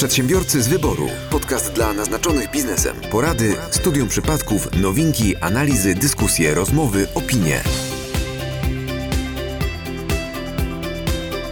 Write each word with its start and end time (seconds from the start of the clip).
Przedsiębiorcy 0.00 0.62
z 0.62 0.68
wyboru. 0.68 1.06
Podcast 1.30 1.72
dla 1.72 1.92
naznaczonych 1.92 2.50
biznesem. 2.50 2.96
Porady, 3.10 3.54
studium 3.70 4.08
przypadków, 4.08 4.82
nowinki, 4.82 5.36
analizy, 5.36 5.94
dyskusje, 5.94 6.54
rozmowy, 6.54 7.06
opinie. 7.14 7.60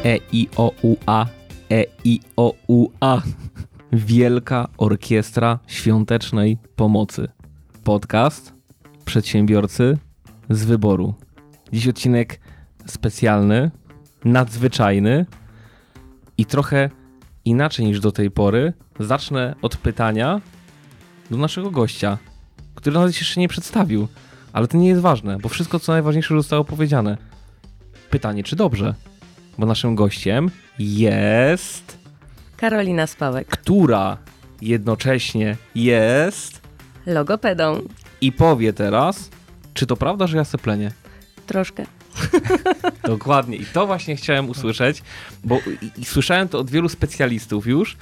E 0.05 0.17
I 0.33 0.49
O 0.57 0.73
U 0.83 0.97
A 1.07 1.27
E 1.71 1.85
I 2.05 2.21
O 2.37 2.55
U 2.69 2.89
A 3.01 3.23
Wielka 3.93 4.69
Orkiestra 4.79 5.59
Świątecznej 5.67 6.59
Pomocy. 6.77 7.29
Podcast 7.85 8.53
Przedsiębiorcy 9.05 9.99
z 10.51 10.65
wyboru. 10.65 11.15
Dziś 11.73 11.89
odcinek 11.89 12.41
specjalny, 12.87 13.71
nadzwyczajny 14.25 15.27
i 16.39 16.47
trochę 16.47 16.91
inaczej 17.49 17.87
niż 17.87 18.01
do 18.01 18.13
tej 18.13 18.31
pory. 18.31 18.73
Zacznę 19.01 19.55
od 19.63 19.77
pytania 19.77 20.41
do 21.31 21.37
naszego 21.37 21.71
gościa, 21.71 22.19
który 22.75 22.95
nawet 22.95 23.15
się 23.15 23.21
jeszcze 23.21 23.41
nie 23.41 23.49
przedstawił, 23.49 24.09
ale 24.53 24.69
to 24.69 24.77
nie 24.77 24.89
jest 24.89 25.01
ważne, 25.01 25.39
bo 25.39 25.49
wszystko 25.49 25.79
co 25.79 25.93
najważniejsze 25.93 26.35
zostało 26.35 26.65
powiedziane. 26.65 27.19
Pytanie, 28.11 28.45
czy 28.45 28.57
dobrze? 28.57 28.95
Bo 29.59 29.67
naszym 29.67 29.95
gościem 29.95 30.51
jest, 30.79 31.99
Karolina 32.57 33.07
Spałek, 33.07 33.49
która 33.49 34.17
jednocześnie 34.63 35.57
jest 35.75 36.61
logopedą. 37.07 37.81
i 38.21 38.33
powie 38.33 38.73
teraz, 38.73 39.31
czy 39.75 39.87
to 39.87 39.97
prawda, 39.97 40.27
że 40.27 40.37
ja 40.37 40.45
seplenię? 40.45 40.91
Troszkę. 41.47 41.87
Dokładnie. 43.05 43.57
I 43.57 43.65
to 43.65 43.87
właśnie 43.87 44.17
chciałem 44.17 44.51
usłyszeć, 44.51 45.03
bo 45.45 45.59
i, 45.83 46.01
i 46.01 46.05
słyszałem 46.05 46.49
to 46.49 46.59
od 46.59 46.71
wielu 46.71 46.89
specjalistów 46.89 47.67
już, 47.67 47.97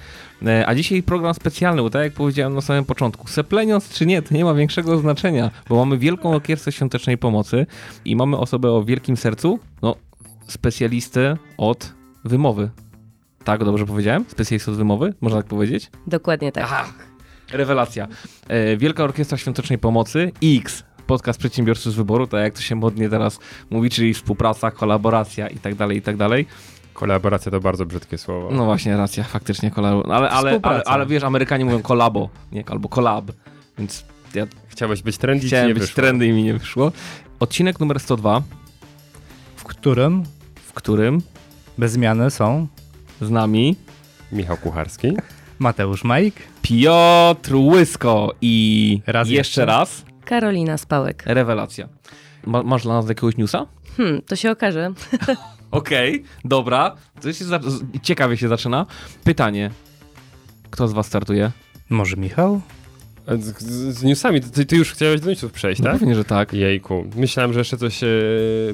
e, 0.47 0.67
a 0.67 0.75
dzisiaj 0.75 1.03
program 1.03 1.35
specjalny, 1.35 1.83
bo 1.83 1.91
tak 1.91 2.03
jak 2.03 2.13
powiedziałem 2.13 2.55
na 2.55 2.61
samym 2.61 2.85
początku, 2.85 3.29
sepleniąc 3.29 3.89
czy 3.89 4.07
nie, 4.07 4.23
to 4.23 4.35
nie 4.35 4.45
ma 4.45 4.55
większego 4.55 4.99
znaczenia, 4.99 5.51
bo 5.69 5.77
mamy 5.77 5.99
wielką 5.99 6.35
orkiestrę 6.35 6.73
świątecznej 6.73 7.19
pomocy 7.19 7.67
i 8.05 8.17
mamy 8.17 8.39
osobę 8.39 8.73
o 8.73 8.85
wielkim 8.85 9.17
sercu, 9.17 9.59
no, 9.83 9.97
specjalistę 10.47 11.37
od 11.59 11.95
wymowy. 12.25 12.71
Tak, 13.45 13.65
dobrze 13.65 13.87
powiedziałem? 13.87 14.25
Specjalistę 14.29 14.71
od 14.71 14.77
wymowy? 14.77 15.15
Można 15.21 15.39
tak 15.39 15.47
powiedzieć? 15.47 15.91
Dokładnie 16.07 16.53
tak. 16.53 16.65
Aha, 16.65 16.85
rewelacja. 17.53 18.09
E, 18.49 18.77
Wielka 18.77 19.05
Orkiestra 19.05 19.39
Świątecznej 19.39 19.79
Pomocy, 19.79 20.33
X, 20.43 20.85
podcast 21.07 21.39
przedsiębiorców 21.39 21.93
z 21.93 21.97
wyboru, 21.97 22.27
tak 22.27 22.41
jak 22.41 22.55
to 22.55 22.61
się 22.61 22.75
modnie 22.75 23.09
teraz 23.09 23.39
mówi, 23.71 23.91
czyli 23.91 24.15
współpraca, 24.15 24.71
kolaboracja 24.71 25.49
i 25.49 25.57
tak 25.59 25.75
dalej, 25.75 25.99
i 25.99 26.03
tak 26.03 26.17
dalej. 26.17 26.47
Kolaboracja 26.95 27.53
to 27.53 27.61
bardzo 27.61 27.87
brzydkie 27.87 28.19
słowo. 28.19 28.49
No 28.53 28.65
właśnie, 28.65 28.97
racja, 28.97 29.25
faktycznie 29.25 29.71
kolabo. 29.71 30.15
Ale, 30.15 30.31
ale, 30.31 30.61
ale, 30.63 30.83
ale 30.85 31.07
wiesz, 31.07 31.23
Amerykanie 31.23 31.65
mówią 31.65 31.83
kolabo, 31.83 32.29
nie, 32.53 32.65
albo 32.69 32.89
kolab, 32.89 33.25
więc 33.79 34.05
ja 34.35 34.47
Chciałeś 34.69 35.03
być 35.03 35.19
trendy, 35.19 35.41
ci 35.43 35.47
chciałem 35.49 35.69
nie 35.69 35.75
być 35.75 35.83
wyszło. 35.83 35.95
trendy 35.97 36.27
i 36.27 36.33
mi 36.33 36.43
nie 36.43 36.55
wyszło. 36.55 36.93
Odcinek 37.41 37.81
numer 37.81 38.01
102, 38.01 38.43
w 39.57 39.65
którym 39.65 40.23
w 40.55 40.73
którym 40.73 41.23
bez 41.79 41.93
zmiany 41.93 42.31
są 42.31 42.67
z 43.21 43.31
nami 43.31 43.77
Michał 44.33 44.57
Kucharski. 44.57 45.13
Mateusz 45.59 46.05
Majk, 46.05 46.35
Piotr 46.63 47.55
Łysko 47.55 48.35
i 48.43 49.01
Raz 49.07 49.29
jeszcze 49.29 49.61
jeszcze. 49.61 49.67
raz 49.67 50.05
Karolina 50.27 50.79
Spałek. 50.79 51.23
rewelacja. 51.27 51.89
Ma, 52.47 52.63
masz 52.63 52.83
dla 52.83 52.95
nas 52.95 53.09
jakiegoś 53.09 53.37
newsa? 53.37 53.67
Hmm, 53.97 54.23
to 54.23 54.37
się 54.37 54.51
okaże. 54.51 54.93
Okej, 55.71 56.25
dobra. 56.45 56.95
To 57.23 57.33
się 57.33 57.45
za... 57.45 57.61
ciekawie 58.03 58.37
się 58.37 58.49
zaczyna. 58.49 58.87
Pytanie. 59.25 59.71
Kto 60.71 60.89
z 60.89 60.93
was 60.93 61.07
startuje? 61.07 61.51
może 61.91 62.17
Michał? 62.17 62.61
Z, 63.39 63.59
z, 63.63 63.99
z 63.99 64.03
newsami, 64.03 64.41
ty, 64.41 64.67
ty 64.67 64.77
już 64.77 64.93
chciałeś 64.93 65.21
do 65.21 65.31
newsów 65.31 65.53
przejść, 65.53 65.81
No 65.81 65.91
tak? 65.91 65.99
pewnie, 65.99 66.15
że 66.15 66.25
tak. 66.25 66.53
Jejku, 66.53 67.05
myślałem, 67.17 67.53
że 67.53 67.61
jeszcze 67.61 67.77
coś 67.77 68.03
e, 68.03 68.07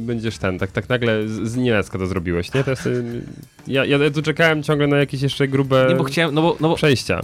będziesz 0.00 0.38
ten, 0.38 0.58
tak, 0.58 0.72
tak 0.72 0.88
nagle 0.88 1.28
z, 1.28 1.48
z 1.48 1.56
nienacka 1.56 1.98
to 1.98 2.06
zrobiłeś, 2.06 2.54
nie? 2.54 2.64
To 2.64 2.70
jest, 2.70 2.86
e, 2.86 2.90
ja, 3.66 3.84
ja 3.84 4.10
tu 4.10 4.22
czekałem 4.22 4.62
ciągle 4.62 4.86
na 4.86 4.96
jakieś 4.96 5.22
jeszcze 5.22 5.48
grube 5.48 5.86
Nie, 5.88 5.94
bo 5.94 6.04
chciałem, 6.04 6.34
no 6.34 6.42
bo, 6.42 6.56
no 6.60 6.68
bo 6.68 6.74
przejścia. 6.74 7.20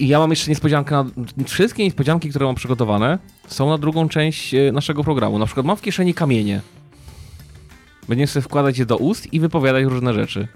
Ja 0.00 0.18
mam 0.18 0.30
jeszcze 0.30 0.50
niespodziankę 0.50 0.94
na... 0.94 1.44
Wszystkie 1.44 1.84
niespodzianki, 1.84 2.30
które 2.30 2.46
mam 2.46 2.54
przygotowane 2.54 3.18
są 3.48 3.68
na 3.68 3.78
drugą 3.78 4.08
część 4.08 4.54
e, 4.54 4.72
naszego 4.72 5.04
programu. 5.04 5.38
Na 5.38 5.46
przykład 5.46 5.66
mam 5.66 5.76
w 5.76 5.80
kieszeni 5.80 6.14
kamienie. 6.14 6.60
Będziemy 8.08 8.26
sobie 8.26 8.42
wkładać 8.42 8.78
je 8.78 8.86
do 8.86 8.96
ust 8.96 9.32
i 9.32 9.40
wypowiadać 9.40 9.84
różne 9.84 10.14
rzeczy. 10.14 10.48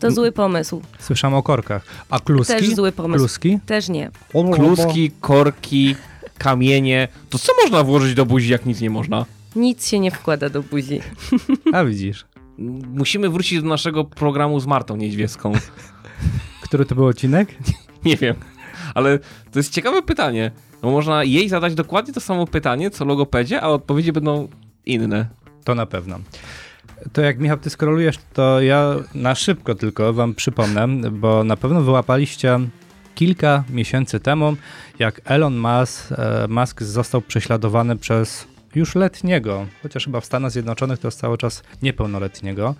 To 0.00 0.10
zły 0.10 0.32
pomysł. 0.32 0.82
Słyszałem 0.98 1.34
o 1.36 1.42
korkach. 1.42 1.84
A 2.10 2.20
kluski? 2.20 2.54
Też 2.54 2.74
zły 2.74 2.92
pomysł. 2.92 3.18
Kluski? 3.18 3.58
Też 3.66 3.88
nie. 3.88 4.10
Kluski, 4.54 5.10
korki, 5.20 5.94
kamienie. 6.38 7.08
To 7.30 7.38
co 7.38 7.52
można 7.62 7.82
włożyć 7.82 8.14
do 8.14 8.26
buzi, 8.26 8.52
jak 8.52 8.66
nic 8.66 8.80
nie 8.80 8.90
można? 8.90 9.24
Nic 9.56 9.88
się 9.88 9.98
nie 9.98 10.10
wkłada 10.10 10.48
do 10.48 10.62
buzi. 10.62 11.00
A 11.72 11.84
widzisz. 11.84 12.26
Musimy 12.94 13.28
wrócić 13.28 13.62
do 13.62 13.68
naszego 13.68 14.04
programu 14.04 14.60
z 14.60 14.66
Martą 14.66 14.96
Niedźwiecką. 14.96 15.52
Który 16.62 16.84
to 16.84 16.94
był 16.94 17.06
odcinek? 17.06 17.54
Nie 18.04 18.16
wiem, 18.16 18.36
ale 18.94 19.18
to 19.52 19.58
jest 19.58 19.72
ciekawe 19.72 20.02
pytanie. 20.02 20.50
No 20.82 20.90
można 20.90 21.24
jej 21.24 21.48
zadać 21.48 21.74
dokładnie 21.74 22.14
to 22.14 22.20
samo 22.20 22.46
pytanie, 22.46 22.90
co 22.90 23.04
logopedzie, 23.04 23.60
a 23.60 23.68
odpowiedzi 23.68 24.12
będą 24.12 24.48
inne. 24.86 25.26
To 25.64 25.74
na 25.74 25.86
pewno. 25.86 26.18
To 27.12 27.20
jak 27.22 27.38
Michał, 27.38 27.58
ty 27.58 27.70
skrolujesz, 27.70 28.18
to 28.32 28.60
ja 28.60 28.94
na 29.14 29.34
szybko 29.34 29.74
tylko 29.74 30.12
wam 30.12 30.34
przypomnę, 30.34 30.88
bo 31.10 31.44
na 31.44 31.56
pewno 31.56 31.82
wyłapaliście 31.82 32.60
kilka 33.14 33.64
miesięcy 33.70 34.20
temu, 34.20 34.56
jak 34.98 35.20
Elon 35.24 35.58
Musk, 35.58 36.12
e, 36.12 36.48
Musk 36.48 36.82
został 36.82 37.20
prześladowany 37.22 37.96
przez 37.96 38.46
już 38.74 38.94
letniego, 38.94 39.66
chociaż 39.82 40.04
chyba 40.04 40.20
w 40.20 40.24
Stanach 40.24 40.50
Zjednoczonych 40.52 40.98
to 40.98 41.08
jest 41.08 41.20
cały 41.20 41.38
czas 41.38 41.62
niepełnoletniego, 41.82 42.74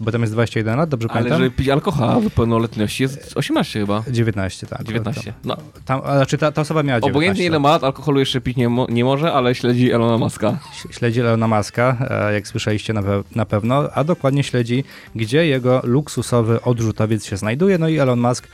bo 0.00 0.12
tam 0.12 0.20
jest 0.20 0.32
21 0.32 0.76
lat, 0.78 0.88
dobrze 0.88 1.08
Ale 1.10 1.18
pamiętam? 1.18 1.38
żeby 1.38 1.50
pić 1.50 1.68
alkohol 1.68 2.20
w 2.22 2.30
pełnoletności 2.34 3.02
jest 3.02 3.32
18 3.36 3.80
chyba. 3.80 4.02
19, 4.10 4.66
tak. 4.66 4.84
19. 4.84 5.32
No, 5.44 5.56
Tam, 5.84 6.00
znaczy 6.00 6.38
ta, 6.38 6.52
ta 6.52 6.60
osoba 6.60 6.82
miała 6.82 7.00
19 7.00 7.12
obojętnie 7.12 7.44
ile 7.46 7.58
ma 7.58 7.68
lat, 7.70 7.84
alkoholu 7.84 8.18
jeszcze 8.20 8.40
pić 8.40 8.56
nie, 8.56 8.68
mo- 8.68 8.86
nie 8.90 9.04
może, 9.04 9.32
ale 9.32 9.54
śledzi 9.54 9.92
Elona 9.92 10.18
Muska. 10.18 10.58
Śledzi 10.90 11.20
Elona 11.20 11.48
Muska, 11.48 11.96
e, 12.10 12.32
jak 12.34 12.48
słyszeliście 12.48 12.92
na, 12.92 13.02
pe- 13.02 13.22
na 13.34 13.44
pewno, 13.46 13.88
a 13.94 14.04
dokładnie 14.04 14.42
śledzi, 14.44 14.84
gdzie 15.14 15.46
jego 15.46 15.80
luksusowy 15.84 16.62
odrzutowiec 16.62 17.24
się 17.24 17.36
znajduje. 17.36 17.78
No 17.78 17.88
i 17.88 17.98
Elon 17.98 18.20
Musk 18.20 18.48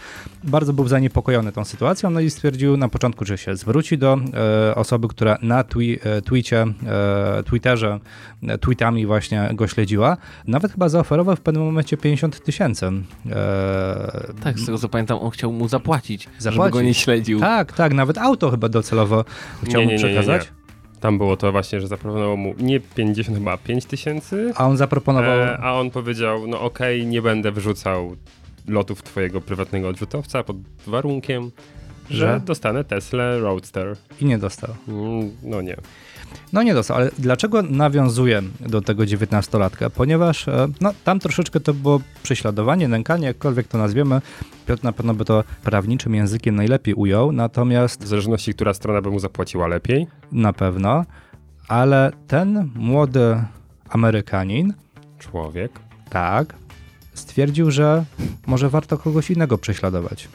bardzo 0.45 0.73
był 0.73 0.89
zaniepokojony 0.89 1.53
tą 1.53 1.65
sytuacją, 1.65 2.11
no 2.11 2.21
i 2.21 2.31
stwierdził 2.31 2.77
na 2.77 2.89
początku, 2.89 3.25
że 3.25 3.39
się 3.39 3.57
zwróci 3.57 3.99
do 3.99 4.19
e, 4.71 4.75
osoby, 4.75 5.09
która 5.09 5.39
na 5.43 5.65
twi, 5.65 5.99
e, 6.05 6.23
twicie, 6.23 6.67
e, 6.87 7.43
Twitterze, 7.43 7.99
e, 8.49 8.59
tweetami 8.59 9.07
właśnie 9.07 9.51
go 9.55 9.67
śledziła. 9.69 10.17
Nawet 10.47 10.73
chyba 10.73 10.89
zaoferował 10.89 11.28
w 11.37 11.41
pewnym 11.41 11.65
momencie 11.65 11.97
50 11.97 12.41
tysięcy. 12.45 12.87
E, 13.31 14.33
Tak, 14.45 14.59
z 14.59 14.67
tego 14.67 14.79
co 14.79 14.89
pamiętam, 14.89 15.19
on 15.19 15.31
chciał 15.31 15.53
mu 15.53 15.69
zapłacić, 15.69 16.23
żeby 16.23 16.41
Zapłacić. 16.43 16.73
go 16.73 16.83
nie 16.83 16.95
śledził. 16.95 17.41
tak, 17.41 17.73
tak, 17.73 17.95
nawet 17.95 18.19
auto 18.19 18.51
chyba 18.51 18.69
docelowo 18.69 19.25
chciał 19.65 19.81
Nie, 19.81 19.87
mu 19.87 19.93
nie, 19.93 19.97
nie, 19.97 20.03
nie, 20.05 20.09
przekazać. 20.11 20.43
nie. 20.43 21.01
Tam 21.01 21.19
było 21.19 21.37
to 21.37 21.53
właśnie, 21.53 21.81
że 21.81 21.87
zaproponował 21.89 22.37
mu 22.37 22.55
nie 22.59 22.81
50, 22.81 23.39
chyba 23.39 23.57
5 23.59 23.85
tysięcy, 23.85 24.53
A 24.57 24.67
on 24.67 24.77
zaproponował. 24.77 25.39
e, 25.41 25.59
a 25.59 25.73
on 25.73 25.91
powiedział, 25.91 26.47
no 26.47 26.61
okej, 26.61 27.07
nie 27.07 27.23
będę 27.23 27.53
wyrzucał 27.53 28.17
lotów 28.69 29.03
twojego 29.03 29.41
prywatnego 29.41 29.89
odrzutowca 29.89 30.43
pod 30.43 30.57
warunkiem, 30.87 31.51
że, 32.11 32.17
Że? 32.35 32.41
dostanę 32.45 32.85
Tesla 32.85 33.39
Roadster. 33.39 33.97
I 34.21 34.25
nie 34.25 34.39
dostał. 34.39 34.71
Mm, 34.89 35.31
No 35.43 35.61
nie. 35.63 35.77
No 36.53 36.63
nie 36.63 36.75
dostał, 36.75 36.97
ale 36.97 37.11
dlaczego 37.19 37.63
nawiązuję 37.63 38.43
do 38.61 38.81
tego 38.81 39.07
dziewiętnastolatka? 39.07 39.91
Ponieważ 39.91 40.49
e, 40.49 40.69
no, 40.81 40.93
tam 41.05 41.21
troszeczkę 41.21 41.61
to 41.61 41.75
było 41.75 42.01
prześladowanie, 42.23 42.89
nękanie, 42.89 43.27
jakkolwiek 43.27 43.69
to 43.69 43.79
nazwiemy. 43.79 44.21
Piotr 44.67 44.85
na 44.85 44.93
pewno 44.93 45.15
by 45.15 45.25
to 45.25 45.45
prawniczym 45.65 46.15
językiem 46.15 46.57
najlepiej 46.57 46.95
ujął, 46.95 47.33
natomiast 47.33 48.05
W 48.05 48.07
zależności, 48.07 48.55
która 48.55 48.75
strona 48.75 49.03
by 49.03 49.11
mu 49.11 49.19
zapłaciła 49.19 49.67
lepiej. 49.69 50.07
na 50.33 50.53
pewno, 50.53 51.05
ale 51.69 52.13
ten 52.27 52.71
młody 52.75 53.45
Amerykanin, 53.89 54.75
Człowiek. 55.19 55.73
tak, 56.11 56.55
stwierdził, 57.15 57.71
że 57.71 58.05
może 58.47 58.69
warto 58.71 58.99
kogoś 58.99 59.31
innego 59.31 59.59
prześladować. 59.59 60.29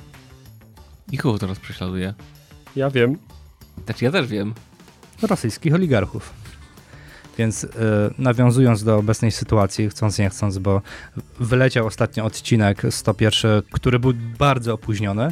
I 1.11 1.17
kogo 1.17 1.39
teraz 1.39 1.59
prześladuje? 1.59 2.13
Ja 2.75 2.89
wiem. 2.89 3.17
Znaczy 3.85 4.05
ja 4.05 4.11
też 4.11 4.27
wiem. 4.27 4.53
Rosyjskich 5.27 5.73
oligarchów. 5.73 6.33
Więc 7.37 7.63
y, 7.63 7.69
nawiązując 8.17 8.83
do 8.83 8.97
obecnej 8.97 9.31
sytuacji, 9.31 9.89
chcąc 9.89 10.19
nie 10.19 10.29
chcąc, 10.29 10.57
bo 10.57 10.81
wyleciał 11.39 11.87
ostatnio 11.87 12.25
odcinek 12.25 12.81
101, 12.89 13.61
który 13.71 13.99
był 13.99 14.13
bardzo 14.39 14.73
opóźniony. 14.73 15.31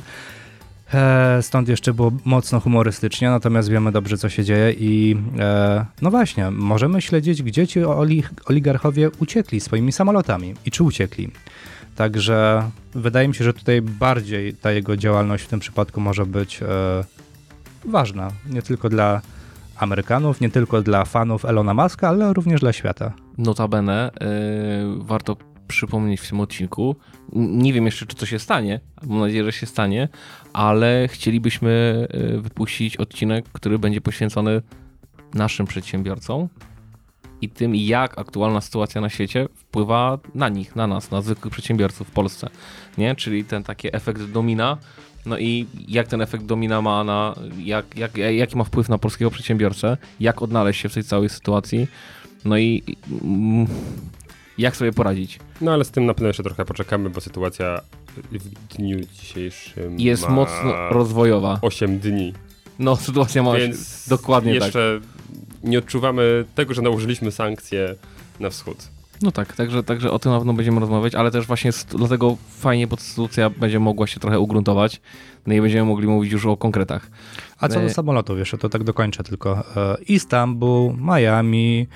E, 0.93 1.41
stąd 1.41 1.69
jeszcze 1.69 1.93
było 1.93 2.11
mocno 2.25 2.59
humorystycznie, 2.59 3.29
natomiast 3.29 3.69
wiemy 3.69 3.91
dobrze, 3.91 4.17
co 4.17 4.29
się 4.29 4.43
dzieje 4.43 4.71
i 4.71 5.17
e, 5.39 5.85
no 6.01 6.11
właśnie, 6.11 6.51
możemy 6.51 7.01
śledzić, 7.01 7.43
gdzie 7.43 7.67
ci 7.67 7.83
oli, 7.83 8.23
oligarchowie 8.45 9.09
uciekli 9.19 9.59
swoimi 9.59 9.91
samolotami 9.91 10.53
i 10.65 10.71
czy 10.71 10.83
uciekli. 10.83 11.31
Także 11.95 12.69
wydaje 12.95 13.27
mi 13.27 13.35
się, 13.35 13.43
że 13.43 13.53
tutaj 13.53 13.81
bardziej 13.81 14.53
ta 14.53 14.71
jego 14.71 14.97
działalność 14.97 15.43
w 15.43 15.47
tym 15.47 15.59
przypadku 15.59 16.01
może 16.01 16.25
być 16.25 16.63
e, 16.63 16.65
ważna. 17.85 18.31
Nie 18.49 18.61
tylko 18.61 18.89
dla 18.89 19.21
Amerykanów, 19.81 20.41
nie 20.41 20.49
tylko 20.49 20.81
dla 20.81 21.05
fanów 21.05 21.45
Elona 21.45 21.73
Muska, 21.73 22.09
ale 22.09 22.33
również 22.33 22.61
dla 22.61 22.73
świata. 22.73 23.13
Notabene 23.37 24.11
yy, 24.21 25.03
warto 25.03 25.37
przypomnieć 25.67 26.21
w 26.21 26.29
tym 26.29 26.39
odcinku. 26.39 26.95
Nie 27.33 27.73
wiem 27.73 27.85
jeszcze, 27.85 28.05
czy 28.05 28.15
to 28.15 28.25
się 28.25 28.39
stanie. 28.39 28.79
Mam 29.07 29.19
nadzieję, 29.19 29.43
że 29.43 29.51
się 29.51 29.65
stanie, 29.65 30.09
ale 30.53 31.07
chcielibyśmy 31.11 32.07
yy, 32.13 32.41
wypuścić 32.41 32.97
odcinek, 32.97 33.45
który 33.51 33.79
będzie 33.79 34.01
poświęcony 34.01 34.61
naszym 35.33 35.65
przedsiębiorcom 35.65 36.49
i 37.41 37.49
tym, 37.49 37.75
jak 37.75 38.19
aktualna 38.19 38.61
sytuacja 38.61 39.01
na 39.01 39.09
świecie 39.09 39.47
wpływa 39.55 40.19
na 40.35 40.49
nich, 40.49 40.75
na 40.75 40.87
nas, 40.87 41.11
na 41.11 41.21
zwykłych 41.21 41.53
przedsiębiorców 41.53 42.07
w 42.07 42.11
Polsce. 42.11 42.49
Nie? 42.97 43.15
Czyli 43.15 43.43
ten 43.43 43.63
taki 43.63 43.95
efekt 43.95 44.23
domina. 44.23 44.77
No 45.25 45.37
i 45.37 45.67
jak 45.87 46.07
ten 46.07 46.21
efekt 46.21 46.45
domina 46.45 46.81
ma 46.81 47.03
na, 47.03 47.35
jak, 47.59 47.97
jak, 47.97 48.17
jaki 48.17 48.57
ma 48.57 48.63
wpływ 48.63 48.89
na 48.89 48.97
polskiego 48.97 49.31
przedsiębiorcę, 49.31 49.97
jak 50.19 50.41
odnaleźć 50.41 50.81
się 50.81 50.89
w 50.89 50.93
tej 50.93 51.03
całej 51.03 51.29
sytuacji, 51.29 51.87
no 52.45 52.57
i 52.57 52.83
mm, 53.21 53.67
jak 54.57 54.75
sobie 54.75 54.93
poradzić. 54.93 55.39
No 55.61 55.73
ale 55.73 55.85
z 55.85 55.91
tym 55.91 56.05
na 56.05 56.13
pewno 56.13 56.27
jeszcze 56.27 56.43
trochę 56.43 56.65
poczekamy, 56.65 57.09
bo 57.09 57.21
sytuacja 57.21 57.81
w 58.31 58.75
dniu 58.75 58.99
dzisiejszym 59.13 59.99
Jest 59.99 60.29
mocno 60.29 60.89
rozwojowa. 60.89 61.59
8 61.61 61.99
dni, 61.99 62.33
No, 62.79 62.95
sytuacja 62.95 63.43
ma 63.43 63.55
więc 63.55 64.09
dokładnie 64.09 64.53
tak. 64.53 64.61
jeszcze 64.63 64.99
nie 65.63 65.79
odczuwamy 65.79 66.45
tego, 66.55 66.73
że 66.73 66.81
nałożyliśmy 66.81 67.31
sankcje 67.31 67.95
na 68.39 68.49
wschód. 68.49 68.77
No 69.21 69.31
tak, 69.31 69.53
także, 69.53 69.83
także 69.83 70.11
o 70.11 70.19
tym 70.19 70.31
na 70.31 70.37
pewno 70.37 70.53
będziemy 70.53 70.79
rozmawiać, 70.79 71.15
ale 71.15 71.31
też 71.31 71.47
właśnie 71.47 71.71
dlatego 71.89 72.37
fajnie, 72.49 72.87
bo 72.87 72.97
sytuacja 72.97 73.49
będzie 73.49 73.79
mogła 73.79 74.07
się 74.07 74.19
trochę 74.19 74.39
ugruntować, 74.39 75.01
no 75.47 75.53
i 75.53 75.61
będziemy 75.61 75.85
mogli 75.85 76.07
mówić 76.07 76.31
już 76.31 76.45
o 76.45 76.57
konkretach. 76.57 77.11
A 77.59 77.67
co 77.67 77.79
E, 77.79 77.83
do 77.83 77.93
samolotów, 77.93 78.37
jeszcze 78.37 78.57
to 78.57 78.69
tak 78.69 78.83
dokończę 78.83 79.23
tylko. 79.23 79.63
E, 79.77 79.97
Istanbul, 80.07 80.93
Miami, 80.97 81.87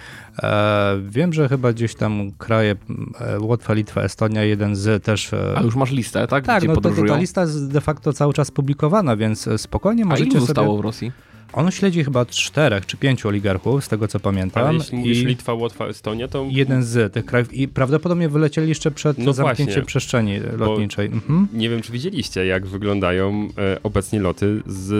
e, 0.44 0.98
wiem, 1.10 1.34
że 1.34 1.50
chyba 1.50 1.74
gdzieś 1.74 1.96
tam 1.96 2.32
kraje 2.38 2.76
e, 3.20 3.40
Łotwa, 3.40 3.74
Litwa, 3.74 4.02
Estonia, 4.02 4.44
jeden 4.44 4.76
z 4.76 5.04
też... 5.04 5.32
A 5.56 5.62
już 5.62 5.76
masz 5.76 5.92
listę, 5.92 6.28
tak? 6.28 6.46
tak, 6.46 6.60
Gdzie 6.60 6.68
no 6.68 6.76
podróżują? 6.76 7.14
ta 7.14 7.20
lista 7.20 7.42
jest 7.42 7.72
de 7.72 7.82
facto 7.82 8.14
cały 8.14 8.34
czas 8.34 8.52
publikowana, 8.52 9.16
więc 9.16 9.50
spokojnie 9.58 10.04
A 10.04 10.06
możecie 10.06 10.24
ilu 10.24 10.34
sobie... 10.34 10.46
zostało 10.48 10.78
w 10.78 10.82
Rosji? 10.82 11.12
On 11.56 11.72
śledzi 11.72 12.04
chyba 12.04 12.26
czterech 12.26 12.86
czy 12.86 12.98
pięciu 12.98 13.28
oligarchów, 13.28 13.86
z 13.86 13.88
tego 13.88 14.08
co 14.08 14.20
pamiętam. 14.20 14.68
Ale 14.68 14.78
jeśli 14.78 14.98
mówisz 14.98 15.18
i 15.18 15.26
Litwa, 15.26 15.54
Łotwa, 15.54 15.88
Estonia, 15.88 16.28
to 16.28 16.46
jeden 16.50 16.84
z 16.84 17.14
tych 17.14 17.26
krajów 17.26 17.54
i 17.54 17.68
prawdopodobnie 17.68 18.30
wylecieli 18.30 18.70
jeszcze 18.70 18.92
przed 18.92 19.18
No 19.18 19.34
zamknięciem 19.34 19.66
właśnie. 19.66 19.82
przestrzeni 19.84 20.40
lotniczej. 20.58 21.06
Mhm. 21.06 21.48
nie 21.54 21.70
wiem, 21.70 21.82
czy 21.82 21.92
widzieliście, 21.92 22.46
jak 22.46 22.66
wyglądają 22.66 23.50
e, 23.58 23.78
obecnie 23.84 24.20
loty 24.20 24.62
z 24.68 24.92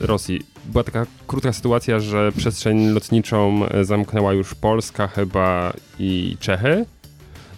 Rosji. 0.00 0.40
Była 0.66 0.84
taka 0.84 1.06
krótka 1.26 1.52
sytuacja, 1.52 2.00
że 2.00 2.32
przestrzeń 2.36 2.88
lotniczą 2.88 3.66
e, 3.66 3.84
zamknęła 3.84 4.32
już 4.32 4.54
Polska 4.54 5.08
chyba 5.08 5.72
i 5.98 6.36
Czechy. 6.40 6.84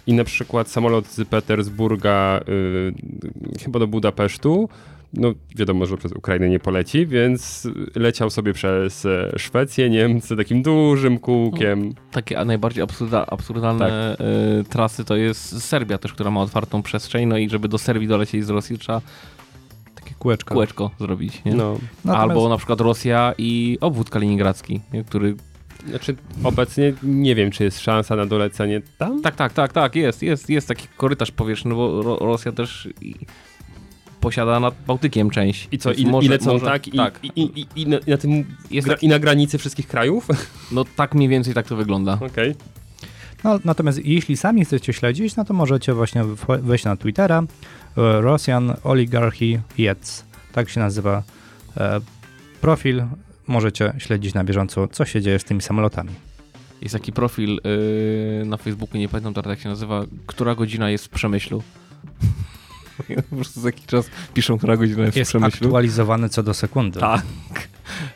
I 0.07 0.13
na 0.13 0.23
przykład 0.23 0.69
samolot 0.69 1.07
z 1.07 1.27
Petersburga 1.27 2.39
y, 2.49 3.63
chyba 3.63 3.79
do 3.79 3.87
Budapesztu, 3.87 4.69
no 5.13 5.33
wiadomo, 5.55 5.85
że 5.85 5.97
przez 5.97 6.11
Ukrainę 6.11 6.49
nie 6.49 6.59
poleci, 6.59 7.07
więc 7.07 7.67
leciał 7.95 8.29
sobie 8.29 8.53
przez 8.53 9.05
e, 9.05 9.31
Szwecję, 9.37 9.89
Niemcy 9.89 10.35
takim 10.35 10.61
dużym 10.61 11.19
kółkiem. 11.19 11.93
Takie 12.11 12.39
a 12.39 12.45
najbardziej 12.45 12.83
absurda, 12.83 13.25
absurdalne 13.25 14.15
Tak. 14.17 14.27
y, 14.27 14.63
trasy 14.69 15.05
to 15.05 15.15
jest 15.15 15.61
Serbia 15.63 15.97
też, 15.97 16.13
która 16.13 16.31
ma 16.31 16.41
otwartą 16.41 16.81
przestrzeń, 16.83 17.27
no 17.27 17.37
i 17.37 17.49
żeby 17.49 17.67
do 17.67 17.77
Serbii 17.77 18.07
dolecieć 18.07 18.45
z 18.45 18.49
Rosji 18.49 18.77
trzeba 18.77 19.01
Takie 19.95 20.15
kółeczko. 20.19 20.53
kółeczko 20.53 20.91
zrobić, 20.99 21.43
nie? 21.45 21.53
No, 21.55 21.77
Natomiast- 22.05 22.21
Albo 22.21 22.49
na 22.49 22.57
przykład 22.57 22.81
Rosja 22.81 23.33
i 23.37 23.77
obwód 23.81 24.09
kaliningradzki, 24.09 24.81
nie? 24.93 25.03
który... 25.03 25.35
znaczy 25.89 26.15
obecnie 26.43 26.93
nie 27.03 27.35
wiem, 27.35 27.51
czy 27.51 27.63
jest 27.63 27.79
szansa 27.79 28.15
na 28.15 28.25
dolecenie 28.25 28.81
tam. 28.97 29.21
Tak, 29.21 29.35
tak, 29.35 29.53
tak, 29.53 29.73
tak, 29.73 29.95
jest, 29.95 30.23
jest, 30.23 30.49
jest 30.49 30.67
taki 30.67 30.87
korytarz 30.97 31.31
powietrzny, 31.31 31.75
bo 31.75 32.01
Ro 32.01 32.17
Rosja 32.21 32.51
też 32.51 32.89
i, 33.01 33.15
posiada 34.27 34.59
nad 34.59 34.75
Bałtykiem 34.87 35.29
część. 35.29 35.67
I 35.71 35.77
co, 35.77 35.93
i, 35.93 36.05
może- 36.05 36.25
i 36.25 36.29
lecą 36.29 36.53
może- 36.53 36.65
tak, 36.65 36.87
i, 36.87 36.91
tak. 36.97 37.19
I, 37.23 37.27
i, 37.41 37.59
i, 37.61 37.67
i, 37.75 37.87
na, 37.87 37.97
i 37.97 38.11
na 38.11 38.17
tym 38.17 38.45
Jest 38.71 38.87
gra, 38.87 38.95
taki- 38.95 39.05
i 39.05 39.09
na 39.09 39.19
granicy 39.19 39.57
wszystkich 39.57 39.87
krajów? 39.87 40.27
No 40.71 40.85
tak 40.95 41.15
mniej 41.15 41.29
więcej 41.29 41.53
tak 41.53 41.67
to 41.67 41.75
wygląda. 41.75 42.19
Okej. 42.31 42.55
No, 43.43 43.59
natomiast 43.65 44.05
jeśli 44.05 44.37
sami 44.37 44.65
chcecie 44.65 44.93
śledzić, 44.93 45.35
no 45.35 45.45
to 45.45 45.53
możecie 45.53 45.93
właśnie 45.93 46.23
wejść 46.61 46.85
na 46.85 46.95
Twittera 46.97 47.43
e, 47.97 48.21
Russian 48.21 48.73
Oligarchy 48.83 49.61
Jets. 49.77 50.25
Tak 50.51 50.69
się 50.69 50.79
nazywa 50.79 51.23
e, 51.77 51.99
profil. 52.61 53.03
Możecie 53.47 53.93
śledzić 53.97 54.33
na 54.33 54.43
bieżąco, 54.43 54.87
co 54.87 55.05
się 55.05 55.21
dzieje 55.21 55.39
z 55.39 55.43
tymi 55.43 55.61
samolotami. 55.61 56.09
Jest 56.81 56.93
taki 56.93 57.11
profil 57.11 57.59
yy, 58.39 58.45
na 58.45 58.57
Facebooku, 58.57 58.97
nie 58.97 59.09
pamiętam 59.09 59.33
teraz 59.33 59.49
jak 59.49 59.59
się 59.59 59.69
nazywa, 59.69 60.05
która 60.25 60.55
godzina 60.55 60.89
jest 60.89 61.05
w 61.05 61.09
Przemyślu. 61.09 61.63
po 63.29 63.35
prostu 63.35 63.61
za 63.61 63.67
jakiś 63.67 63.85
czas 63.85 64.09
piszą, 64.33 64.57
która 64.57 64.77
godzina 64.77 65.05
jest, 65.05 65.17
Jest 65.17 65.31
w 65.31 65.31
Przemyślu. 65.31 65.67
aktualizowany 65.67 66.29
co 66.29 66.43
do 66.43 66.53
sekundy. 66.53 66.99
Tak. 66.99 67.21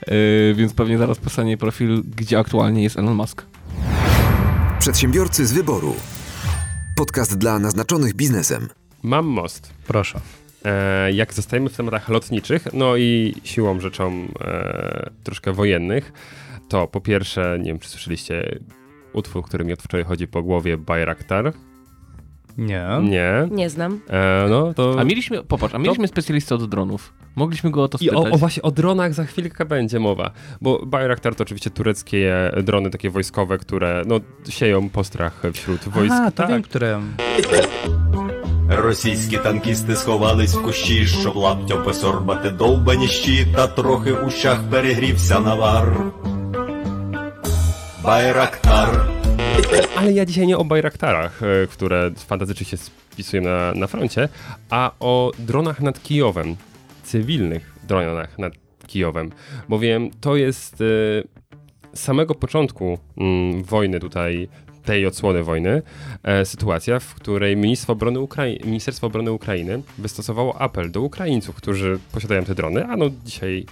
Yy, 0.07 0.53
więc 0.55 0.73
pewnie 0.73 0.97
zaraz 0.97 1.17
powstanie 1.17 1.57
profil, 1.57 2.03
gdzie 2.15 2.39
aktualnie 2.39 2.83
jest 2.83 2.97
Elon 2.99 3.15
Musk. 3.15 3.45
Przedsiębiorcy 4.79 5.45
z 5.45 5.53
wyboru. 5.53 5.95
Podcast 6.95 7.37
dla 7.37 7.59
naznaczonych 7.59 8.13
biznesem. 8.13 8.69
Mam 9.03 9.25
most. 9.25 9.73
Proszę. 9.87 10.19
E, 10.65 11.11
jak 11.11 11.33
zostajemy 11.33 11.69
w 11.69 11.77
tematach 11.77 12.09
lotniczych, 12.09 12.67
no 12.73 12.97
i 12.97 13.35
siłą 13.43 13.79
rzeczą 13.79 14.27
e, 14.41 15.09
troszkę 15.23 15.53
wojennych, 15.53 16.13
to 16.69 16.87
po 16.87 17.01
pierwsze, 17.01 17.57
nie 17.59 17.65
wiem 17.65 17.79
czy 17.79 17.89
słyszeliście 17.89 18.59
utwór, 19.13 19.43
który 19.43 19.65
mi 19.65 19.73
od 19.73 19.81
wczoraj 19.81 20.05
chodzi 20.05 20.27
po 20.27 20.43
głowie, 20.43 20.77
Bayraktar. 20.77 21.53
Nie. 22.58 22.86
Nie. 23.02 23.48
Nie 23.50 23.70
znam. 23.70 24.00
E, 24.08 24.46
no 24.50 24.74
to... 24.74 24.96
A 24.98 25.04
mieliśmy, 25.04 25.42
popatrz, 25.42 25.74
a 25.74 25.78
mieliśmy 25.78 26.08
specjalistę 26.08 26.54
od 26.54 26.68
dronów. 26.68 27.12
Mogliśmy 27.36 27.70
go 27.70 27.82
o 27.82 27.88
to 27.88 27.98
I 28.00 28.06
spytać. 28.06 28.32
o, 28.32 28.34
o 28.34 28.38
właśnie 28.38 28.62
o 28.62 28.70
dronach 28.70 29.14
za 29.14 29.24
chwilkę 29.24 29.64
będzie 29.64 30.00
mowa, 30.00 30.30
bo 30.60 30.86
Bayraktar 30.86 31.34
to 31.34 31.42
oczywiście 31.42 31.70
tureckie 31.70 32.52
drony 32.62 32.90
takie 32.90 33.10
wojskowe, 33.10 33.58
które 33.58 34.02
no, 34.06 34.20
sieją 34.48 34.88
postrach 34.90 35.42
wśród 35.52 35.80
wojsk. 35.80 36.14
A, 36.14 36.30
to 36.30 36.36
tak. 36.36 36.48
wiem, 36.48 36.62
które... 36.62 37.00
Російські 38.68 39.36
танкісти 39.36 39.96
сховались 39.96 40.54
в 40.54 40.62
кущі, 40.62 41.06
щоб 41.06 41.36
лаптям 41.36 41.82
посорбати 41.84 42.50
довбані 42.50 43.08
щі, 43.08 43.46
та 43.54 43.66
трохи 43.66 44.12
у 44.12 44.30
щах 44.30 44.58
перегрівся 44.70 45.40
навар. 45.40 46.02
Байрактар. 48.02 49.08
Ale 50.01 50.12
ja 50.12 50.25
dzisiaj 50.25 50.48
nie 50.48 50.58
o 50.58 50.65
Bayraktarach, 50.65 51.41
e, 51.43 51.67
które 51.67 52.12
fantastycznie 52.17 52.65
się 52.65 52.77
spisują 52.77 53.43
na, 53.43 53.74
na 53.74 53.88
froncie, 53.88 54.29
a 54.70 54.91
o 55.00 55.31
dronach 55.39 55.81
nad 55.81 56.03
Kijowem, 56.03 56.55
cywilnych 57.03 57.75
dronach 57.88 58.39
nad 58.39 58.53
Kijowem, 58.88 59.31
bowiem 59.70 60.10
to 60.22 60.36
jest 60.36 60.77
z 60.77 61.27
samego 61.93 62.36
początku 62.36 62.98
mm, 63.17 63.63
wojny 63.63 64.00
tutaj, 64.00 64.50
tej 64.86 65.05
odsłony 65.05 65.43
wojny, 65.43 65.81
e, 66.24 66.46
sytuacja, 66.46 67.00
w 67.00 67.13
której 67.13 67.58
Ministerstwo 67.58 67.93
Obrony, 67.93 68.27
Ministerstwo 68.65 69.08
Obrony 69.08 69.31
Ukrainy 69.31 69.81
wystosowało 69.98 70.62
apel 70.62 70.91
do 70.91 71.01
Ukraińców, 71.01 71.55
którzy 71.55 72.00
posiadają 72.12 72.43
te 72.43 72.55
drony, 72.55 72.86
a 72.86 72.98
no 72.98 73.05
dzisiaj, 73.25 73.65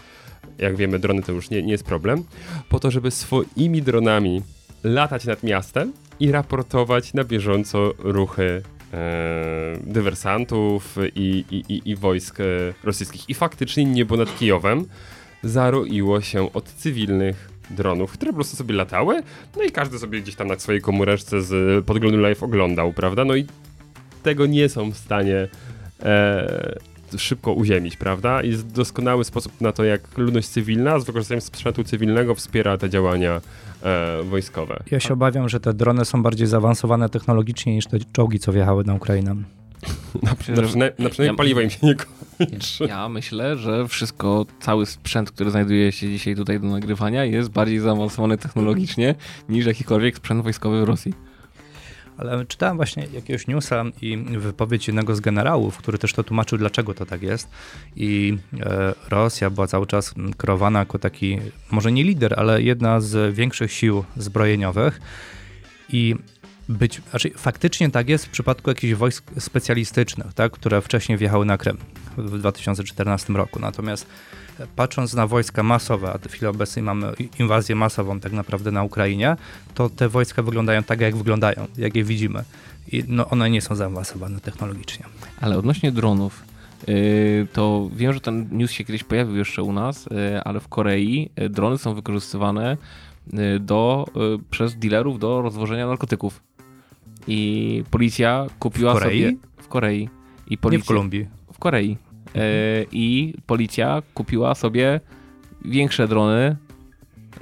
jak 0.57 0.75
wiemy, 0.75 0.99
drony 0.99 1.23
to 1.23 1.31
już 1.31 1.49
nie, 1.49 1.63
nie 1.63 1.71
jest 1.71 1.85
problem, 1.85 2.23
po 2.69 2.79
to, 2.79 2.91
żeby 2.91 3.11
swoimi 3.11 3.81
dronami 3.81 4.41
latać 4.83 5.25
nad 5.25 5.43
miastem 5.43 5.93
i 6.19 6.31
raportować 6.31 7.13
na 7.13 7.23
bieżąco 7.23 7.93
ruchy 7.97 8.61
e, 8.93 9.77
dywersantów 9.83 10.97
i, 11.15 11.45
i, 11.51 11.73
i, 11.73 11.89
i 11.89 11.95
wojsk 11.95 12.39
e, 12.39 12.43
rosyjskich. 12.83 13.29
I 13.29 13.33
faktycznie 13.33 13.85
niebo 13.85 14.17
nad 14.17 14.37
Kijowem 14.37 14.85
zaroiło 15.43 16.21
się 16.21 16.53
od 16.53 16.65
cywilnych 16.65 17.49
dronów, 17.69 18.11
które 18.11 18.31
po 18.31 18.35
prostu 18.35 18.57
sobie 18.57 18.75
latały, 18.75 19.23
no 19.57 19.63
i 19.63 19.71
każdy 19.71 19.99
sobie 19.99 20.21
gdzieś 20.21 20.35
tam 20.35 20.47
na 20.47 20.59
swojej 20.59 20.81
komóreczce 20.81 21.41
z 21.41 21.85
podglądu 21.85 22.17
live 22.17 22.43
oglądał, 22.43 22.93
prawda? 22.93 23.25
No 23.25 23.35
i 23.35 23.45
tego 24.23 24.45
nie 24.45 24.69
są 24.69 24.91
w 24.91 24.97
stanie 24.97 25.47
e, 26.03 26.79
szybko 27.17 27.53
uziemić, 27.53 27.97
prawda? 27.97 28.43
Jest 28.43 28.71
doskonały 28.71 29.23
sposób 29.23 29.61
na 29.61 29.71
to, 29.71 29.83
jak 29.83 30.17
ludność 30.17 30.47
cywilna 30.47 30.99
z 30.99 31.05
wykorzystaniem 31.05 31.41
sprzętu 31.41 31.83
cywilnego 31.83 32.35
wspiera 32.35 32.77
te 32.77 32.89
działania 32.89 33.41
e, 33.83 34.23
wojskowe. 34.23 34.83
Ja 34.91 34.99
się 34.99 35.13
obawiam, 35.13 35.49
że 35.49 35.59
te 35.59 35.73
drony 35.73 36.05
są 36.05 36.23
bardziej 36.23 36.47
zaawansowane 36.47 37.09
technologicznie 37.09 37.75
niż 37.75 37.85
te 37.85 37.97
czołgi, 38.13 38.39
co 38.39 38.51
wjechały 38.51 38.83
na 38.83 38.93
Ukrainę. 38.93 39.35
Na, 40.23 40.31
przyna- 40.35 40.55
na 40.99 41.09
przynajmniej 41.09 41.27
ja- 41.27 41.33
paliwo 41.33 41.61
im 41.61 41.69
się 41.69 41.77
nie 41.83 41.95
kończy. 41.95 42.83
Ja 42.87 43.09
myślę, 43.09 43.57
że 43.57 43.87
wszystko, 43.87 44.45
cały 44.61 44.85
sprzęt, 44.85 45.31
który 45.31 45.51
znajduje 45.51 45.91
się 45.91 46.09
dzisiaj 46.09 46.35
tutaj 46.35 46.59
do 46.59 46.67
nagrywania 46.67 47.25
jest 47.25 47.49
bardziej 47.49 47.79
zaawansowany 47.79 48.37
technologicznie 48.37 49.15
niż 49.49 49.65
jakikolwiek 49.65 50.17
sprzęt 50.17 50.43
wojskowy 50.43 50.81
w 50.81 50.83
Rosji. 50.83 51.13
Ale 52.19 52.45
czytałem 52.45 52.77
właśnie 52.77 53.07
jakiegoś 53.13 53.47
newsa 53.47 53.83
i 54.01 54.17
wypowiedź 54.17 54.87
jednego 54.87 55.15
z 55.15 55.19
generałów, 55.19 55.77
który 55.77 55.97
też 55.97 56.13
to 56.13 56.23
tłumaczył, 56.23 56.57
dlaczego 56.57 56.93
to 56.93 57.05
tak 57.05 57.21
jest. 57.21 57.49
I 57.95 58.37
e, 58.59 58.93
Rosja 59.09 59.49
była 59.49 59.67
cały 59.67 59.87
czas 59.87 60.13
kreowana 60.37 60.79
jako 60.79 60.99
taki, 60.99 61.39
może 61.71 61.91
nie 61.91 62.03
lider, 62.03 62.39
ale 62.39 62.61
jedna 62.61 63.01
z 63.01 63.35
większych 63.35 63.71
sił 63.71 64.03
zbrojeniowych. 64.17 65.01
I 65.89 66.15
być, 66.69 67.01
znaczy 67.09 67.31
faktycznie 67.35 67.89
tak 67.89 68.09
jest 68.09 68.25
w 68.25 68.29
przypadku 68.29 68.69
jakichś 68.69 68.93
wojsk 68.93 69.31
specjalistycznych, 69.39 70.33
tak, 70.33 70.51
które 70.51 70.81
wcześniej 70.81 71.17
wjechały 71.17 71.45
na 71.45 71.57
Krym 71.57 71.77
w 72.17 72.39
2014 72.39 73.33
roku. 73.33 73.59
Natomiast 73.59 74.07
patrząc 74.75 75.13
na 75.13 75.27
wojska 75.27 75.63
masowe, 75.63 76.13
a 76.13 76.17
w 76.17 76.31
chwili 76.31 76.47
obecnej 76.47 76.83
mamy 76.83 77.13
inwazję 77.39 77.75
masową 77.75 78.19
tak 78.19 78.31
naprawdę 78.31 78.71
na 78.71 78.83
Ukrainie, 78.83 79.35
to 79.73 79.89
te 79.89 80.09
wojska 80.09 80.43
wyglądają 80.43 80.83
tak, 80.83 81.01
jak 81.01 81.15
wyglądają, 81.15 81.67
jak 81.77 81.95
je 81.95 82.03
widzimy. 82.03 82.43
I 82.91 83.03
no, 83.07 83.29
one 83.29 83.49
nie 83.49 83.61
są 83.61 83.75
zaawansowane 83.75 84.39
technologicznie. 84.39 85.05
Ale 85.41 85.57
odnośnie 85.57 85.91
dronów, 85.91 86.43
yy, 86.87 87.47
to 87.53 87.89
wiem, 87.95 88.13
że 88.13 88.21
ten 88.21 88.47
news 88.51 88.71
się 88.71 88.83
kiedyś 88.83 89.03
pojawił 89.03 89.35
jeszcze 89.35 89.63
u 89.63 89.73
nas, 89.73 90.05
yy, 90.05 90.43
ale 90.43 90.59
w 90.59 90.67
Korei 90.67 91.29
yy, 91.37 91.49
drony 91.49 91.77
są 91.77 91.93
wykorzystywane 91.93 92.77
do, 93.59 94.05
przez 94.51 94.75
dealerów 94.75 95.19
do 95.19 95.41
rozwożenia 95.41 95.87
narkotyków. 95.87 96.41
I 97.27 97.83
policja 97.91 98.45
kupiła 98.59 98.93
W 98.93 98.99
Korei? 98.99 99.23
sobie... 99.23 99.37
W 99.57 99.67
Korei. 99.67 100.09
I 100.47 100.57
policja, 100.57 100.77
Nie 100.79 100.83
w 100.83 100.87
Kolumbii. 100.87 101.27
w 101.53 101.59
Korei. 101.59 101.97
E, 102.35 102.39
I 102.91 103.33
policja 103.45 104.01
kupiła 104.13 104.55
sobie 104.55 104.99
większe 105.65 106.07
drony, 106.07 106.55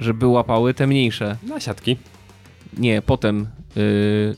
żeby 0.00 0.26
łapały 0.26 0.74
te 0.74 0.86
mniejsze. 0.86 1.36
Na 1.48 1.60
siatki. 1.60 1.96
Nie, 2.78 3.02
potem 3.02 3.46
y, 3.76 4.36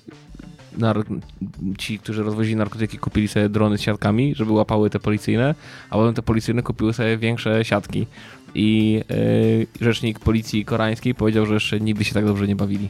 ci, 1.78 1.98
którzy 1.98 2.22
rozwozili 2.22 2.56
narkotyki, 2.56 2.98
kupili 2.98 3.28
sobie 3.28 3.48
drony 3.48 3.78
z 3.78 3.80
siatkami, 3.80 4.34
żeby 4.34 4.52
łapały 4.52 4.90
te 4.90 5.00
policyjne, 5.00 5.54
a 5.90 5.94
potem 5.94 6.14
te 6.14 6.22
policyjne 6.22 6.62
kupiły 6.62 6.92
sobie 6.92 7.18
większe 7.18 7.64
siatki. 7.64 8.06
I 8.54 9.00
y, 9.10 9.66
rzecznik 9.84 10.18
policji 10.18 10.64
koreańskiej 10.64 11.14
powiedział, 11.14 11.46
że 11.46 11.54
jeszcze 11.54 11.80
nigdy 11.80 12.04
się 12.04 12.14
tak 12.14 12.26
dobrze 12.26 12.46
nie 12.46 12.56
bawili. 12.56 12.88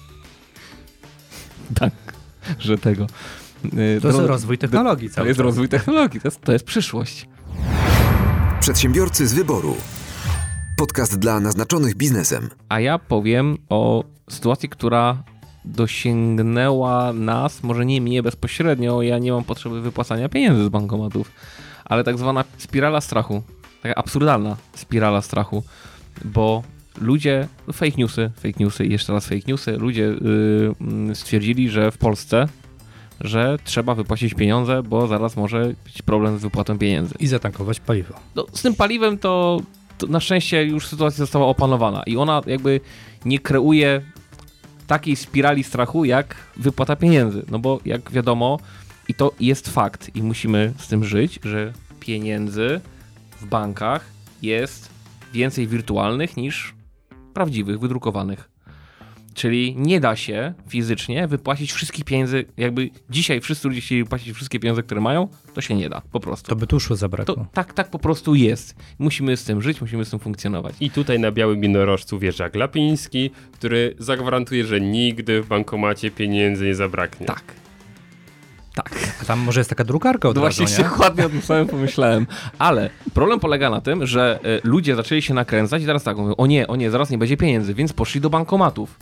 tak, 1.80 1.92
że 2.58 2.78
tego. 2.78 3.06
Y, 3.96 4.00
To 4.00 4.08
jest 4.08 4.20
rozwój 4.20 4.58
technologii 4.58 5.10
To 5.10 5.26
jest 5.26 5.40
rozwój 5.40 5.68
technologii, 5.68 6.20
to 6.20 6.28
jest, 6.28 6.40
to 6.40 6.52
jest 6.52 6.64
przyszłość. 6.64 7.28
Przedsiębiorcy 8.60 9.26
z 9.26 9.34
wyboru. 9.34 9.76
Podcast 10.76 11.18
dla 11.18 11.40
naznaczonych 11.40 11.94
biznesem. 11.94 12.50
A 12.68 12.80
ja 12.80 12.98
powiem 12.98 13.58
o 13.68 14.04
sytuacji, 14.30 14.68
która 14.68 15.22
dosięgnęła 15.64 17.12
nas, 17.12 17.62
może 17.62 17.86
nie 17.86 18.00
mnie 18.00 18.22
bezpośrednio, 18.22 19.02
ja 19.02 19.18
nie 19.18 19.32
mam 19.32 19.44
potrzeby 19.44 19.80
wypłacania 19.80 20.28
pieniędzy 20.28 20.64
z 20.64 20.68
bankomatów, 20.68 21.32
ale 21.84 22.04
tak 22.04 22.18
zwana 22.18 22.44
spirala 22.58 23.00
strachu, 23.00 23.42
taka 23.82 23.94
absurdalna 23.94 24.56
spirala 24.74 25.22
strachu, 25.22 25.62
bo 26.24 26.62
ludzie, 27.00 27.48
fake 27.72 27.96
newsy, 27.98 28.30
fake 28.36 28.54
newsy 28.60 28.86
i 28.86 28.92
jeszcze 28.92 29.12
raz 29.12 29.26
fake 29.26 29.42
newsy, 29.48 29.76
ludzie 29.76 30.14
yy, 31.08 31.14
stwierdzili, 31.14 31.70
że 31.70 31.90
w 31.90 31.98
Polsce, 31.98 32.48
że 33.20 33.58
trzeba 33.64 33.94
wypłacić 33.94 34.34
pieniądze, 34.34 34.82
bo 34.82 35.06
zaraz 35.06 35.36
może 35.36 35.74
być 35.84 36.02
problem 36.02 36.38
z 36.38 36.42
wypłatą 36.42 36.78
pieniędzy. 36.78 37.14
I 37.18 37.26
zatankować 37.26 37.80
paliwo. 37.80 38.14
No, 38.34 38.46
z 38.52 38.62
tym 38.62 38.74
paliwem 38.74 39.18
to, 39.18 39.60
to 39.98 40.06
na 40.06 40.20
szczęście 40.20 40.64
już 40.64 40.86
sytuacja 40.86 41.18
została 41.18 41.46
opanowana 41.46 42.02
i 42.06 42.16
ona 42.16 42.42
jakby 42.46 42.80
nie 43.24 43.38
kreuje 43.38 44.02
takiej 44.86 45.16
spirali 45.16 45.64
strachu 45.64 46.04
jak 46.04 46.36
wypłata 46.56 46.96
pieniędzy. 46.96 47.44
No 47.50 47.58
bo 47.58 47.80
jak 47.84 48.10
wiadomo, 48.10 48.58
i 49.08 49.14
to 49.14 49.32
jest 49.40 49.68
fakt 49.68 50.16
i 50.16 50.22
musimy 50.22 50.72
z 50.78 50.88
tym 50.88 51.04
żyć, 51.04 51.40
że 51.44 51.72
pieniędzy 52.00 52.80
w 53.40 53.46
bankach 53.46 54.04
jest 54.42 54.90
więcej 55.32 55.66
wirtualnych 55.66 56.36
niż 56.36 56.74
prawdziwych, 57.34 57.80
wydrukowanych. 57.80 58.55
Czyli 59.36 59.74
nie 59.78 60.00
da 60.00 60.16
się 60.16 60.54
fizycznie 60.68 61.28
wypłacić 61.28 61.72
wszystkich 61.72 62.04
pieniędzy, 62.04 62.44
jakby 62.56 62.90
dzisiaj 63.10 63.40
wszyscy 63.40 63.68
ludzie 63.68 63.80
chcieli 63.80 64.02
wypłacić 64.04 64.32
wszystkie 64.34 64.60
pieniądze, 64.60 64.82
które 64.82 65.00
mają, 65.00 65.28
to 65.54 65.60
się 65.60 65.74
nie 65.74 65.88
da, 65.88 66.02
po 66.12 66.20
prostu. 66.20 66.48
To 66.48 66.56
by 66.56 66.66
tuszu 66.66 66.94
zabrakło. 66.96 67.34
To, 67.34 67.46
tak, 67.52 67.72
tak 67.72 67.90
po 67.90 67.98
prostu 67.98 68.34
jest. 68.34 68.74
Musimy 68.98 69.36
z 69.36 69.44
tym 69.44 69.62
żyć, 69.62 69.80
musimy 69.80 70.04
z 70.04 70.10
tym 70.10 70.18
funkcjonować. 70.18 70.74
I 70.80 70.90
tutaj 70.90 71.18
na 71.20 71.32
białym 71.32 71.62
jednorożcu 71.62 72.18
wjeżdża 72.18 72.48
Glapiński, 72.48 73.30
który 73.52 73.94
zagwarantuje, 73.98 74.64
że 74.66 74.80
nigdy 74.80 75.42
w 75.42 75.46
bankomacie 75.48 76.10
pieniędzy 76.10 76.64
nie 76.66 76.74
zabraknie. 76.74 77.26
Tak. 77.26 77.42
Tak. 78.74 78.90
A 79.22 79.24
Tam 79.24 79.38
może 79.38 79.60
jest 79.60 79.70
taka 79.70 79.84
drukarka 79.84 80.28
od 80.28 80.36
No 80.36 80.42
razu, 80.44 80.62
właśnie 80.64 80.84
nie? 80.84 80.90
dokładnie 80.90 81.26
o 81.26 81.28
tym 81.28 81.42
samym 81.42 81.66
pomyślałem. 81.66 82.26
Ale 82.58 82.90
problem 83.14 83.40
polega 83.40 83.70
na 83.70 83.80
tym, 83.80 84.06
że 84.06 84.38
e, 84.44 84.60
ludzie 84.64 84.96
zaczęli 84.96 85.22
się 85.22 85.34
nakręcać 85.34 85.82
i 85.82 85.86
teraz 85.86 86.02
tak 86.02 86.16
mówią, 86.16 86.36
o 86.36 86.46
nie, 86.46 86.66
o 86.66 86.76
nie, 86.76 86.90
zaraz 86.90 87.10
nie 87.10 87.18
będzie 87.18 87.36
pieniędzy, 87.36 87.74
więc 87.74 87.92
poszli 87.92 88.20
do 88.20 88.30
bankomatów. 88.30 88.98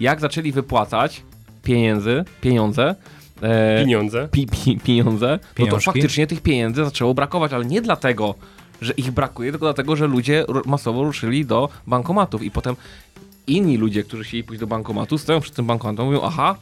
Jak 0.00 0.20
zaczęli 0.20 0.52
wypłacać 0.52 1.22
pieniędzy, 1.62 2.24
pieniądze, 2.40 2.94
e, 3.42 3.78
Pieniądze. 3.84 4.28
pi, 4.32 4.46
pi, 4.46 4.78
pieniądze, 4.84 5.38
no 5.58 5.66
to 5.66 5.80
faktycznie 5.80 6.26
tych 6.26 6.40
pieniędzy 6.40 6.84
zaczęło 6.84 7.14
brakować, 7.14 7.52
ale 7.52 7.64
nie 7.64 7.82
dlatego, 7.82 8.34
że 8.82 8.92
ich 8.92 9.10
brakuje, 9.10 9.50
tylko 9.50 9.66
dlatego, 9.66 9.96
że 9.96 10.06
ludzie 10.06 10.44
masowo 10.66 11.04
ruszyli 11.04 11.46
do 11.46 11.68
bankomatów 11.86 12.42
i 12.42 12.50
potem 12.50 12.76
inni 13.46 13.76
ludzie, 13.76 14.02
którzy 14.02 14.24
chcieli 14.24 14.44
pójść 14.44 14.60
do 14.60 14.66
bankomatu, 14.66 15.18
stoją 15.18 15.40
przy 15.40 15.52
tym 15.52 15.66
bankomatem 15.66 16.04
i 16.04 16.08
mówią, 16.08 16.20
aha, 16.24 16.56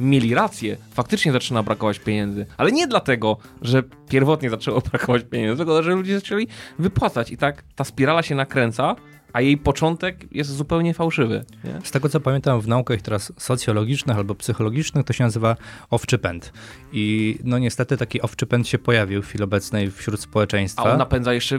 mieli 0.00 0.34
rację, 0.34 0.76
faktycznie 0.90 1.32
zaczyna 1.32 1.62
brakować 1.62 1.98
pieniędzy, 1.98 2.46
ale 2.56 2.72
nie 2.72 2.86
dlatego, 2.86 3.36
że 3.62 3.82
pierwotnie 4.08 4.50
zaczęło 4.50 4.80
brakować 4.90 5.22
pieniędzy, 5.30 5.56
tylko 5.56 5.82
że 5.82 5.94
ludzie 5.94 6.14
zaczęli 6.14 6.46
wypłacać 6.78 7.30
i 7.30 7.36
tak 7.36 7.62
ta 7.76 7.84
spirala 7.84 8.22
się 8.22 8.34
nakręca, 8.34 8.96
a 9.34 9.40
jej 9.40 9.58
początek 9.58 10.26
jest 10.32 10.50
zupełnie 10.50 10.94
fałszywy. 10.94 11.44
Nie? 11.64 11.80
Z 11.84 11.90
tego 11.90 12.08
co 12.08 12.20
pamiętam 12.20 12.60
w 12.60 12.68
naukach 12.68 13.02
teraz 13.02 13.32
socjologicznych 13.36 14.16
albo 14.16 14.34
psychologicznych 14.34 15.04
to 15.04 15.12
się 15.12 15.24
nazywa 15.24 15.56
owczy 15.90 16.18
pęd. 16.18 16.52
I 16.92 17.38
no 17.44 17.58
niestety 17.58 17.96
taki 17.96 18.22
owczy 18.22 18.46
pęd 18.46 18.68
się 18.68 18.78
pojawił 18.78 19.22
w 19.22 19.26
chwili 19.26 19.44
obecnej 19.44 19.90
wśród 19.90 20.20
A 20.20 20.22
społeczeństwa. 20.22 20.92
on 20.92 20.98
napędza 20.98 21.32
jeszcze, 21.34 21.58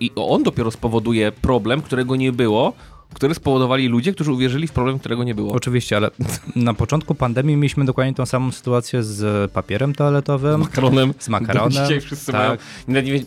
i 0.00 0.10
on 0.16 0.42
dopiero 0.42 0.70
spowoduje 0.70 1.32
problem, 1.32 1.82
którego 1.82 2.16
nie 2.16 2.32
było, 2.32 2.72
który 3.14 3.34
spowodowali 3.34 3.88
ludzie, 3.88 4.12
którzy 4.12 4.32
uwierzyli 4.32 4.66
w 4.66 4.72
problem, 4.72 4.98
którego 4.98 5.24
nie 5.24 5.34
było. 5.34 5.52
Oczywiście, 5.52 5.96
ale 5.96 6.10
na 6.56 6.74
początku 6.74 7.14
pandemii 7.14 7.56
mieliśmy 7.56 7.84
dokładnie 7.84 8.14
tą 8.14 8.26
samą 8.26 8.52
sytuację 8.52 9.02
z 9.02 9.52
papierem 9.52 9.94
toaletowym. 9.94 10.60
makaronem. 10.60 11.14
Z 11.18 11.28
makaronem, 11.28 11.70
Dzisiaj 11.70 12.00
wszyscy 12.00 12.32
tak. 12.32 12.40
mają. 12.40 12.56
Nie 12.88 13.12
wie, 13.12 13.24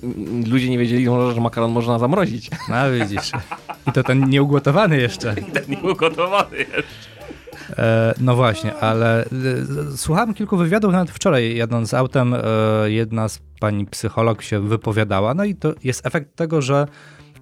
ludzie 0.48 0.70
nie 0.70 0.78
wiedzieli, 0.78 1.06
że 1.36 1.42
makaron 1.42 1.72
można 1.72 2.00
zamrozić. 2.00 2.50
No 2.70 2.92
widzisz. 2.92 3.32
I 3.88 3.92
to 3.92 4.04
ten 4.04 4.30
nieugotowany 4.30 4.98
jeszcze. 4.98 5.36
nie 5.70 5.78
był 5.78 5.96
gotowany 5.96 6.58
jeszcze. 6.58 7.16
E, 7.78 8.14
no 8.22 8.36
właśnie, 8.36 8.76
ale 8.76 9.24
e, 9.24 9.28
słuchałem 9.98 10.34
kilku 10.34 10.58
wywiadów 10.58 10.92
nawet 10.92 11.12
wczoraj 11.12 11.56
jadąc 11.56 11.94
autem, 11.94 12.34
e, 12.34 12.40
jedna 12.86 13.30
z 13.30 13.40
pani 13.60 13.86
psycholog 13.86 14.42
się 14.42 14.60
wypowiadała, 14.60 15.34
no 15.34 15.44
i 15.44 15.56
to 15.56 15.74
jest 15.84 16.06
efekt 16.06 16.36
tego, 16.36 16.62
że 16.62 16.88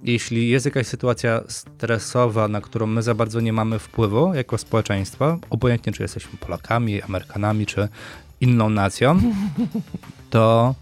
jeśli 0.03 0.50
jest 0.50 0.65
jakaś 0.65 0.88
sytuacja 0.88 1.43
stresowa, 1.48 2.48
na 2.48 2.62
którą 2.62 2.88
my 2.88 3.03
za 3.03 3.15
bardzo 3.15 3.39
nie 3.39 3.53
mamy 3.53 3.79
wpływu 3.79 4.33
jako 4.33 4.57
społeczeństwo, 4.57 5.39
obojętnie 5.50 5.93
czy 5.93 6.03
jesteśmy 6.03 6.38
Polakami, 6.38 7.01
Amerykanami, 7.01 7.65
czy 7.65 7.88
inną 8.41 8.69
nacją, 8.69 9.22
to 10.29 10.75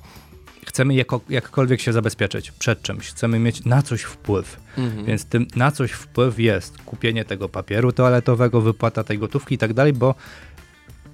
chcemy 0.65 0.93
jako, 0.93 1.21
jakkolwiek 1.29 1.81
się 1.81 1.93
zabezpieczyć 1.93 2.51
przed 2.51 2.81
czymś, 2.81 3.07
chcemy 3.07 3.39
mieć 3.39 3.65
na 3.65 3.81
coś 3.81 4.01
wpływ. 4.01 4.59
Więc 5.05 5.25
tym 5.25 5.47
na 5.55 5.71
coś 5.71 5.91
wpływ 5.91 6.39
jest 6.39 6.77
kupienie 6.77 7.25
tego 7.25 7.49
papieru 7.49 7.91
toaletowego, 7.91 8.61
wypłata 8.61 9.03
tej 9.03 9.19
gotówki 9.19 9.55
i 9.55 9.57
tak 9.57 9.73
dalej, 9.73 9.93
bo 9.93 10.15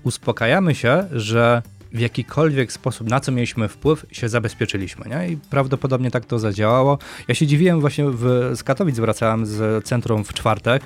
uspokajamy 0.04 0.76
się, 0.76 1.04
że 1.12 1.62
w 1.92 2.00
jakikolwiek 2.00 2.72
sposób, 2.72 3.10
na 3.10 3.20
co 3.20 3.32
mieliśmy 3.32 3.68
wpływ, 3.68 4.06
się 4.12 4.30
zabezpieczyliśmy. 4.30 5.06
Nie? 5.10 5.30
I 5.30 5.38
prawdopodobnie 5.38 6.12
tak 6.12 6.26
to 6.26 6.40
zadziałało. 6.40 6.98
Ja 7.28 7.36
się 7.36 7.48
dziwiłem 7.48 7.82
właśnie 7.82 8.06
w, 8.10 8.52
z 8.56 8.64
Katowic, 8.64 9.00
wracałem 9.00 9.46
z 9.46 9.86
centrum 9.86 10.24
w 10.24 10.34
czwartek 10.34 10.84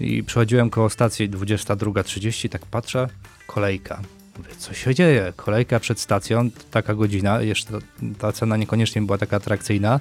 i 0.00 0.22
przychodziłem 0.22 0.70
koło 0.70 0.90
stacji 0.90 1.30
22.30, 1.30 2.48
tak 2.48 2.66
patrzę, 2.66 3.08
kolejka. 3.46 4.00
Mówię, 4.38 4.50
co 4.58 4.74
się 4.74 4.94
dzieje? 4.94 5.32
Kolejka 5.36 5.80
przed 5.80 6.00
stacją, 6.00 6.50
taka 6.70 6.94
godzina, 6.94 7.42
jeszcze 7.42 7.78
ta 8.18 8.32
cena 8.32 8.56
niekoniecznie 8.56 9.02
była 9.02 9.18
taka 9.18 9.36
atrakcyjna. 9.36 10.00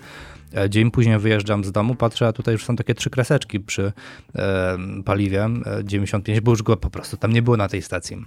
E, 0.57 0.69
Dzień 0.69 0.91
później 0.91 1.19
wyjeżdżam 1.19 1.63
z 1.63 1.71
domu, 1.71 1.95
patrzę, 1.95 2.27
a 2.27 2.33
tutaj 2.33 2.53
już 2.53 2.65
są 2.65 2.75
takie 2.75 2.95
trzy 2.95 3.09
kreseczki 3.09 3.59
przy 3.59 3.91
e, 4.35 4.77
paliwie 5.05 5.43
e, 5.43 5.83
95, 5.83 6.39
bo 6.39 6.51
już 6.51 6.63
go 6.63 6.77
po 6.77 6.89
prostu 6.89 7.17
tam 7.17 7.33
nie 7.33 7.41
było 7.41 7.57
na 7.57 7.67
tej 7.67 7.81
stacji. 7.81 8.25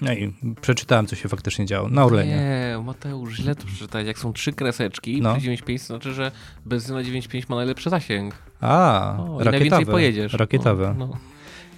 No 0.00 0.12
i 0.12 0.32
przeczytałem, 0.60 1.06
co 1.06 1.16
się 1.16 1.28
faktycznie 1.28 1.66
działo 1.66 1.88
na 1.88 2.04
Orlenie. 2.04 2.36
Nie, 2.36 2.82
Mateusz, 2.84 3.34
źle 3.36 3.54
to 3.54 3.66
przeczytać. 3.66 4.06
Jak 4.06 4.18
są 4.18 4.32
trzy 4.32 4.52
kreseczki 4.52 5.22
No. 5.22 5.36
przy 5.36 5.46
9.5, 5.50 5.78
to 5.80 5.86
znaczy, 5.86 6.12
że 6.14 6.30
benzyna 6.66 7.02
9.5 7.02 7.42
ma 7.48 7.56
najlepszy 7.56 7.90
zasięg. 7.90 8.34
A, 8.60 9.16
O, 9.28 9.44
rakietowy. 9.44 9.86
pojedziesz. 9.86 10.32
Rakietowy. 10.32 10.94
No, 10.98 11.06
no. 11.06 11.16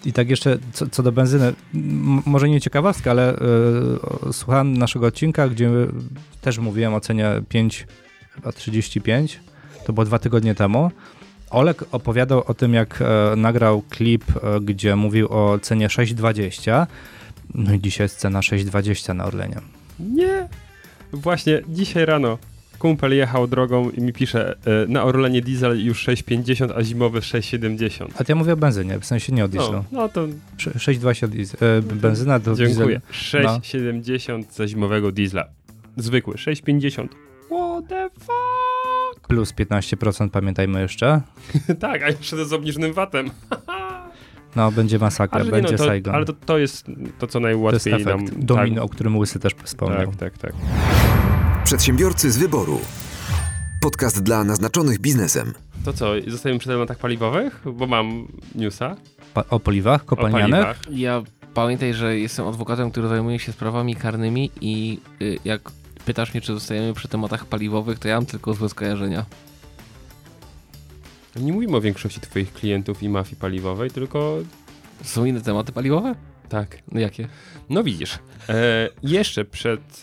I 0.04 0.12
tak 0.12 0.30
jeszcze 0.30 0.58
co, 0.72 0.86
co 0.86 1.02
do 1.02 1.12
benzyny, 1.12 1.46
m- 1.74 2.22
może 2.26 2.48
nie 2.48 2.60
ciekawostka, 2.60 3.10
ale 3.10 3.34
y, 3.34 4.32
słuchałem 4.32 4.76
naszego 4.76 5.06
odcinka, 5.06 5.48
gdzie 5.48 5.70
też 6.40 6.58
mówiłem 6.58 6.94
o 6.94 7.00
cenie 7.00 7.30
5, 7.48 7.86
chyba 8.30 8.52
35, 8.52 9.40
to 9.86 9.92
było 9.92 10.04
dwa 10.04 10.18
tygodnie 10.18 10.54
temu. 10.54 10.90
Olek 11.50 11.84
opowiadał 11.92 12.42
o 12.46 12.54
tym, 12.54 12.74
jak 12.74 13.02
e, 13.02 13.36
nagrał 13.36 13.82
klip, 13.90 14.24
e, 14.36 14.60
gdzie 14.60 14.96
mówił 14.96 15.28
o 15.32 15.58
cenie 15.58 15.88
6,20. 15.88 16.86
No 17.54 17.74
i 17.74 17.80
dzisiaj 17.80 18.04
jest 18.04 18.16
cena 18.16 18.40
6,20 18.40 19.14
na 19.14 19.24
Orlenie. 19.24 19.56
Nie. 20.00 20.48
Właśnie 21.12 21.62
dzisiaj 21.68 22.06
rano 22.06 22.38
kumpel 22.80 23.16
jechał 23.16 23.46
drogą 23.46 23.90
i 23.90 24.00
mi 24.00 24.12
pisze, 24.12 24.56
e, 24.66 24.86
na 24.88 25.04
Orlenie 25.04 25.40
diesel 25.42 25.84
już 25.84 26.08
6,50, 26.08 26.72
a 26.76 26.84
zimowy 26.84 27.20
6,70. 27.20 28.08
A 28.18 28.24
ja 28.28 28.34
mówię 28.34 28.52
o 28.52 28.56
benzynie, 28.56 29.00
w 29.00 29.04
sensie 29.04 29.32
nie 29.32 29.44
o 29.44 29.48
dieslu. 29.48 29.72
No, 29.72 29.84
no 29.92 30.08
to 30.08 30.26
6,20 30.56 31.28
diesel, 31.28 31.58
e, 31.78 31.82
benzyna 31.82 32.38
do 32.38 32.54
dziękuję. 32.54 33.00
diesel. 33.10 33.42
No. 33.42 33.58
6,70 33.58 34.44
za 34.52 34.68
zimowego 34.68 35.12
diesla. 35.12 35.44
Zwykły, 35.96 36.34
6,50. 36.34 37.08
What 37.46 37.88
the 37.88 38.10
fuck? 38.18 39.28
Plus 39.28 39.52
15%, 39.52 40.30
pamiętajmy 40.30 40.80
jeszcze. 40.80 41.20
tak, 41.80 42.02
a 42.02 42.08
jeszcze 42.08 42.44
z 42.44 42.52
obniżonym 42.52 42.92
VAT-em. 42.92 43.30
No, 44.56 44.72
będzie 44.72 44.98
masakra, 44.98 45.40
Ale, 45.40 45.50
będzie 45.50 45.72
no, 45.72 45.78
to, 45.78 45.84
Saigon. 45.84 46.14
ale 46.14 46.24
to, 46.24 46.32
to 46.32 46.58
jest 46.58 46.86
to, 47.18 47.26
co 47.26 47.32
to 47.32 47.38
jest 47.38 47.42
najłatwiej 47.42 47.92
efekt 47.92 48.06
nam... 48.06 48.26
domino, 48.36 48.82
o 48.82 48.88
którym 48.88 49.16
Łysy 49.16 49.38
też 49.40 49.52
wspomniał. 49.64 50.06
Tak, 50.06 50.16
tak, 50.16 50.38
tak. 50.38 50.52
Przedsiębiorcy 51.64 52.30
z 52.30 52.38
wyboru. 52.38 52.80
Podcast 53.80 54.22
dla 54.22 54.44
naznaczonych 54.44 54.98
biznesem. 54.98 55.54
To 55.84 55.92
co, 55.92 56.12
zostajemy 56.26 56.58
przy 56.58 56.68
tematach 56.68 56.98
paliwowych? 56.98 57.60
Bo 57.74 57.86
mam 57.86 58.26
newsa 58.54 58.96
Pa- 59.34 59.44
o 59.50 59.60
paliwach 59.60 60.02
o 60.02 60.06
kopalnianych. 60.06 60.50
paliwach. 60.50 60.76
Ja 60.90 61.22
pamiętaj, 61.54 61.94
że 61.94 62.18
jestem 62.18 62.46
adwokatem, 62.48 62.90
który 62.90 63.08
zajmuje 63.08 63.38
się 63.38 63.52
sprawami 63.52 63.96
karnymi 63.96 64.50
i 64.60 64.98
y, 65.22 65.38
jak 65.44 65.60
pytasz 66.04 66.34
mnie, 66.34 66.40
czy 66.40 66.54
zostajemy 66.54 66.94
przy 66.94 67.08
tematach 67.08 67.46
paliwowych, 67.46 67.98
to 67.98 68.08
ja 68.08 68.14
mam 68.14 68.26
tylko 68.26 68.54
złe 68.54 68.68
skojarzenia. 68.68 69.24
Nie 71.36 71.52
mówimy 71.52 71.76
o 71.76 71.80
większości 71.80 72.20
twoich 72.20 72.52
klientów 72.52 73.02
i 73.02 73.08
mafii 73.08 73.36
paliwowej, 73.36 73.90
tylko 73.90 74.36
Są 75.02 75.24
inne 75.24 75.40
tematy 75.40 75.72
paliwowe? 75.72 76.14
tak. 76.48 76.78
No 76.92 77.00
jakie? 77.00 77.28
No 77.68 77.82
widzisz, 77.84 78.18
e, 78.48 78.88
jeszcze 79.02 79.44
przed 79.44 79.80
e, 79.80 79.98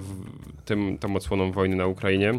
w, 0.00 0.22
tym, 0.64 0.98
tą 0.98 1.16
odsłoną 1.16 1.52
wojny 1.52 1.76
na 1.76 1.86
Ukrainie 1.86 2.30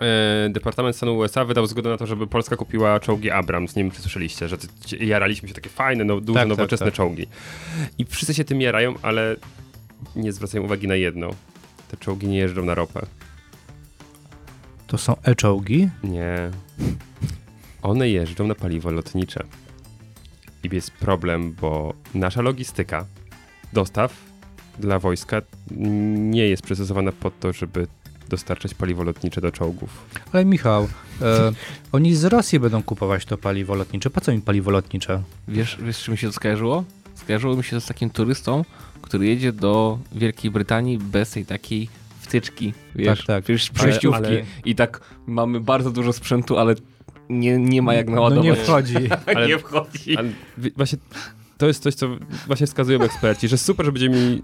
e, 0.00 0.48
Departament 0.50 0.96
Stanu 0.96 1.16
USA 1.16 1.44
wydał 1.44 1.66
zgodę 1.66 1.90
na 1.90 1.96
to, 1.96 2.06
żeby 2.06 2.26
Polska 2.26 2.56
kupiła 2.56 3.00
czołgi 3.00 3.30
Abrams. 3.30 3.76
Nie 3.76 3.82
wiem, 3.82 3.92
czy 3.92 4.00
słyszeliście, 4.02 4.48
że 4.48 4.56
jaraliśmy 5.00 5.48
się 5.48 5.54
takie 5.54 5.70
fajne, 5.70 6.04
no, 6.04 6.20
duże, 6.20 6.40
Tak, 6.40 6.48
tak, 6.48 6.58
nowoczesne 6.58 6.86
tak. 6.86 6.94
czołgi. 6.94 7.26
I 7.98 8.04
wszyscy 8.04 8.34
się 8.34 8.44
tym 8.44 8.60
jarają, 8.60 8.94
ale 9.02 9.36
nie 10.16 10.32
zwracają 10.32 10.64
uwagi 10.64 10.88
na 10.88 10.94
jedno. 10.94 11.30
Te 11.90 11.96
czołgi 11.96 12.28
nie 12.28 12.38
jeżdżą 12.38 12.64
na 12.64 12.74
ropę. 12.74 13.06
To 14.86 14.98
są 14.98 15.16
e-czołgi. 15.22 15.88
Nie. 16.04 16.50
One 17.84 18.08
jeżdżą 18.08 18.46
na 18.46 18.54
paliwo 18.54 18.90
lotnicze. 18.90 19.44
I 20.62 20.74
jest 20.74 20.90
problem, 20.90 21.52
bo 21.60 21.94
nasza 22.14 22.42
logistyka 22.42 23.06
dostaw 23.72 24.14
dla 24.78 24.98
wojska 24.98 25.42
nie 26.16 26.48
jest 26.48 26.62
przystosowana 26.62 27.12
pod 27.12 27.40
to, 27.40 27.52
żeby 27.52 27.86
dostarczać 28.28 28.74
paliwo 28.74 29.02
lotnicze 29.04 29.40
do 29.40 29.52
czołgów. 29.52 29.90
Ale 30.32 30.44
Michał, 30.44 30.88
e, 31.22 31.52
oni 31.92 32.14
z 32.14 32.24
Rosji 32.24 32.60
będą 32.60 32.82
kupować 32.82 33.24
to 33.24 33.38
paliwo 33.38 33.74
lotnicze. 33.74 34.10
Po 34.10 34.20
co 34.20 34.32
im 34.32 34.42
paliwo 34.42 34.70
lotnicze? 34.70 35.22
Wiesz, 35.48 35.78
wiesz, 35.82 35.98
czym 36.02 36.12
mi 36.12 36.18
się 36.18 36.26
to 36.26 36.32
skojarzyło? 36.32 36.84
Skojarzyło 37.14 37.56
mi 37.56 37.64
się 37.64 37.70
to 37.70 37.80
z 37.80 37.86
takim 37.86 38.10
turystą, 38.10 38.64
który 39.02 39.26
jedzie 39.26 39.52
do 39.52 39.98
Wielkiej 40.12 40.50
Brytanii 40.50 40.98
bez 40.98 41.30
tej 41.30 41.46
takiej 41.46 41.88
wtyczki. 42.20 42.74
Wiesz, 42.94 43.18
Tak, 43.18 43.26
tak. 43.26 43.44
Wiesz, 43.44 43.70
Ale- 43.70 43.78
przejściówki. 43.78 44.26
ale- 44.26 44.44
I 44.64 44.74
tak 44.74 45.00
mamy 45.26 45.60
bardzo 45.60 45.90
dużo 45.90 46.12
sprzętu, 46.12 46.58
ale 46.58 46.74
nie, 47.28 47.58
nie 47.58 47.82
ma 47.82 47.94
jak 47.94 48.08
No 48.08 48.14
naładować. 48.14 48.44
nie 48.44 48.54
wchodzi. 48.54 48.94
Ale- 49.36 49.48
nie 49.48 49.58
wchodzi. 49.58 50.16
Ale 50.18 50.28
właśnie 50.76 50.98
to 51.58 51.66
jest 51.66 51.82
coś, 51.82 51.94
co 51.94 52.08
właśnie 52.46 52.66
wskazują 52.66 53.02
eksperci, 53.02 53.48
że 53.48 53.58
super, 53.58 53.86
że 53.86 53.92
będziemy 53.92 54.16
mieli 54.16 54.42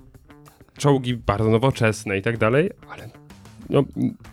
czołgi 0.79 1.15
bardzo 1.17 1.51
nowoczesne 1.51 2.19
i 2.19 2.23
tak 2.23 2.39
dalej, 2.39 2.71
ale 2.93 3.11
no, 3.71 3.85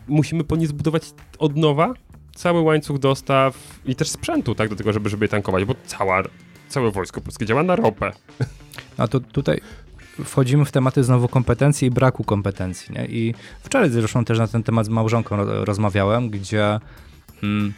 musimy 0.08 0.44
po 0.44 0.56
nie 0.56 0.68
zbudować 0.68 1.04
od 1.40 1.56
nowa 1.58 1.94
cały 2.36 2.62
łańcuch 2.62 3.00
dostaw 3.00 3.80
i 3.86 3.96
też 3.96 4.10
sprzętu, 4.10 4.56
tak, 4.56 4.70
do 4.70 4.76
tego, 4.76 4.94
żeby, 4.94 5.10
żeby 5.10 5.26
je 5.26 5.30
tankować, 5.30 5.66
bo 5.66 5.76
cała, 5.86 6.24
całe 6.70 6.92
wojsko 6.92 7.22
polskie 7.22 7.46
działa 7.46 7.64
na 7.64 7.76
ropę. 7.76 8.12
A 8.98 9.08
to 9.08 9.20
tutaj 9.20 9.62
wchodzimy 10.24 10.66
w 10.66 10.72
tematy 10.72 11.04
znowu 11.04 11.28
kompetencji 11.28 11.88
i 11.88 11.92
braku 11.92 12.24
kompetencji. 12.24 12.94
Nie? 12.96 13.06
I 13.06 13.34
wczoraj 13.64 13.90
zresztą 13.90 14.26
też 14.26 14.40
na 14.40 14.48
ten 14.48 14.64
temat 14.64 14.86
z 14.86 14.90
małżonką 14.90 15.36
ro- 15.38 15.66
rozmawiałem, 15.66 16.30
gdzie 16.30 16.80
mm, 17.44 17.74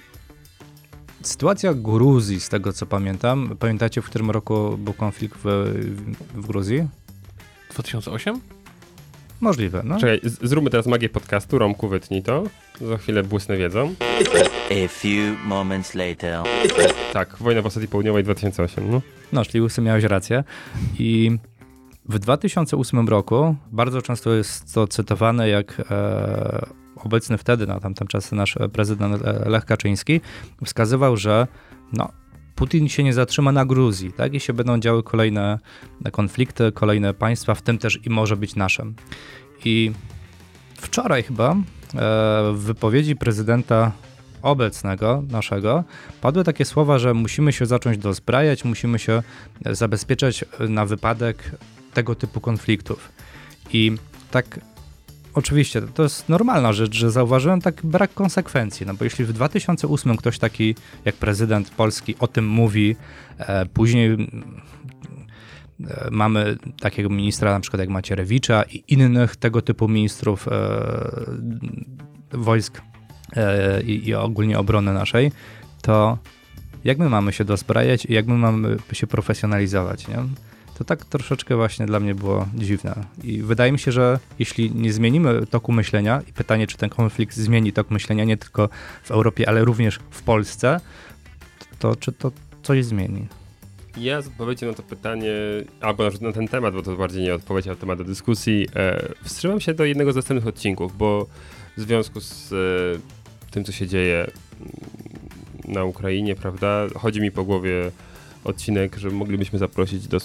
sytuacja 1.22 1.74
Gruzji, 1.74 2.40
z 2.40 2.50
tego 2.50 2.74
co 2.74 2.86
pamiętam, 2.86 3.58
pamiętacie 3.60 4.02
w 4.02 4.06
którym 4.06 4.32
roku 4.32 4.78
był 4.78 4.94
konflikt 4.94 5.40
w, 5.44 5.74
w 6.36 6.48
Gruzji? 6.48 6.88
2008? 7.72 8.40
Możliwe, 9.42 9.82
no. 9.86 10.00
Czekaj, 10.00 10.20
zróbmy 10.24 10.70
teraz 10.70 10.88
magię 10.88 11.10
podcastu, 11.10 11.60
Romku 11.60 11.88
wytnij 11.88 12.24
to, 12.24 12.44
za 12.82 12.98
chwilę 12.98 13.24
błysnę 13.24 13.58
wiedzą. 13.58 13.96
A 14.72 14.88
few 14.88 15.46
moments 15.46 15.96
later. 15.96 16.44
Tak, 17.14 17.38
wojna 17.40 17.62
w 17.62 17.66
Osetii 17.66 17.88
Południowej 17.88 18.24
2008, 18.24 18.92
no. 18.92 19.02
No, 19.34 19.46
czyli 19.46 19.62
Łysy 19.62 19.82
miałeś 19.82 20.04
rację. 20.04 20.44
I 21.00 21.38
w 22.06 22.20
2008 22.20 23.10
roku 23.10 23.56
bardzo 23.72 24.02
często 24.02 24.34
jest 24.34 24.74
to 24.74 24.88
cytowane, 24.88 25.50
jak 25.50 25.82
e, 25.92 26.66
obecny 27.06 27.38
wtedy, 27.38 27.68
na 27.68 27.80
tamten 27.80 28.08
czas 28.08 28.32
nasz 28.32 28.58
prezydent 28.74 29.24
Lech 29.46 29.66
Kaczyński 29.66 30.22
wskazywał, 30.64 31.18
że 31.18 31.48
no, 31.94 32.12
Putin 32.56 32.90
się 32.90 33.04
nie 33.04 33.14
zatrzyma 33.14 33.52
na 33.52 33.66
Gruzji, 33.66 34.14
tak? 34.14 34.34
I 34.34 34.40
się 34.40 34.54
będą 34.54 34.80
działy 34.80 35.04
kolejne 35.04 35.60
konflikty, 36.12 36.72
kolejne 36.72 37.14
państwa, 37.14 37.56
w 37.56 37.62
tym 37.62 37.78
też 37.78 38.00
i 38.06 38.10
może 38.10 38.38
być 38.38 38.56
naszym. 38.56 38.96
I 39.66 39.92
wczoraj 40.76 41.24
chyba 41.24 41.52
e, 41.52 41.58
w 42.54 42.60
wypowiedzi 42.60 43.16
prezydenta 43.16 43.92
obecnego, 44.42 45.24
naszego, 45.30 45.84
padły 46.22 46.44
takie 46.44 46.66
słowa, 46.66 47.00
że 47.00 47.14
musimy 47.14 47.54
się 47.54 47.66
zacząć 47.66 47.98
dozbrajać, 47.98 48.64
musimy 48.66 49.00
się 49.00 49.24
zabezpieczać 49.66 50.46
na 50.70 50.86
wypadek 50.86 51.52
tego 51.94 52.16
typu 52.16 52.42
konfliktów. 52.42 53.12
I 53.74 53.92
tak 54.32 54.60
oczywiście 55.39 55.82
to 55.82 56.04
jest 56.04 56.30
normalna 56.30 56.73
rzecz, 56.73 56.95
że 56.95 57.12
zauważyłem 57.12 57.62
tak 57.62 57.82
brak 57.84 58.13
konsekwencji, 58.13 58.86
no 58.86 58.93
bo 58.93 59.04
jeśli 59.04 59.25
w 59.25 59.34
2008 59.34 60.17
ktoś 60.17 60.39
taki 60.39 60.75
jak 61.06 61.15
prezydent 61.15 61.69
Polski 61.69 62.15
o 62.19 62.28
tym 62.28 62.47
mówi, 62.47 62.95
e, 63.38 63.65
później 63.65 64.08
mm, 64.08 64.62
e, 65.88 66.08
mamy 66.12 66.58
takiego 66.82 67.10
ministra 67.10 67.54
na 67.54 67.60
przykład 67.60 67.80
jak 67.80 67.89
Macierewicza 67.89 68.63
i 68.63 68.84
innych 68.88 69.36
tego 69.36 69.62
typu 69.62 69.88
ministrów 69.88 70.47
e, 70.47 70.52
wojsk 72.32 72.82
e, 73.36 73.82
i, 73.82 74.13
ogólnie 74.13 74.60
obrony 74.60 74.93
naszej, 74.93 75.32
to 75.82 76.17
jak 76.84 76.97
my 76.97 77.10
mamy 77.10 77.34
się 77.34 77.45
dozbrajać 77.45 78.06
i 78.06 78.13
jak 78.13 78.28
my 78.28 78.36
mamy 78.36 78.78
się 78.93 79.08
profesjonalizować, 79.08 80.08
nie? 80.08 80.17
To 80.80 80.86
tak 80.86 81.06
troszeczkę 81.06 81.56
właśnie 81.56 81.86
dla 81.86 82.00
mnie 82.00 82.15
było 82.15 82.48
dziwne. 82.56 82.96
I 83.24 83.42
wydaje 83.42 83.72
mi 83.72 83.80
się, 83.80 83.92
że 83.92 84.20
jeśli 84.39 84.72
nie 84.72 84.94
zmienimy 84.94 85.46
toku 85.48 85.72
myślenia, 85.72 86.22
i 86.30 86.34
pytanie, 86.34 86.68
czy 86.68 86.78
ten 86.78 86.89
konflikt 86.89 87.36
zmieni 87.36 87.74
tok 87.74 87.92
myślenia 87.92 88.24
nie 88.24 88.38
tylko 88.38 88.70
w 89.04 89.12
Europie, 89.12 89.50
ale 89.50 89.65
również 89.65 90.00
w 90.10 90.24
Polsce, 90.24 90.80
to 91.80 91.96
czy 91.96 92.12
to 92.12 92.32
coś 92.63 92.86
zmieni? 92.86 93.28
Ja 93.98 94.22
z 94.22 94.28
odpowiedzią 94.28 94.68
na 94.68 94.74
to 94.74 94.84
pytanie, 94.84 95.34
albo 95.82 96.10
na, 96.22 96.32
ten 96.32 96.48
temat, 96.48 96.74
bo 96.74 96.82
to 96.82 96.96
bardziej 96.96 97.24
nie 97.24 97.34
odpowiedź, 97.36 97.68
ale 97.68 97.76
temat 97.76 97.98
do 97.98 98.04
dyskusji, 98.04 98.68
e, 98.76 99.10
wstrzymam 99.24 99.60
się 99.60 99.74
do 99.74 99.86
jednego 99.86 100.13
z 100.13 100.15
następnych 100.15 100.48
odcinków, 100.48 100.98
bo 100.98 101.28
w 101.78 101.82
związku 101.82 102.22
z 102.22 102.54
e, 102.54 103.52
tym, 103.52 103.63
co 103.63 103.72
się 103.72 103.88
dzieje 103.88 104.20
mm, 104.22 104.34
na 105.68 105.84
Ukrainie, 105.84 106.36
prawda, 106.36 106.88
chodzi 106.96 107.22
mi 107.22 107.32
po 107.32 107.44
głowie 107.44 107.92
odcinek, 108.44 108.98
że 108.98 109.10
moglibyśmy 109.10 109.60
zaprosić 109.60 110.08
do 110.08 110.20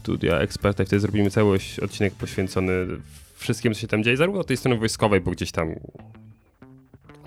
studia 0.00 0.38
eksperta 0.38 0.82
i 0.82 0.86
wtedy 0.86 1.00
zrobimy 1.00 1.30
cały 1.30 1.58
odcinek 1.82 2.14
poświęcony 2.14 2.72
wszystkim, 3.36 3.74
co 3.74 3.80
się 3.80 3.86
tam 3.88 4.02
dzieje, 4.04 4.16
zarówno 4.16 4.40
od 4.40 4.46
tej 4.46 4.56
strony 4.56 4.76
wojskowej, 4.78 5.20
bo 5.20 5.30
gdzieś 5.30 5.52
tam 5.52 5.68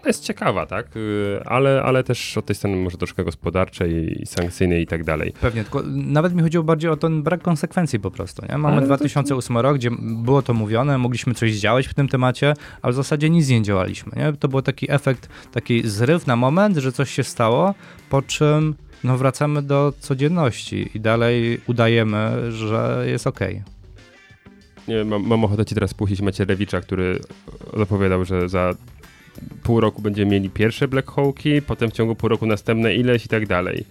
ona 0.01 0.09
jest 0.09 0.23
ciekawa, 0.23 0.65
tak, 0.65 0.95
Y, 0.97 1.39
ale, 1.45 1.83
ale 1.83 2.03
też 2.03 2.37
od 2.37 2.45
tej 2.45 2.55
strony 2.55 2.75
może 2.77 2.97
troszkę 2.97 3.23
gospodarczej 3.23 4.21
i 4.21 4.25
sankcyjnej 4.25 4.81
i 4.83 4.87
tak 4.87 5.03
dalej. 5.03 5.33
Pewnie, 5.41 5.63
tylko 5.63 5.83
nawet 5.87 6.33
mi 6.35 6.41
chodziło 6.41 6.63
bardziej 6.63 6.89
o 6.91 6.97
ten 6.97 7.23
brak 7.23 7.41
konsekwencji 7.41 7.99
po 7.99 8.11
prostu. 8.11 8.45
Nie? 8.49 8.57
Mamy 8.57 8.73
Ale 8.77 8.81
to- 8.81 8.87
2008 8.87 9.57
rok, 9.57 9.75
gdzie 9.77 9.89
było 9.99 10.41
to 10.41 10.53
mówione, 10.53 10.97
mogliśmy 10.97 11.33
coś 11.33 11.51
działać 11.51 11.87
w 11.87 11.93
tym 11.93 12.07
temacie, 12.07 12.53
ale 12.81 12.93
w 12.93 12.95
zasadzie 12.95 13.29
nic 13.29 13.49
nie 13.49 13.61
działaliśmy. 13.61 14.11
Nie? 14.15 14.33
To 14.33 14.47
był 14.47 14.61
taki 14.61 14.91
efekt, 14.91 15.29
taki 15.51 15.87
zryw 15.89 16.27
na 16.27 16.35
moment, 16.35 16.77
że 16.77 16.91
coś 16.91 17.11
się 17.11 17.23
stało, 17.23 17.73
po 18.09 18.21
czym 18.21 18.75
no 19.03 19.17
wracamy 19.17 19.61
do 19.61 19.93
codzienności 19.99 20.89
i 20.95 20.99
dalej 20.99 21.59
udajemy, 21.67 22.51
że 22.51 23.03
jest 23.07 23.27
okej. 23.27 23.61
Nie 24.87 24.95
wiem, 24.95 25.07
mam, 25.07 25.27
mam 25.27 25.45
ochotę 25.45 25.65
ci 25.65 25.75
teraz 25.75 25.93
puścić 25.93 26.21
Macierewicza, 26.21 26.81
który 26.81 27.19
zapowiadał, 27.77 28.25
że 28.25 28.49
za 28.49 28.73
pół 29.63 29.79
roku 29.79 30.01
będziemy 30.01 30.31
mieli 30.31 30.49
pierwsze 30.49 30.87
Black 30.87 31.11
Hawki, 31.11 31.61
potem 31.61 31.89
w 31.89 31.93
ciągu 31.93 32.15
pół 32.15 32.29
roku 32.29 32.45
następne 32.45 32.95
ileś 32.95 33.25
i 33.25 33.27
tak 33.29 33.47
dalej. 33.47 33.85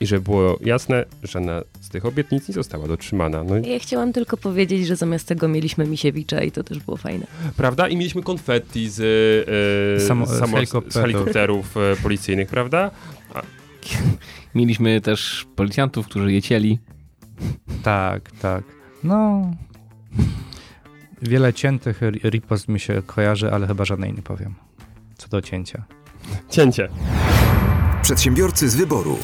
I 0.00 0.06
żeby 0.06 0.20
było 0.22 0.58
jasne, 0.64 1.04
żadna 1.22 1.62
z 1.80 1.88
tych 1.88 2.06
obietnic 2.06 2.48
nie 2.48 2.54
została 2.54 2.88
dotrzymana. 2.88 3.44
No, 3.44 3.58
i- 3.58 3.68
Ja 3.70 3.78
chciałam 3.78 4.12
tylko 4.12 4.36
powiedzieć, 4.36 4.86
że 4.86 4.96
zamiast 4.96 5.28
tego 5.28 5.48
mieliśmy 5.48 5.86
Misiewicza 5.86 6.42
i 6.42 6.50
to 6.52 6.64
też 6.64 6.78
było 6.78 6.96
fajne. 6.96 7.26
prawda? 7.56 7.88
I 7.88 7.96
mieliśmy 7.96 8.22
konfetti 8.22 8.88
z, 8.90 9.00
e, 9.98 10.06
Samo- 10.06 10.26
z, 10.26 10.92
z 10.92 10.94
helikopterów. 10.96 11.76
e, 11.76 11.96
policyjnych, 12.02 12.48
prawda? 12.48 12.90
Mieliśmy 14.54 15.00
też 15.00 15.46
policjantów, 15.56 16.06
którzy 16.06 16.32
je 16.32 16.42
cieli. 16.42 16.78
Tak, 17.82 18.30
tak. 18.30 18.64
No. 19.04 19.50
Wiele 21.22 21.52
ciętych 21.52 22.00
ri- 22.00 22.30
ripost 22.30 22.68
mi 22.68 22.80
się 22.80 23.02
kojarzy, 23.06 23.52
ale 23.52 23.66
chyba 23.66 23.84
żadnej 23.84 24.12
nie 24.12 24.22
powiem. 24.22 24.54
Co 25.18 25.28
do 25.28 25.42
cięcia. 25.42 25.84
Cięcie. 26.50 26.88
Przedsiębiorcy 28.02 28.68
z 28.68 28.76
wyboru. 28.76 29.18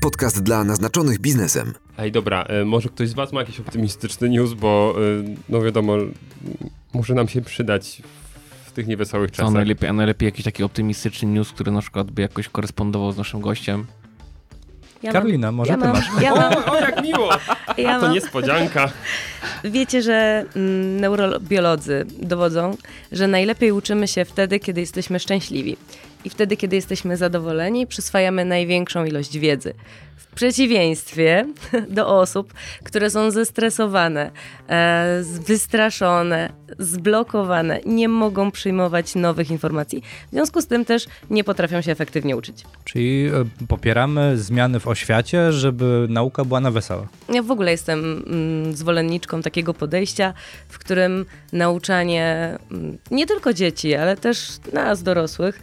Podcast 0.00 0.42
dla 0.42 0.64
naznaczonych 0.64 1.18
biznesem. 1.18 1.74
Ej, 1.98 2.12
dobra, 2.12 2.42
e, 2.42 2.64
może 2.64 2.88
ktoś 2.88 3.08
z 3.08 3.14
was 3.14 3.32
ma 3.32 3.40
jakiś 3.40 3.60
optymistyczny 3.60 4.28
news, 4.28 4.54
bo 4.54 4.94
e, 5.20 5.34
no 5.48 5.62
wiadomo, 5.62 5.96
może 6.94 7.14
nam 7.14 7.28
się 7.28 7.40
przydać 7.40 8.02
w 8.64 8.72
tych 8.72 8.86
niewesołych 8.86 9.30
czasach. 9.30 9.52
najlepiej, 9.52 9.88
a 9.88 9.92
najlepiej 9.92 10.26
jakiś 10.26 10.44
taki 10.44 10.62
optymistyczny 10.62 11.28
news, 11.28 11.52
który 11.52 11.72
na 11.72 11.80
przykład 11.80 12.10
by 12.10 12.22
jakoś 12.22 12.48
korespondował 12.48 13.12
z 13.12 13.16
naszym 13.16 13.40
gościem. 13.40 13.86
Ja 15.02 15.12
Karolina, 15.12 15.52
może 15.52 15.72
ja 15.72 15.78
ty 15.78 15.84
mam, 15.84 15.92
masz? 15.96 16.06
Ja 16.22 16.34
mam, 16.34 16.52
O, 16.52 16.72
o, 16.72 16.80
jak 16.80 17.02
miło! 17.02 17.30
ja 17.76 17.94
To 18.00 18.06
mam, 18.06 18.12
niespodzianka. 18.14 18.90
Wiecie, 19.64 20.02
że 20.02 20.44
mm, 20.56 21.00
neurobiolodzy 21.00 22.06
dowodzą, 22.18 22.76
że 23.12 23.28
najlepiej 23.28 23.72
uczymy 23.72 24.08
się 24.08 24.24
wtedy, 24.24 24.60
kiedy 24.60 24.80
jesteśmy 24.80 25.20
szczęśliwi. 25.20 25.76
I 26.24 26.30
wtedy, 26.30 26.56
kiedy 26.56 26.76
jesteśmy 26.76 27.16
zadowoleni, 27.16 27.86
przyswajamy 27.86 28.44
największą 28.44 29.04
ilość 29.04 29.38
wiedzy. 29.38 29.74
W 30.20 30.34
przeciwieństwie 30.34 31.46
do 31.96 32.18
osób, 32.18 32.54
które 32.84 33.10
są 33.10 33.30
zestresowane, 33.30 34.30
e, 34.68 35.22
wystraszone, 35.46 36.52
zblokowane, 36.78 37.80
nie 37.86 38.08
mogą 38.08 38.50
przyjmować 38.50 39.14
nowych 39.14 39.50
informacji. 39.50 40.02
W 40.28 40.30
związku 40.30 40.62
z 40.62 40.66
tym 40.66 40.84
też 40.84 41.06
nie 41.30 41.44
potrafią 41.44 41.80
się 41.80 41.92
efektywnie 41.92 42.36
uczyć. 42.36 42.64
Czyli 42.84 43.26
e, 43.26 43.66
popieramy 43.66 44.38
zmiany 44.38 44.80
w 44.80 44.88
oświacie, 44.88 45.52
żeby 45.52 46.06
nauka 46.08 46.44
była 46.44 46.60
na 46.60 46.70
wesoło. 46.70 47.06
Ja 47.34 47.42
w 47.42 47.50
ogóle 47.50 47.70
jestem 47.70 48.24
mm, 48.26 48.76
zwolenniczką 48.76 49.42
takiego 49.42 49.74
podejścia, 49.74 50.34
w 50.68 50.78
którym 50.78 51.26
nauczanie 51.52 52.58
mm, 52.70 52.98
nie 53.10 53.26
tylko 53.26 53.52
dzieci, 53.52 53.94
ale 53.94 54.16
też 54.16 54.48
nas 54.72 55.02
dorosłych 55.02 55.60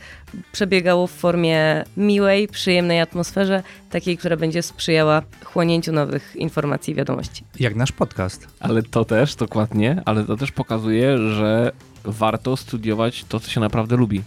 przebiegało 0.52 1.08
w 1.08 1.12
formie 1.12 1.84
miłej, 1.98 2.48
przyjemnej 2.48 3.02
atmosferze, 3.02 3.64
takiej, 3.90 4.18
która 4.18 4.38
będzie 4.38 4.47
sprzyjała 4.62 5.22
chłonięciu 5.44 5.92
nowych 5.92 6.36
informacji 6.36 6.92
i 6.92 6.96
wiadomości. 6.96 7.44
Jak 7.60 7.76
nasz 7.76 7.92
podcast. 7.92 8.48
Ale 8.60 8.84
to 8.84 9.06
też, 9.06 9.36
dokładnie, 9.36 10.02
ale 10.06 10.24
to 10.24 10.38
też 10.38 10.52
pokazuje, 10.52 11.18
że 11.18 11.72
warto 12.04 12.58
studiować 12.58 13.26
to, 13.30 13.40
co 13.40 13.50
się 13.50 13.60
naprawdę 13.60 13.96
lubi. 13.96 14.22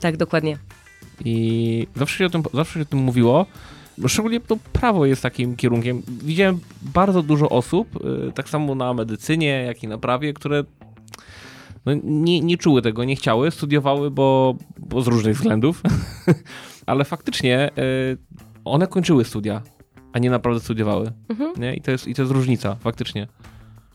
Tak, 0.00 0.16
dokładnie. 0.16 0.58
I 1.24 1.86
zawsze 1.96 2.18
się 2.18 2.26
o 2.26 2.30
tym, 2.30 2.42
zawsze 2.54 2.74
się 2.74 2.82
o 2.82 2.84
tym 2.84 2.98
mówiło. 2.98 3.46
Szczególnie 4.06 4.40
to 4.40 4.56
prawo 4.72 5.06
jest 5.06 5.22
takim 5.22 5.56
kierunkiem. 5.56 6.02
Widziałem 6.08 6.60
bardzo 6.82 7.22
dużo 7.22 7.48
osób, 7.48 8.04
y, 8.28 8.32
tak 8.32 8.48
samo 8.48 8.74
na 8.74 8.94
medycynie, 8.94 9.64
jak 9.66 9.82
i 9.82 9.88
na 9.88 9.98
prawie, 9.98 10.32
które 10.32 10.64
no, 11.86 11.92
nie, 12.04 12.40
nie 12.40 12.58
czuły 12.58 12.82
tego, 12.82 13.04
nie 13.04 13.16
chciały, 13.16 13.50
studiowały, 13.50 14.10
bo, 14.10 14.56
bo 14.78 15.02
z 15.02 15.06
różnych 15.06 15.36
względów. 15.36 15.82
Ale 16.86 17.04
faktycznie 17.04 17.70
y, 17.78 18.43
one 18.64 18.86
kończyły 18.86 19.24
studia, 19.24 19.62
a 20.12 20.18
nie 20.18 20.30
naprawdę 20.30 20.60
studiowały. 20.60 21.12
Mhm. 21.28 21.52
Nie? 21.56 21.74
I, 21.74 21.80
to 21.80 21.90
jest, 21.90 22.08
I 22.08 22.14
to 22.14 22.22
jest 22.22 22.32
różnica, 22.32 22.74
faktycznie. 22.74 23.26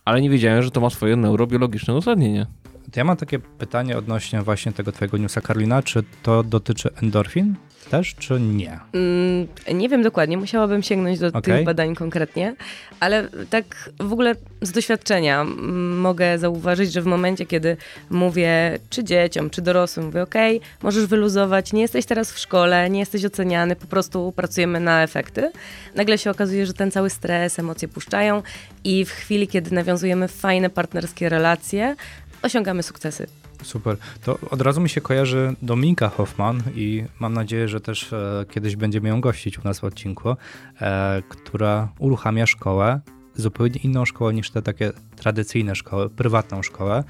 Ale 0.06 0.22
nie 0.22 0.30
wiedziałem, 0.30 0.64
że 0.64 0.72
to 0.72 0.82
ma 0.82 0.90
swoje 0.90 1.16
neurobiologiczne 1.16 1.94
uzasadnienie. 1.96 2.48
Ja 2.96 3.04
mam 3.04 3.18
takie 3.18 3.40
pytanie 3.40 3.98
odnośnie 3.98 4.42
właśnie 4.42 4.72
tego 4.72 4.92
twojego 4.92 5.18
newsa, 5.18 5.42
Karolina. 5.42 5.84
Czy 5.84 6.04
to 6.24 6.44
dotyczy 6.44 6.90
endorfin 7.02 7.56
też, 7.89 8.15
czy 8.15 8.39
nie? 8.39 8.80
Mm, 8.93 9.47
nie 9.73 9.89
wiem 9.89 10.04
dokładnie, 10.04 10.38
musiałabym 10.38 10.84
sięgnąć 10.84 11.19
do 11.19 11.28
Okej. 11.28 11.41
tych 11.41 11.65
badań 11.65 11.95
konkretnie, 11.95 12.56
ale 12.99 13.28
tak 13.49 13.89
w 13.99 14.13
ogóle 14.13 14.36
z 14.62 14.71
doświadczenia 14.71 15.41
mm, 15.41 15.99
mogę 15.99 16.38
zauważyć, 16.38 16.93
że 16.93 17.02
w 17.02 17.06
momencie, 17.06 17.45
kiedy 17.45 17.78
mówię 18.10 18.80
czy 18.89 19.04
dzieciom, 19.04 19.49
czy 19.49 19.62
dorosłym, 19.62 20.06
mówię 20.06 20.21
ok, 20.21 20.36
możesz 20.84 21.06
wyluzować, 21.06 21.73
nie 21.73 21.82
jesteś 21.82 22.06
teraz 22.06 22.32
w 22.32 22.39
szkole, 22.39 22.89
nie 22.89 22.99
jesteś 22.99 23.25
oceniany, 23.25 23.75
po 23.75 23.88
prostu 23.88 24.34
pracujemy 24.36 24.80
na 24.80 25.04
efekty, 25.04 25.52
nagle 25.95 26.17
się 26.17 26.32
okazuje, 26.32 26.65
że 26.65 26.73
ten 26.73 26.91
cały 26.91 27.10
stres, 27.10 27.60
emocje 27.60 27.88
puszczają 27.88 28.43
i 28.84 29.06
w 29.06 29.12
chwili, 29.12 29.47
kiedy 29.47 29.75
nawiązujemy 29.75 30.28
fajne 30.28 30.69
partnerskie 30.69 31.30
relacje, 31.30 31.95
osiągamy 32.41 32.84
sukcesy. 32.84 33.28
Super. 33.63 33.98
To 34.24 34.39
od 34.50 34.62
razu 34.62 34.82
mi 34.82 34.89
się 34.89 35.02
kojarzy 35.02 35.56
Dominika 35.62 36.10
Hoffman 36.10 36.63
i 36.76 37.04
mam 37.19 37.34
nadzieję, 37.34 37.67
że 37.67 37.82
też 37.82 38.13
e, 38.13 38.45
kiedyś 38.52 38.76
będziemy 38.76 39.10
ją 39.10 39.22
gościć 39.22 39.60
u 39.60 39.62
nas 39.63 39.80
w 39.80 39.84
odcinku, 39.84 40.36
e, 40.82 41.22
która 41.30 41.89
uruchamia 42.00 42.45
szkołę, 42.45 43.00
zupełnie 43.36 43.80
inną 43.84 44.06
szkołę 44.06 44.34
niż 44.34 44.52
te 44.52 44.62
takie 44.62 44.91
tradycyjne 45.15 45.76
szkoły, 45.76 46.10
prywatną 46.10 46.63
szkołę, 46.63 47.04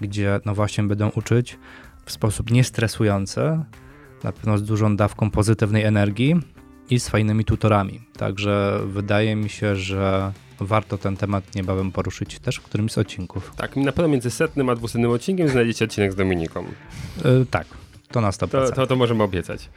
gdzie 0.00 0.40
no 0.44 0.54
właśnie 0.54 0.84
będą 0.84 1.08
uczyć 1.08 1.58
w 2.04 2.12
sposób 2.12 2.50
niestresujący, 2.50 3.40
na 4.24 4.32
pewno 4.32 4.58
z 4.58 4.62
dużą 4.62 4.96
dawką 4.96 5.30
pozytywnej 5.30 5.82
energii 5.82 6.34
i 6.90 7.00
z 7.00 7.08
fajnymi 7.08 7.44
tutorami. 7.44 8.00
Także 8.16 8.80
wydaje 8.86 9.36
mi 9.36 9.48
się, 9.48 9.76
że 9.76 10.32
warto 10.60 10.98
ten 10.98 11.16
temat 11.16 11.54
niebawem 11.54 11.92
poruszyć 11.92 12.38
też 12.38 12.56
w 12.56 12.62
którymś 12.62 12.92
z 12.92 12.98
odcinków. 12.98 13.52
Tak, 13.56 13.76
na 13.76 13.92
pewno 13.92 14.08
między 14.08 14.30
setnym 14.30 14.68
a 14.68 14.74
dwusetnym 14.74 15.10
odcinkiem 15.10 15.48
znajdziecie 15.48 15.84
odcinek 15.84 16.12
z 16.12 16.16
Dominiką. 16.16 16.64
E, 17.24 17.44
tak, 17.50 17.66
to 18.10 18.20
na 18.20 18.30
100%. 18.30 18.48
To, 18.48 18.72
to, 18.72 18.86
to 18.86 18.96
możemy 18.96 19.22
obiecać. 19.22 19.68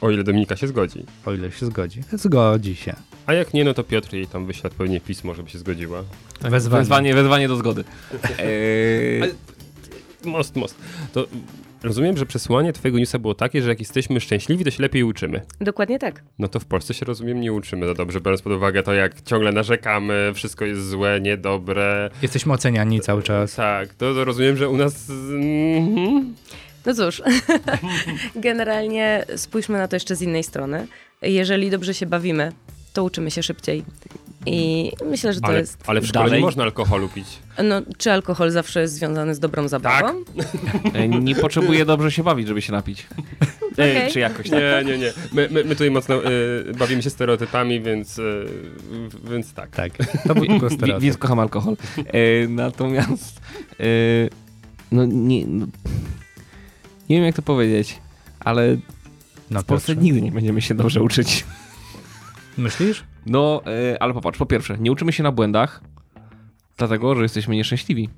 O 0.00 0.10
ile 0.10 0.24
Dominika 0.24 0.56
się 0.56 0.66
zgodzi. 0.66 1.04
O 1.26 1.32
ile 1.32 1.52
się 1.52 1.66
zgodzi. 1.66 2.00
Zgodzi 2.12 2.76
się. 2.76 2.94
A 3.26 3.32
jak 3.32 3.54
nie, 3.54 3.64
no 3.64 3.74
to 3.74 3.84
Piotr 3.84 4.14
jej 4.14 4.26
tam 4.26 4.46
wyśle 4.46 4.70
odpowiednie 4.70 5.00
pismo, 5.00 5.34
żeby 5.34 5.50
się 5.50 5.58
zgodziła. 5.58 6.02
Wezwanie. 6.40 6.80
Wezwanie, 6.80 7.14
wezwanie 7.14 7.48
do 7.48 7.56
zgody. 7.56 7.84
Eee, 8.38 9.30
Most, 10.24 10.56
most. 10.56 10.74
To 11.12 11.26
rozumiem, 11.82 12.16
że 12.16 12.26
przesłanie 12.26 12.72
twojego 12.72 12.98
newsa 12.98 13.18
było 13.18 13.34
takie, 13.34 13.62
że 13.62 13.68
jak 13.68 13.80
jesteśmy 13.80 14.20
szczęśliwi, 14.20 14.64
to 14.64 14.70
się 14.70 14.82
lepiej 14.82 15.02
uczymy. 15.02 15.40
Dokładnie 15.60 15.98
tak. 15.98 16.22
No 16.38 16.48
to 16.48 16.60
w 16.60 16.64
Polsce 16.64 16.94
się 16.94 17.04
rozumiem 17.06 17.40
nie 17.40 17.52
uczymy 17.52 17.86
za 17.86 17.94
dobrze, 17.94 18.20
biorąc 18.20 18.42
pod 18.42 18.52
uwagę 18.52 18.82
to, 18.82 18.94
jak 18.94 19.22
ciągle 19.22 19.52
narzekamy, 19.52 20.32
wszystko 20.34 20.64
jest 20.64 20.88
złe, 20.88 21.20
niedobre. 21.20 22.10
Jesteśmy 22.22 22.52
oceniani 22.52 23.00
cały 23.00 23.22
czas. 23.22 23.54
Tak, 23.54 23.94
to, 23.94 24.14
to 24.14 24.24
rozumiem, 24.24 24.56
że 24.56 24.68
u 24.68 24.76
nas... 24.76 25.10
Mhm. 25.10 26.34
No 26.86 26.94
cóż, 26.94 27.22
generalnie 28.36 29.24
spójrzmy 29.36 29.78
na 29.78 29.88
to 29.88 29.96
jeszcze 29.96 30.16
z 30.16 30.22
innej 30.22 30.44
strony. 30.44 30.86
Jeżeli 31.22 31.70
dobrze 31.70 31.94
się 31.94 32.06
bawimy, 32.06 32.52
to 32.92 33.04
uczymy 33.04 33.30
się 33.30 33.42
szybciej. 33.42 33.84
I 34.46 34.92
myślę, 35.10 35.32
że 35.32 35.40
to 35.40 35.46
Ale, 35.46 35.58
jest. 35.58 35.82
ale 35.86 36.00
w 36.00 36.06
szkole 36.06 36.24
Dalej? 36.24 36.40
nie 36.40 36.46
można 36.46 36.62
alkoholu 36.62 37.08
pić. 37.08 37.26
No, 37.64 37.82
czy 37.98 38.12
alkohol 38.12 38.50
zawsze 38.50 38.80
jest 38.80 38.94
związany 38.94 39.34
z 39.34 39.38
dobrą 39.38 39.68
zabawą? 39.68 40.24
e, 40.94 41.08
nie 41.08 41.34
potrzebuję 41.34 41.84
dobrze 41.84 42.12
się 42.12 42.22
bawić, 42.22 42.48
żeby 42.48 42.62
się 42.62 42.72
napić. 42.72 43.06
E, 43.70 43.72
Okej. 43.72 44.12
Czy 44.12 44.20
jakoś 44.20 44.50
tak. 44.50 44.60
Nie, 44.60 44.92
nie, 44.92 44.98
nie. 44.98 45.12
My, 45.32 45.48
my, 45.50 45.64
my 45.64 45.70
tutaj 45.70 45.90
mocno 45.90 46.24
y, 46.24 46.74
bawimy 46.78 47.02
się 47.02 47.10
stereotypami, 47.10 47.80
więc, 47.80 48.18
y, 48.18 48.46
więc 49.30 49.52
tak. 49.52 49.70
Tak, 49.70 49.92
to 50.26 50.34
był 50.34 50.46
tylko 50.52 50.70
stereotyp. 50.70 51.02
Więc 51.02 51.16
kocham 51.16 51.38
alkohol. 51.38 51.76
E, 51.98 52.48
natomiast 52.48 53.40
no 54.92 55.04
nie, 55.04 55.46
no, 55.46 55.66
nie 57.08 57.16
wiem 57.16 57.24
jak 57.24 57.36
to 57.36 57.42
powiedzieć, 57.42 57.98
ale 58.40 58.76
No, 59.50 59.62
w 59.62 59.64
Polsce 59.64 59.96
nigdy 59.96 60.22
nie 60.22 60.32
będziemy 60.32 60.62
się 60.62 60.74
dobrze 60.74 61.02
uczyć. 61.02 61.44
Myślisz? 62.60 63.04
No, 63.26 63.62
e, 63.66 64.02
ale 64.02 64.14
popatrz, 64.14 64.38
po 64.38 64.46
pierwsze, 64.46 64.78
nie 64.78 64.92
uczymy 64.92 65.12
się 65.12 65.22
na 65.22 65.32
błędach, 65.32 65.80
dlatego, 66.76 67.14
że 67.14 67.22
jesteśmy 67.22 67.56
nieszczęśliwi. 67.56 68.08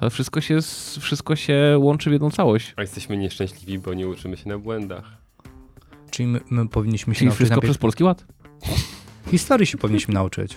Ale 0.00 0.10
wszystko 0.10 0.40
się, 0.40 0.58
wszystko 1.00 1.36
się 1.36 1.76
łączy 1.78 2.10
w 2.10 2.12
jedną 2.12 2.30
całość. 2.30 2.74
A 2.76 2.80
jesteśmy 2.80 3.16
nieszczęśliwi, 3.16 3.78
bo 3.78 3.94
nie 3.94 4.08
uczymy 4.08 4.36
się 4.36 4.48
na 4.48 4.58
błędach. 4.58 5.04
Czyli 6.10 6.28
my, 6.28 6.40
my 6.50 6.68
powinniśmy 6.68 7.14
się 7.14 7.18
Czyli 7.18 7.26
nauczyć 7.26 7.36
wszystko 7.36 7.54
najpierw... 7.54 7.70
przez 7.70 7.80
Polski 7.80 8.04
Ład? 8.04 8.24
Historii 9.30 9.66
się 9.66 9.78
powinniśmy 9.78 10.14
nauczyć. 10.14 10.56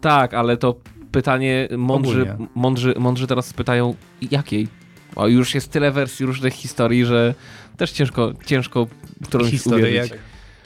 Tak, 0.00 0.34
ale 0.34 0.56
to 0.56 0.74
pytanie 1.12 1.68
mądrzy, 1.76 2.36
mądrzy, 2.54 2.94
mądrzy 2.98 3.26
teraz 3.26 3.52
pytają 3.52 3.94
jakiej? 4.30 4.68
O, 5.16 5.28
już 5.28 5.54
jest 5.54 5.70
tyle 5.70 5.92
wersji 5.92 6.26
różnych 6.26 6.54
historii, 6.54 7.04
że 7.04 7.34
też 7.76 7.92
ciężko, 7.92 8.32
ciężko 8.46 8.86
którąś 9.24 9.50
Historię 9.50 9.88
uwierzyć. 9.88 10.12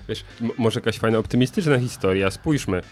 Wiesz, 0.09 0.25
może 0.59 0.81
jakaś 0.81 0.99
fajna, 0.99 1.19
optymistyczna 1.19 1.79
historia. 1.79 2.31
Spójrzmy. 2.31 2.83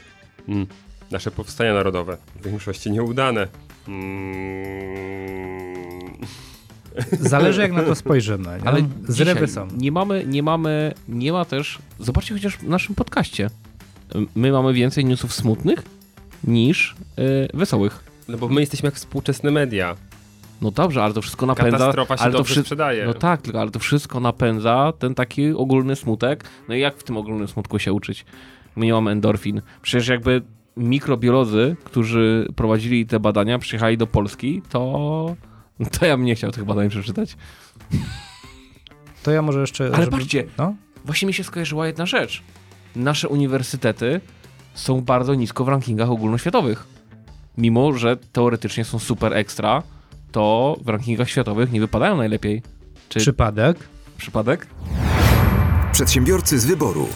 Mm. 0.48 0.66
Nasze 1.11 1.31
powstania 1.31 1.74
narodowe. 1.74 2.16
W 2.40 2.44
większości 2.44 2.90
nieudane. 2.90 3.48
Mm. 3.88 5.16
Zależy 7.20 7.61
jak 7.61 7.72
na 7.72 7.83
to 7.83 7.94
spojrzymy. 8.05 8.59
Nie? 8.62 8.68
Ale 8.68 8.88
Zrywy 9.09 9.48
są. 9.48 9.68
nie 9.76 9.92
mamy, 9.92 10.24
nie 10.26 10.42
mamy, 10.42 10.92
nie 11.09 11.33
ma 11.33 11.44
też, 11.44 11.79
zobaczcie 11.98 12.35
chociaż 12.35 12.57
w 12.57 12.62
naszym 12.62 12.94
podcaście. 12.94 13.50
My 14.35 14.52
mamy 14.52 14.72
więcej 14.72 15.05
newsów 15.05 15.35
smutnych 15.35 15.83
niż 16.44 16.96
yy, 17.16 17.48
wesołych. 17.55 18.05
No 18.29 18.38
bo 18.38 18.48
my 18.48 18.61
jesteśmy 18.61 18.87
jak 18.87 18.94
współczesne 18.94 19.50
media. 19.50 19.96
No 20.61 20.71
dobrze, 20.71 21.03
ale 21.05 21.14
to 21.14 21.23
wszystko 21.23 21.47
napędza. 21.47 21.79
Katastrofa 21.79 22.16
się 22.16 22.23
ale 22.23 22.33
to 22.33 22.38
dobrze 22.38 22.55
wszy- 22.55 22.61
sprzedaje. 22.62 23.07
No 23.07 23.14
tak, 23.14 23.42
tylko 23.42 23.61
ale 23.61 23.71
to 23.71 23.79
wszystko 23.79 24.21
napędza 24.21 24.92
ten 24.99 25.14
taki 25.14 25.53
ogólny 25.53 25.97
smutek. 25.97 26.45
No 26.69 26.75
i 26.75 26.81
jak 26.81 26.97
w 26.97 27.03
tym 27.03 27.16
ogólnym 27.16 27.49
smutku 27.49 27.79
się 27.79 27.92
uczyć? 27.92 28.25
My 28.77 28.87
nie 28.87 28.92
mamy 28.92 29.11
endorfin. 29.11 29.62
Przecież 29.83 30.09
jakby 30.09 30.42
mikrobiolodzy, 30.77 31.77
którzy 31.85 32.49
prowadzili 32.57 33.07
te 33.07 33.21
badania, 33.21 33.59
przyjechali 33.59 33.99
do 33.99 34.07
Polski, 34.07 34.62
to, 34.69 35.37
to 35.99 36.07
ja 36.07 36.16
bym 36.16 36.27
nie 36.27 36.35
chciał 36.35 36.51
tych 36.51 36.64
badań 36.64 36.88
przeczytać. 36.88 37.37
To 39.23 39.31
ja 39.31 39.42
może 39.42 39.61
jeszcze... 39.61 39.90
Ale 39.95 40.07
patrzcie, 40.07 40.45
No? 40.59 40.75
Właśnie 41.05 41.27
mi 41.27 41.35
się 41.35 41.45
skojarzyła 41.45 41.87
jedna 41.87 42.07
rzecz. 42.07 42.42
Nasze 42.97 43.29
uniwersytety 43.29 44.21
są 44.75 45.01
bardzo 45.01 45.35
nisko 45.35 45.64
w 45.64 45.69
rankingach 45.69 46.11
ogólnoświatowych. 46.11 46.87
Mimo, 47.59 47.92
że 47.92 48.16
teoretycznie 48.16 48.85
są 48.85 48.99
super 48.99 49.33
ekstra, 49.35 49.83
to 50.33 50.77
w 50.85 50.89
rankingach 50.89 51.31
światowych 51.31 51.73
nie 51.73 51.81
wypadają 51.81 52.17
najlepiej. 52.17 52.62
Czy 53.09 53.19
Przypadek. 53.19 53.79
przypadek? 54.19 54.67
Przedsiębiorcy 55.93 56.59
z 56.59 56.67
wyboru. 56.67 57.09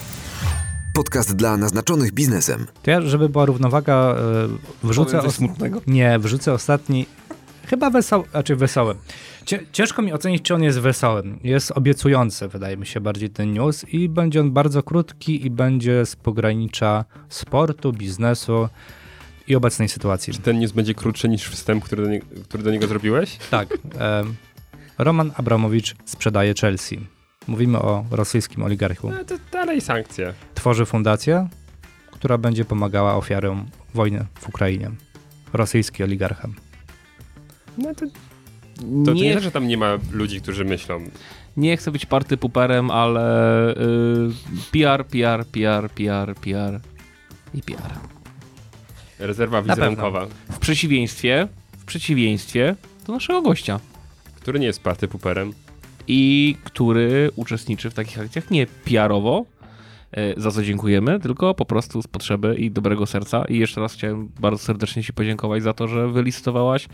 Podcast 0.93 1.35
dla 1.35 1.57
naznaczonych 1.57 2.11
biznesem. 2.11 2.67
To 2.83 2.91
ja, 2.91 3.01
żeby 3.01 3.29
była 3.29 3.45
równowaga, 3.45 3.93
e, 3.93 4.87
wrzucę... 4.87 5.21
Os- 5.21 5.35
smutnego. 5.35 5.81
Nie, 5.87 6.19
wrzucę 6.19 6.53
ostatni... 6.53 7.05
Chyba 7.65 7.89
wesoły, 7.89 8.23
znaczy 8.31 8.55
wesoły. 8.55 8.95
Ciężko 9.71 10.01
mi 10.01 10.13
ocenić, 10.13 10.41
czy 10.41 10.55
on 10.55 10.63
jest 10.63 10.79
wesoły. 10.79 11.23
Jest 11.43 11.71
obiecujący, 11.71 12.47
wydaje 12.47 12.77
mi 12.77 12.85
się, 12.85 12.99
bardziej 13.01 13.29
ten 13.29 13.53
news 13.53 13.85
i 13.89 14.09
będzie 14.09 14.41
on 14.41 14.51
bardzo 14.51 14.83
krótki 14.83 15.45
i 15.45 15.49
będzie 15.49 16.05
z 16.05 16.15
pogranicza 16.15 17.05
sportu, 17.29 17.93
biznesu 17.93 18.69
i 19.47 19.55
obecnej 19.55 19.89
sytuacji. 19.89 20.33
Czy 20.33 20.39
ten 20.39 20.59
news 20.59 20.71
będzie 20.71 20.93
krótszy 20.93 21.29
niż 21.29 21.43
wstęp, 21.49 21.83
który 21.83 22.03
do, 22.03 22.09
nie, 22.09 22.19
który 22.43 22.63
do 22.63 22.71
niego 22.71 22.87
zrobiłeś? 22.87 23.37
Tak. 23.49 23.69
em, 23.99 24.35
Roman 24.97 25.31
Abramowicz 25.35 25.95
sprzedaje 26.05 26.53
Chelsea. 26.61 26.99
Mówimy 27.47 27.79
o 27.79 28.05
rosyjskim 28.11 28.63
oligarchu. 28.63 29.09
No 29.09 29.23
to 29.23 29.35
dalej 29.51 29.81
sankcje. 29.81 30.33
Tworzy 30.55 30.85
fundację, 30.85 31.47
która 32.11 32.37
będzie 32.37 32.65
pomagała 32.65 33.15
ofiarom 33.15 33.65
wojny 33.93 34.25
w 34.39 34.49
Ukrainie. 34.49 34.91
Rosyjski 35.53 36.03
oligarcha. 36.03 36.47
No 37.77 37.95
to, 37.95 38.05
to 39.05 39.13
nie, 39.13 39.21
nie, 39.21 39.39
że 39.39 39.51
tam 39.51 39.67
nie 39.67 39.77
ma 39.77 39.97
ludzi, 40.11 40.41
którzy 40.41 40.65
myślą. 40.65 41.03
nie 41.57 41.77
chcę 41.77 41.91
być 41.91 42.05
party 42.05 42.37
puperem, 42.37 42.91
ale 42.91 43.71
y, 43.71 43.75
PR, 44.71 45.05
PR, 45.05 45.45
PR, 45.45 45.89
PR, 45.89 46.35
PR 46.35 46.79
i 47.53 47.61
PR. 47.61 48.10
Rezerwa 49.21 49.61
wizerunkowa, 49.61 50.27
W 50.51 50.59
przeciwieństwie, 50.59 51.47
w 51.77 51.85
przeciwieństwie 51.85 52.75
do 53.07 53.13
naszego 53.13 53.41
gościa. 53.41 53.79
który 54.35 54.59
nie 54.59 54.65
jest 54.67 54.81
party 54.81 55.07
puperem. 55.07 55.53
i 56.07 56.55
który 56.63 57.31
uczestniczy 57.35 57.89
w 57.89 57.93
takich 57.93 58.19
akcjach 58.19 58.51
nie 58.51 58.67
PR-owo, 58.67 59.45
za 60.37 60.51
co 60.51 60.63
dziękujemy, 60.63 61.19
tylko 61.19 61.53
po 61.53 61.65
prostu 61.65 62.01
z 62.01 62.07
potrzeby 62.07 62.55
i 62.55 62.71
dobrego 62.71 63.05
serca. 63.05 63.45
I 63.45 63.57
jeszcze 63.59 63.81
raz 63.81 63.93
chciałem 63.93 64.29
bardzo 64.39 64.63
serdecznie 64.63 65.03
Ci 65.03 65.13
podziękować 65.13 65.63
za 65.63 65.73
to, 65.73 65.87
że 65.87 66.07
wylistowałaś 66.07 66.85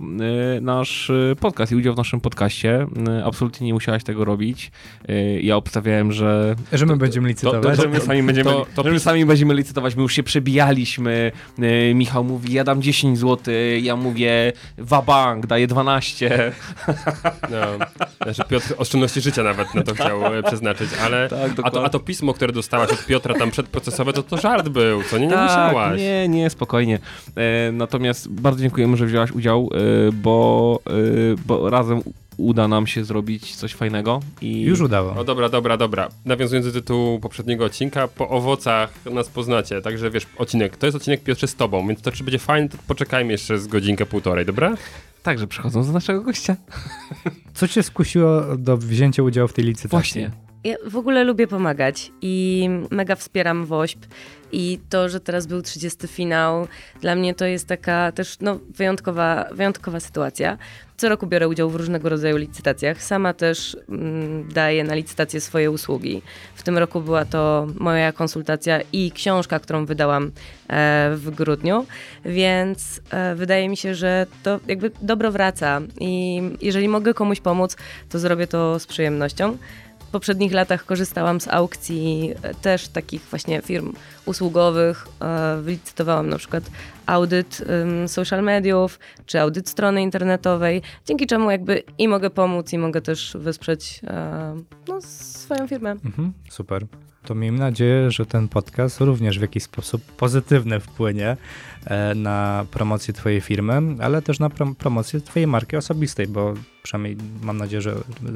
e, 0.00 0.60
nasz 0.60 1.10
e, 1.10 1.36
podcast 1.40 1.72
i 1.72 1.76
udział 1.76 1.94
w 1.94 1.96
naszym 1.96 2.20
podcaście. 2.20 2.86
E, 3.08 3.24
Absolutnie 3.24 3.66
nie 3.66 3.74
musiałaś 3.74 4.04
tego 4.04 4.24
robić. 4.24 4.70
E, 5.08 5.40
Ja 5.40 5.56
obstawiałem, 5.56 6.12
że, 6.12 6.56
Że 6.72 6.86
my 6.86 6.96
będziemy 6.96 7.24
to- 7.26 7.28
licytować. 7.28 7.76
że 7.80 7.88
my 7.88 8.00
sami 8.00 8.22
będziemy, 8.22 8.50
to- 8.50 8.66
to 8.74 8.82
że 8.82 8.90
my 8.90 9.00
sami 9.00 9.26
będziemy 9.26 9.54
licytować. 9.54 9.96
My 9.96 10.02
już 10.02 10.12
się 10.12 10.22
przebijaliśmy. 10.22 11.32
E, 11.58 11.94
Michał 11.94 12.24
mówi, 12.24 12.52
ja 12.52 12.64
dam 12.64 12.82
10 12.82 13.18
zł, 13.18 13.54
ja 13.82 13.96
mówię, 13.96 14.52
wabank, 14.78 15.46
daję 15.46 15.66
12. 15.66 16.52
No, 17.50 17.86
znaczy 18.22 18.42
Piotr 18.48 18.74
oszczędności 18.78 19.20
życia 19.20 19.42
nawet 19.42 19.74
na 19.74 19.82
to 19.82 19.94
chciał 19.94 20.34
e, 20.34 20.42
przeznaczyć, 20.42 20.90
ale 21.04 21.28
Tak, 21.28 21.52
a, 21.62 21.70
to, 21.70 21.84
a 21.84 21.88
to 21.88 22.00
pismo, 22.00 22.34
które 22.34 22.52
dostałaś 22.60 22.90
od 22.90 23.06
Piotra 23.06 23.34
tam 23.34 23.50
przedprocesowe, 23.50 24.12
to 24.12 24.22
to 24.22 24.36
żart 24.36 24.68
był, 24.68 25.02
co 25.02 25.18
nie, 25.18 25.26
nie 25.26 25.32
tak, 25.32 25.50
musiałaś. 25.50 26.00
Nie, 26.00 26.28
nie, 26.28 26.50
spokojnie. 26.50 26.98
E, 27.36 27.72
natomiast 27.72 28.28
bardzo 28.28 28.60
dziękujemy, 28.60 28.96
że 28.96 29.06
wzięłaś 29.06 29.30
udział, 29.30 29.70
e, 29.72 30.12
bo, 30.12 30.80
e, 30.86 30.90
bo 31.46 31.70
razem 31.70 32.02
uda 32.36 32.68
nam 32.68 32.86
się 32.86 33.04
zrobić 33.04 33.56
coś 33.56 33.74
fajnego. 33.74 34.20
I 34.40 34.62
Już 34.62 34.80
udało. 34.80 35.14
O 35.16 35.24
dobra, 35.24 35.48
dobra, 35.48 35.76
dobra. 35.76 36.08
Nawiązując 36.24 36.66
do 36.66 36.72
tytułu 36.72 37.20
poprzedniego 37.20 37.64
odcinka, 37.64 38.08
po 38.08 38.28
owocach 38.28 38.92
nas 39.12 39.28
poznacie. 39.28 39.80
Także 39.80 40.10
wiesz, 40.10 40.26
odcinek, 40.38 40.76
to 40.76 40.86
jest 40.86 40.96
odcinek 40.96 41.22
Piotrze 41.22 41.46
z 41.46 41.54
tobą, 41.54 41.88
więc 41.88 42.02
to 42.02 42.12
czy 42.12 42.24
będzie 42.24 42.38
fajny, 42.38 42.68
to 42.68 42.76
poczekajmy 42.86 43.32
jeszcze 43.32 43.58
z 43.58 43.66
godzinkę, 43.66 44.06
półtorej, 44.06 44.46
dobra? 44.46 44.74
Także 45.22 45.46
przechodząc 45.46 45.86
do 45.86 45.92
naszego 45.92 46.22
gościa. 46.22 46.56
Co 47.54 47.68
cię 47.68 47.82
skusiło 47.82 48.56
do 48.56 48.76
wzięcia 48.76 49.22
udziału 49.22 49.48
w 49.48 49.52
tej 49.52 49.64
licytacji? 49.64 49.90
Właśnie. 49.90 50.49
Ja 50.64 50.76
w 50.86 50.96
ogóle 50.96 51.24
lubię 51.24 51.46
pomagać 51.46 52.12
i 52.22 52.68
mega 52.90 53.16
wspieram 53.16 53.66
WOŚP 53.66 54.06
i 54.52 54.78
to, 54.88 55.08
że 55.08 55.20
teraz 55.20 55.46
był 55.46 55.62
30 55.62 56.08
finał, 56.08 56.66
dla 57.00 57.14
mnie 57.14 57.34
to 57.34 57.44
jest 57.44 57.68
taka 57.68 58.12
też 58.12 58.36
no, 58.40 58.58
wyjątkowa, 58.76 59.48
wyjątkowa 59.52 60.00
sytuacja. 60.00 60.58
Co 60.96 61.08
roku 61.08 61.26
biorę 61.26 61.48
udział 61.48 61.70
w 61.70 61.74
różnego 61.74 62.08
rodzaju 62.08 62.36
licytacjach. 62.36 63.02
Sama 63.02 63.34
też 63.34 63.76
mm, 63.88 64.48
daję 64.48 64.84
na 64.84 64.94
licytację 64.94 65.40
swoje 65.40 65.70
usługi. 65.70 66.22
W 66.54 66.62
tym 66.62 66.78
roku 66.78 67.00
była 67.00 67.24
to 67.24 67.66
moja 67.78 68.12
konsultacja 68.12 68.80
i 68.92 69.12
książka, 69.12 69.58
którą 69.58 69.86
wydałam 69.86 70.24
e, 70.68 71.10
w 71.16 71.30
grudniu, 71.30 71.86
więc 72.24 73.00
e, 73.10 73.34
wydaje 73.34 73.68
mi 73.68 73.76
się, 73.76 73.94
że 73.94 74.26
to 74.42 74.60
jakby 74.68 74.90
dobro 75.02 75.32
wraca 75.32 75.80
i 76.00 76.42
jeżeli 76.60 76.88
mogę 76.88 77.14
komuś 77.14 77.40
pomóc, 77.40 77.76
to 78.08 78.18
zrobię 78.18 78.46
to 78.46 78.78
z 78.78 78.86
przyjemnością. 78.86 79.56
Poprzednich 80.12 80.52
latach 80.52 80.84
korzystałam 80.84 81.40
z 81.40 81.48
aukcji 81.48 82.34
e, 82.42 82.54
też 82.54 82.88
takich 82.88 83.22
właśnie 83.22 83.62
firm 83.62 83.92
usługowych. 84.26 85.06
E, 85.20 85.60
Wylicytowałam 85.62 86.28
na 86.28 86.38
przykład 86.38 86.64
audyt 87.06 87.64
social 88.06 88.42
mediów, 88.42 88.98
czy 89.26 89.40
audyt 89.40 89.68
strony 89.68 90.02
internetowej, 90.02 90.82
dzięki 91.06 91.26
czemu 91.26 91.50
jakby 91.50 91.82
i 91.98 92.08
mogę 92.08 92.30
pomóc, 92.30 92.72
i 92.72 92.78
mogę 92.78 93.00
też 93.00 93.36
wesprzeć 93.40 94.00
e, 94.06 94.56
no, 94.88 95.00
swoją 95.00 95.68
firmę. 95.68 95.90
Mhm, 95.90 96.32
super. 96.50 96.86
To 97.24 97.34
miejmy 97.34 97.58
nadzieję, 97.58 98.10
że 98.10 98.26
ten 98.26 98.48
podcast 98.48 99.00
również 99.00 99.38
w 99.38 99.42
jakiś 99.42 99.62
sposób 99.62 100.02
pozytywny 100.02 100.80
wpłynie 100.80 101.36
e, 101.84 102.14
na 102.14 102.66
promocję 102.70 103.14
Twojej 103.14 103.40
firmy, 103.40 103.82
ale 104.00 104.22
też 104.22 104.38
na 104.38 104.48
prom- 104.48 104.74
promocję 104.74 105.20
Twojej 105.20 105.46
marki 105.46 105.76
osobistej, 105.76 106.26
bo 106.26 106.54
przynajmniej 106.82 107.16
mam 107.42 107.56
nadzieję, 107.56 107.82
że 107.82 107.94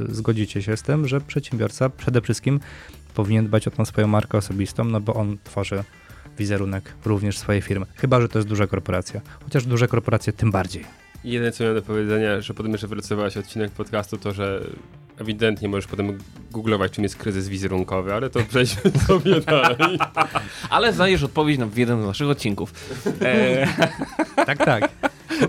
zgodzicie 0.09 0.63
się 0.63 0.77
z 0.77 0.83
tym, 0.83 1.09
że 1.09 1.21
przedsiębiorca 1.21 1.89
przede 1.89 2.21
wszystkim 2.21 2.61
powinien 3.15 3.47
dbać 3.47 3.69
o 3.69 3.71
tą 3.71 3.85
swoją 3.85 4.07
markę 4.07 4.39
osobistą, 4.39 4.85
no 4.85 5.01
bo 5.01 5.15
on 5.15 5.39
tworzy 5.45 5.85
wizerunek 6.39 6.95
również 7.05 7.39
swojej 7.39 7.63
firmy. 7.63 7.87
Chyba, 7.97 8.21
że 8.21 8.29
to 8.29 8.39
jest 8.39 8.49
duża 8.49 8.67
korporacja. 8.67 9.21
Chociaż 9.45 9.67
duże 9.67 9.89
korporacje 9.89 10.33
tym 10.33 10.51
bardziej. 10.51 11.04
Jedyne 11.25 11.53
co 11.53 11.65
miałem 11.65 11.77
do 11.79 11.83
powiedzenia, 11.83 12.41
że 12.41 12.55
potem 12.55 12.73
jeszcze 12.73 12.87
wylosowałaś 12.89 13.37
odcinek 13.37 13.71
podcastu, 13.71 14.19
to 14.19 14.33
że 14.33 14.61
ewidentnie 15.19 15.69
możesz 15.69 15.87
potem 15.87 16.19
googlować, 16.51 16.93
czym 16.93 17.05
jest 17.05 17.17
kryzys 17.17 17.49
wizerunkowy, 17.49 18.15
ale 18.15 18.31
to 18.31 18.41
przejdźmy 18.49 18.91
sobie 19.07 19.41
dalej. 19.41 19.99
Ale 20.71 20.93
znajdziesz 20.93 21.23
odpowiedź 21.23 21.59
na 21.59 21.67
w 21.67 21.77
jeden 21.77 22.03
z 22.03 22.07
naszych 22.07 22.29
odcinków. 22.29 22.73
E, 23.23 23.67
Tak, 24.47 24.59
tak. 24.59 24.91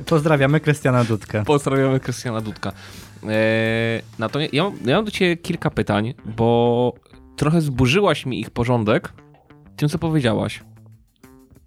Pozdrawiamy 0.05 0.59
Krystiana 0.59 1.03
Dudkę. 1.03 1.43
pozdrawiamy 1.43 1.99
Krystiana 1.99 2.41
Dudka. 2.41 2.71
E, 3.23 4.01
natomiast 4.19 4.53
ja, 4.53 4.63
mam- 4.63 4.77
ja 4.85 4.95
mam 4.95 5.05
do 5.05 5.11
Ciebie 5.11 5.37
kilka 5.37 5.69
pytań, 5.69 6.13
bo 6.37 6.93
trochę 7.35 7.61
zburzyłaś 7.61 8.25
mi 8.25 8.39
ich 8.39 8.49
porządek 8.49 9.13
tym, 9.75 9.89
co 9.89 9.97
powiedziałaś. 9.99 10.63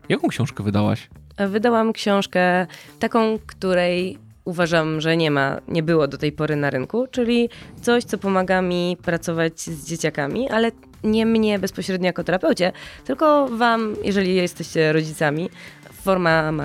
Jaką 0.08 0.28
książkę 0.28 0.64
wydałaś? 0.64 1.08
Wydałam 1.38 1.92
książkę 1.92 2.66
taką, 2.98 3.38
której 3.46 4.18
uważam, 4.44 5.00
że 5.00 5.16
nie 5.16 5.30
ma, 5.30 5.60
nie 5.68 5.82
było 5.82 6.08
do 6.08 6.18
tej 6.18 6.32
pory 6.32 6.56
na 6.56 6.70
rynku, 6.70 7.06
czyli 7.10 7.48
coś, 7.82 8.04
co 8.04 8.18
pomaga 8.18 8.62
mi 8.62 8.96
pracować 9.02 9.60
z 9.60 9.88
dzieciakami, 9.88 10.48
ale 10.50 10.70
nie 11.04 11.26
mnie 11.26 11.58
bezpośrednio 11.58 12.06
jako 12.06 12.24
terapeucie, 12.24 12.72
tylko 13.04 13.48
wam, 13.48 13.96
jeżeli 14.04 14.34
jesteście 14.34 14.92
rodzicami, 14.92 15.50
forma 16.02 16.52
ma, 16.52 16.64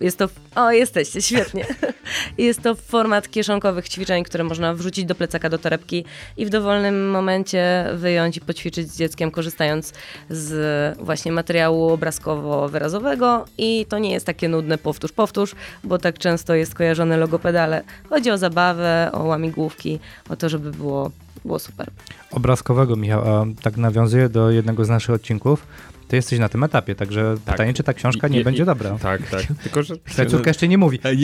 jest 0.00 0.18
to, 0.18 0.28
o 0.54 0.70
jesteście, 0.70 1.22
świetnie. 1.22 1.66
Jest 2.38 2.62
to 2.62 2.74
format 2.74 3.30
kieszonkowych 3.30 3.88
ćwiczeń, 3.88 4.24
które 4.24 4.44
można 4.44 4.74
wrzucić 4.74 5.04
do 5.04 5.14
plecaka, 5.14 5.48
do 5.48 5.58
torebki 5.58 6.04
i 6.36 6.46
w 6.46 6.50
dowolnym 6.50 7.10
momencie 7.10 7.86
wyjąć 7.94 8.36
i 8.36 8.40
poćwiczyć 8.40 8.90
z 8.90 8.98
dzieckiem, 8.98 9.30
korzystając 9.30 9.92
z 10.30 10.98
właśnie 10.98 11.32
materiału 11.32 11.90
obrazkowo-wyrazowego 11.90 13.44
i 13.58 13.86
to 13.88 13.98
nie 13.98 14.12
jest 14.12 14.26
takie 14.26 14.48
nudne 14.48 14.78
powtórz, 14.78 15.12
powtórz, 15.12 15.54
bo 15.84 15.98
tak 15.98 16.18
często 16.18 16.54
jest 16.54 16.74
kojarzone 16.74 17.16
logopedale. 17.16 17.82
Chodzi 18.08 18.30
o 18.30 18.38
zabawę, 18.38 19.10
o 19.12 19.22
łamigłówki, 19.22 19.98
o 20.28 20.36
to, 20.36 20.48
żeby 20.48 20.70
było, 20.70 21.10
było 21.44 21.58
super. 21.58 21.90
Obrazkowego, 22.30 22.96
Michał, 22.96 23.20
a 23.20 23.46
tak 23.62 23.76
nawiązuje 23.76 24.28
do 24.28 24.50
jednego 24.50 24.84
z 24.84 24.88
naszych 24.88 25.14
odcinków. 25.14 25.66
Ty 26.12 26.16
jesteś 26.16 26.38
na 26.38 26.48
tym 26.48 26.64
etapie, 26.64 26.94
także 26.94 27.34
Tak. 27.44 27.54
pytanie, 27.54 27.74
czy 27.74 27.82
ta 27.82 27.94
książka 27.94 28.28
nie 28.28 28.38
Je- 28.38 28.44
będzie 28.44 28.64
dobra. 28.64 28.98
Tak, 29.02 29.30
tak. 29.30 29.42
Tylko, 29.62 29.82
że... 29.82 29.96
Twoja 29.98 30.28
córka 30.28 30.50
jeszcze 30.50 30.68
nie 30.68 30.78
mówi. 30.78 30.98
Ale, 31.02 31.14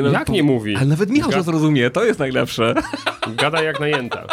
Ale 0.00 0.10
jak 0.12 0.28
nie 0.28 0.42
mówi? 0.42 0.76
Ale 0.76 0.86
nawet 0.86 1.10
Michał 1.10 1.32
to 1.32 1.42
zrozumie, 1.42 1.90
to 1.90 2.04
jest 2.04 2.18
najlepsze. 2.18 2.74
Gada 3.40 3.62
jak 3.62 3.80
najęta. 3.80 4.26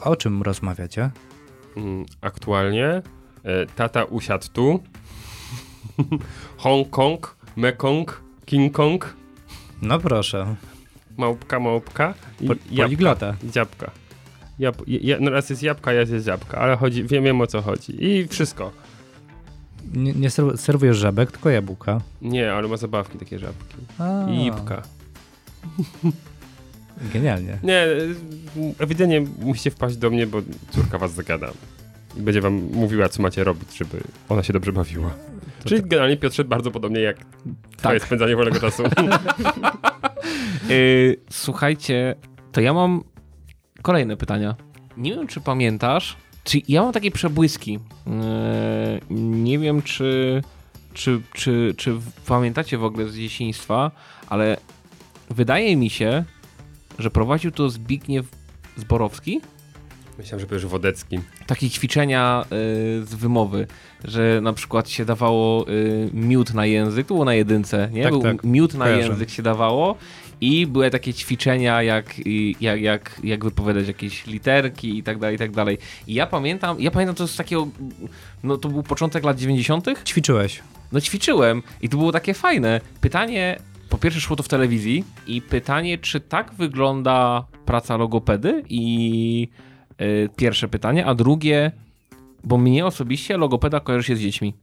O 0.00 0.16
czym 0.16 0.42
rozmawiacie? 0.42 1.10
Mm, 1.76 2.04
Aktualnie 2.20 2.86
e, 2.88 3.02
tata 3.76 4.04
usiadł 4.04 4.46
tu. 4.52 4.82
Hong 6.56 6.90
Kong, 6.90 7.36
Mekong, 7.56 8.22
King 8.44 8.72
Kong, 8.72 9.16
No 9.82 9.98
proszę, 9.98 10.56
małpka, 11.16 11.60
małpka 11.60 12.14
i 12.40 12.46
po, 12.46 12.52
jabłka. 12.54 12.82
poliglota. 12.82 13.34
Dziabka. 13.44 13.90
Jab, 14.58 14.82
je, 14.86 15.18
no 15.20 15.30
raz 15.30 15.50
jest 15.50 15.62
jabłka, 15.62 15.92
raz 15.92 16.10
jest 16.10 16.26
dziabka, 16.26 16.58
ale 16.58 16.76
chodzi, 16.76 17.04
wiem, 17.04 17.24
wiem 17.24 17.40
o 17.40 17.46
co 17.46 17.62
chodzi. 17.62 18.04
I 18.04 18.28
wszystko. 18.28 18.72
Nie, 19.94 20.12
nie 20.12 20.28
serw- 20.28 20.56
serwujesz 20.56 20.96
żabek, 20.96 21.32
tylko 21.32 21.50
jabłka. 21.50 22.00
Nie, 22.22 22.52
ale 22.52 22.68
ma 22.68 22.76
zabawki 22.76 23.18
takie 23.18 23.38
żabki. 23.38 23.76
A, 23.98 24.26
I 24.30 24.36
jibka. 24.44 24.82
Genialnie. 27.12 27.58
Nie, 27.62 27.86
y, 27.86 28.14
ewidentnie 28.78 29.20
musicie 29.40 29.70
wpaść 29.70 29.96
do 29.96 30.10
mnie, 30.10 30.26
bo 30.26 30.42
córka 30.70 30.98
was 30.98 31.12
zagada. 31.14 31.48
I 32.16 32.20
będzie 32.20 32.40
wam 32.40 32.52
mówiła, 32.54 33.08
co 33.08 33.22
macie 33.22 33.44
robić, 33.44 33.76
żeby 33.78 34.00
ona 34.28 34.42
się 34.42 34.52
dobrze 34.52 34.72
bawiła. 34.72 35.10
Czyli 35.64 35.82
generalnie 35.82 36.16
Piotrze 36.16 36.44
bardzo 36.44 36.70
podobnie 36.70 37.00
jak 37.00 37.16
twoje 37.76 37.98
Tak. 38.00 38.06
spędzanie 38.06 38.36
wolnego 38.36 38.60
czasu. 38.60 38.82
Yy, 40.68 41.16
słuchajcie, 41.30 42.14
to 42.52 42.60
ja 42.60 42.74
mam 42.74 43.04
kolejne 43.86 44.16
pytania. 44.16 44.54
Nie 44.96 45.14
wiem, 45.14 45.26
czy 45.26 45.40
pamiętasz, 45.40 46.16
czy 46.44 46.60
ja 46.68 46.82
mam 46.82 46.92
takie 46.92 47.10
przebłyski. 47.10 47.72
Yy, 47.72 47.80
nie 49.20 49.58
wiem, 49.58 49.82
czy, 49.82 50.42
czy, 50.94 51.20
czy, 51.32 51.74
czy 51.76 51.92
pamiętacie 52.26 52.78
w 52.78 52.84
ogóle 52.84 53.08
z 53.08 53.16
dzieciństwa, 53.16 53.90
ale 54.28 54.56
wydaje 55.30 55.76
mi 55.76 55.90
się, 55.90 56.24
że 56.98 57.10
prowadził 57.10 57.50
to 57.50 57.70
Zbigniew 57.70 58.26
Zborowski. 58.76 59.40
Myślałem, 60.18 60.40
że 60.40 60.46
powiesz 60.46 60.66
Wodecki. 60.66 61.20
Takie 61.46 61.70
ćwiczenia 61.70 62.44
y, 62.44 62.46
z 63.04 63.14
wymowy, 63.14 63.66
że 64.04 64.40
na 64.42 64.52
przykład 64.52 64.88
się 64.88 65.04
dawało 65.04 65.68
y, 65.68 66.10
miód 66.12 66.54
na 66.54 66.66
język, 66.66 67.06
to 67.06 67.14
było 67.14 67.24
na 67.24 67.34
jedynce, 67.34 67.88
nie? 67.92 68.02
Tak, 68.02 68.12
Był 68.12 68.22
tak. 68.22 68.44
miód 68.44 68.74
na 68.74 68.84
Kojarzę. 68.84 69.08
język 69.08 69.30
się 69.30 69.42
dawało 69.42 69.96
i 70.40 70.66
były 70.66 70.90
takie 70.90 71.14
ćwiczenia, 71.14 71.82
jak, 71.82 72.14
jak, 72.60 72.80
jak, 72.80 73.20
jak 73.24 73.44
wypowiadać 73.44 73.88
jakieś 73.88 74.26
literki 74.26 74.98
i 74.98 75.02
tak 75.02 75.18
dalej, 75.18 75.36
i 75.36 75.38
tak 75.38 75.50
dalej. 75.50 75.78
I 76.06 76.14
ja 76.14 76.26
pamiętam, 76.26 76.80
ja 76.80 76.90
pamiętam 76.90 77.14
to 77.14 77.28
z 77.28 77.36
takiego, 77.36 77.68
no 78.42 78.56
to 78.56 78.68
był 78.68 78.82
początek 78.82 79.24
lat 79.24 79.38
90. 79.38 79.86
Ćwiczyłeś. 80.04 80.62
No 80.92 81.00
ćwiczyłem 81.00 81.62
i 81.82 81.88
to 81.88 81.96
było 81.96 82.12
takie 82.12 82.34
fajne. 82.34 82.80
Pytanie, 83.00 83.58
po 83.88 83.98
pierwsze 83.98 84.20
szło 84.20 84.36
to 84.36 84.42
w 84.42 84.48
telewizji 84.48 85.04
i 85.26 85.42
pytanie, 85.42 85.98
czy 85.98 86.20
tak 86.20 86.54
wygląda 86.54 87.44
praca 87.64 87.96
logopedy 87.96 88.62
i 88.68 89.48
y, 90.00 90.28
pierwsze 90.36 90.68
pytanie, 90.68 91.06
a 91.06 91.14
drugie, 91.14 91.72
bo 92.44 92.58
mnie 92.58 92.86
osobiście 92.86 93.36
logopeda 93.36 93.80
kojarzy 93.80 94.06
się 94.06 94.16
z 94.16 94.20
dziećmi. 94.20 94.54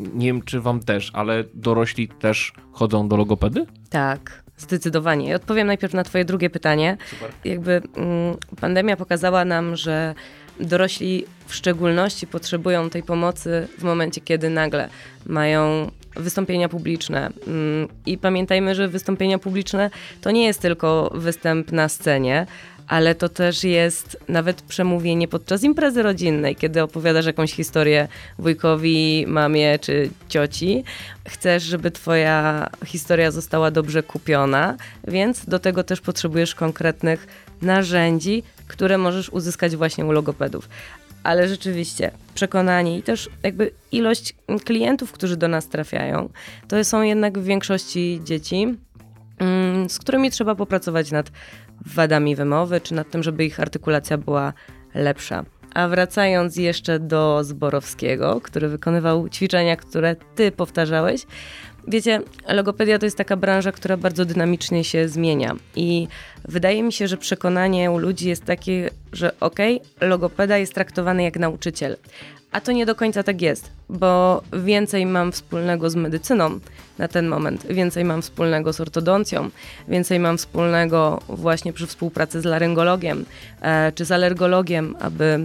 Nie 0.00 0.26
wiem, 0.26 0.42
czy 0.42 0.60
wam 0.60 0.80
też, 0.80 1.10
ale 1.14 1.44
dorośli 1.54 2.08
też 2.08 2.52
chodzą 2.72 3.08
do 3.08 3.16
logopedy? 3.16 3.66
Tak, 3.90 4.41
zdecydowanie. 4.56 5.30
I 5.30 5.34
odpowiem 5.34 5.66
najpierw 5.66 5.94
na 5.94 6.04
Twoje 6.04 6.24
drugie 6.24 6.50
pytanie. 6.50 6.96
Jakby 7.44 7.82
mm, 7.96 8.36
pandemia 8.60 8.96
pokazała 8.96 9.44
nam, 9.44 9.76
że 9.76 10.14
dorośli 10.60 11.24
w 11.46 11.54
szczególności 11.54 12.26
potrzebują 12.26 12.90
tej 12.90 13.02
pomocy 13.02 13.68
w 13.78 13.82
momencie, 13.82 14.20
kiedy 14.20 14.50
nagle 14.50 14.88
mają 15.26 15.90
wystąpienia 16.16 16.68
publiczne. 16.68 17.30
Mm, 17.46 17.88
I 18.06 18.18
pamiętajmy, 18.18 18.74
że 18.74 18.88
wystąpienia 18.88 19.38
publiczne 19.38 19.90
to 20.20 20.30
nie 20.30 20.44
jest 20.44 20.60
tylko 20.60 21.10
występ 21.14 21.72
na 21.72 21.88
scenie, 21.88 22.46
ale 22.88 23.14
to 23.14 23.28
też 23.28 23.64
jest 23.64 24.18
nawet 24.28 24.62
przemówienie 24.62 25.28
podczas 25.28 25.62
imprezy 25.62 26.02
rodzinnej, 26.02 26.56
kiedy 26.56 26.82
opowiadasz 26.82 27.26
jakąś 27.26 27.52
historię 27.52 28.08
wujkowi, 28.38 29.24
mamie 29.28 29.78
czy 29.78 30.10
cioci. 30.28 30.84
Chcesz, 31.28 31.62
żeby 31.62 31.90
twoja 31.90 32.68
historia 32.86 33.30
została 33.30 33.70
dobrze 33.70 34.02
kupiona, 34.02 34.76
więc 35.08 35.46
do 35.46 35.58
tego 35.58 35.84
też 35.84 36.00
potrzebujesz 36.00 36.54
konkretnych 36.54 37.26
narzędzi, 37.62 38.42
które 38.66 38.98
możesz 38.98 39.28
uzyskać 39.28 39.76
właśnie 39.76 40.04
u 40.04 40.12
logopedów. 40.12 40.68
Ale 41.22 41.48
rzeczywiście 41.48 42.10
przekonanie 42.34 42.98
i 42.98 43.02
też 43.02 43.30
jakby 43.42 43.70
ilość 43.92 44.34
klientów, 44.64 45.12
którzy 45.12 45.36
do 45.36 45.48
nas 45.48 45.68
trafiają, 45.68 46.28
to 46.68 46.84
są 46.84 47.02
jednak 47.02 47.38
w 47.38 47.44
większości 47.44 48.20
dzieci, 48.24 48.76
mm, 49.38 49.90
z 49.90 49.98
którymi 49.98 50.30
trzeba 50.30 50.54
popracować 50.54 51.10
nad 51.10 51.30
wadami 51.86 52.36
wymowy, 52.36 52.80
czy 52.80 52.94
nad 52.94 53.10
tym, 53.10 53.22
żeby 53.22 53.44
ich 53.44 53.60
artykulacja 53.60 54.18
była 54.18 54.52
lepsza. 54.94 55.44
A 55.74 55.88
wracając 55.88 56.56
jeszcze 56.56 56.98
do 56.98 57.44
Zborowskiego, 57.44 58.40
który 58.40 58.68
wykonywał 58.68 59.28
ćwiczenia, 59.28 59.76
które 59.76 60.16
ty 60.34 60.52
powtarzałeś, 60.52 61.26
wiecie, 61.88 62.20
logopedia 62.48 62.98
to 62.98 63.06
jest 63.06 63.16
taka 63.16 63.36
branża, 63.36 63.72
która 63.72 63.96
bardzo 63.96 64.24
dynamicznie 64.24 64.84
się 64.84 65.08
zmienia 65.08 65.54
i 65.76 66.08
wydaje 66.48 66.82
mi 66.82 66.92
się, 66.92 67.08
że 67.08 67.16
przekonanie 67.16 67.90
u 67.90 67.98
ludzi 67.98 68.28
jest 68.28 68.44
takie, 68.44 68.90
że 69.12 69.40
okej, 69.40 69.80
logopeda 70.00 70.58
jest 70.58 70.74
traktowany 70.74 71.22
jak 71.22 71.38
nauczyciel. 71.38 71.96
A 72.52 72.60
to 72.60 72.72
nie 72.72 72.86
do 72.86 72.94
końca 72.94 73.22
tak 73.22 73.42
jest, 73.42 73.70
bo 73.88 74.42
więcej 74.52 75.06
mam 75.06 75.32
wspólnego 75.32 75.90
z 75.90 75.94
medycyną 75.94 76.58
na 76.98 77.08
ten 77.08 77.28
moment, 77.28 77.66
więcej 77.66 78.04
mam 78.04 78.22
wspólnego 78.22 78.72
z 78.72 78.80
ortodoncją, 78.80 79.50
więcej 79.88 80.20
mam 80.20 80.38
wspólnego 80.38 81.20
właśnie 81.28 81.72
przy 81.72 81.86
współpracy 81.86 82.40
z 82.40 82.44
laryngologiem 82.44 83.24
e, 83.60 83.92
czy 83.92 84.04
z 84.04 84.12
alergologiem, 84.12 84.96
aby 85.00 85.44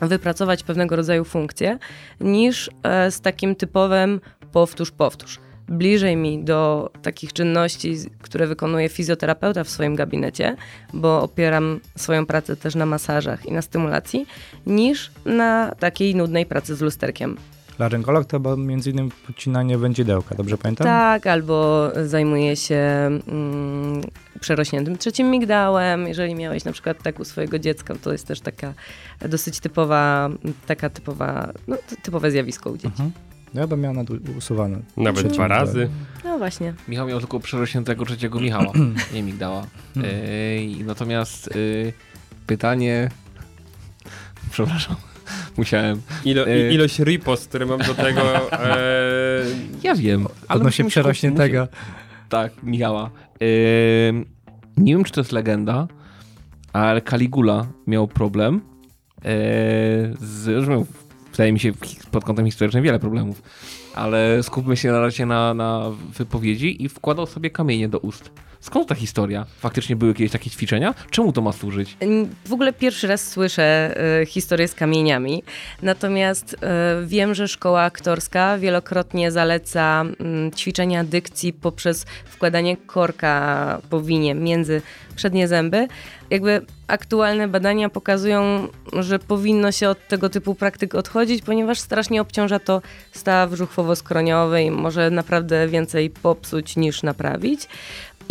wypracować 0.00 0.62
pewnego 0.62 0.96
rodzaju 0.96 1.24
funkcje, 1.24 1.78
niż 2.20 2.70
e, 2.82 3.10
z 3.10 3.20
takim 3.20 3.56
typowym 3.56 4.20
powtórz, 4.52 4.90
powtórz. 4.90 5.38
Bliżej 5.70 6.16
mi 6.16 6.44
do 6.44 6.90
takich 7.02 7.32
czynności, 7.32 7.96
które 8.22 8.46
wykonuje 8.46 8.88
fizjoterapeuta 8.88 9.64
w 9.64 9.68
swoim 9.68 9.96
gabinecie, 9.96 10.56
bo 10.92 11.22
opieram 11.22 11.80
swoją 11.96 12.26
pracę 12.26 12.56
też 12.56 12.74
na 12.74 12.86
masażach 12.86 13.46
i 13.46 13.52
na 13.52 13.62
stymulacji, 13.62 14.26
niż 14.66 15.10
na 15.24 15.74
takiej 15.78 16.14
nudnej 16.14 16.46
pracy 16.46 16.76
z 16.76 16.80
lusterkiem. 16.80 17.36
Laryngolog 17.78 18.24
to 18.26 18.36
chyba 18.36 18.56
między 18.56 18.90
innymi 18.90 19.10
podcinanie 19.26 19.78
wędzidełka, 19.78 20.34
dobrze 20.34 20.58
pamiętam? 20.58 20.84
Tak, 20.86 21.26
albo 21.26 21.88
zajmuje 22.06 22.56
się 22.56 22.76
mm, 22.76 24.00
przerośniętym 24.40 24.98
trzecim 24.98 25.30
migdałem. 25.30 26.08
Jeżeli 26.08 26.34
miałeś 26.34 26.64
na 26.64 26.72
przykład 26.72 27.02
tak 27.02 27.20
u 27.20 27.24
swojego 27.24 27.58
dziecka, 27.58 27.94
to 28.02 28.12
jest 28.12 28.26
też 28.26 28.40
taka 28.40 28.74
dosyć 29.28 29.60
typowa, 29.60 30.30
taka 30.66 30.90
typowa, 30.90 31.52
no, 31.68 31.76
ty- 31.88 31.96
typowe 31.96 32.30
zjawisko 32.30 32.70
u 32.70 32.74
dzieci. 32.76 32.86
Mhm. 32.86 33.10
Ja 33.54 33.66
bym 33.66 33.80
miał 33.80 33.94
usuwane. 34.38 34.78
Nawet 34.96 35.28
dwa 35.28 35.48
razy. 35.48 35.88
No 36.24 36.38
właśnie. 36.38 36.74
Michał 36.88 37.06
miał 37.08 37.20
tylko 37.20 37.40
przerośniętego 37.40 38.04
trzeciego 38.04 38.40
Michała, 38.40 38.72
nie 39.14 39.22
migdała. 39.22 39.66
Yy, 39.96 40.84
natomiast 40.84 41.50
yy, 41.54 41.92
pytanie... 42.46 43.10
Przepraszam, 44.52 44.96
musiałem. 45.58 46.00
Ilo, 46.24 46.48
Y- 46.48 46.72
ilość 46.72 46.98
ripost, 46.98 47.48
które 47.48 47.66
mam 47.66 47.78
do 47.80 47.94
tego. 47.94 48.20
E, 48.52 49.42
Ja 49.82 49.94
wiem, 49.94 50.26
ale 50.48 50.60
Odnośnie 50.60 50.84
przerośniętego. 50.84 51.68
Tak, 52.28 52.52
Michała. 52.62 53.10
Ym, 54.08 54.24
nie 54.76 54.92
wiem, 54.94 55.04
czy 55.04 55.12
to 55.12 55.20
jest 55.20 55.32
legenda, 55.32 55.88
ale 56.72 57.02
Caligula 57.02 57.66
miał 57.86 58.08
problem 58.08 58.54
yy, 58.54 59.30
z... 60.20 60.64
że 60.64 60.70
miał, 60.70 60.86
Wydaje 61.30 61.52
mi 61.52 61.60
się 61.60 61.72
pod 62.10 62.24
kątem 62.24 62.46
historycznym 62.46 62.84
wiele 62.84 62.98
problemów. 62.98 63.42
ale 63.94 64.42
skupmy 64.42 64.76
się 64.76 64.90
na 64.90 65.00
razie 65.00 65.26
na, 65.26 65.54
na 65.54 65.90
wypowiedzi 66.18 66.84
i 66.84 66.88
wkładał 66.88 67.26
sobie 67.26 67.50
kamienie 67.50 67.88
do 67.88 67.98
ust. 67.98 68.30
Skąd 68.60 68.88
ta 68.88 68.94
historia? 68.94 69.46
Faktycznie 69.58 69.96
były 69.96 70.10
jakieś 70.10 70.30
takie 70.30 70.50
ćwiczenia? 70.50 70.94
Czemu 71.10 71.32
to 71.32 71.42
ma 71.42 71.52
służyć? 71.52 71.96
W 72.46 72.52
ogóle 72.52 72.72
pierwszy 72.72 73.06
raz 73.06 73.28
słyszę 73.28 73.96
y, 74.22 74.26
historię 74.26 74.68
z 74.68 74.74
kamieniami, 74.74 75.42
natomiast 75.82 76.52
y, 76.52 76.56
wiem, 77.06 77.34
że 77.34 77.48
szkoła 77.48 77.82
aktorska 77.82 78.58
wielokrotnie 78.58 79.32
zaleca 79.32 80.04
y, 80.48 80.56
ćwiczenia 80.56 81.04
dykcji 81.04 81.52
poprzez 81.52 82.06
wkładanie 82.24 82.76
korka 82.76 83.80
po 83.90 84.00
winie 84.00 84.34
między 84.34 84.82
przednie 85.16 85.48
zęby. 85.48 85.88
Jakby 86.30 86.66
aktualne 86.86 87.48
badania 87.48 87.88
pokazują, 87.88 88.68
że 88.92 89.18
powinno 89.18 89.72
się 89.72 89.88
od 89.88 90.08
tego 90.08 90.28
typu 90.28 90.54
praktyk 90.54 90.94
odchodzić, 90.94 91.42
ponieważ 91.42 91.80
strasznie 91.80 92.20
obciąża 92.20 92.58
to 92.58 92.82
staw 93.12 93.50
brzuchwowo-skroniowy 93.50 94.64
i 94.64 94.70
może 94.70 95.10
naprawdę 95.10 95.68
więcej 95.68 96.10
popsuć 96.10 96.76
niż 96.76 97.02
naprawić. 97.02 97.68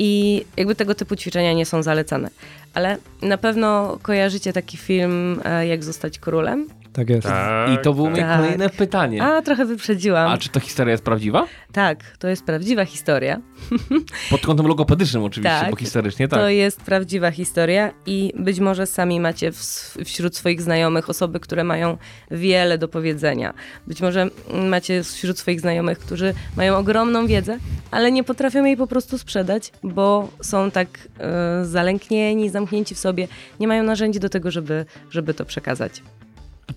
I 0.01 0.45
jakby 0.57 0.75
tego 0.75 0.95
typu 0.95 1.15
ćwiczenia 1.15 1.53
nie 1.53 1.65
są 1.65 1.83
zalecane. 1.83 2.29
Ale 2.73 2.97
na 3.21 3.37
pewno 3.37 3.99
kojarzycie 4.01 4.53
taki 4.53 4.77
film 4.77 5.41
e, 5.45 5.67
Jak 5.67 5.83
zostać 5.83 6.19
królem? 6.19 6.67
Tak 6.99 7.09
jest. 7.09 7.27
Tak, 7.27 7.69
I 7.69 7.77
to 7.77 7.93
było 7.93 8.09
moje 8.09 8.23
tak. 8.23 8.39
kolejne 8.39 8.69
pytanie. 8.69 9.23
A, 9.23 9.41
trochę 9.41 9.65
wyprzedziłam. 9.65 10.31
A 10.31 10.37
czy 10.37 10.49
ta 10.49 10.59
historia 10.59 10.91
jest 10.91 11.03
prawdziwa? 11.03 11.47
Tak, 11.71 12.17
to 12.17 12.27
jest 12.27 12.43
prawdziwa 12.43 12.85
historia. 12.85 13.41
Pod 14.31 14.41
kątem 14.41 14.67
logopedycznym 14.67 15.23
oczywiście, 15.23 15.59
Tak. 15.59 15.69
bo 15.69 15.75
historycznie 15.75 16.27
tak. 16.27 16.39
To 16.39 16.49
jest 16.49 16.81
prawdziwa 16.81 17.31
historia 17.31 17.91
i 18.05 18.33
być 18.39 18.59
może 18.59 18.85
sami 18.85 19.19
macie 19.19 19.51
w, 19.51 19.57
wśród 20.05 20.35
swoich 20.35 20.61
znajomych 20.61 21.09
osoby, 21.09 21.39
które 21.39 21.63
mają 21.63 21.97
wiele 22.31 22.77
do 22.77 22.87
powiedzenia. 22.87 23.53
Być 23.87 24.01
może 24.01 24.29
macie 24.69 25.03
wśród 25.03 25.39
swoich 25.39 25.61
znajomych, 25.61 25.99
którzy 25.99 26.33
mają 26.57 26.77
ogromną 26.77 27.27
wiedzę, 27.27 27.57
ale 27.91 28.11
nie 28.11 28.23
potrafią 28.23 28.65
jej 28.65 28.77
po 28.77 28.87
prostu 28.87 29.17
sprzedać, 29.17 29.71
bo 29.83 30.29
są 30.41 30.71
tak 30.71 30.87
e, 31.19 31.65
zalęknieni, 31.65 32.49
zamknięci 32.49 32.95
w 32.95 32.99
sobie, 32.99 33.27
nie 33.59 33.67
mają 33.67 33.83
narzędzi 33.83 34.19
do 34.19 34.29
tego, 34.29 34.51
żeby, 34.51 34.85
żeby 35.11 35.33
to 35.33 35.45
przekazać. 35.45 36.01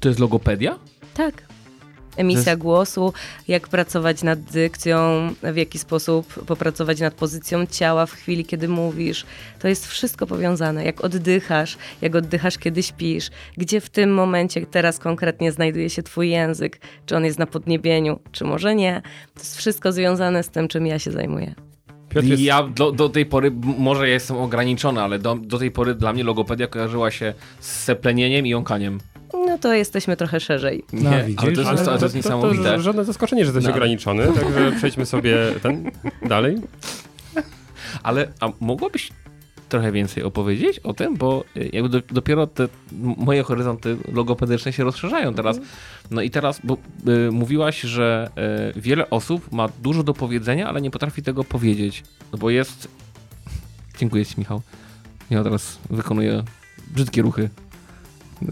To 0.01 0.09
jest 0.09 0.20
logopedia? 0.20 0.78
Tak. 1.14 1.53
Emisja 2.16 2.53
jest- 2.53 2.62
głosu, 2.62 3.12
jak 3.49 3.68
pracować 3.68 4.22
nad 4.22 4.40
dykcją, 4.40 5.28
w 5.43 5.57
jaki 5.57 5.78
sposób 5.78 6.45
popracować 6.45 7.01
nad 7.01 7.14
pozycją 7.14 7.66
ciała 7.66 8.07
w 8.07 8.12
chwili, 8.12 8.45
kiedy 8.45 8.68
mówisz. 8.68 9.26
To 9.59 9.68
jest 9.68 9.86
wszystko 9.86 10.26
powiązane. 10.26 10.84
Jak 10.84 11.05
oddychasz, 11.05 11.76
jak 12.03 12.14
oddychasz, 12.14 12.59
kiedy 12.59 12.82
śpisz, 12.82 13.30
gdzie 13.57 13.80
w 13.80 13.90
tym 13.90 14.14
momencie 14.14 14.66
teraz 14.66 14.99
konkretnie 14.99 15.53
znajduje 15.53 15.90
się 15.90 16.03
twój 16.03 16.30
język, 16.30 16.80
czy 17.07 17.16
on 17.16 17.24
jest 17.24 17.38
na 17.38 17.47
podniebieniu, 17.47 18.20
czy 18.32 18.45
może 18.45 18.74
nie. 18.74 19.03
To 19.34 19.40
jest 19.40 19.57
wszystko 19.59 19.93
związane 19.93 20.43
z 20.43 20.49
tym, 20.49 20.68
czym 20.68 20.86
ja 20.86 20.99
się 20.99 21.11
zajmuję. 21.12 21.55
Jest, 22.22 22.43
Ja 22.43 22.62
do, 22.62 22.93
do 22.93 23.09
tej 23.09 23.26
pory, 23.26 23.51
może 23.78 24.09
ja 24.09 24.14
jestem 24.14 24.36
ograniczony, 24.36 25.01
ale 25.03 25.18
do, 25.18 25.34
do 25.34 25.59
tej 25.59 25.70
pory 25.70 25.95
dla 25.95 26.12
mnie 26.12 26.24
logopedia 26.24 26.66
kojarzyła 26.66 27.11
się 27.11 27.34
z 27.61 27.80
seplenieniem 27.80 28.47
i 28.47 28.51
jąkaniem. 28.51 28.99
No 29.47 29.59
to 29.59 29.74
jesteśmy 29.74 30.16
trochę 30.16 30.40
szerzej. 30.40 30.82
No, 30.93 31.11
Nie, 31.11 31.24
widzisz, 31.24 31.45
ale 31.45 31.55
to, 31.57 31.62
ale 31.68 31.72
jest, 31.72 31.84
to, 31.84 31.99
to 31.99 32.05
jest 32.05 32.14
niesamowite. 32.14 32.64
To, 32.64 32.80
żadne 32.80 33.05
zaskoczenie, 33.05 33.45
że 33.45 33.49
jesteś 33.49 33.64
No. 33.64 33.70
ograniczony, 33.70 34.26
także 34.26 34.72
przejdźmy 34.78 35.07
sobie 35.07 35.36
ten 35.62 35.90
dalej. 36.28 36.57
Ale 38.03 38.28
a 38.40 38.49
mogłabyś 38.61 39.11
trochę 39.68 39.93
więcej 39.93 40.22
opowiedzieć 40.22 40.78
o 40.78 40.95
tym, 40.95 41.16
bo 41.16 41.45
y, 41.57 41.70
jakby 41.72 41.88
do, 41.88 42.01
dopiero 42.11 42.47
te 42.47 42.68
moje 43.16 43.43
horyzonty 43.43 43.97
logopedyczne 44.12 44.72
się 44.72 44.84
rozszerzają 44.84 45.34
teraz. 45.34 45.61
No 46.11 46.22
i 46.22 46.30
teraz, 46.30 46.61
bo 46.64 46.76
y, 47.28 47.30
mówiłaś, 47.32 47.80
że 47.80 48.30
y, 48.76 48.80
wiele 48.80 49.11
osób 49.11 49.53
ma 49.53 49.68
dużo 49.82 50.03
do 50.03 50.14
powiedzenia, 50.14 50.68
ale 50.68 50.80
nie 50.80 50.90
potrafi 50.90 51.22
tego 51.22 51.45
powiedzieć. 51.45 52.03
No 52.32 52.38
bo 52.38 52.51
jest... 52.51 52.88
Dziękuję 53.99 54.26
ci, 54.26 54.34
Michał. 54.38 54.62
Ja 55.30 55.43
teraz 55.43 55.78
wykonuję 55.90 56.43
brzydkie 56.95 57.22
ruchy. 57.22 57.49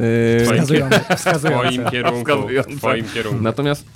Y, 0.01 0.45
Twoim, 0.45 0.57
Wskazujące, 0.61 1.01
w 1.01 1.19
wskazujące. 1.19 1.69
twoim 1.69 1.91
kierunku. 1.91 2.19
Wskazujące. 2.31 2.77
Twoim 2.77 3.05
kierunku. 3.15 3.43
Natomiast 3.43 3.87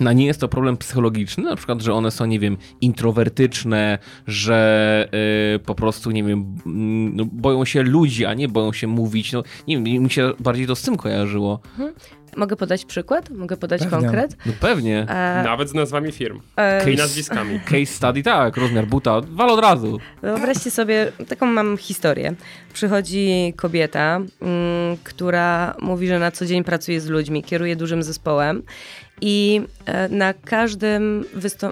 na 0.00 0.12
nie 0.12 0.26
jest 0.26 0.40
to 0.40 0.48
problem 0.48 0.76
psychologiczny, 0.76 1.44
na 1.44 1.56
przykład, 1.56 1.82
że 1.82 1.94
one 1.94 2.10
są, 2.10 2.24
nie 2.26 2.38
wiem, 2.40 2.56
introwertyczne, 2.80 3.98
że 4.26 5.08
y, 5.54 5.58
po 5.58 5.74
prostu, 5.74 6.10
nie 6.10 6.24
wiem, 6.24 6.56
mm, 6.66 7.16
no, 7.16 7.24
boją 7.24 7.64
się 7.64 7.82
ludzi, 7.82 8.24
a 8.26 8.34
nie 8.34 8.48
boją 8.48 8.72
się 8.72 8.86
mówić. 8.86 9.32
No, 9.32 9.42
nie 9.68 9.80
wiem, 9.82 10.02
mi 10.02 10.10
się 10.10 10.32
bardziej 10.40 10.66
to 10.66 10.74
z 10.76 10.82
tym 10.82 10.96
kojarzyło. 10.96 11.60
Mogę 12.38 12.56
podać 12.56 12.84
przykład? 12.84 13.30
Mogę 13.30 13.56
podać 13.56 13.80
Pewnie. 13.80 13.98
konkret? 13.98 14.36
No 14.46 14.52
pewnie. 14.60 15.06
E, 15.08 15.42
Nawet 15.44 15.68
z 15.68 15.74
nazwami 15.74 16.12
firm 16.12 16.40
e, 16.56 16.90
i 16.92 16.96
nazwiskami. 16.96 17.60
Case 17.60 17.86
study, 17.86 18.22
tak, 18.22 18.56
rozmiar 18.56 18.86
buta, 18.86 19.20
wal 19.20 19.50
od 19.50 19.60
razu. 19.60 19.98
Wyobraźcie 20.22 20.70
sobie, 20.70 21.12
taką 21.28 21.46
mam 21.46 21.76
historię. 21.76 22.34
Przychodzi 22.72 23.54
kobieta, 23.56 24.20
mm, 24.40 24.96
która 25.04 25.74
mówi, 25.80 26.08
że 26.08 26.18
na 26.18 26.30
co 26.30 26.46
dzień 26.46 26.64
pracuje 26.64 27.00
z 27.00 27.06
ludźmi, 27.08 27.42
kieruje 27.42 27.76
dużym 27.76 28.02
zespołem 28.02 28.62
i 29.20 29.60
e, 29.86 30.08
na 30.08 30.34
każdym, 30.34 31.24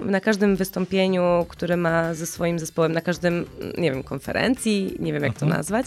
na 0.05 0.21
każdym 0.21 0.55
wystąpieniu, 0.55 1.45
które 1.49 1.77
ma 1.77 2.13
ze 2.13 2.25
swoim 2.25 2.59
zespołem, 2.59 2.91
na 2.91 3.01
każdym, 3.01 3.33
mm, 3.33 3.73
nie 3.77 3.91
wiem, 3.91 4.03
konferencji, 4.03 4.95
nie 4.99 5.13
wiem 5.13 5.23
jak 5.23 5.37
to 5.37 5.45
nazwać, 5.45 5.85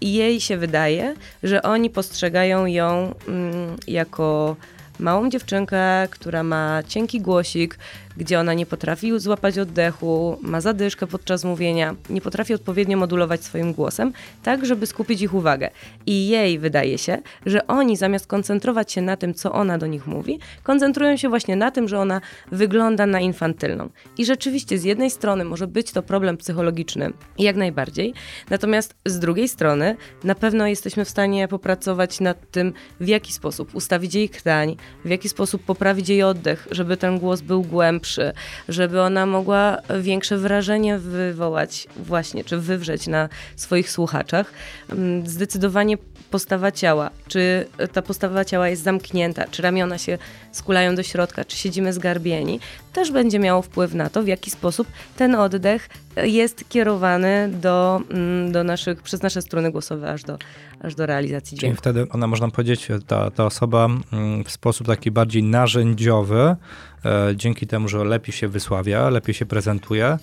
jej 0.00 0.40
się 0.40 0.56
wydaje, 0.56 1.14
że 1.42 1.62
oni 1.62 1.90
postrzegają 1.90 2.66
ją 2.66 3.14
mm, 3.28 3.76
jako 3.88 4.56
małą 4.98 5.30
dziewczynkę, 5.30 6.08
która 6.10 6.42
ma 6.42 6.82
cienki 6.88 7.20
głosik, 7.20 7.78
gdzie 8.16 8.40
ona 8.40 8.54
nie 8.54 8.66
potrafi 8.66 9.20
złapać 9.20 9.58
oddechu, 9.58 10.38
ma 10.42 10.60
zadyszkę 10.60 11.06
podczas 11.06 11.44
mówienia, 11.44 11.94
nie 12.10 12.20
potrafi 12.20 12.54
odpowiednio 12.54 12.96
modulować 12.96 13.44
swoim 13.44 13.72
głosem, 13.72 14.12
tak 14.42 14.66
żeby 14.66 14.86
skupić 14.86 15.22
ich 15.22 15.34
uwagę. 15.34 15.70
I 16.06 16.28
jej 16.28 16.58
wydaje 16.58 16.98
się, 16.98 17.18
że 17.46 17.66
oni 17.66 17.96
zamiast 17.96 18.26
koncentrować 18.26 18.92
się 18.92 19.02
na 19.02 19.16
tym, 19.16 19.34
co 19.34 19.52
ona 19.52 19.78
do 19.78 19.86
nich 19.86 20.06
mówi, 20.06 20.38
koncentrują 20.62 21.16
się 21.16 21.28
właśnie 21.28 21.56
na 21.56 21.70
tym, 21.70 21.88
że 21.88 21.98
ona 21.98 22.20
wygląda 22.52 23.06
na 23.06 23.20
infantylną. 23.20 23.88
I 24.18 24.24
rzeczywiście 24.24 24.78
z 24.78 24.84
jednej 24.84 25.10
strony 25.10 25.44
może 25.44 25.66
być 25.66 25.92
to 25.92 26.02
problem 26.02 26.36
psychologiczny, 26.36 27.12
jak 27.38 27.56
najbardziej, 27.56 28.14
natomiast 28.50 28.94
z 29.06 29.18
drugiej 29.18 29.48
strony 29.48 29.96
na 30.24 30.34
pewno 30.34 30.66
jesteśmy 30.66 31.04
w 31.04 31.10
stanie 31.10 31.48
popracować 31.48 32.20
nad 32.20 32.50
tym, 32.50 32.72
w 33.00 33.08
jaki 33.08 33.32
sposób 33.32 33.74
ustawić 33.74 34.14
jej 34.14 34.28
krtań, 34.28 34.76
w 35.04 35.08
jaki 35.08 35.28
sposób 35.28 35.62
poprawić 35.62 36.08
jej 36.08 36.22
oddech, 36.22 36.68
żeby 36.70 36.96
ten 36.96 37.18
głos 37.18 37.40
był 37.40 37.62
głębszy, 37.62 38.05
żeby 38.68 39.00
ona 39.00 39.26
mogła 39.26 39.78
większe 40.00 40.36
wrażenie 40.38 40.98
wywołać 40.98 41.88
właśnie, 41.96 42.44
czy 42.44 42.58
wywrzeć 42.58 43.06
na 43.06 43.28
swoich 43.56 43.90
słuchaczach. 43.90 44.52
Mm, 44.92 45.26
Zdecydowanie 45.26 45.96
postawa 46.30 46.72
ciała, 46.72 47.10
czy 47.28 47.66
ta 47.92 48.02
postawa 48.02 48.44
ciała 48.44 48.68
jest 48.68 48.82
zamknięta, 48.82 49.44
czy 49.50 49.62
ramiona 49.62 49.98
się 49.98 50.18
skulają 50.52 50.94
do 50.94 51.02
środka, 51.02 51.44
czy 51.44 51.56
siedzimy 51.56 51.92
zgarbieni, 51.92 52.60
też 52.92 53.10
będzie 53.10 53.38
miało 53.38 53.62
wpływ 53.62 53.94
na 53.94 54.10
to, 54.10 54.22
w 54.22 54.26
jaki 54.26 54.50
sposób 54.50 54.88
ten 55.16 55.34
oddech 55.34 55.88
jest 56.16 56.68
kierowany 56.68 57.48
do, 57.52 58.00
mm, 58.10 58.52
do 58.52 58.64
naszych, 58.64 59.02
przez 59.02 59.22
nasze 59.22 59.42
struny 59.42 59.70
głosowe 59.70 60.12
aż 60.12 60.22
do, 60.22 60.38
aż 60.86 60.94
do 60.94 61.06
realizacji 61.06 61.48
Czyli 61.48 61.60
dźwięku. 61.60 61.78
wtedy 61.78 62.06
ona, 62.10 62.26
można 62.26 62.50
powiedzieć, 62.50 62.88
ta, 63.06 63.30
ta 63.30 63.44
osoba 63.44 63.88
mm, 64.12 64.44
w 64.44 64.50
sposób 64.50 64.86
taki 64.86 65.10
bardziej 65.10 65.42
narzędziowy, 65.42 66.56
e, 67.04 67.32
dzięki 67.36 67.66
temu, 67.66 67.88
że 67.88 68.04
lepiej 68.04 68.32
się 68.32 68.48
wysławia, 68.48 69.10
lepiej 69.10 69.34
się 69.34 69.46
prezentuje, 69.46 70.18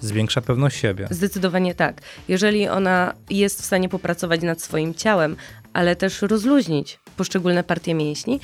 zwiększa 0.00 0.40
pewność 0.40 0.76
siebie. 0.76 1.08
Zdecydowanie 1.10 1.74
tak. 1.74 2.00
Jeżeli 2.28 2.68
ona 2.68 3.12
jest 3.30 3.62
w 3.62 3.64
stanie 3.64 3.88
popracować 3.88 4.42
nad 4.42 4.62
swoim 4.62 4.94
ciałem, 4.94 5.36
ale 5.72 5.96
też 5.96 6.22
rozluźnić 6.22 6.98
poszczególne 7.16 7.64
partie 7.64 7.94
mięśni, 7.94 8.40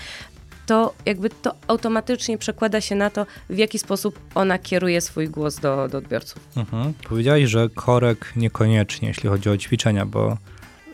to 0.66 0.94
jakby 1.06 1.30
to 1.30 1.54
automatycznie 1.68 2.38
przekłada 2.38 2.80
się 2.80 2.94
na 2.94 3.10
to, 3.10 3.26
w 3.50 3.58
jaki 3.58 3.78
sposób 3.78 4.18
ona 4.34 4.58
kieruje 4.58 5.00
swój 5.00 5.28
głos 5.28 5.60
do, 5.60 5.88
do 5.88 5.98
odbiorców. 5.98 6.48
Mhm. 6.56 6.92
Powiedziałeś, 7.08 7.50
że 7.50 7.68
korek 7.74 8.32
niekoniecznie, 8.36 9.08
jeśli 9.08 9.28
chodzi 9.28 9.50
o 9.50 9.56
ćwiczenia, 9.56 10.06
bo 10.06 10.36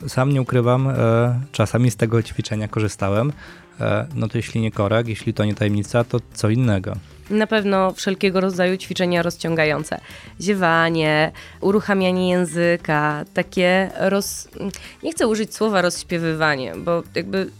sam 0.06 0.32
nie 0.32 0.42
ukrywam, 0.42 0.88
e, 0.88 0.94
czasami 1.52 1.90
z 1.90 1.96
tego 1.96 2.22
ćwiczenia 2.22 2.68
korzystałem. 2.68 3.32
E, 3.80 4.06
no 4.14 4.28
to 4.28 4.38
jeśli 4.38 4.60
nie 4.60 4.70
korek, 4.70 5.08
jeśli 5.08 5.34
to 5.34 5.44
nie 5.44 5.54
tajemnica, 5.54 6.04
to 6.04 6.20
co 6.34 6.50
innego. 6.50 6.96
Na 7.30 7.46
pewno 7.46 7.92
wszelkiego 7.92 8.40
rodzaju 8.40 8.76
ćwiczenia 8.76 9.22
rozciągające. 9.22 10.00
Ziewanie, 10.40 11.32
uruchamianie 11.60 12.30
języka, 12.30 13.24
takie 13.34 13.90
roz... 13.98 14.48
Nie 15.02 15.12
chcę 15.12 15.26
użyć 15.26 15.54
słowa 15.54 15.82
rozśpiewywanie, 15.82 16.74
bo 16.76 17.02
jakby 17.14 17.50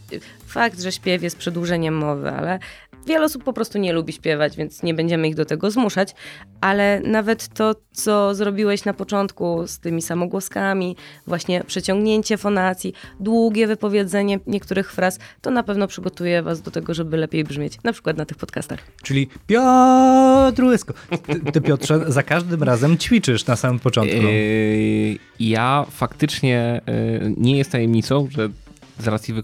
fakt, 0.46 0.80
że 0.80 0.92
śpiew 0.92 1.22
jest 1.22 1.38
przedłużeniem 1.38 1.96
mowy, 1.96 2.30
ale 2.30 2.58
Wiele 3.06 3.24
osób 3.24 3.44
po 3.44 3.52
prostu 3.52 3.78
nie 3.78 3.92
lubi 3.92 4.12
śpiewać, 4.12 4.56
więc 4.56 4.82
nie 4.82 4.94
będziemy 4.94 5.28
ich 5.28 5.34
do 5.34 5.44
tego 5.44 5.70
zmuszać, 5.70 6.14
ale 6.60 7.00
nawet 7.00 7.48
to, 7.48 7.74
co 7.92 8.34
zrobiłeś 8.34 8.84
na 8.84 8.94
początku 8.94 9.66
z 9.66 9.78
tymi 9.78 10.02
samogłoskami, 10.02 10.96
właśnie 11.26 11.64
przeciągnięcie 11.64 12.36
fonacji, 12.36 12.92
długie 13.20 13.66
wypowiedzenie 13.66 14.38
niektórych 14.46 14.92
fraz, 14.92 15.18
to 15.40 15.50
na 15.50 15.62
pewno 15.62 15.86
przygotuje 15.86 16.42
was 16.42 16.62
do 16.62 16.70
tego, 16.70 16.94
żeby 16.94 17.16
lepiej 17.16 17.44
brzmieć, 17.44 17.78
na 17.84 17.92
przykład 17.92 18.16
na 18.16 18.24
tych 18.24 18.36
podcastach. 18.36 18.78
Czyli 19.02 19.28
Piotr 19.46 20.64
Łysko. 20.64 20.94
Ty, 21.26 21.52
ty 21.52 21.60
Piotrze, 21.60 22.04
za 22.12 22.22
każdym 22.22 22.62
razem 22.62 22.98
ćwiczysz 22.98 23.46
na 23.46 23.56
samym 23.56 23.78
początku. 23.78 24.16
Yy, 24.16 25.18
ja 25.40 25.86
faktycznie 25.90 26.80
yy, 27.20 27.34
nie 27.36 27.58
jest 27.58 27.72
tajemnicą, 27.72 28.28
że 28.30 28.48
z 28.98 29.08
racji 29.08 29.34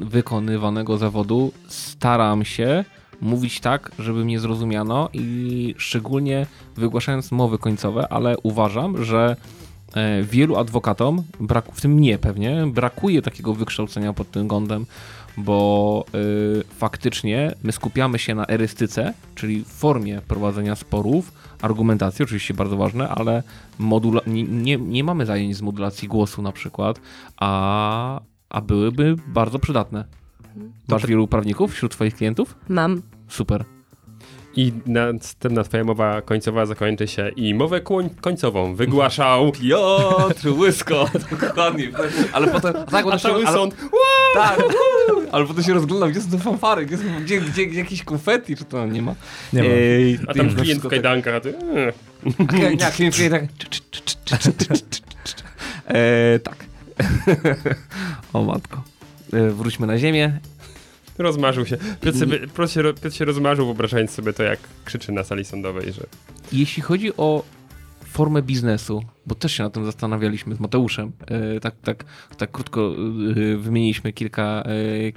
wykonywanego, 0.00 0.98
zawodu 0.98 1.52
staram 1.68 2.44
się 2.44 2.84
mówić 3.20 3.60
tak, 3.60 3.90
żeby 3.98 4.24
mnie 4.24 4.40
zrozumiano 4.40 5.08
i 5.12 5.74
szczególnie 5.78 6.46
wygłaszając 6.76 7.32
mowy 7.32 7.58
końcowe, 7.58 8.12
ale 8.12 8.36
uważam, 8.42 9.04
że 9.04 9.36
e, 9.94 10.22
wielu 10.22 10.56
adwokatom, 10.56 11.22
w 11.72 11.80
tym 11.80 11.92
mnie 11.92 12.18
pewnie, 12.18 12.66
brakuje 12.66 13.22
takiego 13.22 13.54
wykształcenia 13.54 14.12
pod 14.12 14.30
tym 14.30 14.48
kątem, 14.48 14.86
bo 15.36 16.04
y, 16.14 16.64
faktycznie 16.78 17.54
my 17.62 17.72
skupiamy 17.72 18.18
się 18.18 18.34
na 18.34 18.46
erystyce, 18.46 19.14
czyli 19.34 19.64
formie 19.64 20.20
prowadzenia 20.28 20.76
sporów, 20.76 21.32
argumentacji, 21.62 22.22
oczywiście 22.22 22.54
bardzo 22.54 22.76
ważne, 22.76 23.08
ale 23.08 23.42
modula- 23.80 24.26
nie, 24.26 24.42
nie, 24.42 24.76
nie 24.76 25.04
mamy 25.04 25.26
zajęć 25.26 25.56
z 25.56 25.62
modulacji 25.62 26.08
głosu 26.08 26.42
na 26.42 26.52
przykład, 26.52 27.00
a, 27.36 28.20
a 28.52 28.60
byłyby 28.60 29.16
bardzo 29.26 29.58
przydatne. 29.58 30.04
Masz 30.88 31.06
wielu 31.06 31.28
prawników 31.28 31.72
wśród 31.72 31.92
twoich 31.92 32.14
klientów? 32.14 32.56
Mam. 32.68 33.02
Super. 33.28 33.64
I 34.56 34.72
następna 34.86 35.64
twoja 35.64 35.84
mowa 35.84 36.22
końcowa 36.22 36.66
zakończy 36.66 37.08
się 37.08 37.28
i 37.28 37.54
mowę 37.54 37.80
koń- 37.80 38.10
końcową 38.20 38.74
wygłaszał 38.74 39.52
Piotr 39.52 40.48
Łysko, 40.48 41.10
dokładnie. 41.30 41.90
Ale 42.32 42.48
potem, 42.48 42.72
tak, 42.90 43.06
a 43.10 43.18
cały 43.18 43.46
ale, 43.46 43.56
sąd 43.56 43.76
tak, 44.34 44.62
ale 45.32 45.46
potem 45.46 45.64
się 45.64 45.74
rozglądam, 45.74 46.10
gdzie 46.10 46.20
są 46.20 46.30
te 46.30 46.38
fanfary, 46.38 46.86
gdzie, 46.86 46.96
gdzie, 46.96 47.40
gdzie, 47.40 47.66
gdzie 47.66 47.78
jakieś 47.78 48.02
konfetti, 48.02 48.56
czy 48.56 48.64
to 48.64 48.86
nie 48.86 49.02
ma? 49.02 49.14
Nie 49.52 49.62
ma. 49.62 49.68
Ej, 49.68 50.18
a 50.28 50.32
ty 50.32 50.38
tam 50.38 50.54
klient 50.54 50.82
w 50.82 50.88
kajdankach, 50.88 51.34
a 51.34 51.40
ty... 51.40 51.54
e. 51.58 51.92
Tak, 52.46 52.52
nie, 52.52 52.70
nie, 52.70 53.10
klient 53.10 53.16
tak... 53.30 53.44
E, 55.86 56.38
tak. 56.38 56.71
o 58.32 58.44
matko. 58.44 58.82
E, 59.32 59.50
wróćmy 59.50 59.86
na 59.86 59.98
ziemię. 59.98 60.40
Rozmarzył 61.18 61.66
się. 61.66 61.76
Piotr, 62.00 62.18
sobie, 62.18 62.38
Piotr, 62.38 62.72
się, 62.72 62.82
Piotr 62.82 63.12
się 63.12 63.24
rozmarzył, 63.24 63.66
wyobrażając 63.66 64.10
sobie 64.10 64.32
to, 64.32 64.42
jak 64.42 64.58
krzyczy 64.84 65.12
na 65.12 65.24
sali 65.24 65.44
sądowej, 65.44 65.92
że 65.92 66.06
Jeśli 66.52 66.82
chodzi 66.82 67.16
o 67.16 67.44
formę 68.04 68.42
biznesu, 68.42 69.04
bo 69.26 69.34
też 69.34 69.52
się 69.52 69.62
na 69.62 69.70
tym 69.70 69.84
zastanawialiśmy 69.84 70.54
z 70.54 70.60
Mateuszem, 70.60 71.12
e, 71.26 71.60
tak, 71.60 71.74
tak, 71.84 72.04
tak 72.36 72.50
krótko 72.50 72.90
e, 72.90 73.56
wymieniliśmy 73.56 74.12
kilka, 74.12 74.64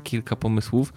kilka 0.04 0.36
pomysłów. 0.36 0.94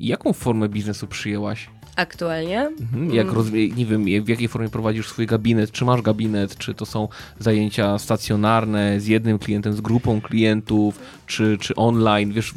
Jaką 0.00 0.32
formę 0.32 0.68
biznesu 0.68 1.06
przyjęłaś? 1.06 1.70
Aktualnie 1.98 2.68
Mhm. 2.80 3.14
Jak 3.14 3.26
rozwi- 3.26 3.76
nie 3.76 3.86
wiem, 3.86 4.04
w 4.24 4.28
jakiej 4.28 4.48
formie 4.48 4.68
prowadzisz 4.68 5.08
swój 5.08 5.26
gabinet? 5.26 5.72
Czy 5.72 5.84
masz 5.84 6.02
gabinet? 6.02 6.58
Czy 6.58 6.74
to 6.74 6.86
są 6.86 7.08
zajęcia 7.38 7.98
stacjonarne 7.98 9.00
z 9.00 9.06
jednym 9.06 9.38
klientem, 9.38 9.72
z 9.72 9.80
grupą 9.80 10.20
klientów, 10.20 10.98
czy, 11.26 11.58
czy 11.60 11.74
online? 11.74 12.32
Wiesz, 12.32 12.54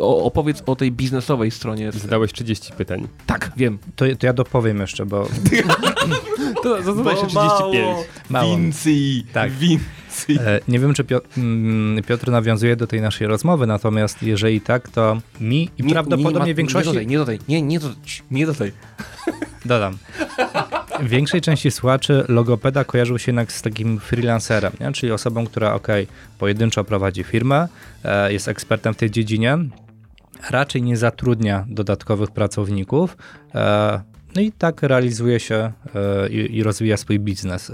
opowiedz 0.00 0.62
o 0.66 0.76
tej 0.76 0.92
biznesowej 0.92 1.50
stronie. 1.50 1.92
zadałeś 1.92 2.32
30 2.32 2.72
pytań. 2.72 3.08
Tak, 3.26 3.52
wiem. 3.56 3.78
To, 3.96 4.04
to 4.18 4.26
ja 4.26 4.32
dopowiem 4.32 4.78
jeszcze, 4.80 5.06
bo 5.06 5.28
To 6.62 6.82
zadawaj 6.82 7.16
się 7.16 7.26
35. 7.26 7.86
Mało. 8.30 8.56
Vinci, 8.56 9.24
Tak. 9.32 9.50
E, 10.30 10.60
Nie 10.68 10.78
wiem, 10.78 10.94
czy 10.94 11.04
Piotr, 11.04 11.28
mm, 11.38 12.02
Piotr 12.02 12.30
nawiązuje 12.30 12.76
do 12.76 12.86
tej 12.86 13.00
naszej 13.00 13.26
rozmowy, 13.26 13.66
natomiast 13.66 14.22
jeżeli 14.22 14.60
tak, 14.60 14.88
to 14.88 15.20
mi 15.40 15.70
i 15.78 15.84
prawdopodobnie 15.84 16.46
nie, 16.48 16.54
większości... 16.54 16.88
Nie 16.88 16.94
dodaj, 16.94 17.06
nie 17.06 17.18
dodaj, 17.18 17.38
nie, 17.48 17.62
nie 17.62 17.80
dodaj, 17.80 17.96
nie 18.30 18.46
dodaj. 18.46 18.72
Dodam. 19.64 19.98
Większej 21.02 21.40
części 21.40 21.70
słuchaczy 21.70 22.24
logopeda 22.28 22.84
kojarzył 22.84 23.18
się 23.18 23.32
jednak 23.32 23.52
z 23.52 23.62
takim 23.62 24.00
freelancerem, 24.00 24.72
nie? 24.80 24.92
czyli 24.92 25.12
osobą, 25.12 25.46
która 25.46 25.74
ok, 25.74 25.88
pojedynczo 26.38 26.84
prowadzi 26.84 27.24
firmę, 27.24 27.68
e, 28.04 28.32
jest 28.32 28.48
ekspertem 28.48 28.94
w 28.94 28.96
tej 28.96 29.10
dziedzinie, 29.10 29.58
raczej 30.50 30.82
nie 30.82 30.96
zatrudnia 30.96 31.64
dodatkowych 31.68 32.30
pracowników, 32.30 33.16
e, 33.54 34.00
no 34.36 34.42
i 34.42 34.52
tak 34.52 34.82
realizuje 34.82 35.40
się 35.40 35.72
i 36.30 36.62
rozwija 36.62 36.96
swój 36.96 37.18
biznes. 37.18 37.72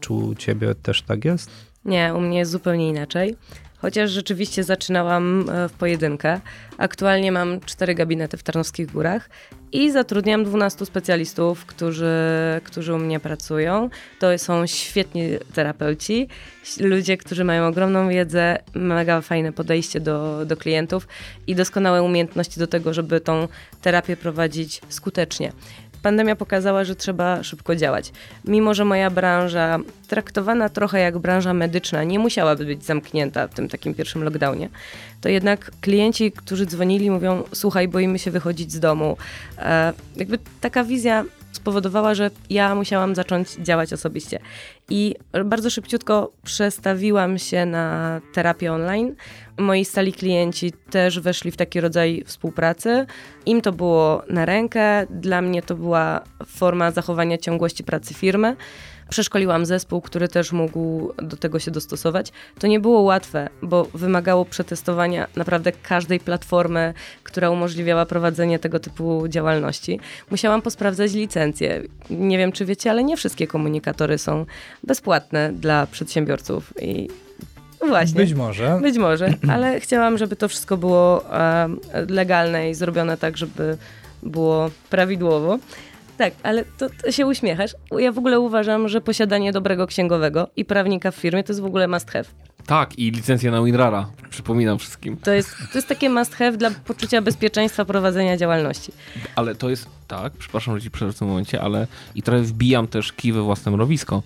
Czy 0.00 0.12
u 0.12 0.34
ciebie 0.34 0.74
też 0.74 1.02
tak 1.02 1.24
jest? 1.24 1.50
Nie, 1.84 2.14
u 2.14 2.20
mnie 2.20 2.38
jest 2.38 2.50
zupełnie 2.50 2.88
inaczej. 2.88 3.36
Chociaż 3.78 4.10
rzeczywiście 4.10 4.64
zaczynałam 4.64 5.50
e, 5.50 5.68
w 5.68 5.72
pojedynkę. 5.72 6.40
Aktualnie 6.78 7.32
mam 7.32 7.60
cztery 7.60 7.94
gabinety 7.94 8.36
w 8.36 8.42
Tarnowskich 8.42 8.92
Górach 8.92 9.30
i 9.72 9.90
zatrudniam 9.90 10.44
12 10.44 10.86
specjalistów, 10.86 11.66
którzy, 11.66 12.14
którzy 12.64 12.94
u 12.94 12.98
mnie 12.98 13.20
pracują. 13.20 13.90
To 14.18 14.38
są 14.38 14.66
świetni 14.66 15.22
terapeuci, 15.54 16.28
ludzie, 16.80 17.16
którzy 17.16 17.44
mają 17.44 17.66
ogromną 17.66 18.08
wiedzę, 18.08 18.58
mega 18.74 19.20
fajne 19.20 19.52
podejście 19.52 20.00
do, 20.00 20.46
do 20.46 20.56
klientów 20.56 21.08
i 21.46 21.54
doskonałe 21.54 22.02
umiejętności 22.02 22.60
do 22.60 22.66
tego, 22.66 22.94
żeby 22.94 23.20
tą 23.20 23.48
terapię 23.82 24.16
prowadzić 24.16 24.80
skutecznie. 24.88 25.52
Pandemia 26.02 26.36
pokazała, 26.36 26.84
że 26.84 26.96
trzeba 26.96 27.42
szybko 27.42 27.76
działać. 27.76 28.12
Mimo, 28.44 28.74
że 28.74 28.84
moja 28.84 29.10
branża, 29.10 29.78
traktowana 30.08 30.68
trochę 30.68 31.00
jak 31.00 31.18
branża 31.18 31.54
medyczna, 31.54 32.04
nie 32.04 32.18
musiałaby 32.18 32.64
być 32.64 32.84
zamknięta 32.84 33.48
w 33.48 33.54
tym 33.54 33.68
takim 33.68 33.94
pierwszym 33.94 34.24
lockdownie, 34.24 34.68
to 35.20 35.28
jednak 35.28 35.70
klienci, 35.80 36.32
którzy 36.32 36.66
dzwonili, 36.66 37.10
mówią: 37.10 37.42
Słuchaj, 37.52 37.88
boimy 37.88 38.18
się 38.18 38.30
wychodzić 38.30 38.72
z 38.72 38.80
domu. 38.80 39.16
E, 39.58 39.92
jakby 40.16 40.38
taka 40.60 40.84
wizja 40.84 41.24
spowodowała, 41.52 42.14
że 42.14 42.30
ja 42.50 42.74
musiałam 42.74 43.14
zacząć 43.14 43.50
działać 43.50 43.92
osobiście. 43.92 44.38
I 44.90 45.14
bardzo 45.44 45.70
szybciutko 45.70 46.32
przestawiłam 46.44 47.38
się 47.38 47.66
na 47.66 48.20
terapię 48.32 48.72
online. 48.72 49.14
Moi 49.58 49.84
stali 49.84 50.12
klienci 50.12 50.72
też 50.90 51.20
weszli 51.20 51.50
w 51.50 51.56
taki 51.56 51.80
rodzaj 51.80 52.22
współpracy. 52.26 53.06
Im 53.46 53.60
to 53.60 53.72
było 53.72 54.22
na 54.28 54.44
rękę, 54.44 55.06
dla 55.10 55.42
mnie 55.42 55.62
to 55.62 55.74
była 55.74 56.20
forma 56.46 56.90
zachowania 56.90 57.38
ciągłości 57.38 57.84
pracy 57.84 58.14
firmy. 58.14 58.56
Przeszkoliłam 59.10 59.66
zespół, 59.66 60.00
który 60.00 60.28
też 60.28 60.52
mógł 60.52 61.12
do 61.22 61.36
tego 61.36 61.58
się 61.58 61.70
dostosować. 61.70 62.32
To 62.58 62.66
nie 62.66 62.80
było 62.80 63.00
łatwe, 63.00 63.48
bo 63.62 63.84
wymagało 63.94 64.44
przetestowania 64.44 65.26
naprawdę 65.36 65.72
każdej 65.72 66.20
platformy, 66.20 66.94
która 67.22 67.50
umożliwiała 67.50 68.06
prowadzenie 68.06 68.58
tego 68.58 68.80
typu 68.80 69.28
działalności. 69.28 70.00
Musiałam 70.30 70.62
posprawdzać 70.62 71.12
licencje. 71.12 71.82
Nie 72.10 72.38
wiem, 72.38 72.52
czy 72.52 72.66
wiecie, 72.66 72.90
ale 72.90 73.04
nie 73.04 73.16
wszystkie 73.16 73.46
komunikatory 73.46 74.18
są 74.18 74.46
bezpłatne 74.84 75.52
dla 75.52 75.86
przedsiębiorców. 75.86 76.72
I 76.82 77.08
właśnie. 77.88 78.20
Być 78.20 78.34
może. 78.34 78.78
Być 78.82 78.98
może, 78.98 79.34
ale 79.52 79.80
chciałam, 79.80 80.18
żeby 80.18 80.36
to 80.36 80.48
wszystko 80.48 80.76
było 80.76 81.34
e, 81.34 81.68
legalne 82.08 82.70
i 82.70 82.74
zrobione 82.74 83.16
tak, 83.16 83.36
żeby 83.36 83.76
było 84.22 84.70
prawidłowo. 84.90 85.58
Tak, 86.20 86.34
ale 86.42 86.64
to, 86.64 86.86
to 87.04 87.12
się 87.12 87.26
uśmiechasz. 87.26 87.74
Ja 87.98 88.12
w 88.12 88.18
ogóle 88.18 88.40
uważam, 88.40 88.88
że 88.88 89.00
posiadanie 89.00 89.52
dobrego 89.52 89.86
księgowego 89.86 90.48
i 90.56 90.64
prawnika 90.64 91.10
w 91.10 91.16
firmie 91.16 91.44
to 91.44 91.52
jest 91.52 91.60
w 91.60 91.64
ogóle 91.64 91.88
must 91.88 92.10
have. 92.10 92.24
Tak, 92.66 92.98
i 92.98 93.10
licencja 93.10 93.50
na 93.50 93.62
WinRara. 93.62 94.06
Przypominam 94.30 94.78
wszystkim. 94.78 95.16
To 95.16 95.32
jest, 95.32 95.56
to 95.72 95.78
jest 95.78 95.88
takie 95.88 96.10
must 96.10 96.34
have 96.34 96.52
dla 96.52 96.70
poczucia 96.70 97.22
bezpieczeństwa 97.22 97.84
prowadzenia 97.84 98.36
działalności. 98.36 98.92
Ale 99.36 99.54
to 99.54 99.70
jest, 99.70 99.86
tak, 100.08 100.32
przepraszam, 100.32 100.76
że 100.76 100.82
ci 100.82 100.90
przerwę 100.90 101.12
w 101.12 101.18
tym 101.18 101.28
momencie, 101.28 101.60
ale 101.62 101.86
i 102.14 102.22
trochę 102.22 102.42
wbijam 102.42 102.88
też 102.88 103.12
kij 103.12 103.32
we 103.32 103.42
własne 103.42 103.72
mrowisko, 103.72 104.22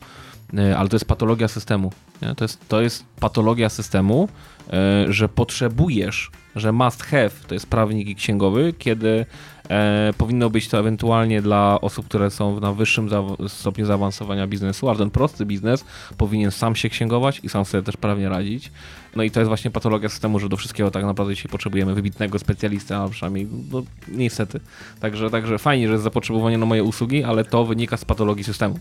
e, 0.58 0.78
ale 0.78 0.88
to 0.88 0.96
jest 0.96 1.04
patologia 1.04 1.48
systemu. 1.48 1.92
Nie? 2.22 2.34
To, 2.34 2.44
jest, 2.44 2.68
to 2.68 2.80
jest 2.80 3.04
patologia 3.20 3.68
systemu, 3.68 4.28
e, 4.72 5.12
że 5.12 5.28
potrzebujesz, 5.28 6.30
że 6.56 6.72
must 6.72 7.02
have 7.02 7.30
to 7.46 7.54
jest 7.54 7.66
prawnik 7.66 8.08
i 8.08 8.14
księgowy, 8.14 8.74
kiedy 8.78 9.26
e, 9.70 10.12
powinno 10.18 10.50
być 10.50 10.68
to 10.68 10.78
ewentualnie 10.78 11.42
dla 11.42 11.78
osób, 11.80 12.06
które 12.08 12.30
są 12.30 12.60
na 12.60 12.72
wyższym 12.72 13.08
za- 13.08 13.22
stopniu 13.48 13.86
zaawansowania 13.86 14.46
biznesu, 14.46 14.88
ale 14.88 14.98
ten 14.98 15.10
prosty 15.10 15.46
biznes 15.46 15.84
powinien 16.16 16.50
sam 16.50 16.76
się 16.76 16.88
księgować 16.88 17.40
i 17.42 17.48
sam 17.48 17.64
sobie 17.64 17.82
też 17.82 17.96
prawnie 17.96 18.28
radzić. 18.28 18.70
No 19.16 19.22
i 19.22 19.30
to 19.30 19.40
jest 19.40 19.48
właśnie 19.48 19.70
patologia 19.70 20.08
systemu, 20.08 20.38
że 20.38 20.48
do 20.48 20.56
wszystkiego 20.56 20.90
tak 20.90 21.04
naprawdę 21.04 21.34
dzisiaj 21.34 21.50
potrzebujemy 21.52 21.94
wybitnego 21.94 22.38
specjalistę, 22.38 22.96
a 22.96 23.08
przynajmniej 23.08 23.48
no, 23.72 23.82
niestety. 24.08 24.60
Także, 25.00 25.30
także 25.30 25.58
fajnie, 25.58 25.86
że 25.86 25.92
jest 25.92 26.04
zapotrzebowanie 26.04 26.58
na 26.58 26.66
moje 26.66 26.84
usługi, 26.84 27.24
ale 27.24 27.44
to 27.44 27.64
wynika 27.64 27.96
z 27.96 28.04
patologii 28.04 28.44
systemu. 28.44 28.78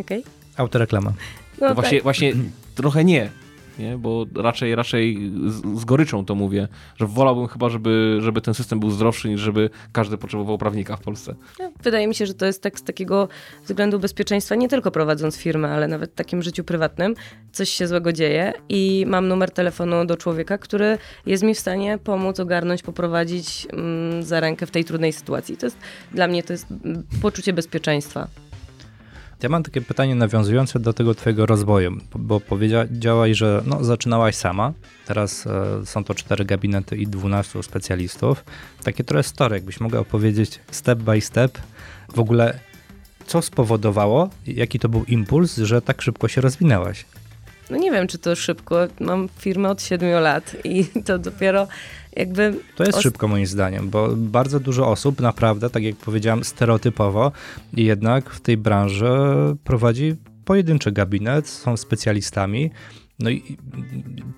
Okej? 0.00 0.24
Autoreklama. 0.56 1.12
No 1.60 1.74
właśnie, 1.74 2.02
właśnie 2.02 2.32
trochę 2.74 3.04
nie. 3.04 3.30
Nie? 3.78 3.98
bo 3.98 4.26
raczej, 4.36 4.74
raczej 4.74 5.30
z, 5.46 5.80
z 5.80 5.84
goryczą 5.84 6.24
to 6.24 6.34
mówię, 6.34 6.68
że 6.96 7.06
wolałbym 7.06 7.48
chyba, 7.48 7.68
żeby, 7.68 8.18
żeby 8.20 8.40
ten 8.40 8.54
system 8.54 8.80
był 8.80 8.90
zdrowszy, 8.90 9.28
niż 9.28 9.40
żeby 9.40 9.70
każdy 9.92 10.18
potrzebował 10.18 10.58
prawnika 10.58 10.96
w 10.96 11.00
Polsce. 11.00 11.34
Wydaje 11.82 12.08
mi 12.08 12.14
się, 12.14 12.26
że 12.26 12.34
to 12.34 12.46
jest 12.46 12.62
tak 12.62 12.78
z 12.78 12.82
takiego 12.82 13.28
względu 13.64 13.98
bezpieczeństwa, 13.98 14.54
nie 14.54 14.68
tylko 14.68 14.90
prowadząc 14.90 15.36
firmę, 15.36 15.68
ale 15.70 15.88
nawet 15.88 16.10
w 16.10 16.14
takim 16.14 16.42
życiu 16.42 16.64
prywatnym. 16.64 17.14
Coś 17.52 17.70
się 17.70 17.86
złego 17.86 18.12
dzieje 18.12 18.52
i 18.68 19.04
mam 19.08 19.28
numer 19.28 19.50
telefonu 19.50 20.04
do 20.04 20.16
człowieka, 20.16 20.58
który 20.58 20.98
jest 21.26 21.42
mi 21.42 21.54
w 21.54 21.58
stanie 21.58 21.98
pomóc, 21.98 22.40
ogarnąć, 22.40 22.82
poprowadzić 22.82 23.66
mm, 23.72 24.22
za 24.22 24.40
rękę 24.40 24.66
w 24.66 24.70
tej 24.70 24.84
trudnej 24.84 25.12
sytuacji. 25.12 25.56
To 25.56 25.66
jest 25.66 25.78
dla 26.12 26.28
mnie 26.28 26.42
to 26.42 26.52
jest 26.52 26.66
mm, 26.70 27.02
poczucie 27.22 27.52
bezpieczeństwa. 27.52 28.28
Ja 29.42 29.48
mam 29.48 29.62
takie 29.62 29.80
pytanie 29.80 30.14
nawiązujące 30.14 30.80
do 30.80 30.92
tego 30.92 31.14
twojego 31.14 31.46
rozwoju, 31.46 31.96
bo 32.14 32.40
powiedziałaś, 32.40 33.36
że 33.36 33.62
no, 33.66 33.84
zaczynałaś 33.84 34.34
sama, 34.34 34.72
teraz 35.06 35.46
e, 35.46 35.86
są 35.86 36.04
to 36.04 36.14
cztery 36.14 36.44
gabinety 36.44 36.96
i 36.96 37.06
12 37.06 37.62
specjalistów. 37.62 38.44
Takie 38.84 39.04
trochę 39.04 39.22
story, 39.22 39.56
jakbyś 39.56 39.80
mogła 39.80 40.00
opowiedzieć 40.00 40.60
step 40.70 40.98
by 40.98 41.20
step, 41.20 41.58
w 42.14 42.20
ogóle 42.20 42.58
co 43.26 43.42
spowodowało, 43.42 44.30
jaki 44.46 44.78
to 44.78 44.88
był 44.88 45.04
impuls, 45.04 45.56
że 45.56 45.82
tak 45.82 46.02
szybko 46.02 46.28
się 46.28 46.40
rozwinęłaś? 46.40 47.04
No 47.70 47.76
nie 47.76 47.90
wiem, 47.90 48.06
czy 48.06 48.18
to 48.18 48.36
szybko. 48.36 48.76
Mam 49.00 49.28
firmę 49.38 49.70
od 49.70 49.82
7 49.82 50.22
lat 50.22 50.56
i 50.64 50.84
to 51.04 51.18
dopiero 51.18 51.68
jakby... 52.16 52.54
To 52.76 52.84
jest 52.84 53.00
szybko 53.00 53.28
moim 53.28 53.46
zdaniem, 53.46 53.90
bo 53.90 54.08
bardzo 54.16 54.60
dużo 54.60 54.88
osób 54.88 55.20
naprawdę, 55.20 55.70
tak 55.70 55.82
jak 55.82 55.96
powiedziałem, 55.96 56.44
stereotypowo 56.44 57.32
jednak 57.72 58.30
w 58.30 58.40
tej 58.40 58.56
branży 58.56 59.10
prowadzi 59.64 60.16
pojedynczy 60.44 60.92
gabinet, 60.92 61.48
są 61.48 61.76
specjalistami. 61.76 62.70
No 63.18 63.30
i 63.30 63.56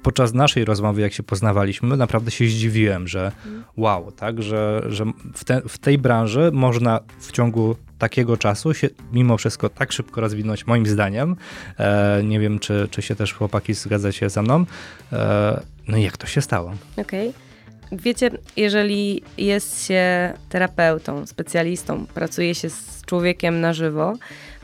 podczas 0.02 0.34
naszej 0.34 0.64
rozmowy, 0.64 1.00
jak 1.00 1.12
się 1.12 1.22
poznawaliśmy, 1.22 1.96
naprawdę 1.96 2.30
się 2.30 2.46
zdziwiłem, 2.46 3.08
że 3.08 3.32
wow, 3.76 4.12
tak, 4.12 4.42
że, 4.42 4.82
że 4.88 5.04
w, 5.34 5.44
te, 5.44 5.62
w 5.68 5.78
tej 5.78 5.98
branży 5.98 6.50
można 6.52 7.00
w 7.18 7.32
ciągu 7.32 7.76
takiego 7.98 8.36
czasu 8.36 8.74
się 8.74 8.88
mimo 9.12 9.36
wszystko 9.36 9.68
tak 9.68 9.92
szybko 9.92 10.20
rozwinąć, 10.20 10.66
moim 10.66 10.86
zdaniem. 10.86 11.36
E, 11.78 12.22
nie 12.24 12.40
wiem, 12.40 12.58
czy, 12.58 12.88
czy 12.90 13.02
się 13.02 13.14
też 13.14 13.32
chłopaki 13.34 13.74
zgadzacie 13.74 14.30
ze 14.30 14.42
mną. 14.42 14.64
E, 15.12 15.60
no 15.88 15.96
i 15.96 16.02
jak 16.02 16.16
to 16.16 16.26
się 16.26 16.40
stało? 16.40 16.72
Okej. 16.96 17.28
Okay. 17.28 17.45
Wiecie, 17.92 18.30
jeżeli 18.56 19.22
jest 19.38 19.86
się 19.86 20.32
terapeutą, 20.48 21.26
specjalistą, 21.26 22.06
pracuje 22.06 22.54
się 22.54 22.70
z 22.70 23.02
człowiekiem 23.06 23.60
na 23.60 23.72
żywo, 23.72 24.14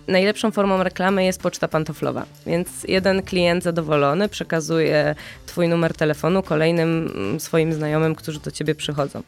najlepszą 0.09 0.51
formą 0.51 0.83
reklamy 0.83 1.25
jest 1.25 1.43
poczta 1.43 1.69
pantoflowa. 1.69 2.27
Więc 2.47 2.69
jeden 2.89 3.23
klient 3.23 3.65
zadowolony 3.65 4.29
przekazuje 4.29 5.15
Twój 5.47 5.69
numer 5.69 5.95
telefonu 5.95 6.43
kolejnym 6.43 7.13
mm, 7.15 7.41
swoim 7.41 7.73
znajomym, 7.73 8.15
którzy 8.15 8.41
do 8.41 8.51
Ciebie 8.51 8.75
przychodzą. 8.75 9.23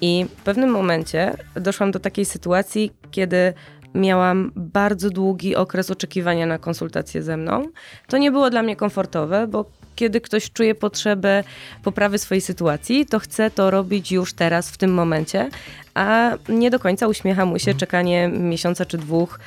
I 0.00 0.26
w 0.38 0.42
pewnym 0.42 0.70
momencie 0.70 1.34
doszłam 1.54 1.90
do 1.90 1.98
takiej 1.98 2.24
sytuacji, 2.24 2.92
kiedy 3.10 3.52
miałam 3.94 4.52
bardzo 4.56 5.10
długi 5.10 5.56
okres 5.56 5.90
oczekiwania 5.90 6.46
na 6.46 6.58
konsultację 6.58 7.22
ze 7.22 7.36
mną. 7.36 7.68
To 8.08 8.18
nie 8.18 8.30
było 8.30 8.50
dla 8.50 8.62
mnie 8.62 8.76
komfortowe, 8.76 9.46
bo 9.46 9.70
kiedy 9.96 10.20
ktoś 10.20 10.50
czuje 10.50 10.74
potrzebę 10.74 11.44
poprawy 11.82 12.18
swojej 12.18 12.40
sytuacji, 12.40 13.06
to 13.06 13.18
chce 13.18 13.50
to 13.50 13.70
robić 13.70 14.12
już 14.12 14.32
teraz, 14.32 14.70
w 14.70 14.76
tym 14.78 14.94
momencie, 14.94 15.50
a 15.94 16.32
nie 16.48 16.70
do 16.70 16.78
końca 16.78 17.08
uśmiecha 17.08 17.44
mu 17.44 17.58
się 17.58 17.70
mhm. 17.70 17.78
czekanie 17.78 18.28
miesiąca 18.28 18.84
czy 18.84 18.98
dwóch 18.98 19.38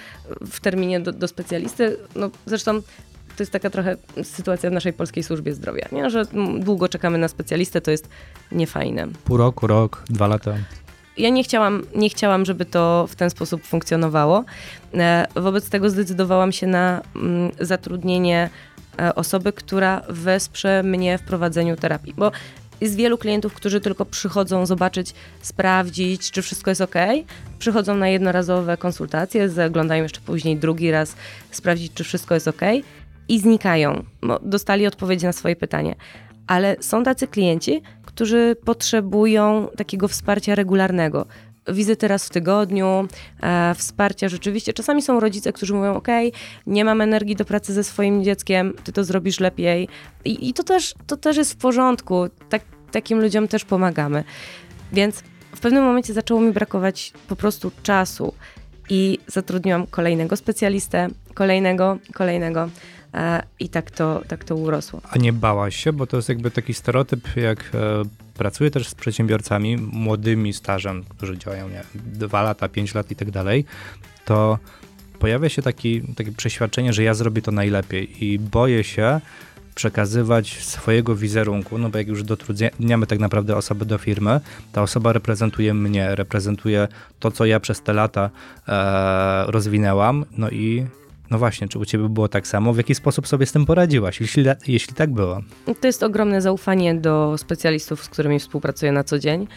w 0.41 0.59
terminie 0.59 0.99
do, 0.99 1.11
do 1.11 1.27
specjalisty. 1.27 1.97
No, 2.15 2.29
zresztą 2.45 2.81
to 3.35 3.43
jest 3.43 3.51
taka 3.51 3.69
trochę 3.69 3.95
sytuacja 4.23 4.69
w 4.69 4.73
naszej 4.73 4.93
polskiej 4.93 5.23
służbie 5.23 5.53
zdrowia, 5.53 5.87
nie? 5.91 6.09
że 6.09 6.25
długo 6.59 6.87
czekamy 6.87 7.17
na 7.17 7.27
specjalistę, 7.27 7.81
to 7.81 7.91
jest 7.91 8.09
niefajne. 8.51 9.07
Pół 9.23 9.37
roku, 9.37 9.67
rok, 9.67 10.03
dwa 10.09 10.27
lata. 10.27 10.53
Ja 11.17 11.29
nie 11.29 11.43
chciałam, 11.43 11.83
nie 11.95 12.09
chciałam, 12.09 12.45
żeby 12.45 12.65
to 12.65 13.07
w 13.09 13.15
ten 13.15 13.29
sposób 13.29 13.63
funkcjonowało. 13.63 14.43
E, 14.93 15.27
wobec 15.35 15.69
tego 15.69 15.89
zdecydowałam 15.89 16.51
się 16.51 16.67
na 16.67 17.01
mm, 17.15 17.51
zatrudnienie 17.59 18.49
osoby, 19.15 19.53
która 19.53 20.01
wesprze 20.09 20.83
mnie 20.83 21.17
w 21.17 21.21
prowadzeniu 21.21 21.75
terapii. 21.75 22.13
Bo 22.17 22.31
jest 22.81 22.95
wielu 22.95 23.17
klientów, 23.17 23.53
którzy 23.53 23.81
tylko 23.81 24.05
przychodzą 24.05 24.65
zobaczyć, 24.65 25.13
sprawdzić, 25.41 26.31
czy 26.31 26.41
wszystko 26.41 26.71
jest 26.71 26.81
ok. 26.81 26.95
Przychodzą 27.59 27.95
na 27.95 28.07
jednorazowe 28.07 28.77
konsultacje, 28.77 29.49
zaglądają 29.49 30.03
jeszcze 30.03 30.21
później 30.21 30.57
drugi 30.57 30.91
raz, 30.91 31.15
sprawdzić, 31.51 31.93
czy 31.93 32.03
wszystko 32.03 32.33
jest 32.33 32.47
ok 32.47 32.61
i 33.27 33.39
znikają. 33.39 34.03
Bo 34.21 34.39
dostali 34.39 34.87
odpowiedź 34.87 35.23
na 35.23 35.31
swoje 35.31 35.55
pytanie. 35.55 35.95
Ale 36.47 36.75
są 36.79 37.03
tacy 37.03 37.27
klienci, 37.27 37.81
którzy 38.05 38.55
potrzebują 38.65 39.67
takiego 39.77 40.07
wsparcia 40.07 40.55
regularnego, 40.55 41.25
wizyty 41.73 42.07
raz 42.07 42.25
w 42.25 42.29
tygodniu, 42.29 43.07
e, 43.41 43.75
wsparcia 43.75 44.29
rzeczywiście. 44.29 44.73
Czasami 44.73 45.01
są 45.01 45.19
rodzice, 45.19 45.53
którzy 45.53 45.73
mówią, 45.73 45.93
ok, 45.93 46.07
nie 46.67 46.85
mam 46.85 47.01
energii 47.01 47.35
do 47.35 47.45
pracy 47.45 47.73
ze 47.73 47.83
swoim 47.83 48.23
dzieckiem, 48.23 48.73
ty 48.83 48.91
to 48.91 49.03
zrobisz 49.03 49.39
lepiej. 49.39 49.87
I, 50.25 50.49
i 50.49 50.53
to, 50.53 50.63
też, 50.63 50.93
to 51.07 51.17
też 51.17 51.37
jest 51.37 51.53
w 51.53 51.57
porządku. 51.57 52.27
Tak, 52.49 52.61
takim 52.91 53.21
ludziom 53.21 53.47
też 53.47 53.65
pomagamy. 53.65 54.23
Więc 54.93 55.23
w 55.55 55.59
pewnym 55.59 55.83
momencie 55.83 56.13
zaczęło 56.13 56.41
mi 56.41 56.51
brakować 56.51 57.13
po 57.27 57.35
prostu 57.35 57.71
czasu 57.83 58.33
i 58.89 59.19
zatrudniłam 59.27 59.87
kolejnego 59.87 60.37
specjalistę, 60.37 61.07
kolejnego, 61.33 61.97
kolejnego. 62.13 62.69
E, 63.13 63.43
I 63.59 63.69
tak 63.69 63.91
to, 63.91 64.21
tak 64.27 64.43
to 64.43 64.55
urosło. 64.55 65.01
A 65.09 65.17
nie 65.17 65.33
bałaś 65.33 65.75
się, 65.75 65.93
bo 65.93 66.07
to 66.07 66.17
jest 66.17 66.29
jakby 66.29 66.51
taki 66.51 66.73
stereotyp, 66.73 67.35
jak 67.35 67.59
e, 67.59 68.03
pracuję 68.37 68.71
też 68.71 68.87
z 68.87 68.95
przedsiębiorcami 68.95 69.77
młodymi 69.77 70.53
stażem, 70.53 71.03
którzy 71.09 71.37
działają 71.37 71.69
nie, 71.69 71.83
2 71.95 72.41
lata, 72.41 72.69
5 72.69 72.95
lat 72.95 73.11
i 73.11 73.15
tak 73.15 73.31
dalej, 73.31 73.65
to 74.25 74.59
pojawia 75.19 75.49
się 75.49 75.61
taki, 75.61 76.01
takie 76.01 76.31
przeświadczenie, 76.31 76.93
że 76.93 77.03
ja 77.03 77.13
zrobię 77.13 77.41
to 77.41 77.51
najlepiej 77.51 78.25
i 78.25 78.39
boję 78.39 78.83
się 78.83 79.21
przekazywać 79.75 80.63
swojego 80.63 81.15
wizerunku, 81.15 81.77
no 81.77 81.89
bo 81.89 81.97
jak 81.97 82.07
już 82.07 82.23
dotrudniamy 82.23 83.07
tak 83.07 83.19
naprawdę 83.19 83.55
osobę 83.55 83.85
do 83.85 83.97
firmy, 83.97 84.39
ta 84.71 84.81
osoba 84.81 85.13
reprezentuje 85.13 85.73
mnie, 85.73 86.15
reprezentuje 86.15 86.87
to, 87.19 87.31
co 87.31 87.45
ja 87.45 87.59
przez 87.59 87.81
te 87.81 87.93
lata 87.93 88.29
e, 88.67 89.51
rozwinęłam, 89.51 90.25
no 90.37 90.49
i 90.49 90.85
no 91.31 91.37
właśnie, 91.37 91.67
czy 91.67 91.79
u 91.79 91.85
Ciebie 91.85 92.09
było 92.09 92.27
tak 92.27 92.47
samo? 92.47 92.73
W 92.73 92.77
jaki 92.77 92.95
sposób 92.95 93.27
sobie 93.27 93.45
z 93.45 93.51
tym 93.51 93.65
poradziłaś, 93.65 94.21
jeśli, 94.21 94.45
jeśli 94.67 94.93
tak 94.93 95.13
było? 95.13 95.41
To 95.81 95.87
jest 95.87 96.03
ogromne 96.03 96.41
zaufanie 96.41 96.95
do 96.95 97.37
specjalistów, 97.37 98.03
z 98.03 98.09
którymi 98.09 98.39
współpracuję 98.39 98.91
na 98.91 99.03
co 99.03 99.19
dzień. 99.19 99.47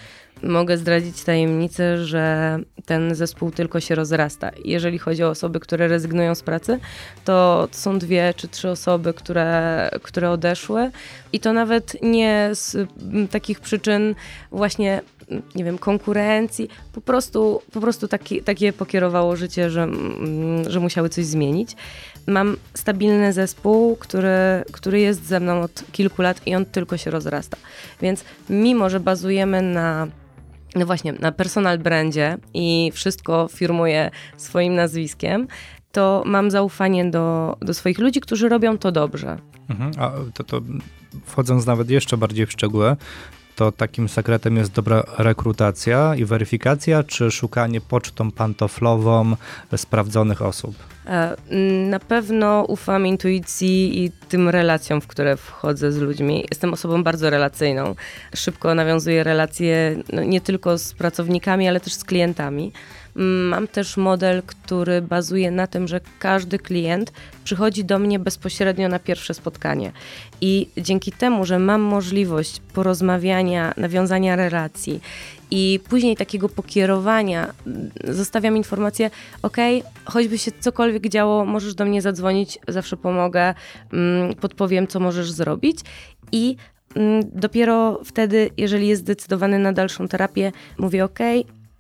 Mogę 0.43 0.79
zdradzić 0.79 1.25
tajemnicę, 1.25 2.05
że 2.05 2.59
ten 2.87 3.15
zespół 3.15 3.51
tylko 3.51 3.81
się 3.81 3.95
rozrasta. 3.95 4.51
Jeżeli 4.65 4.99
chodzi 4.99 5.25
o 5.25 5.29
osoby, 5.29 5.61
które 5.61 5.89
rezygnują 5.89 6.35
z 6.35 6.43
pracy, 6.43 6.79
to 7.25 7.69
są 7.71 7.99
dwie 7.99 8.35
czy 8.37 8.49
trzy 8.49 8.71
osoby, 8.71 9.15
które, 9.15 9.91
które 10.03 10.31
odeszły 10.31 10.91
i 11.33 11.41
to 11.41 11.53
nawet 11.53 11.97
nie 12.03 12.51
z 12.53 12.77
takich 13.31 13.61
przyczyn 13.61 14.15
właśnie 14.51 15.03
nie 15.55 15.65
wiem, 15.65 15.79
konkurencji. 15.79 16.69
Po 16.93 17.01
prostu, 17.01 17.63
po 17.73 17.81
prostu 17.81 18.09
taki, 18.09 18.43
takie 18.43 18.73
pokierowało 18.73 19.37
życie, 19.37 19.71
że, 19.71 19.83
mm, 19.83 20.71
że 20.71 20.81
musiały 20.81 21.09
coś 21.09 21.25
zmienić. 21.25 21.77
Mam 22.27 22.57
stabilny 22.75 23.33
zespół, 23.33 23.97
który, 23.97 24.65
który 24.73 25.01
jest 25.01 25.27
ze 25.27 25.41
mną 25.41 25.61
od 25.61 25.85
kilku 25.93 26.23
lat 26.23 26.47
i 26.47 26.55
on 26.55 26.65
tylko 26.65 26.97
się 26.97 27.11
rozrasta. 27.11 27.57
Więc 28.03 28.25
mimo, 28.51 28.91
że 28.91 29.01
bazujemy 29.01 29.63
na 29.63 30.07
no 30.75 30.87
właśnie, 30.87 31.13
na 31.13 31.33
personal 31.33 31.79
brandzie 31.79 32.39
i 32.55 32.91
wszystko 32.95 33.49
firmuję 33.53 34.11
swoim 34.37 34.75
nazwiskiem, 34.75 35.47
to 35.93 36.23
mam 36.27 36.51
zaufanie 36.51 37.11
do, 37.11 37.57
do 37.61 37.75
swoich 37.75 37.99
ludzi, 37.99 38.21
którzy 38.21 38.49
robią 38.49 38.79
to 38.79 38.93
dobrze. 38.93 39.39
Mhm, 39.69 39.93
a 39.99 40.13
to, 40.35 40.45
to 40.45 40.61
wchodząc 41.25 41.67
nawet 41.67 41.91
jeszcze 41.91 42.17
bardziej 42.17 42.47
w 42.47 42.53
szczegóły, 42.53 42.97
to 43.57 43.73
takim 43.73 44.09
sekretem 44.09 44.57
jest 44.57 44.73
dobra 44.73 45.03
rekrutacja 45.19 46.15
i 46.15 46.25
weryfikacja, 46.25 47.03
czy 47.03 47.31
szukanie 47.31 47.81
pocztą 47.81 48.31
pantoflową 48.31 49.37
sprawdzonych 49.77 50.43
osób? 50.43 50.75
E, 51.07 51.37
na 51.91 52.01
pewno 52.01 52.65
ufam 52.69 53.07
intuicji 53.07 54.05
i 54.05 54.11
tym 54.29 54.49
relacjom, 54.49 55.01
w 55.01 55.07
które 55.07 55.37
wchodzę 55.37 55.93
z 55.93 55.99
ludźmi. 55.99 56.45
Jestem 56.51 56.73
osobą 56.73 57.05
bardzo 57.05 57.31
relacyjną. 57.31 57.95
Szybko 58.35 58.75
nawiązuję 58.75 59.25
relacje 59.25 59.97
no, 60.13 60.25
nie 60.25 60.41
tylko 60.41 60.79
z 60.79 60.95
pracownikami, 60.95 61.69
ale 61.69 61.81
też 61.81 61.95
z 61.95 62.05
klientami. 62.05 62.73
Mam 63.51 63.69
też 63.69 63.97
model, 63.97 64.43
który 64.43 65.03
bazuje 65.03 65.51
na 65.51 65.67
tym, 65.67 65.89
że 65.89 66.01
każdy 66.19 66.59
klient 66.59 67.13
przychodzi 67.45 67.85
do 67.85 67.99
mnie 67.99 68.19
bezpośrednio 68.19 68.89
na 68.89 68.99
pierwsze 68.99 69.35
spotkanie. 69.35 69.93
I 70.41 70.69
dzięki 70.77 71.13
temu, 71.13 71.45
że 71.45 71.59
mam 71.59 71.81
możliwość 71.81 72.61
porozmawiania, 72.75 73.75
nawiązania 73.77 74.37
relacji 74.37 75.01
i 75.51 75.81
później 75.89 76.17
takiego 76.17 76.49
pokierowania, 76.49 77.53
zostawiam 78.05 78.57
informację, 78.57 79.11
ok, 79.43 79.57
choćby 80.05 80.39
się 80.39 80.51
cokolwiek 80.61 81.09
działo, 81.09 81.45
możesz 81.45 81.75
do 81.75 81.85
mnie 81.85 82.03
zadzwonić, 82.03 82.59
zawsze 82.69 82.97
pomogę, 82.97 83.55
mm, 83.93 84.35
podpowiem, 84.35 84.87
co 84.87 85.01
możesz 85.01 85.31
zrobić. 85.31 85.81
I 86.33 86.57
mm, 86.95 87.23
dopiero 87.35 88.01
wtedy, 88.05 88.51
jeżeli 88.57 88.89
jest 88.89 89.03
zdecydowany 89.03 89.59
na 89.59 89.73
dalszą 89.73 90.09
terapię, 90.09 90.53
mówię, 90.79 91.05
ok, 91.05 91.19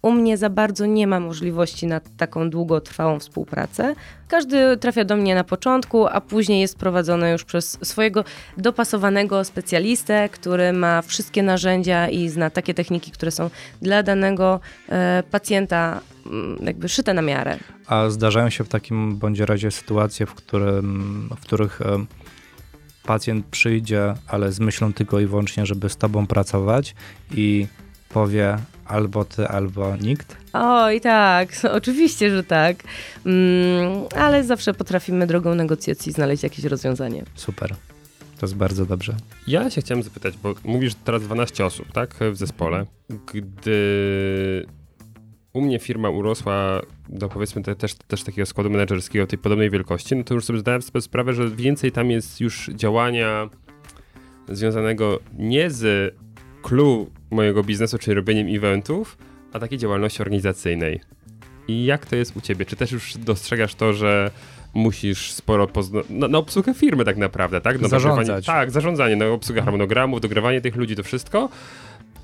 u 0.02 0.12
mnie 0.12 0.36
za 0.36 0.50
bardzo 0.50 0.86
nie 0.86 1.06
ma 1.06 1.20
możliwości 1.20 1.86
na 1.86 2.00
taką 2.00 2.50
długotrwałą 2.50 3.18
współpracę. 3.18 3.94
Każdy 4.28 4.76
trafia 4.76 5.04
do 5.04 5.16
mnie 5.16 5.34
na 5.34 5.44
początku, 5.44 6.06
a 6.06 6.20
później 6.20 6.60
jest 6.60 6.78
prowadzony 6.78 7.30
już 7.30 7.44
przez 7.44 7.78
swojego 7.82 8.24
dopasowanego 8.58 9.44
specjalistę, 9.44 10.28
który 10.28 10.72
ma 10.72 11.02
wszystkie 11.02 11.42
narzędzia 11.42 12.08
i 12.08 12.28
zna 12.28 12.50
takie 12.50 12.74
techniki, 12.74 13.10
które 13.10 13.30
są 13.30 13.50
dla 13.82 14.02
danego 14.02 14.60
e, 14.88 15.22
pacjenta 15.30 16.00
mm, 16.26 16.58
jakby 16.62 16.88
szyte 16.88 17.14
na 17.14 17.22
miarę. 17.22 17.58
A 17.86 18.10
zdarzają 18.10 18.50
się 18.50 18.64
w 18.64 18.68
takim 18.68 19.16
bądź 19.16 19.38
razie 19.38 19.70
sytuacje, 19.70 20.26
w, 20.26 20.34
którym, 20.34 21.28
w 21.36 21.40
których 21.40 21.80
e, 21.80 22.04
pacjent 23.02 23.46
przyjdzie, 23.46 24.14
ale 24.28 24.52
z 24.52 24.60
myślą 24.60 24.92
tylko 24.92 25.20
i 25.20 25.26
wyłącznie, 25.26 25.66
żeby 25.66 25.88
z 25.88 25.96
tobą 25.96 26.26
pracować 26.26 26.94
i 27.34 27.66
powie 28.08 28.58
albo 28.92 29.24
ty, 29.24 29.48
albo 29.48 29.96
nikt? 29.96 30.36
Oj, 30.52 31.00
tak, 31.00 31.48
oczywiście, 31.78 32.30
że 32.30 32.44
tak. 32.44 32.76
Mm, 33.26 34.04
ale 34.16 34.44
zawsze 34.44 34.74
potrafimy 34.74 35.26
drogą 35.26 35.54
negocjacji 35.54 36.12
znaleźć 36.12 36.42
jakieś 36.42 36.64
rozwiązanie. 36.64 37.24
Super. 37.34 37.74
To 38.38 38.46
jest 38.46 38.56
bardzo 38.56 38.86
dobrze. 38.86 39.14
Ja 39.46 39.70
się 39.70 39.80
chciałem 39.80 40.02
zapytać, 40.02 40.34
bo 40.42 40.54
mówisz 40.64 40.94
teraz 41.04 41.22
12 41.22 41.66
osób, 41.66 41.92
tak, 41.92 42.14
w 42.32 42.36
zespole. 42.36 42.86
Gdy 43.32 44.66
u 45.52 45.60
mnie 45.60 45.78
firma 45.78 46.10
urosła 46.10 46.80
do 47.08 47.28
powiedzmy 47.28 47.62
te, 47.62 47.74
też, 47.74 47.94
też 47.94 48.22
takiego 48.22 48.46
składu 48.46 48.70
menedżerskiego 48.70 49.26
tej 49.26 49.38
podobnej 49.38 49.70
wielkości, 49.70 50.16
no 50.16 50.24
to 50.24 50.34
już 50.34 50.44
sobie 50.44 50.58
zdałem 50.58 50.82
sobie 50.82 51.00
sprawę, 51.00 51.32
że 51.32 51.50
więcej 51.50 51.92
tam 51.92 52.10
jest 52.10 52.40
już 52.40 52.70
działania 52.74 53.50
związanego 54.48 55.20
nie 55.38 55.70
z 55.70 56.14
clue 56.62 57.10
mojego 57.32 57.64
biznesu, 57.64 57.98
czyli 57.98 58.14
robieniem 58.14 58.56
eventów, 58.56 59.18
a 59.52 59.58
takiej 59.58 59.78
działalności 59.78 60.22
organizacyjnej. 60.22 61.00
I 61.68 61.84
jak 61.84 62.06
to 62.06 62.16
jest 62.16 62.36
u 62.36 62.40
ciebie? 62.40 62.66
Czy 62.66 62.76
też 62.76 62.92
już 62.92 63.16
dostrzegasz 63.16 63.74
to, 63.74 63.92
że 63.92 64.30
musisz 64.74 65.32
sporo 65.32 65.66
pozna- 65.66 66.02
na, 66.10 66.28
na 66.28 66.38
obsługę 66.38 66.74
firmy 66.74 67.04
tak 67.04 67.16
naprawdę, 67.16 67.60
tak? 67.60 67.80
Na 67.80 67.88
Zarządzać. 67.88 68.46
Tak, 68.46 68.70
zarządzanie, 68.70 69.16
na 69.16 69.26
obsługę 69.26 69.62
harmonogramów, 69.62 70.20
dogrywanie 70.20 70.60
tych 70.60 70.76
ludzi, 70.76 70.96
to 70.96 71.02
wszystko. 71.02 71.48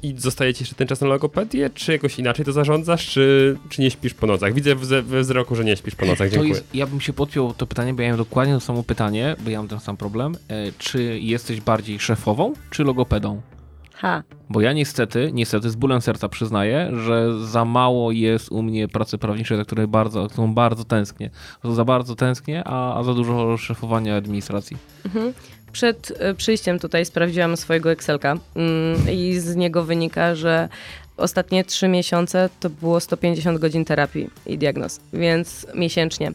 I 0.02 0.14
zostaje 0.18 0.54
ci 0.54 0.62
jeszcze 0.62 0.74
ten 0.74 0.88
czas 0.88 1.00
na 1.00 1.06
logopedię, 1.06 1.70
czy 1.74 1.92
jakoś 1.92 2.18
inaczej 2.18 2.44
to 2.44 2.52
zarządzasz, 2.52 3.06
czy, 3.06 3.56
czy 3.68 3.82
nie 3.82 3.90
śpisz 3.90 4.14
po 4.14 4.26
nocach? 4.26 4.54
Widzę 4.54 4.74
we 5.02 5.22
wzroku, 5.22 5.56
że 5.56 5.64
nie 5.64 5.76
śpisz 5.76 5.94
po 5.94 6.06
nocach, 6.06 6.30
dziękuję. 6.30 6.50
jest, 6.50 6.74
ja 6.74 6.86
bym 6.86 7.00
się 7.00 7.12
podpiął 7.12 7.54
to 7.54 7.66
pytanie, 7.66 7.94
bo 7.94 8.02
ja 8.02 8.06
miałem 8.08 8.18
dokładnie 8.18 8.54
to 8.54 8.60
samo 8.60 8.82
pytanie, 8.82 9.36
bo 9.44 9.50
ja 9.50 9.58
mam 9.58 9.68
ten 9.68 9.80
sam 9.80 9.96
problem. 9.96 10.34
E, 10.48 10.72
czy 10.78 11.18
jesteś 11.20 11.60
bardziej 11.60 12.00
szefową, 12.00 12.52
czy 12.70 12.84
logopedą? 12.84 13.40
Ha, 14.00 14.22
Bo 14.50 14.60
ja 14.60 14.72
niestety, 14.72 15.30
niestety 15.32 15.70
z 15.70 15.76
bólem 15.76 16.00
serca 16.00 16.28
przyznaję, 16.28 16.90
że 17.04 17.46
za 17.46 17.64
mało 17.64 18.12
jest 18.12 18.52
u 18.52 18.62
mnie 18.62 18.88
pracy 18.88 19.18
prawniczej, 19.18 19.56
za 19.56 19.64
której 19.64 19.86
bardzo, 19.86 20.28
którą 20.28 20.54
bardzo 20.54 20.84
tęsknię. 20.84 21.30
Za 21.64 21.84
bardzo 21.84 22.14
tęsknię, 22.14 22.62
a, 22.64 22.98
a 22.98 23.02
za 23.02 23.14
dużo 23.14 23.56
szefowania 23.56 24.16
administracji. 24.16 24.76
Przed 25.72 26.12
e, 26.18 26.34
przyjściem 26.34 26.78
tutaj 26.78 27.04
sprawdziłam 27.04 27.56
swojego 27.56 27.90
Excelka 27.90 28.36
mm, 28.56 29.10
i 29.12 29.34
z 29.34 29.56
niego 29.56 29.84
wynika, 29.84 30.34
że 30.34 30.68
ostatnie 31.16 31.64
trzy 31.64 31.88
miesiące 31.88 32.48
to 32.60 32.70
było 32.70 33.00
150 33.00 33.58
godzin 33.58 33.84
terapii 33.84 34.30
i 34.46 34.58
diagnoz, 34.58 35.00
więc 35.12 35.66
miesięcznie. 35.74 36.32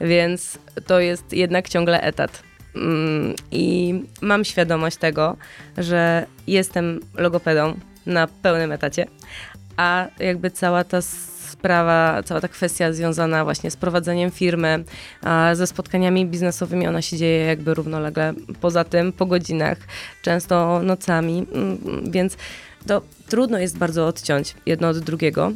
Więc 0.00 0.58
to 0.86 1.00
jest 1.00 1.32
jednak 1.32 1.68
ciągle 1.68 2.00
etat. 2.00 2.45
Mm, 2.76 3.34
I 3.50 3.94
mam 4.20 4.44
świadomość 4.44 4.96
tego, 4.96 5.36
że 5.78 6.26
jestem 6.46 7.00
logopedą 7.14 7.74
na 8.06 8.26
pełnym 8.26 8.72
etacie, 8.72 9.06
a 9.76 10.06
jakby 10.18 10.50
cała 10.50 10.84
ta 10.84 11.02
sprawa, 11.50 12.22
cała 12.22 12.40
ta 12.40 12.48
kwestia 12.48 12.92
związana 12.92 13.44
właśnie 13.44 13.70
z 13.70 13.76
prowadzeniem 13.76 14.30
firmy, 14.30 14.84
ze 15.52 15.66
spotkaniami 15.66 16.26
biznesowymi, 16.26 16.86
ona 16.86 17.02
się 17.02 17.16
dzieje 17.16 17.44
jakby 17.44 17.74
równolegle 17.74 18.34
poza 18.60 18.84
tym, 18.84 19.12
po 19.12 19.26
godzinach, 19.26 19.78
często 20.22 20.80
nocami, 20.82 21.46
mm, 21.52 21.78
więc 22.10 22.36
to 22.86 23.02
trudno 23.28 23.58
jest 23.58 23.78
bardzo 23.78 24.06
odciąć 24.06 24.54
jedno 24.66 24.88
od 24.88 24.98
drugiego. 24.98 25.52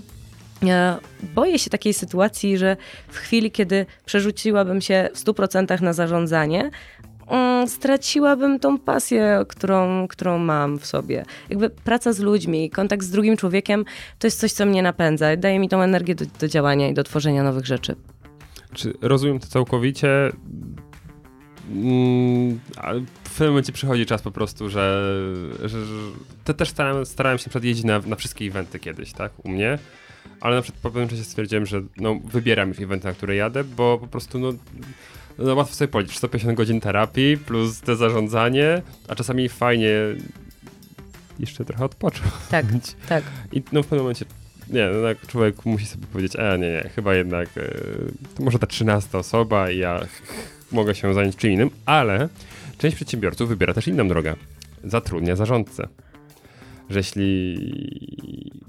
Boję 1.34 1.58
się 1.58 1.70
takiej 1.70 1.94
sytuacji, 1.94 2.58
że 2.58 2.76
w 3.08 3.16
chwili, 3.16 3.50
kiedy 3.50 3.86
przerzuciłabym 4.06 4.80
się 4.80 5.08
w 5.14 5.18
100% 5.18 5.80
na 5.80 5.92
zarządzanie, 5.92 6.70
mm, 7.30 7.68
straciłabym 7.68 8.58
tą 8.58 8.78
pasję, 8.78 9.44
którą, 9.48 10.08
którą 10.08 10.38
mam 10.38 10.78
w 10.78 10.86
sobie. 10.86 11.24
Jakby 11.50 11.70
praca 11.70 12.12
z 12.12 12.18
ludźmi, 12.18 12.70
kontakt 12.70 13.02
z 13.02 13.10
drugim 13.10 13.36
człowiekiem 13.36 13.84
to 14.18 14.26
jest 14.26 14.40
coś, 14.40 14.52
co 14.52 14.66
mnie 14.66 14.82
napędza, 14.82 15.36
daje 15.36 15.58
mi 15.58 15.68
tą 15.68 15.80
energię 15.80 16.14
do, 16.14 16.24
do 16.40 16.48
działania 16.48 16.88
i 16.88 16.94
do 16.94 17.04
tworzenia 17.04 17.42
nowych 17.42 17.66
rzeczy. 17.66 17.96
Czy 18.74 18.94
rozumiem 19.00 19.40
to 19.40 19.46
całkowicie? 19.46 20.32
Mm, 21.72 22.60
w 23.24 23.30
pewnym 23.30 23.48
momencie 23.48 23.72
przychodzi 23.72 24.06
czas 24.06 24.22
po 24.22 24.30
prostu, 24.30 24.68
że, 24.68 25.12
że, 25.62 25.86
że 25.86 25.94
te 26.44 26.54
też 26.54 26.68
starałem, 26.68 27.06
starałem 27.06 27.38
się 27.38 27.42
na 27.42 27.44
przykład 27.44 27.64
jeździć 27.64 27.84
na, 27.84 27.98
na 27.98 28.16
wszystkie 28.16 28.44
eventy 28.44 28.78
kiedyś, 28.78 29.12
tak, 29.12 29.32
u 29.44 29.48
mnie, 29.48 29.78
ale 30.40 30.56
na 30.56 30.62
przykład 30.62 30.82
po 30.82 30.90
pewnym 30.90 31.08
czasie 31.08 31.24
stwierdziłem, 31.24 31.66
że 31.66 31.82
no, 31.96 32.20
wybieram 32.24 32.68
już 32.68 32.80
eventy, 32.80 33.06
na 33.06 33.12
które 33.12 33.36
jadę, 33.36 33.64
bo 33.64 33.98
po 33.98 34.06
prostu 34.06 34.38
no, 34.38 34.52
no 35.38 35.54
łatwo 35.54 35.74
sobie 35.74 35.88
policzyć, 35.88 36.16
150 36.16 36.56
godzin 36.56 36.80
terapii 36.80 37.36
plus 37.36 37.80
te 37.80 37.96
zarządzanie, 37.96 38.82
a 39.08 39.14
czasami 39.14 39.48
fajnie 39.48 39.90
jeszcze 41.38 41.64
trochę 41.64 41.84
odpocząć. 41.84 42.32
Tak, 42.50 42.66
tak. 43.08 43.24
I 43.52 43.62
no 43.72 43.82
w 43.82 43.86
pewnym 43.86 44.02
momencie, 44.02 44.24
nie, 44.70 44.88
no 44.94 45.02
tak 45.02 45.26
człowiek 45.26 45.66
musi 45.66 45.86
sobie 45.86 46.06
powiedzieć, 46.06 46.36
a 46.36 46.56
nie, 46.56 46.70
nie, 46.70 46.90
chyba 46.94 47.14
jednak 47.14 47.48
e, 47.56 47.62
to 48.36 48.42
może 48.42 48.58
ta 48.58 48.66
trzynasta 48.66 49.18
osoba 49.18 49.70
i 49.70 49.78
ja 49.78 50.00
mogę 50.72 50.94
się 50.94 51.14
zająć 51.14 51.36
czym 51.36 51.50
innym, 51.50 51.70
ale 51.86 52.28
część 52.78 52.96
przedsiębiorców 52.96 53.48
wybiera 53.48 53.74
też 53.74 53.88
inną 53.88 54.08
drogę. 54.08 54.34
Zatrudnia 54.84 55.36
zarządcę. 55.36 55.88
Że 56.90 56.98
jeśli 56.98 58.60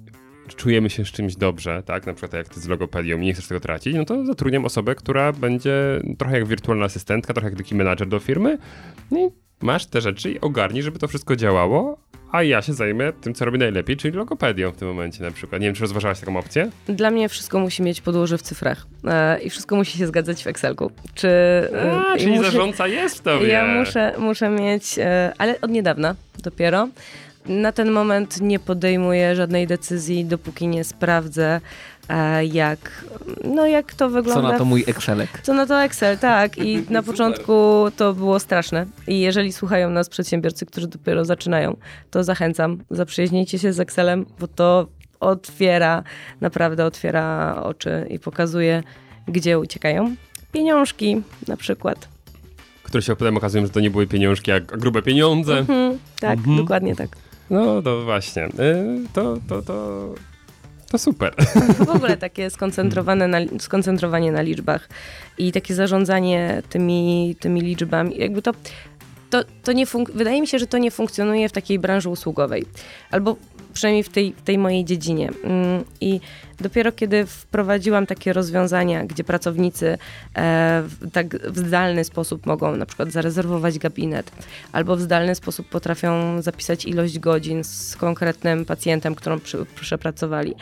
czujemy 0.56 0.90
się 0.90 1.06
z 1.06 1.12
czymś 1.12 1.36
dobrze, 1.36 1.84
tak, 1.86 2.06
na 2.06 2.14
przykład 2.14 2.34
jak 2.34 2.50
ty 2.50 2.60
z 2.60 2.68
logopedią 2.68 3.18
i 3.18 3.26
nie 3.26 3.34
chcesz 3.34 3.48
tego 3.48 3.60
tracić, 3.60 3.96
no 3.96 4.06
to 4.06 4.26
zatrudniam 4.26 4.66
osobę, 4.66 4.96
która 4.96 5.34
będzie 5.34 6.02
trochę 6.18 6.40
jak 6.40 6.48
wirtualna 6.48 6.86
asystentka, 6.86 7.34
trochę 7.34 7.50
jak 7.50 7.58
taki 7.58 7.76
menadżer 7.76 8.08
do 8.08 8.20
firmy 8.20 8.58
no 9.12 9.20
i 9.20 9.30
masz 9.62 9.86
te 9.86 10.02
rzeczy 10.02 10.32
i 10.32 10.42
ogarnij, 10.42 10.84
żeby 10.84 11.00
to 11.00 11.08
wszystko 11.08 11.36
działało, 11.36 11.98
a 12.32 12.44
ja 12.44 12.62
się 12.62 12.74
zajmę 12.74 13.14
tym, 13.14 13.34
co 13.34 13.46
robię 13.46 13.58
najlepiej, 13.58 13.98
czyli 13.98 14.18
logopedią 14.18 14.72
w 14.72 14.78
tym 14.78 14.88
momencie 14.88 15.24
na 15.24 15.32
przykład. 15.32 15.62
Nie 15.62 15.68
wiem, 15.68 15.76
czy 15.76 15.82
rozważałaś 15.82 16.20
taką 16.20 16.38
opcję? 16.38 16.70
Dla 16.88 17.12
mnie 17.12 17.30
wszystko 17.30 17.60
musi 17.60 17.84
mieć 17.84 18.02
podłoże 18.02 18.38
w 18.38 18.42
cyfrach 18.42 18.86
e, 19.08 19.40
i 19.42 19.50
wszystko 19.50 19.76
musi 19.76 19.98
się 19.98 20.08
zgadzać 20.08 20.44
w 20.44 20.48
Excelku. 20.48 20.92
Czy, 21.14 21.28
e, 21.28 22.02
A, 22.12 22.18
czyli 22.18 22.32
muszę- 22.32 22.44
zarządca 22.44 22.88
jest 22.88 23.18
w 23.18 23.22
tobie. 23.22 23.48
Ja 23.48 23.68
muszę, 23.68 24.14
muszę 24.18 24.50
mieć, 24.50 25.00
e, 25.00 25.34
ale 25.38 25.62
od 25.62 25.72
niedawna 25.72 26.16
dopiero. 26.44 26.88
Na 27.46 27.72
ten 27.72 27.92
moment 27.92 28.42
nie 28.42 28.60
podejmuję 28.60 29.36
żadnej 29.36 29.68
decyzji, 29.68 30.26
dopóki 30.26 30.68
nie 30.68 30.84
sprawdzę, 30.84 31.62
e, 32.10 32.46
jak, 32.46 33.06
no 33.44 33.66
jak 33.68 33.94
to 33.94 33.98
Co 33.98 34.10
wygląda. 34.10 34.52
na 34.52 34.58
to 34.58 34.66
mój 34.66 34.84
Excelek? 34.88 35.30
Co 35.44 35.54
na 35.54 35.66
to 35.66 35.84
Excel, 35.84 36.18
tak. 36.18 36.58
I 36.58 36.84
na 36.90 37.04
początku 37.04 37.54
to 37.98 38.14
było 38.14 38.40
straszne. 38.40 38.86
I 39.08 39.20
jeżeli 39.20 39.54
słuchają 39.54 39.90
nas 39.90 40.10
przedsiębiorcy, 40.10 40.66
którzy 40.66 40.88
dopiero 40.88 41.26
zaczynają, 41.26 41.78
to 42.12 42.24
zachęcam, 42.24 42.78
zaprzyjaźnijcie 42.92 43.60
się 43.60 43.74
z 43.74 43.80
Excelem, 43.80 44.26
bo 44.40 44.48
to 44.48 44.88
otwiera, 45.20 46.04
naprawdę 46.42 46.86
otwiera 46.86 47.56
oczy 47.64 48.08
i 48.10 48.20
pokazuje, 48.20 48.84
gdzie 49.28 49.60
uciekają 49.60 50.16
pieniążki 50.52 51.22
na 51.48 51.58
przykład. 51.58 52.08
Które 52.84 53.02
się 53.02 53.16
potem 53.16 53.38
okazują, 53.38 53.66
że 53.66 53.72
to 53.72 53.80
nie 53.80 53.92
były 53.92 54.08
pieniążki, 54.08 54.52
a 54.52 54.60
grube 54.60 55.02
pieniądze. 55.02 55.58
Mhm, 55.58 55.98
tak, 56.20 56.38
Mhm. 56.38 56.58
dokładnie 56.58 56.96
tak. 56.96 57.10
No 57.52 57.82
to 57.82 58.02
właśnie. 58.04 58.46
Y, 58.46 58.50
To, 59.14 59.38
to, 59.48 59.62
to, 59.62 60.08
to 60.92 60.98
super. 60.98 61.36
W 61.86 61.90
ogóle 61.90 62.18
takie 62.18 62.50
skoncentrowane 62.50 63.28
na, 63.28 63.38
skoncentrowanie 63.60 64.32
na 64.32 64.42
liczbach 64.42 64.90
i 65.38 65.52
takie 65.52 65.76
zarządzanie 65.76 66.62
tymi, 66.70 67.36
tymi 67.40 67.62
liczbami, 67.62 68.18
jakby 68.18 68.42
to 68.42 68.52
to, 69.30 69.44
to 69.64 69.72
nie 69.72 69.86
wydaje 70.14 70.42
mi 70.42 70.48
się, 70.48 70.60
że 70.60 70.68
to 70.68 70.78
nie 70.78 70.92
funkcjonuje 70.92 71.50
w 71.50 71.52
takiej 71.52 71.80
branży 71.80 72.10
usługowej. 72.10 72.66
Albo 73.12 73.36
przynajmniej 73.74 74.04
w 74.04 74.10
tej, 74.10 74.34
w 74.34 74.42
tej 74.42 74.58
mojej 74.58 74.86
dziedzinie. 74.86 75.30
Mm, 75.44 75.84
I 76.02 76.20
dopiero 76.60 76.92
kiedy 76.92 77.26
wprowadziłam 77.26 78.06
takie 78.06 78.34
rozwiązania, 78.34 79.06
gdzie 79.06 79.24
pracownicy 79.24 79.88
e, 79.88 79.98
w, 80.86 81.12
tak 81.12 81.52
w 81.52 81.58
zdalny 81.58 82.04
sposób 82.04 82.46
mogą 82.46 82.76
na 82.76 82.86
przykład 82.86 83.12
zarezerwować 83.12 83.80
gabinet, 83.80 84.32
albo 84.72 84.96
w 84.96 85.02
zdalny 85.02 85.36
sposób 85.36 85.70
potrafią 85.70 86.42
zapisać 86.42 86.86
ilość 86.86 87.20
godzin 87.20 87.64
z 87.64 87.96
konkretnym 87.96 88.66
pacjentem, 88.66 89.16
którą 89.16 89.40
przepracowali. 89.76 90.56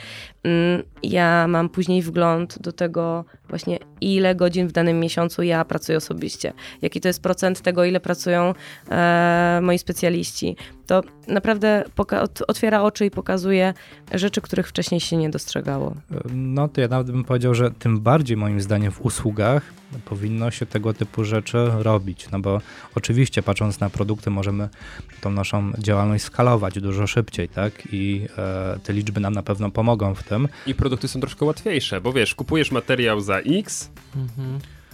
Mm, 0.43 0.83
ja 1.03 1.47
mam 1.47 1.69
później 1.69 2.01
wgląd 2.01 2.59
do 2.59 2.71
tego 2.71 3.25
właśnie, 3.49 3.79
ile 4.01 4.35
godzin 4.35 4.67
w 4.67 4.71
danym 4.71 4.99
miesiącu 4.99 5.43
ja 5.43 5.65
pracuję 5.65 5.97
osobiście, 5.97 6.53
jaki 6.81 7.01
to 7.01 7.07
jest 7.07 7.21
procent 7.21 7.61
tego, 7.61 7.85
ile 7.85 7.99
pracują 7.99 8.53
e, 8.91 9.59
moi 9.61 9.79
specjaliści. 9.79 10.55
To 10.89 11.01
naprawdę 11.27 11.83
otwiera 12.47 12.81
oczy 12.81 13.05
i 13.05 13.11
pokazuje 13.11 13.73
rzeczy, 14.13 14.41
których 14.41 14.67
wcześniej 14.67 14.99
się 14.99 15.17
nie 15.17 15.29
dostrzegało. 15.29 15.95
No 16.33 16.67
to 16.67 16.81
ja 16.81 16.87
nawet 16.87 17.11
bym 17.11 17.23
powiedział, 17.23 17.55
że 17.55 17.71
tym 17.71 17.99
bardziej 17.99 18.37
moim 18.37 18.61
zdaniem 18.61 18.91
w 18.91 19.01
usługach 19.01 19.73
powinno 20.05 20.51
się 20.51 20.65
tego 20.65 20.93
typu 20.93 21.23
rzeczy 21.23 21.57
robić, 21.77 22.27
no 22.31 22.39
bo 22.39 22.61
oczywiście 22.95 23.43
patrząc 23.43 23.79
na 23.79 23.89
produkty 23.89 24.29
możemy 24.29 24.69
tą 25.21 25.31
naszą 25.31 25.71
działalność 25.77 26.23
skalować 26.23 26.79
dużo 26.79 27.07
szybciej, 27.07 27.49
tak? 27.49 27.73
I 27.91 28.27
e, 28.37 28.79
te 28.83 28.93
liczby 28.93 29.19
nam 29.19 29.33
na 29.33 29.43
pewno 29.43 29.71
pomogą 29.71 30.15
w 30.15 30.23
tym. 30.23 30.47
I 30.67 30.75
produkty 30.75 31.07
są 31.07 31.19
troszkę 31.19 31.45
łatwiejsze, 31.45 32.01
bo 32.01 32.13
wiesz, 32.13 32.35
kupujesz 32.35 32.71
materiał 32.71 33.21
za 33.21 33.37
X, 33.37 33.91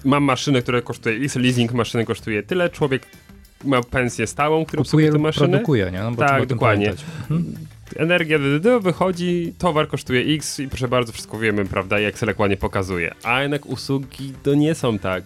mam 0.06 0.24
maszynę, 0.24 0.62
która 0.62 0.82
kosztuje 0.82 1.16
X, 1.16 1.36
leasing 1.36 1.74
maszyny 1.74 2.06
kosztuje 2.06 2.44
tyle, 2.44 2.70
człowiek 2.70 3.08
ma 3.66 3.82
pensję 3.82 4.28
stałą, 4.28 4.66
który 4.66 4.84
Kupuje 4.84 5.12
lub 5.12 5.22
maszynę. 5.22 5.48
produkuje, 5.50 5.92
nie? 5.92 6.00
No 6.00 6.12
bo 6.12 6.18
Tak, 6.18 6.46
dokładnie. 6.46 6.86
pamiętać. 6.86 7.06
Mhm. 7.32 7.56
Energia 7.96 8.40
DDD 8.40 8.80
wychodzi, 8.82 9.54
towar 9.58 9.88
kosztuje 9.88 10.36
X 10.36 10.60
i 10.60 10.68
proszę 10.68 10.88
bardzo, 10.88 11.12
wszystko 11.14 11.40
wiemy, 11.40 11.66
prawda, 11.66 12.00
jak 12.00 12.18
Selek 12.20 12.40
ładnie 12.40 12.58
pokazuje. 12.58 13.14
A 13.24 13.42
jednak 13.42 13.66
usługi 13.66 14.34
to 14.44 14.54
nie 14.54 14.76
są 14.76 15.00
tak. 15.00 15.24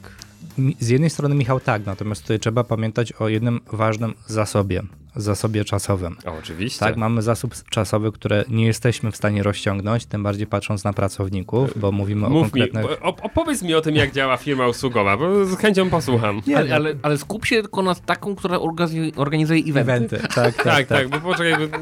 Z 0.79 0.89
jednej 0.89 1.09
strony 1.09 1.35
Michał 1.35 1.59
tak, 1.59 1.85
natomiast 1.85 2.21
tutaj 2.21 2.39
trzeba 2.39 2.63
pamiętać 2.63 3.13
o 3.13 3.29
jednym 3.29 3.59
ważnym 3.71 4.13
zasobie, 4.27 4.81
zasobie 5.21 5.65
czasowym. 5.65 6.17
O, 6.25 6.37
oczywiście. 6.39 6.79
Tak, 6.79 6.97
mamy 6.97 7.21
zasób 7.21 7.55
czasowy, 7.69 8.11
który 8.11 8.43
nie 8.49 8.65
jesteśmy 8.65 9.11
w 9.11 9.15
stanie 9.15 9.43
rozciągnąć, 9.43 10.05
tym 10.05 10.23
bardziej 10.23 10.47
patrząc 10.47 10.83
na 10.83 10.93
pracowników, 10.93 11.79
bo 11.79 11.91
mówimy 11.91 12.25
o 12.25 12.29
Mów 12.29 12.53
mi, 12.53 12.61
konkretnych... 12.61 12.85
op- 13.01 13.19
opowiedz 13.21 13.61
mi 13.61 13.75
o 13.75 13.81
tym, 13.81 13.95
jak 13.95 14.11
działa 14.11 14.37
firma 14.37 14.67
usługowa, 14.67 15.17
bo 15.17 15.45
z 15.45 15.57
chęcią 15.57 15.89
posłucham. 15.89 16.41
Nie, 16.47 16.57
ale, 16.57 16.75
ale, 16.75 16.93
ale 17.01 17.17
skup 17.17 17.45
się 17.45 17.61
tylko 17.61 17.81
na 17.81 17.95
taką, 17.95 18.35
która 18.35 18.59
organizuje, 18.59 19.11
organizuje 19.15 19.59
eventy. 19.61 19.79
Eventy, 19.79 20.17
tak, 20.17 20.33
tak, 20.33 20.55
Tak, 20.55 20.63
tak. 20.63 20.87
tak, 20.87 21.09
bo 21.09 21.19
poczekaj, 21.19 21.67
bo... 21.67 21.77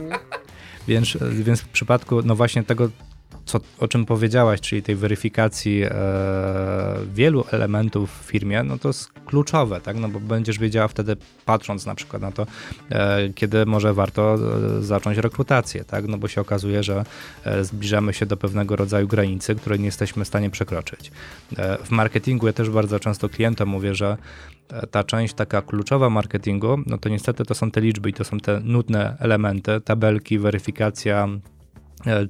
Więc, 0.88 1.18
więc 1.32 1.62
w 1.62 1.68
przypadku, 1.68 2.22
no 2.26 2.36
właśnie 2.36 2.64
tego, 2.64 2.90
co, 3.48 3.60
o 3.80 3.88
czym 3.88 4.06
powiedziałaś, 4.06 4.62
czyli 4.62 4.84
tej 4.84 4.96
weryfikacji 4.96 5.84
e, 5.84 5.92
wielu 7.14 7.46
elementów 7.52 8.20
w 8.22 8.26
firmie, 8.26 8.64
no 8.64 8.78
to 8.78 8.90
jest 8.90 9.12
kluczowe, 9.26 9.82
tak? 9.82 9.98
No 9.98 10.10
bo 10.10 10.20
będziesz 10.20 10.60
wiedziała 10.60 10.88
wtedy, 10.88 11.18
patrząc 11.46 11.86
na 11.86 11.96
przykład 11.96 12.22
na 12.22 12.32
to, 12.32 12.46
e, 12.90 13.30
kiedy 13.36 13.66
może 13.66 13.94
warto 13.94 14.36
e, 14.80 14.84
zacząć 14.84 15.18
rekrutację, 15.18 15.84
tak? 15.84 16.08
No 16.08 16.18
bo 16.18 16.28
się 16.28 16.42
okazuje, 16.42 16.84
że 16.84 17.06
e, 17.44 17.64
zbliżamy 17.64 18.14
się 18.14 18.26
do 18.26 18.38
pewnego 18.38 18.76
rodzaju 18.76 19.08
granicy, 19.08 19.56
której 19.56 19.80
nie 19.80 19.86
jesteśmy 19.86 20.26
w 20.26 20.28
stanie 20.28 20.50
przekroczyć. 20.50 21.12
E, 21.58 21.78
w 21.78 21.92
marketingu 21.92 22.48
ja 22.48 22.54
też 22.54 22.70
bardzo 22.70 23.00
często 23.00 23.30
klientom 23.30 23.70
mówię, 23.70 23.96
że 23.96 24.18
e, 24.70 24.88
ta 24.88 25.04
część 25.04 25.34
taka 25.34 25.62
kluczowa 25.62 26.10
marketingu, 26.10 26.78
no 26.86 26.98
to 26.98 27.10
niestety 27.10 27.46
to 27.46 27.56
są 27.56 27.72
te 27.72 27.82
liczby 27.82 28.10
i 28.10 28.14
to 28.14 28.24
są 28.24 28.40
te 28.40 28.60
nudne 28.60 29.18
elementy, 29.20 29.82
tabelki, 29.82 30.40
weryfikacja, 30.40 31.28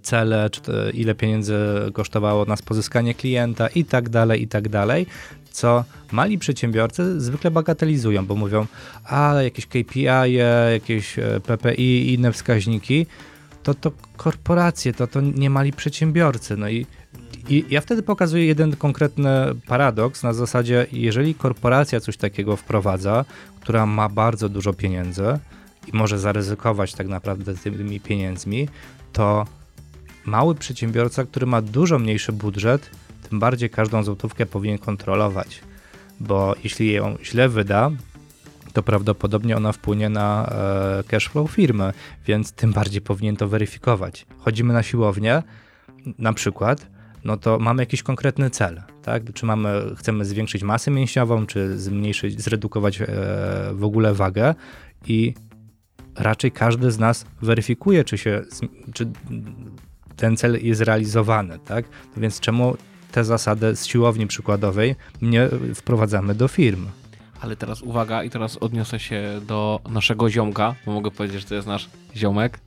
cele, 0.01 0.49
czy 0.49 0.61
to, 0.61 0.89
ile 0.89 1.15
pieniędzy 1.15 1.55
kosztowało 1.93 2.45
nas 2.45 2.61
pozyskanie 2.61 3.13
klienta 3.13 3.67
i 3.67 3.85
tak 3.85 4.09
dalej, 4.09 4.41
i 4.41 4.47
tak 4.47 4.69
dalej, 4.69 5.05
co 5.51 5.83
mali 6.11 6.37
przedsiębiorcy 6.37 7.21
zwykle 7.21 7.51
bagatelizują, 7.51 8.25
bo 8.25 8.35
mówią, 8.35 8.65
a 9.03 9.33
jakieś 9.41 9.65
KPI, 9.67 10.33
jakieś 10.71 11.19
e, 11.19 11.39
PPI 11.39 12.13
inne 12.13 12.31
wskaźniki, 12.31 13.05
to 13.63 13.73
to 13.73 13.91
korporacje, 14.17 14.93
to 14.93 15.07
to 15.07 15.21
nie 15.21 15.49
mali 15.49 15.73
przedsiębiorcy. 15.73 16.57
No 16.57 16.69
i, 16.69 16.85
i 17.49 17.65
ja 17.69 17.81
wtedy 17.81 18.03
pokazuję 18.03 18.45
jeden 18.45 18.75
konkretny 18.75 19.29
paradoks 19.67 20.23
na 20.23 20.33
zasadzie, 20.33 20.87
jeżeli 20.91 21.35
korporacja 21.35 21.99
coś 21.99 22.17
takiego 22.17 22.55
wprowadza, 22.55 23.25
która 23.61 23.85
ma 23.85 24.09
bardzo 24.09 24.49
dużo 24.49 24.73
pieniędzy 24.73 25.39
i 25.93 25.97
może 25.97 26.19
zaryzykować 26.19 26.93
tak 26.93 27.07
naprawdę 27.07 27.55
tymi 27.55 27.99
pieniędzmi, 27.99 28.67
to 29.13 29.45
mały 30.27 30.55
przedsiębiorca, 30.55 31.23
który 31.23 31.45
ma 31.45 31.61
dużo 31.61 31.99
mniejszy 31.99 32.31
budżet, 32.31 32.89
tym 33.29 33.39
bardziej 33.39 33.69
każdą 33.69 34.03
złotówkę 34.03 34.45
powinien 34.45 34.77
kontrolować, 34.77 35.61
bo 36.19 36.55
jeśli 36.63 36.93
ją 36.93 37.17
źle 37.23 37.49
wyda, 37.49 37.91
to 38.73 38.83
prawdopodobnie 38.83 39.57
ona 39.57 39.71
wpłynie 39.71 40.09
na 40.09 40.49
e, 40.99 41.03
cash 41.03 41.27
flow 41.27 41.51
firmy, 41.51 41.93
więc 42.25 42.51
tym 42.51 42.73
bardziej 42.73 43.01
powinien 43.01 43.35
to 43.35 43.47
weryfikować. 43.47 44.25
Chodzimy 44.37 44.73
na 44.73 44.83
siłownię, 44.83 45.43
na 46.19 46.33
przykład, 46.33 46.87
no 47.23 47.37
to 47.37 47.59
mamy 47.59 47.81
jakiś 47.81 48.03
konkretny 48.03 48.49
cel, 48.49 48.81
tak? 49.03 49.33
Czy 49.33 49.45
mamy, 49.45 49.95
chcemy 49.97 50.25
zwiększyć 50.25 50.63
masę 50.63 50.91
mięśniową, 50.91 51.45
czy 51.45 51.77
zmniejszyć, 51.79 52.41
zredukować 52.41 53.01
e, 53.01 53.05
w 53.73 53.83
ogóle 53.83 54.13
wagę 54.13 54.55
i 55.07 55.33
raczej 56.15 56.51
każdy 56.51 56.91
z 56.91 56.99
nas 56.99 57.25
weryfikuje, 57.41 58.03
czy 58.03 58.17
się, 58.17 58.41
czy 58.93 59.11
ten 60.17 60.37
cel 60.37 60.65
jest 60.65 60.81
realizowany, 60.81 61.59
tak? 61.59 61.85
No 62.15 62.21
więc 62.21 62.39
czemu 62.39 62.75
te 63.11 63.23
zasady 63.23 63.75
z 63.75 63.85
siłowni 63.85 64.27
przykładowej 64.27 64.95
nie 65.21 65.49
wprowadzamy 65.75 66.35
do 66.35 66.47
firm? 66.47 66.87
Ale 67.41 67.55
teraz 67.55 67.81
uwaga 67.81 68.23
i 68.23 68.29
teraz 68.29 68.57
odniosę 68.57 68.99
się 68.99 69.41
do 69.47 69.79
naszego 69.89 70.29
ziomka, 70.29 70.75
bo 70.85 70.91
mogę 70.91 71.11
powiedzieć, 71.11 71.41
że 71.41 71.47
to 71.47 71.55
jest 71.55 71.67
nasz 71.67 71.89
ziomek. 72.15 72.59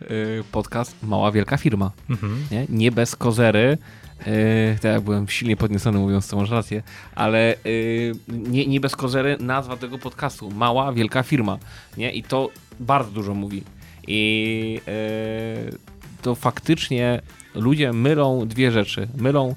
Yy, 0.00 0.44
podcast 0.52 0.96
Mała 1.02 1.32
Wielka 1.32 1.56
Firma. 1.56 1.90
Mhm. 2.10 2.46
Nie, 2.50 2.66
nie 2.68 2.92
bez 2.92 3.16
kozery. 3.16 3.78
Yy, 4.26 4.78
tak 4.82 5.00
byłem 5.00 5.28
silnie 5.28 5.56
podniesiony 5.56 5.98
mówiąc, 5.98 6.28
to 6.28 6.36
masz 6.36 6.50
rację, 6.50 6.82
ale 7.14 7.54
yy, 7.64 8.12
nie, 8.28 8.66
nie 8.66 8.80
bez 8.80 8.96
kozery 8.96 9.36
nazwa 9.40 9.76
tego 9.76 9.98
podcastu 9.98 10.50
Mała 10.50 10.92
Wielka 10.92 11.22
Firma. 11.22 11.58
Nie? 11.96 12.12
I 12.12 12.22
to 12.22 12.50
bardzo 12.80 13.10
dużo 13.10 13.34
mówi. 13.34 13.62
I 14.06 14.80
yy, 14.86 15.78
to 16.24 16.34
faktycznie 16.34 17.20
ludzie 17.54 17.92
mylą 17.92 18.48
dwie 18.48 18.70
rzeczy. 18.70 19.08
Mylą 19.16 19.54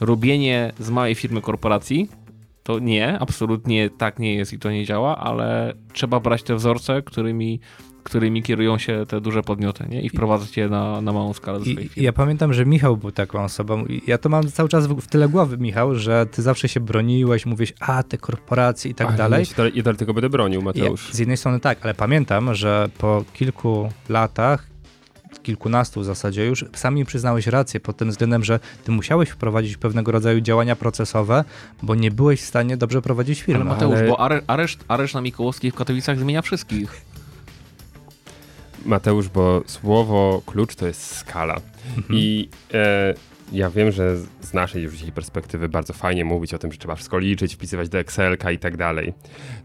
robienie 0.00 0.72
z 0.78 0.90
małej 0.90 1.14
firmy 1.14 1.40
korporacji, 1.40 2.08
to 2.62 2.78
nie, 2.78 3.18
absolutnie 3.18 3.90
tak 3.90 4.18
nie 4.18 4.34
jest 4.34 4.52
i 4.52 4.58
to 4.58 4.70
nie 4.70 4.84
działa, 4.84 5.16
ale 5.18 5.74
trzeba 5.92 6.20
brać 6.20 6.42
te 6.42 6.54
wzorce, 6.54 7.02
którymi, 7.02 7.60
którymi 8.02 8.42
kierują 8.42 8.78
się 8.78 9.04
te 9.08 9.20
duże 9.20 9.42
podmioty 9.42 9.84
nie? 9.88 10.02
i 10.02 10.08
wprowadzać 10.08 10.56
je 10.56 10.68
na, 10.68 11.00
na 11.00 11.12
małą 11.12 11.32
skalę 11.32 11.58
do 11.58 11.64
swojej 11.64 11.88
firmy. 11.88 12.04
ja 12.04 12.12
pamiętam, 12.12 12.52
że 12.52 12.66
Michał 12.66 12.96
był 12.96 13.10
taką 13.12 13.44
osobą. 13.44 13.84
Ja 14.06 14.18
to 14.18 14.28
mam 14.28 14.48
cały 14.48 14.68
czas 14.68 14.86
w, 14.86 15.00
w 15.00 15.06
tyle 15.08 15.28
głowy, 15.28 15.58
Michał, 15.58 15.94
że 15.94 16.26
ty 16.26 16.42
zawsze 16.42 16.68
się 16.68 16.80
broniłeś, 16.80 17.46
mówisz, 17.46 17.72
a 17.80 18.02
te 18.02 18.18
korporacje 18.18 18.90
i 18.90 18.94
tak 18.94 19.08
Ale 19.08 19.16
dalej. 19.16 19.46
Ja, 19.58 19.64
ja 19.74 19.94
tego 19.94 20.14
będę 20.14 20.28
bronił, 20.28 20.60
Ja, 20.60 20.64
Mateusz. 20.64 21.12
z 21.12 21.18
jednej 21.18 21.36
strony 21.36 21.60
tak, 21.60 21.78
ale 21.82 21.94
pamiętam, 21.94 22.54
że 22.54 22.88
po 22.98 23.24
kilku 23.34 23.88
latach, 24.08 24.69
kilkunastu 25.54 26.00
w 26.00 26.04
zasadzie 26.04 26.46
już, 26.46 26.64
sami 26.74 27.04
przyznałeś 27.04 27.46
rację 27.46 27.80
pod 27.80 27.96
tym 27.96 28.10
względem, 28.10 28.44
że 28.44 28.60
ty 28.84 28.92
musiałeś 28.92 29.28
wprowadzić 29.28 29.76
pewnego 29.76 30.12
rodzaju 30.12 30.40
działania 30.40 30.76
procesowe, 30.76 31.44
bo 31.82 31.94
nie 31.94 32.10
byłeś 32.10 32.40
w 32.42 32.44
stanie 32.46 32.76
dobrze 32.76 33.02
prowadzić 33.02 33.42
firmy. 33.42 33.60
Ale 33.60 33.70
Mateusz, 33.70 33.98
ale- 33.98 34.08
bo 34.08 34.20
are, 34.20 34.42
areszt, 34.46 34.84
areszt 34.88 35.14
na 35.14 35.20
Mikołowskiej 35.20 35.70
w 35.70 35.74
Katowicach 35.74 36.18
zmienia 36.18 36.42
wszystkich. 36.42 37.00
Mateusz, 38.86 39.28
bo 39.28 39.62
słowo 39.66 40.42
klucz 40.46 40.74
to 40.74 40.86
jest 40.86 41.16
skala. 41.16 41.56
Mhm. 41.96 42.04
I 42.20 42.48
e, 42.74 43.14
ja 43.52 43.70
wiem, 43.70 43.90
że 43.92 44.16
z- 44.16 44.26
z 44.40 44.52
naszej 44.54 44.82
już 44.82 44.94
dzisiaj 44.94 45.12
perspektywy 45.12 45.68
bardzo 45.68 45.92
fajnie 45.92 46.24
mówić 46.24 46.54
o 46.54 46.58
tym, 46.58 46.72
że 46.72 46.78
trzeba 46.78 46.94
wszystko 46.94 47.18
liczyć, 47.18 47.54
wpisywać 47.54 47.88
do 47.88 47.98
Excelka 47.98 48.50
i 48.50 48.58
tak 48.58 48.76
dalej. 48.76 49.12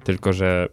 Tylko, 0.04 0.34
że 0.34 0.68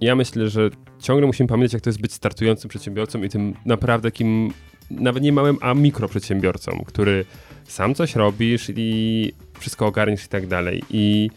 ja 0.00 0.14
myślę, 0.14 0.48
że 0.48 0.70
ciągle 1.00 1.26
musimy 1.26 1.46
pamiętać, 1.48 1.72
jak 1.72 1.82
to 1.82 1.90
jest 1.90 2.00
być 2.00 2.12
startującym 2.12 2.68
przedsiębiorcą 2.70 3.22
i 3.22 3.28
tym 3.28 3.54
naprawdę 3.64 4.10
takim, 4.10 4.52
nawet 4.90 5.22
nie 5.22 5.32
małym, 5.32 5.58
a 5.60 5.74
mikroprzedsiębiorcą, 5.74 6.84
który 6.86 7.24
sam 7.64 7.94
coś 7.94 8.14
robisz 8.16 8.70
i 8.76 9.32
wszystko 9.58 9.86
ogarniesz 9.86 10.24
i 10.24 10.28
tak 10.28 10.46
dalej. 10.46 10.82
I 10.90 11.30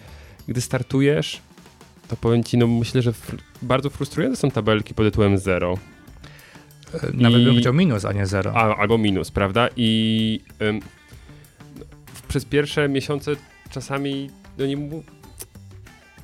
gdy 0.47 0.61
startujesz, 0.61 1.41
to 2.07 2.15
powiem 2.15 2.43
ci, 2.43 2.57
no 2.57 2.67
myślę, 2.67 3.01
że 3.01 3.11
fr- 3.11 3.37
bardzo 3.61 3.89
frustrujące 3.89 4.37
są 4.41 4.51
tabelki 4.51 4.93
pod 4.93 5.05
tytułem 5.05 5.37
zero. 5.37 5.77
Nawet 7.13 7.41
I- 7.41 7.45
bym 7.45 7.57
chciał 7.57 7.73
minus, 7.73 8.05
a 8.05 8.13
nie 8.13 8.25
zero. 8.25 8.53
A, 8.55 8.75
albo 8.77 8.97
minus, 8.97 9.31
prawda? 9.31 9.69
I 9.75 10.39
ym, 10.61 10.79
w- 12.13 12.21
przez 12.21 12.45
pierwsze 12.45 12.89
miesiące 12.89 13.31
czasami 13.69 14.29
no 14.57 14.65
nie. 14.65 14.77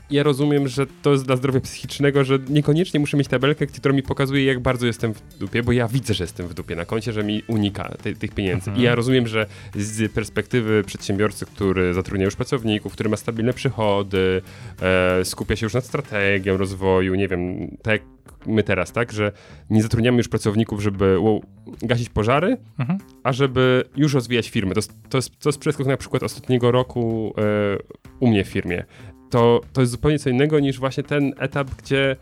Ja 0.10 0.24
rozumiem, 0.24 0.68
że 0.68 0.86
to 1.02 1.12
jest 1.12 1.26
dla 1.26 1.36
zdrowia 1.36 1.60
psychicznego, 1.60 2.24
że 2.24 2.40
niekoniecznie 2.50 3.00
muszę 3.00 3.18
mieć 3.18 3.28
tabelkę, 3.28 3.68
która 3.68 3.96
mi 3.96 4.04
pokazuje, 4.04 4.46
jak 4.46 4.60
bardzo 4.60 4.86
jestem 4.88 5.14
w 5.14 5.38
dupie, 5.38 5.64
bo 5.64 5.72
ja 5.72 5.88
widzę, 5.88 6.14
że 6.14 6.24
jestem 6.24 6.48
w 6.48 6.54
dupie 6.54 6.76
na 6.76 6.86
koncie, 6.86 7.14
że 7.14 7.24
mi 7.24 7.44
unika 7.48 7.90
te, 8.04 8.14
tych 8.14 8.34
pieniędzy. 8.34 8.70
Mhm. 8.70 8.78
I 8.78 8.82
ja 8.82 8.96
rozumiem, 8.96 9.28
że 9.28 9.46
z 9.76 10.12
perspektywy 10.12 10.84
przedsiębiorcy, 10.86 11.46
który 11.46 11.94
zatrudnia 11.94 12.26
już 12.26 12.36
pracowników, 12.36 12.94
który 12.94 13.10
ma 13.10 13.18
stabilne 13.18 13.54
przychody, 13.54 14.42
e, 14.82 15.26
skupia 15.26 15.56
się 15.56 15.66
już 15.66 15.74
nad 15.74 15.86
strategią 15.86 16.58
rozwoju, 16.58 17.16
nie 17.16 17.28
wiem, 17.28 17.68
tak 17.82 18.02
my 18.46 18.64
teraz, 18.64 18.92
tak, 18.92 19.12
że 19.12 19.32
nie 19.70 19.82
zatrudniamy 19.84 20.18
już 20.18 20.28
pracowników, 20.28 20.82
żeby 20.82 21.20
wow, 21.20 21.44
gasić 21.82 22.10
pożary, 22.10 22.58
Mhm. 22.80 23.00
a 23.24 23.34
żeby 23.34 23.84
już 23.96 24.14
rozwijać 24.14 24.50
firmy. 24.50 24.74
To, 24.74 24.78
jest- 24.78 24.94
to, 25.10 25.18
jest, 25.18 25.40
to 25.40 25.50
jest 25.50 25.60
przeskok 25.60 25.88
na 25.88 25.98
przykład 25.98 26.24
ostatniego 26.24 26.72
roku 26.72 27.34
e, 27.38 27.78
u 28.20 28.28
mnie 28.28 28.44
w 28.44 28.48
firmie. 28.48 28.84
To, 29.30 29.62
to 29.74 29.82
jest 29.82 29.92
zupełnie 29.92 30.20
co 30.20 30.30
innego 30.30 30.60
niż 30.60 30.80
właśnie 30.80 31.04
ten 31.04 31.34
etap, 31.40 31.68
gdzie 31.84 32.16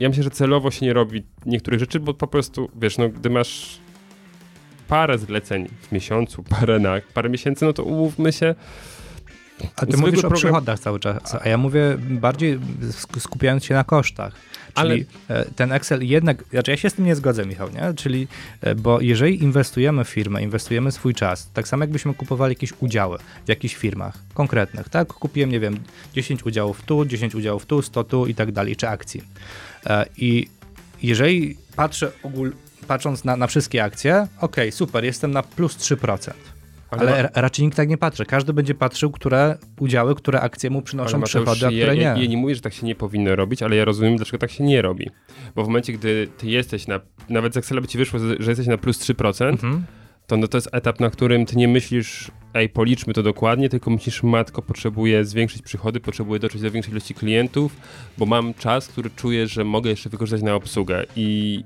ja 0.00 0.08
myślę, 0.08 0.24
że 0.24 0.30
celowo 0.30 0.70
się 0.70 0.86
nie 0.86 0.92
robi 0.92 1.22
niektórych 1.46 1.80
rzeczy, 1.80 2.00
bo 2.00 2.14
po 2.14 2.26
prostu, 2.26 2.70
wiesz, 2.80 2.98
no 2.98 3.08
gdy 3.08 3.30
masz 3.30 3.78
parę 4.88 5.18
zleceń 5.18 5.68
w 5.80 5.92
miesiącu, 5.92 6.42
parę 6.60 6.78
na 6.78 6.94
parę 7.14 7.28
miesięcy, 7.28 7.64
no 7.64 7.72
to 7.72 7.82
umówmy 7.84 8.32
się, 8.32 8.54
A 9.76 9.86
ty 9.86 9.96
mówisz 9.96 10.18
o 10.24 10.28
program- 10.28 10.34
przychodach 10.36 10.78
cały 10.78 11.00
czas, 11.00 11.34
a 11.42 11.48
ja 11.48 11.58
mówię 11.58 11.96
bardziej 11.98 12.58
sk- 12.80 13.20
skupiając 13.20 13.64
się 13.64 13.74
na 13.74 13.84
kosztach. 13.84 14.34
Czyli 14.74 15.04
e, 15.28 15.44
ten 15.44 15.72
Excel 15.72 16.06
jednak, 16.06 16.44
znaczy 16.50 16.70
ja 16.70 16.76
się 16.76 16.90
z 16.90 16.94
tym 16.94 17.04
nie 17.04 17.16
zgodzę, 17.16 17.46
Michał, 17.46 17.70
nie? 17.70 17.94
Czyli, 17.94 18.28
e, 18.60 18.74
bo 18.74 19.00
jeżeli 19.00 19.42
inwestujemy 19.42 20.04
w 20.04 20.08
firmę, 20.08 20.42
inwestujemy 20.42 20.92
swój 20.92 21.14
czas, 21.14 21.50
tak 21.54 21.68
samo 21.68 21.82
jakbyśmy 21.82 22.14
kupowali 22.14 22.52
jakieś 22.52 22.72
udziały 22.80 23.18
w 23.46 23.48
jakichś 23.48 23.76
firmach 23.76 24.18
konkretnych, 24.34 24.88
tak? 24.88 25.08
Kupiłem, 25.08 25.50
nie 25.50 25.60
wiem, 25.60 25.78
10 26.14 26.46
udziałów 26.46 26.82
tu, 26.82 27.04
10 27.04 27.34
udziałów 27.34 27.66
tu, 27.66 27.82
100 27.82 28.04
tu 28.04 28.26
i 28.26 28.34
tak 28.34 28.52
dalej, 28.52 28.76
czy 28.76 28.88
akcji. 28.88 29.22
E, 29.86 30.06
I 30.16 30.48
jeżeli 31.02 31.56
patrzę 31.76 32.12
ogól, 32.22 32.52
patrząc 32.86 33.24
na, 33.24 33.36
na 33.36 33.46
wszystkie 33.46 33.84
akcje, 33.84 34.26
okej, 34.40 34.72
super, 34.72 35.04
jestem 35.04 35.30
na 35.30 35.42
plus 35.42 35.76
3%. 35.76 36.32
Ale, 36.90 37.00
Ale- 37.12 37.22
ra- 37.22 37.30
raczej 37.34 37.64
nikt 37.64 37.76
tak 37.76 37.88
nie 37.88 37.98
patrzy. 37.98 38.24
Każdy 38.26 38.52
będzie 38.52 38.74
patrzył, 38.74 39.10
które 39.10 39.58
udziały, 39.80 40.14
które 40.14 40.40
akcje 40.40 40.70
mu 40.70 40.82
przynoszą 40.82 41.08
Ale 41.14 41.18
Mateusz, 41.18 41.44
przychody, 41.44 41.66
a 41.66 41.70
ja, 41.70 41.78
które 41.84 41.96
nie. 41.96 42.02
ja, 42.02 42.16
ja 42.16 42.26
nie 42.26 42.36
mówię, 42.36 42.54
że 42.54 42.60
tak 42.60 42.72
się 42.72 42.86
nie 42.86 42.94
powinno 42.94 43.36
robić, 43.36 43.62
ale 43.62 43.76
ja 43.76 43.84
rozumiem, 43.84 44.16
dlaczego 44.16 44.38
tak 44.38 44.50
się 44.50 44.64
nie 44.64 44.82
robi. 44.82 45.10
Bo 45.54 45.64
w 45.64 45.66
momencie, 45.66 45.92
gdy 45.92 46.28
ty 46.38 46.46
jesteś 46.46 46.86
na, 46.86 47.00
nawet 47.28 47.54
z 47.54 47.56
Excela 47.56 47.80
by 47.80 47.88
ci 47.88 47.98
wyszło, 47.98 48.18
że 48.38 48.50
jesteś 48.50 48.66
na 48.66 48.78
plus 48.78 48.98
3%, 48.98 49.48
Mhm. 49.48 49.84
to 50.26 50.36
no 50.36 50.48
to 50.48 50.56
jest 50.56 50.68
etap, 50.72 51.00
na 51.00 51.10
którym 51.10 51.46
ty 51.46 51.56
nie 51.56 51.68
myślisz, 51.68 52.30
ej, 52.54 52.68
policzmy 52.68 53.14
to 53.14 53.22
dokładnie, 53.22 53.68
tylko 53.68 53.90
myślisz, 53.90 54.22
matko, 54.22 54.62
potrzebuję 54.62 55.24
zwiększyć 55.24 55.62
przychody, 55.62 56.00
potrzebuję 56.00 56.40
dotrzeć 56.40 56.62
do 56.62 56.70
większej 56.70 56.92
ilości 56.92 57.14
klientów, 57.14 57.76
bo 58.18 58.26
mam 58.26 58.54
czas, 58.54 58.88
który 58.88 59.10
czuję, 59.16 59.46
że 59.46 59.64
mogę 59.64 59.90
jeszcze 59.90 60.10
wykorzystać 60.10 60.42
na 60.42 60.54
obsługę. 60.54 61.04
I 61.16 61.62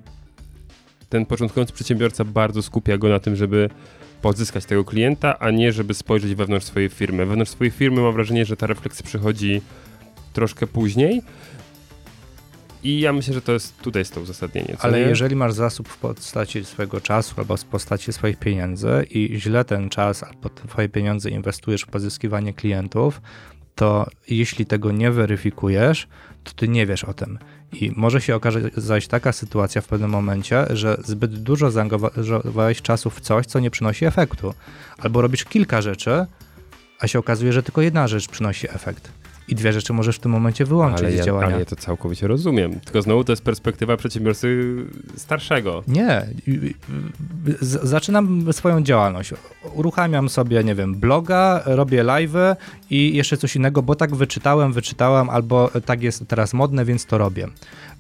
ten 1.09 1.27
początkujący 1.27 1.72
przedsiębiorca 1.72 2.25
bardzo 2.25 2.62
skupia 2.62 2.99
go 2.99 3.09
na 3.09 3.18
tym, 3.20 3.37
żeby 3.37 3.70
pozyskać 4.25 4.64
tego 4.64 4.85
klienta, 4.85 5.39
a 5.39 5.51
nie 5.51 5.72
żeby 5.72 5.95
spojrzeć 5.95 6.35
wewnątrz 6.35 6.66
swojej 6.66 6.89
firmy. 6.89 7.27
Wewnątrz 7.27 7.51
swojej 7.51 7.70
firmy 7.70 8.01
mam 8.01 8.12
wrażenie, 8.12 8.45
że 8.45 8.57
ta 8.57 8.66
refleksja 8.66 9.07
przychodzi 9.07 9.61
troszkę 10.33 10.66
później. 10.66 11.22
I 12.83 13.01
ja 13.01 13.12
myślę, 13.12 13.35
że 13.35 13.43
to 13.43 13.53
jest 13.53 13.79
tutaj 13.79 14.01
jest 14.01 14.14
to 14.14 14.20
uzasadnienie. 14.20 14.77
Ale 14.79 15.01
nie? 15.01 15.07
jeżeli 15.07 15.37
masz 15.37 15.53
zasób 15.53 15.89
w 15.89 15.99
postaci 15.99 16.64
swojego 16.64 17.01
czasu 17.01 17.35
albo 17.37 17.57
w 17.57 17.64
postaci 17.64 18.12
swoich 18.12 18.39
pieniędzy 18.39 19.07
i 19.11 19.41
źle 19.41 19.64
ten 19.64 19.89
czas 19.89 20.22
albo 20.22 20.49
twoje 20.49 20.89
pieniądze 20.89 21.31
inwestujesz 21.31 21.83
w 21.83 21.87
pozyskiwanie 21.87 22.53
klientów, 22.53 23.20
to 23.75 24.07
jeśli 24.29 24.66
tego 24.66 24.93
nie 24.93 25.11
weryfikujesz, 25.11 26.09
to 26.45 26.53
ty 26.53 26.68
nie 26.68 26.87
wiesz 26.87 27.05
o 27.05 27.14
tym. 27.14 27.39
I 27.73 27.93
może 27.97 28.21
się 28.21 28.35
okazać 28.35 29.09
taka 29.09 29.33
sytuacja 29.33 29.81
w 29.81 29.87
pewnym 29.87 30.11
momencie, 30.11 30.67
że 30.71 30.97
zbyt 31.05 31.43
dużo 31.43 31.71
zaangażowałeś 31.71 32.83
czasu 32.83 33.11
w 33.11 33.21
coś, 33.21 33.47
co 33.47 33.61
nie 33.61 33.71
przynosi 33.71 34.05
efektu. 34.05 34.55
Albo 34.99 35.23
robisz 35.23 35.45
kilka 35.45 35.83
rzeczy, 35.83 36.27
a 37.01 37.07
się 37.07 37.19
okazuje, 37.19 37.53
że 37.53 37.62
tylko 37.62 37.83
jedna 37.83 38.09
rzecz 38.09 38.29
przynosi 38.29 38.71
efekt. 38.71 39.12
I 39.49 39.55
dwie 39.55 39.72
rzeczy 39.72 39.92
możesz 39.92 40.16
w 40.16 40.18
tym 40.18 40.32
momencie 40.32 40.64
wyłączyć 40.64 41.01
ale 41.01 41.12
z 41.12 41.16
ja, 41.18 41.24
działania. 41.24 41.47
ale 41.47 41.59
ja 41.59 41.64
to 41.64 41.76
całkowicie 41.76 42.26
rozumiem. 42.28 42.80
Tylko 42.80 43.03
znowu 43.03 43.24
to 43.24 43.32
jest 43.32 43.42
perspektywa 43.42 43.97
przedsiębiorcy 43.97 44.76
starszego. 45.16 45.82
Nie. 45.88 46.26
Z- 47.61 47.88
Zaczynam 47.88 48.53
swoją 48.53 48.82
działalność. 48.82 49.30
Uruchamiam 49.74 50.28
sobie, 50.28 50.64
nie 50.64 50.74
wiem, 50.74 50.95
bloga, 50.95 51.62
robię 51.64 52.05
live'y 52.05 52.57
i 52.90 53.16
jeszcze 53.16 53.36
coś 53.36 53.57
innego, 53.57 53.82
bo 53.82 53.95
tak 53.95 54.14
wyczytałem, 54.14 54.72
wyczytałem, 54.72 55.30
albo 55.30 55.70
tak 55.84 56.03
jest 56.03 56.24
teraz 56.28 56.55
modne, 56.55 56.84
więc 56.84 57.07
to 57.07 57.18
robię. 57.18 57.49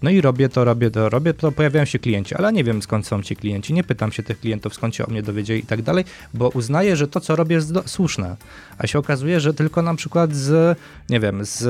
No 0.02 0.10
i 0.10 0.20
robię 0.20 0.48
to, 0.48 0.64
robię 0.64 0.90
to, 0.90 1.08
robię 1.08 1.34
to, 1.34 1.52
pojawiają 1.52 1.84
się 1.84 1.98
klienci, 1.98 2.34
ale 2.34 2.52
nie 2.52 2.64
wiem 2.64 2.82
skąd 2.82 3.06
są 3.06 3.22
ci 3.22 3.36
klienci, 3.36 3.72
nie 3.72 3.84
pytam 3.84 4.12
się 4.12 4.22
tych 4.22 4.40
klientów, 4.40 4.74
skąd 4.74 4.94
się 4.96 5.06
o 5.06 5.10
mnie 5.10 5.22
dowiedzieli 5.22 5.60
i 5.60 5.66
tak 5.66 5.82
dalej, 5.82 6.04
bo 6.34 6.48
uznaję, 6.48 6.96
że 6.96 7.08
to, 7.08 7.20
co 7.20 7.36
robię 7.36 7.54
jest 7.56 7.72
słuszne. 7.86 8.36
A 8.78 8.86
się 8.86 8.98
okazuje, 8.98 9.40
że 9.40 9.54
tylko 9.54 9.82
na 9.82 9.94
przykład 9.94 10.34
z, 10.34 10.78
nie 11.10 11.20
wiem, 11.20 11.44
z 11.44 11.64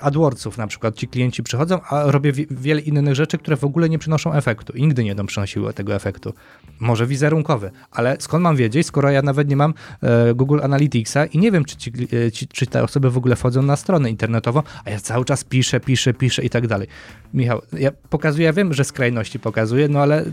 AdWordsów 0.00 0.58
na 0.58 0.66
przykład 0.66 0.96
ci 0.96 1.08
klienci 1.08 1.42
przychodzą, 1.42 1.80
a 1.82 2.10
robię 2.10 2.32
wi- 2.32 2.46
wiele 2.50 2.80
innych 2.80 3.14
rzeczy, 3.14 3.38
które 3.38 3.56
w 3.56 3.64
ogóle 3.64 3.88
nie 3.88 3.98
przynoszą 3.98 4.32
efektu 4.34 4.72
i 4.72 4.82
nigdy 4.82 5.04
nie 5.04 5.10
będą 5.10 5.26
przynosiły 5.26 5.72
tego 5.72 5.94
efektu. 5.94 6.34
Może 6.80 7.06
wizerunkowy, 7.06 7.70
ale 7.90 8.16
skąd 8.20 8.42
mam 8.42 8.56
wiedzieć, 8.56 8.86
skoro 8.86 9.10
ja 9.10 9.22
nawet 9.22 9.48
nie 9.48 9.56
mam 9.56 9.74
e, 10.02 10.34
Google 10.34 10.60
Analyticsa 10.62 11.26
i 11.26 11.38
nie 11.38 11.52
wiem, 11.52 11.64
czy, 11.64 11.76
ci, 11.76 11.92
e, 12.26 12.32
ci, 12.32 12.48
czy 12.48 12.66
te 12.66 12.82
osoby 12.84 13.10
w 13.10 13.16
ogóle 13.16 13.36
wchodzą 13.36 13.62
na 13.62 13.76
stronę 13.76 14.10
internetową, 14.10 14.62
a 14.84 14.90
ja 14.90 15.00
cały 15.00 15.24
czas 15.24 15.44
piszę, 15.44 15.80
piszę, 15.80 16.14
piszę 16.14 16.44
i 16.44 16.50
tak 16.50 16.66
dalej. 16.66 16.88
Michał, 17.34 17.62
ja 17.72 17.90
pokazuję, 18.10 18.44
ja 18.46 18.52
wiem, 18.52 18.74
że 18.74 18.84
skrajności 18.84 19.38
pokazuję, 19.38 19.88
no 19.88 19.98
ale 20.00 20.24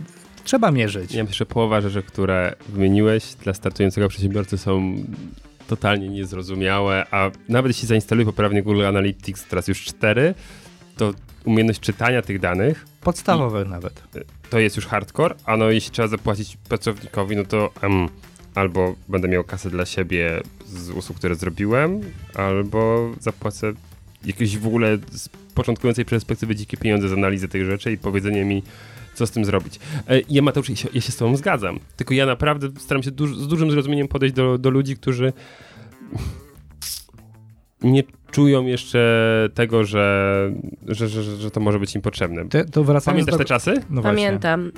trzeba 0.43 0.71
mierzyć. 0.71 1.13
Ja 1.13 1.23
myślę, 1.23 1.35
że 1.37 1.45
połowa 1.45 1.81
rzeczy, 1.81 2.03
które 2.03 2.55
wymieniłeś 2.69 3.33
dla 3.43 3.53
startującego 3.53 4.07
przedsiębiorcy 4.09 4.57
są 4.57 4.95
totalnie 5.67 6.09
niezrozumiałe, 6.09 7.05
a 7.11 7.31
nawet 7.49 7.69
jeśli 7.69 7.87
zainstaluje 7.87 8.25
poprawnie 8.25 8.63
Google 8.63 8.85
Analytics, 8.85 9.45
teraz 9.45 9.67
już 9.67 9.85
4, 9.85 10.33
to 10.97 11.13
umiejętność 11.45 11.79
czytania 11.79 12.21
tych 12.21 12.39
danych 12.39 12.85
Podstawowe 13.01 13.65
nawet. 13.65 14.03
to 14.49 14.59
jest 14.59 14.75
już 14.75 14.85
hardcore, 14.85 15.35
a 15.45 15.57
no 15.57 15.69
jeśli 15.69 15.91
trzeba 15.91 16.07
zapłacić 16.07 16.57
pracownikowi, 16.57 17.35
no 17.35 17.45
to 17.45 17.71
em, 17.81 18.09
albo 18.55 18.95
będę 19.07 19.27
miał 19.27 19.43
kasę 19.43 19.69
dla 19.69 19.85
siebie 19.85 20.41
z 20.65 20.89
usług, 20.89 21.17
które 21.17 21.35
zrobiłem, 21.35 22.01
albo 22.35 23.11
zapłacę 23.19 23.73
jakieś 24.25 24.57
w 24.57 24.67
ogóle 24.67 24.97
z 25.11 25.29
początkującej 25.55 26.05
perspektywy 26.05 26.55
dzikie 26.55 26.77
pieniądze 26.77 27.09
z 27.09 27.13
analizy 27.13 27.47
tych 27.47 27.65
rzeczy 27.65 27.91
i 27.91 27.97
powiedzenie 27.97 28.45
mi, 28.45 28.63
co 29.15 29.27
z 29.27 29.31
tym 29.31 29.45
zrobić. 29.45 29.79
E, 30.09 30.21
Ja 30.29 30.41
Mateusz, 30.41 30.69
ja 30.69 30.75
się, 30.75 30.89
ja 30.93 31.01
się 31.01 31.11
z 31.11 31.17
tobą 31.17 31.35
zgadzam, 31.35 31.79
tylko 31.95 32.13
ja 32.13 32.25
naprawdę 32.25 32.67
staram 32.79 33.03
się 33.03 33.11
duż, 33.11 33.37
z 33.37 33.47
dużym 33.47 33.71
zrozumieniem 33.71 34.07
podejść 34.07 34.35
do, 34.35 34.57
do 34.57 34.69
ludzi, 34.69 34.97
którzy 34.97 35.33
nie 37.81 38.03
czują 38.31 38.65
jeszcze 38.65 38.99
tego, 39.53 39.83
że, 39.83 40.51
że, 40.87 41.07
że, 41.07 41.23
że, 41.23 41.51
to 41.51 41.59
może 41.59 41.79
być 41.79 41.95
im 41.95 42.01
potrzebne. 42.01 42.49
Ty, 42.49 42.65
to 42.65 42.83
Pamiętasz 43.05 43.33
do... 43.33 43.37
te 43.37 43.45
czasy? 43.45 43.73
No. 43.89 44.01
Pamiętam, 44.01 44.71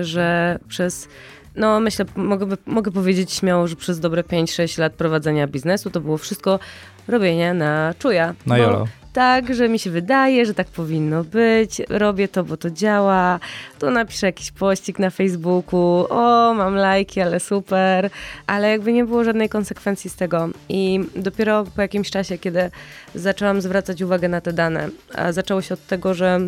y, 0.00 0.04
że 0.04 0.58
przez, 0.68 1.08
no 1.56 1.80
myślę, 1.80 2.04
mogę, 2.16 2.46
mogę 2.66 2.92
powiedzieć 2.92 3.32
śmiało, 3.32 3.68
że 3.68 3.76
przez 3.76 4.00
dobre 4.00 4.22
5-6 4.22 4.78
lat 4.78 4.92
prowadzenia 4.92 5.46
biznesu 5.46 5.90
to 5.90 6.00
było 6.00 6.18
wszystko 6.18 6.58
robienie 7.08 7.54
na 7.54 7.94
czuja. 7.98 8.34
Na 8.46 8.56
Bo 8.56 8.62
jolo. 8.62 8.86
Tak, 9.14 9.54
że 9.54 9.68
mi 9.68 9.78
się 9.78 9.90
wydaje, 9.90 10.46
że 10.46 10.54
tak 10.54 10.66
powinno 10.66 11.24
być, 11.24 11.82
robię 11.88 12.28
to, 12.28 12.44
bo 12.44 12.56
to 12.56 12.70
działa, 12.70 13.40
tu 13.78 13.90
napiszę 13.90 14.26
jakiś 14.26 14.52
pościg 14.52 14.98
na 14.98 15.10
Facebooku, 15.10 16.06
o, 16.10 16.54
mam 16.54 16.74
lajki, 16.74 17.20
ale 17.20 17.40
super, 17.40 18.10
ale 18.46 18.70
jakby 18.70 18.92
nie 18.92 19.04
było 19.04 19.24
żadnej 19.24 19.48
konsekwencji 19.48 20.10
z 20.10 20.16
tego. 20.16 20.48
I 20.68 21.00
dopiero 21.16 21.64
po 21.76 21.82
jakimś 21.82 22.10
czasie, 22.10 22.38
kiedy 22.38 22.70
zaczęłam 23.14 23.60
zwracać 23.60 24.02
uwagę 24.02 24.28
na 24.28 24.40
te 24.40 24.52
dane, 24.52 24.88
a 25.14 25.32
zaczęło 25.32 25.62
się 25.62 25.74
od 25.74 25.86
tego, 25.86 26.14
że 26.14 26.40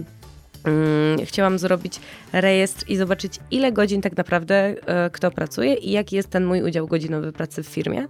Mm, 0.64 1.26
chciałam 1.26 1.58
zrobić 1.58 2.00
rejestr 2.32 2.84
i 2.88 2.96
zobaczyć, 2.96 3.40
ile 3.50 3.72
godzin 3.72 4.02
tak 4.02 4.16
naprawdę 4.16 4.54
e, 4.86 5.10
kto 5.10 5.30
pracuje 5.30 5.74
i 5.74 5.90
jaki 5.90 6.16
jest 6.16 6.30
ten 6.30 6.44
mój 6.44 6.62
udział 6.62 6.86
godzinowy 6.86 7.32
pracy 7.32 7.62
w 7.62 7.66
firmie. 7.66 8.06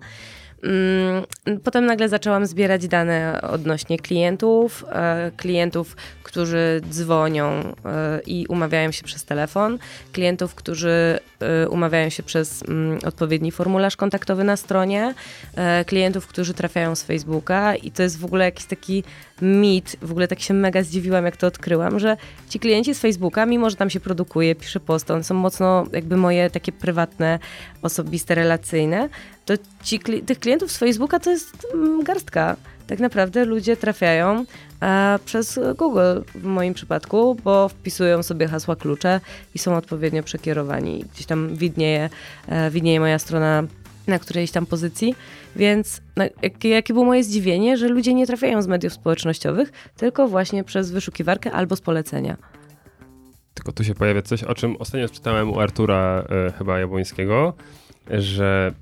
Mm, 0.66 1.26
Potem 1.64 1.86
nagle 1.86 2.08
zaczęłam 2.08 2.46
zbierać 2.46 2.88
dane 2.88 3.40
odnośnie 3.42 3.98
klientów, 3.98 4.84
e, 4.92 5.30
klientów, 5.36 5.96
którzy 6.22 6.80
dzwonią 6.90 7.44
e, 7.50 7.72
i 8.26 8.46
umawiają 8.46 8.90
się 8.90 9.04
przez 9.04 9.24
telefon, 9.24 9.78
klientów, 10.12 10.54
którzy 10.54 11.18
e, 11.40 11.68
umawiają 11.68 12.08
się 12.08 12.22
przez 12.22 12.62
mm, 12.62 12.98
odpowiedni 13.06 13.52
formularz 13.52 13.96
kontaktowy 13.96 14.44
na 14.44 14.56
stronie, 14.56 15.14
klientów, 15.86 16.26
którzy 16.26 16.54
trafiają 16.54 16.94
z 16.94 17.02
Facebooka. 17.02 17.74
I 17.76 17.90
to 17.90 18.02
jest 18.02 18.18
w 18.18 18.24
ogóle 18.24 18.44
jakiś 18.44 18.66
taki 18.66 19.04
mit, 19.42 19.96
w 20.02 20.10
ogóle 20.10 20.28
tak 20.28 20.40
się 20.40 20.54
mega 20.54 20.82
zdziwiłam, 20.82 21.24
jak 21.24 21.36
to 21.36 21.46
odkryłam, 21.46 21.98
że 21.98 22.16
ci 22.48 22.58
klienci 22.58 22.94
z 22.94 23.00
Facebooka, 23.00 23.46
mimo 23.46 23.70
że 23.70 23.76
tam 23.76 23.90
się 23.90 24.00
produkuje, 24.00 24.54
pisze 24.54 24.80
posty, 24.80 25.12
one 25.12 25.24
są 25.24 25.34
mocno 25.34 25.86
jakby 25.92 26.16
moje 26.16 26.50
takie 26.50 26.72
prywatne, 26.72 27.38
osobiste, 27.82 28.34
relacyjne, 28.34 29.08
to 29.46 29.54
ci, 29.82 30.00
tych 30.00 30.38
klientów 30.38 30.72
z 30.72 30.78
Facebooka 30.78 31.20
to 31.20 31.30
jest 31.30 31.66
mm, 31.74 32.02
garstka. 32.02 32.56
tak 32.86 32.98
naprawdę 32.98 33.44
ludzie 33.44 33.76
trafiają 33.76 34.44
e, 34.82 35.18
przez 35.24 35.60
Google 35.78 36.20
w 36.34 36.44
moim 36.44 36.74
przypadku, 36.74 37.34
bo 37.44 37.68
wpisują 37.68 38.22
sobie 38.22 38.48
hasła 38.48 38.76
klucze 38.76 39.20
i 39.54 39.58
są 39.58 39.76
odpowiednio 39.76 40.22
przekierowani. 40.22 41.04
Gdzieś 41.14 41.26
tam 41.26 41.56
widnieje, 41.56 42.10
e, 42.48 42.70
widnieje 42.70 43.00
moja 43.00 43.18
strona 43.18 43.62
na 44.06 44.18
którejś 44.18 44.50
tam 44.50 44.66
pozycji, 44.66 45.14
więc 45.56 46.00
no, 46.16 46.24
jakie, 46.42 46.68
jakie 46.68 46.92
było 46.92 47.06
moje 47.06 47.24
zdziwienie, 47.24 47.76
że 47.76 47.88
ludzie 47.88 48.14
nie 48.14 48.26
trafiają 48.26 48.62
z 48.62 48.66
mediów 48.66 48.92
społecznościowych, 48.92 49.72
tylko 49.96 50.28
właśnie 50.28 50.64
przez 50.64 50.90
wyszukiwarkę 50.90 51.52
albo 51.52 51.76
z 51.76 51.80
polecenia. 51.80 52.36
Tylko 53.54 53.72
tu 53.72 53.84
się 53.84 53.94
pojawia 53.94 54.22
coś, 54.22 54.44
o 54.44 54.54
czym 54.54 54.76
ostatnio 54.76 55.08
czytałem 55.08 55.50
u 55.50 55.60
Artura 55.60 56.24
e, 56.48 56.52
chyba 56.52 56.78
Jabłońskiego, 56.78 57.54
że 58.10 58.74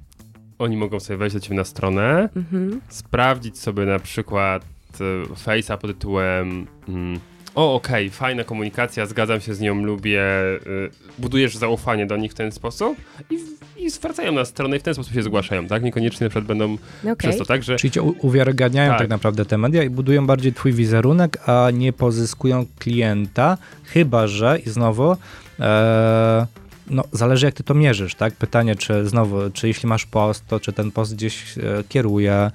oni 0.59 0.77
mogą 0.77 1.01
sobie 1.01 1.17
wejść 1.17 1.35
do 1.35 1.41
ciebie 1.41 1.57
na 1.57 1.65
stronę, 1.65 2.29
Mhm. 2.37 2.81
sprawdzić 2.89 3.59
sobie 3.59 3.85
na 3.85 3.99
przykład 3.99 4.65
e, 5.01 5.35
face'a 5.35 5.79
pod 5.79 5.91
tytułem 5.91 6.67
mm, 6.89 7.21
o, 7.55 7.75
okej, 7.75 8.11
fajna 8.11 8.45
komunikacja, 8.45 9.07
zgadzam 9.07 9.41
się 9.41 9.55
z 9.55 9.61
nią, 9.61 9.85
lubię, 9.85 10.23
y, 10.67 10.91
budujesz 11.19 11.57
zaufanie 11.57 12.07
do 12.07 12.17
nich 12.17 12.33
w 12.33 12.35
ten 12.35 12.53
sposób 12.53 12.97
i, 13.31 13.39
i 13.85 13.91
zwracają 13.91 14.33
na 14.33 14.45
stronę 14.45 14.77
i 14.77 14.81
w 14.81 14.83
ten 14.83 14.95
sposób 14.95 15.15
się 15.15 15.23
zgłaszają, 15.23 15.67
tak? 15.67 15.83
Niekoniecznie 15.83 16.25
na 16.25 16.29
przykład 16.31 16.45
będą 16.45 16.77
Okej. 17.03 17.17
przez 17.17 17.37
to 17.39 17.45
tak, 17.45 17.63
że 17.63 17.77
Czyli 17.77 17.91
cię 17.91 18.03
uwiarygadniają 18.03 18.91
tak. 18.91 18.99
Tak. 18.99 19.09
naprawdę 19.09 19.45
te 19.45 19.59
media 19.59 19.83
i 19.83 19.91
budują 19.91 20.27
bardziej 20.27 20.53
twój 20.53 20.73
wizerunek, 20.73 21.49
a 21.49 21.71
nie 21.73 21.93
pozyskują 21.93 22.67
klienta, 22.79 23.59
chyba 23.85 24.27
że 24.27 24.59
i 24.67 24.71
znowu 24.71 25.17
e, 25.61 26.47
no, 26.87 27.05
zależy 27.12 27.47
jak 27.47 27.55
ty 27.55 27.62
to 27.62 27.74
mierzysz, 27.74 28.14
tak? 28.14 28.35
Pytanie, 28.35 28.76
czy 28.76 29.09
znowu, 29.09 29.37
czy 29.53 29.68
jeśli 29.68 29.89
masz 29.89 30.07
post, 30.07 30.47
to 30.47 30.61
czy 30.61 30.72
ten 30.72 30.91
post 30.91 31.14
gdzieś 31.14 31.59
e, 31.59 31.85
kieruje, 31.89 32.51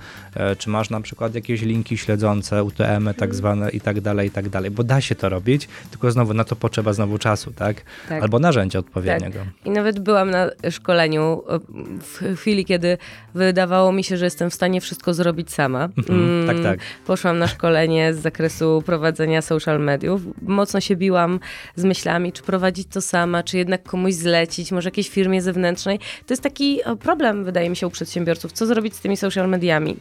czy 0.58 0.70
masz 0.70 0.90
na 0.90 1.02
przykład 1.02 1.36
jakieś 1.36 1.62
linki 1.62 1.98
śledzące, 1.98 2.64
UTM-y 2.64 3.14
tak 3.14 3.36
zwane 3.36 3.70
i 3.70 3.82
tak 3.82 4.02
dalej, 4.02 4.28
i 4.28 4.32
tak 4.32 4.50
dalej, 4.50 4.72
bo 4.72 4.84
da 4.84 5.02
się 5.02 5.16
to 5.16 5.30
robić, 5.30 5.68
tylko 5.92 6.12
znowu 6.12 6.34
na 6.34 6.44
to 6.44 6.56
potrzeba 6.56 6.94
znowu 6.94 7.18
czasu, 7.18 7.52
tak? 7.52 7.82
Tak. 8.10 8.24
Albo 8.24 8.40
narzędzia 8.40 8.80
odpowiedniego. 8.80 9.40
I 9.66 9.70
nawet 9.70 10.00
byłam 10.00 10.32
na 10.32 10.50
szkoleniu 10.70 11.44
e, 11.50 11.60
w 12.02 12.38
chwili, 12.38 12.66
kiedy 12.66 12.98
wydawało 13.36 13.92
mi 13.92 14.04
się, 14.04 14.18
że 14.18 14.26
jestem 14.26 14.50
w 14.50 14.54
stanie 14.54 14.82
wszystko 14.82 15.14
zrobić 15.14 15.52
sama. 15.52 15.90
Mhm, 15.98 16.48
tak, 16.48 16.64
tak. 16.64 16.80
Poszłam 17.06 17.40
na 17.40 17.48
szkolenie 17.48 18.14
z 18.14 18.18
zakresu 18.18 18.84
prowadzenia 18.86 19.42
social 19.42 19.80
mediów. 19.80 20.22
Mocno 20.42 20.82
się 20.82 20.96
biłam 20.96 21.40
z 21.76 21.84
myślami, 21.84 22.32
czy 22.32 22.44
prowadzić 22.44 22.88
to 22.88 23.02
sama, 23.02 23.44
czy 23.44 23.58
jednak 23.58 23.84
komuś 23.84 24.14
zlecić, 24.14 24.72
może 24.72 24.88
jakiejś 24.88 25.10
firmie 25.10 25.42
zewnętrznej. 25.42 26.00
To 26.00 26.34
jest 26.34 26.44
taki 26.44 26.80
e, 26.86 26.96
problem, 26.96 27.46
wydaje 27.46 27.70
mi 27.70 27.76
się, 27.76 27.88
u 27.88 27.90
przedsiębiorców, 27.90 28.52
co 28.52 28.66
zrobić 28.66 28.96
z 28.96 29.00
tymi 29.00 29.18
social 29.18 29.50
mediami. 29.50 29.98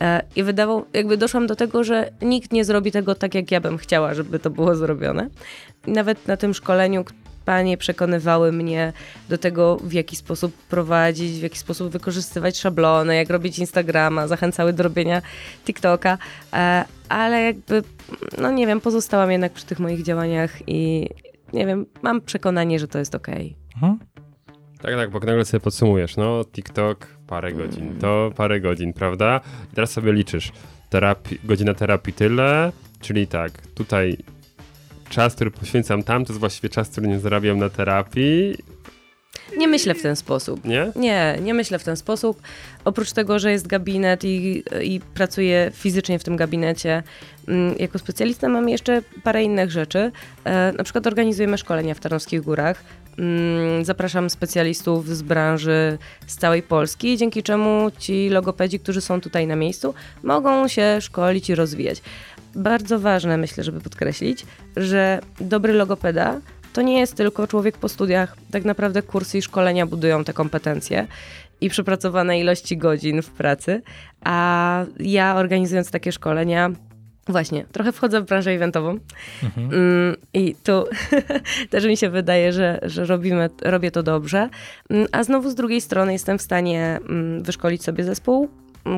E, 0.00 0.22
I 0.36 0.42
wydawało, 0.42 0.86
jakby 0.92 1.16
doszłam 1.16 1.46
do 1.46 1.56
tego, 1.56 1.84
że 1.84 2.10
nikt 2.22 2.52
nie 2.52 2.64
zrobi 2.64 2.92
tego 2.92 3.14
tak, 3.14 3.34
jak 3.34 3.50
ja 3.50 3.60
bym 3.60 3.78
chciała, 3.78 4.14
żeby 4.14 4.38
to 4.38 4.50
było 4.50 4.76
zrobione. 4.76 5.28
Nawet 5.86 6.28
na 6.28 6.36
tym 6.36 6.54
szkoleniu 6.54 7.04
panie 7.44 7.76
przekonywały 7.76 8.52
mnie 8.52 8.92
do 9.28 9.38
tego, 9.38 9.76
w 9.76 9.92
jaki 9.92 10.16
sposób 10.16 10.52
prowadzić, 10.54 11.32
w 11.38 11.42
jaki 11.42 11.58
sposób 11.58 11.92
wykorzystywać 11.92 12.58
szablony, 12.58 13.16
jak 13.16 13.30
robić 13.30 13.58
Instagrama, 13.58 14.26
zachęcały 14.26 14.72
do 14.72 14.82
robienia 14.82 15.22
TikToka, 15.64 16.18
e, 16.52 16.84
ale 17.08 17.42
jakby, 17.42 17.82
no 18.38 18.50
nie 18.50 18.66
wiem, 18.66 18.80
pozostałam 18.80 19.30
jednak 19.30 19.52
przy 19.52 19.66
tych 19.66 19.78
moich 19.78 20.02
działaniach 20.02 20.68
i 20.68 21.08
nie 21.52 21.66
wiem, 21.66 21.86
mam 22.02 22.20
przekonanie, 22.20 22.78
że 22.78 22.88
to 22.88 22.98
jest 22.98 23.14
okej. 23.14 23.56
Mhm. 23.74 23.98
Tak, 24.82 24.94
tak, 24.94 25.10
bo 25.10 25.18
nagle 25.18 25.44
sobie 25.44 25.60
podsumujesz, 25.60 26.16
no 26.16 26.44
TikTok 26.44 27.06
parę 27.30 27.52
godzin, 27.52 27.98
to 28.00 28.32
parę 28.36 28.60
godzin, 28.60 28.92
prawda? 28.92 29.40
I 29.72 29.74
teraz 29.74 29.90
sobie 29.90 30.12
liczysz, 30.12 30.52
terapii, 30.90 31.38
godzina 31.44 31.74
terapii 31.74 32.12
tyle, 32.12 32.72
czyli 33.00 33.26
tak, 33.26 33.52
tutaj 33.74 34.16
czas, 35.08 35.34
który 35.34 35.50
poświęcam 35.50 36.02
tam, 36.02 36.24
to 36.24 36.32
jest 36.32 36.40
właściwie 36.40 36.68
czas, 36.68 36.88
który 36.88 37.08
nie 37.08 37.18
zarabiam 37.20 37.58
na 37.58 37.68
terapii, 37.68 38.56
Nie 39.58 39.68
myślę 39.68 39.94
w 39.94 40.02
ten 40.02 40.16
sposób. 40.16 40.64
nie? 40.64 40.92
Nie, 40.96 41.38
nie 41.42 41.54
myślę 41.54 41.78
w 41.78 41.84
ten 41.84 41.96
sposób. 41.96 42.42
Oprócz 42.84 43.12
tego, 43.12 43.38
że 43.38 43.50
jest 43.52 43.66
gabinet 43.66 44.24
i, 44.24 44.62
i 44.82 45.00
pracuję 45.14 45.70
fizycznie 45.74 46.18
w 46.18 46.24
tym 46.24 46.36
gabinecie, 46.36 47.02
mm, 47.48 47.74
jako 47.78 47.98
specjalista 47.98 48.48
mam 48.48 48.68
jeszcze 48.68 49.02
parę 49.22 49.42
innych 49.42 49.70
rzeczy. 49.70 50.12
E, 50.44 50.72
na 50.72 50.84
przykład 50.84 51.06
organizujemy 51.06 51.58
szkolenia 51.58 51.94
w 51.94 52.00
Tarnowskich 52.00 52.40
Górach. 52.40 52.84
Mm, 53.18 53.84
Zapraszam 53.84 54.30
specjalistów 54.30 55.08
z 55.08 55.22
branży 55.22 55.98
z 56.26 56.36
całej 56.36 56.62
Polski, 56.62 57.16
dzięki 57.16 57.42
czemu 57.42 57.90
ci 57.98 58.28
logopedzi, 58.28 58.80
którzy 58.80 59.00
są 59.00 59.20
tutaj 59.20 59.46
na 59.46 59.56
miejscu, 59.56 59.94
mogą 60.22 60.68
się 60.68 61.00
szkolić 61.00 61.50
i 61.50 61.54
rozwijać. 61.54 62.02
Bardzo 62.54 63.00
ważne, 63.00 63.36
myślę, 63.36 63.64
żeby 63.64 63.80
podkreślić, 63.80 64.46
że 64.76 65.20
dobry 65.40 65.72
logopeda 65.72 66.40
to 66.72 66.82
nie 66.82 67.00
jest 67.00 67.14
tylko 67.14 67.46
człowiek 67.46 67.78
po 67.78 67.88
studiach. 67.88 68.36
Tak 68.50 68.64
naprawdę 68.64 69.02
kursy 69.02 69.38
i 69.38 69.42
szkolenia 69.42 69.86
budują 69.86 70.24
te 70.24 70.32
kompetencje 70.32 71.06
i 71.60 71.70
przepracowane 71.70 72.40
ilości 72.40 72.76
godzin 72.76 73.22
w 73.22 73.30
pracy. 73.30 73.82
A 74.24 74.84
ja 75.00 75.36
organizując 75.36 75.90
takie 75.90 76.12
szkolenia, 76.12 76.70
właśnie, 77.28 77.64
trochę 77.72 77.92
wchodzę 77.92 78.20
w 78.20 78.24
branżę 78.24 78.50
eventową. 78.50 78.98
Mm, 79.56 80.16
I 80.34 80.54
tu 80.64 80.84
też 81.70 81.84
mi 81.84 81.96
się 81.96 82.10
wydaje, 82.10 82.52
że, 82.52 82.78
że 82.82 83.04
robimy, 83.04 83.50
robię 83.62 83.90
to 83.90 84.02
dobrze. 84.02 84.48
Mm, 84.90 85.06
A 85.12 85.24
znowu 85.24 85.50
z 85.50 85.54
drugiej 85.54 85.80
strony 85.80 86.12
jestem 86.12 86.38
w 86.38 86.42
stanie 86.42 87.00
mm, 87.08 87.42
wyszkolić 87.42 87.84
sobie 87.84 88.04
zespół, 88.04 88.48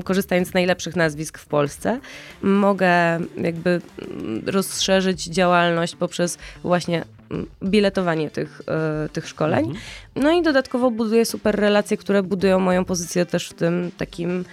korzystając 0.05 0.49
z 0.49 0.55
najlepszych 0.55 0.97
nazwisk 0.97 1.39
w 1.39 1.47
Polsce. 1.47 2.01
Mogę 2.43 3.21
jakby 3.37 3.81
rozszerzyć 4.47 5.25
działalność 5.25 5.97
poprzez 5.97 6.39
właśnie 6.63 7.05
biletowanie 7.65 8.31
tych, 8.31 8.63
e, 8.69 9.09
tych 9.09 9.29
szkoleń. 9.29 9.75
No 10.17 10.33
i 10.33 10.43
dodatkowo 10.43 10.91
buduję 10.91 11.25
super 11.25 11.57
relacje, 11.57 11.97
które 11.97 12.23
budują 12.23 12.59
moją 12.59 12.85
pozycję 12.85 13.27
też 13.27 13.49
w 13.49 13.55
tym 13.55 13.91
takim 13.99 14.45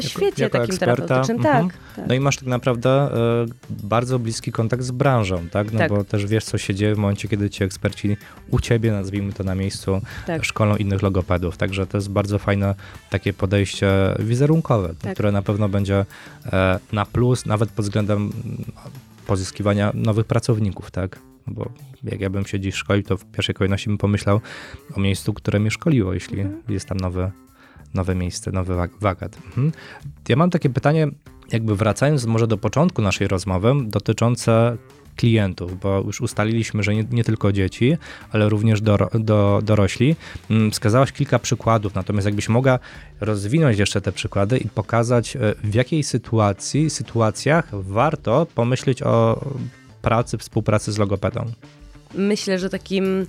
świecie 0.00 0.42
jako 0.42 0.58
takim 0.58 0.74
eksperta, 0.74 0.96
terapeutycznym. 0.96 1.36
mhm. 1.46 1.68
Tak, 1.68 1.78
tak. 1.96 2.06
No 2.08 2.14
i 2.14 2.20
masz 2.20 2.36
tak 2.36 2.46
naprawdę 2.48 2.90
e, 2.90 3.46
bardzo 3.70 4.18
bliski 4.18 4.52
kontakt 4.52 4.82
z 4.82 4.90
branżą, 4.90 5.48
tak? 5.48 5.72
No 5.72 5.78
Tak. 5.78 5.88
bo 5.90 6.04
też 6.04 6.26
wiesz, 6.26 6.44
co 6.44 6.58
się 6.58 6.74
dzieje 6.74 6.94
w 6.94 6.98
momencie, 6.98 7.28
kiedy 7.28 7.50
ci 7.50 7.64
eksperci 7.64 8.16
u 8.50 8.60
ciebie, 8.60 8.92
nazwijmy 8.92 9.32
to 9.32 9.44
na 9.44 9.54
miejscu, 9.54 10.00
Tak. 10.26 10.44
szkolą 10.44 10.76
innych 10.76 11.02
logopedów. 11.02 11.56
Także 11.56 11.86
to 11.86 11.96
jest 11.96 12.10
bardzo 12.10 12.38
fajne 12.38 12.74
takie 13.10 13.32
podejście 13.32 13.90
wizerunkowe, 14.18 14.94
Tak. 15.02 15.12
które 15.14 15.32
na 15.32 15.42
pewno 15.42 15.68
będzie 15.68 16.06
e, 16.52 16.78
na 16.92 17.06
plus, 17.06 17.46
nawet 17.46 17.70
pod 17.70 17.84
względem 17.84 18.18
mm, 18.18 18.64
pozyskiwania 19.26 19.90
nowych 19.94 20.26
pracowników, 20.26 20.90
tak? 20.90 21.18
Bo 21.46 21.70
jak 22.04 22.20
ja 22.20 22.30
bym 22.30 22.46
się 22.46 22.60
dziś 22.60 22.74
szkolił, 22.74 23.02
to 23.02 23.16
w 23.16 23.24
pierwszej 23.24 23.54
kolejności 23.54 23.88
bym 23.88 23.98
pomyślał 23.98 24.40
o 24.96 25.00
miejscu, 25.00 25.34
które 25.34 25.60
mnie 25.60 25.70
szkoliło, 25.70 26.14
jeśli 26.14 26.40
Mhm. 26.40 26.62
jest 26.68 26.88
tam 26.88 26.98
nowe, 27.00 27.30
nowe 27.94 28.14
miejsce, 28.14 28.52
nowy 28.52 28.74
wakat. 29.00 29.36
Mhm. 29.46 29.72
Ja 30.28 30.36
mam 30.36 30.50
takie 30.50 30.70
pytanie, 30.70 31.08
jakby 31.52 31.76
wracając 31.76 32.26
może 32.26 32.46
do 32.46 32.58
początku 32.58 33.02
naszej 33.02 33.28
rozmowy, 33.28 33.72
dotyczące 33.84 34.76
klientów, 35.18 35.80
bo 35.80 36.00
już 36.00 36.20
ustaliliśmy, 36.20 36.82
że 36.82 36.94
nie, 36.94 37.04
nie 37.10 37.24
tylko 37.24 37.52
dzieci, 37.52 37.96
ale 38.32 38.48
również 38.48 38.80
doro, 38.80 39.08
do, 39.14 39.60
dorośli. 39.62 40.16
Mm, 40.50 40.70
Wskazałaś 40.70 41.12
kilka 41.12 41.38
przykładów, 41.38 41.94
natomiast 41.94 42.26
jakbyś 42.26 42.48
mogła 42.48 42.78
rozwinąć 43.20 43.78
jeszcze 43.78 44.00
te 44.00 44.12
przykłady 44.12 44.58
i 44.58 44.68
pokazać, 44.68 45.36
e, 45.36 45.54
w 45.64 45.74
jakiej 45.74 46.02
sytuacji, 46.02 46.90
sytuacjach 46.90 47.68
warto 47.72 48.46
pomyśleć 48.54 49.02
o 49.02 49.44
pracy, 50.02 50.38
współpracy 50.38 50.92
z 50.92 50.98
logopedą. 50.98 51.44
Myślę, 52.14 52.58
że 52.58 52.70
takim 52.70 53.26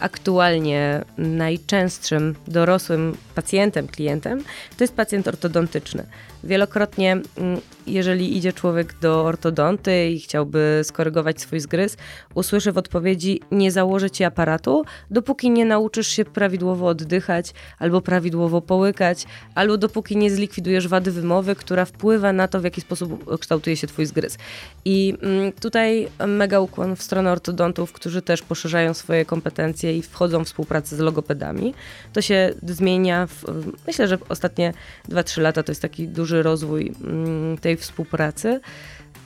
aktualnie 0.00 1.04
najczęstszym 1.18 2.34
dorosłym 2.48 3.16
pacjentem, 3.34 3.88
klientem, 3.88 4.44
to 4.76 4.84
jest 4.84 4.94
pacjent 4.94 5.28
ortodontyczny. 5.28 6.06
Wielokrotnie, 6.46 7.12
mm, 7.12 7.60
jeżeli 7.86 8.36
idzie 8.36 8.52
człowiek 8.52 8.98
do 9.00 9.24
ortodonty 9.24 10.08
i 10.08 10.20
chciałby 10.20 10.80
skorygować 10.84 11.40
swój 11.40 11.60
zgryz, 11.60 11.96
usłyszy 12.34 12.72
w 12.72 12.78
odpowiedzi: 12.78 13.40
Nie 13.50 13.72
założę 13.72 14.10
ci 14.10 14.24
aparatu, 14.24 14.84
dopóki 15.10 15.50
nie 15.50 15.64
nauczysz 15.64 16.08
się 16.08 16.24
prawidłowo 16.24 16.86
oddychać, 16.86 17.54
albo 17.78 18.00
prawidłowo 18.00 18.60
połykać, 18.60 19.24
albo 19.54 19.76
dopóki 19.76 20.16
nie 20.16 20.30
zlikwidujesz 20.30 20.88
wady 20.88 21.12
wymowy, 21.12 21.54
która 21.54 21.84
wpływa 21.84 22.32
na 22.32 22.48
to, 22.48 22.60
w 22.60 22.64
jaki 22.64 22.80
sposób 22.80 23.38
kształtuje 23.40 23.76
się 23.76 23.86
twój 23.86 24.06
zgryz. 24.06 24.38
I 24.84 25.14
mm, 25.22 25.52
tutaj 25.52 26.08
mega 26.26 26.60
ukłon 26.60 26.96
w 26.96 27.02
stronę 27.02 27.32
ortodontów, 27.32 27.92
którzy 27.92 28.22
też 28.22 28.42
poszerzają 28.42 28.94
swoje 28.94 29.24
kompetencje 29.24 29.98
i 29.98 30.02
wchodzą 30.02 30.44
w 30.44 30.56
współpracę 30.56 30.96
z 30.96 30.98
logopedami. 30.98 31.74
To 32.12 32.22
się 32.22 32.54
zmienia. 32.62 33.26
W, 33.26 33.44
myślę, 33.86 34.08
że 34.08 34.18
ostatnie 34.28 34.72
2-3 35.08 35.40
lata 35.40 35.62
to 35.62 35.72
jest 35.72 35.82
taki 35.82 36.08
duży 36.08 36.35
rozwój 36.42 36.92
mm, 37.04 37.58
tej 37.58 37.76
współpracy. 37.76 38.60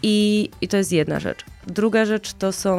I, 0.02 0.50
I 0.60 0.68
to 0.68 0.76
jest 0.76 0.92
jedna 0.92 1.20
rzecz. 1.20 1.44
Druga 1.66 2.04
rzecz 2.04 2.32
to 2.32 2.52
są 2.52 2.78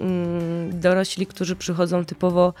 mm, 0.00 0.80
dorośli, 0.80 1.26
którzy 1.26 1.56
przychodzą 1.56 2.04
typowo 2.04 2.54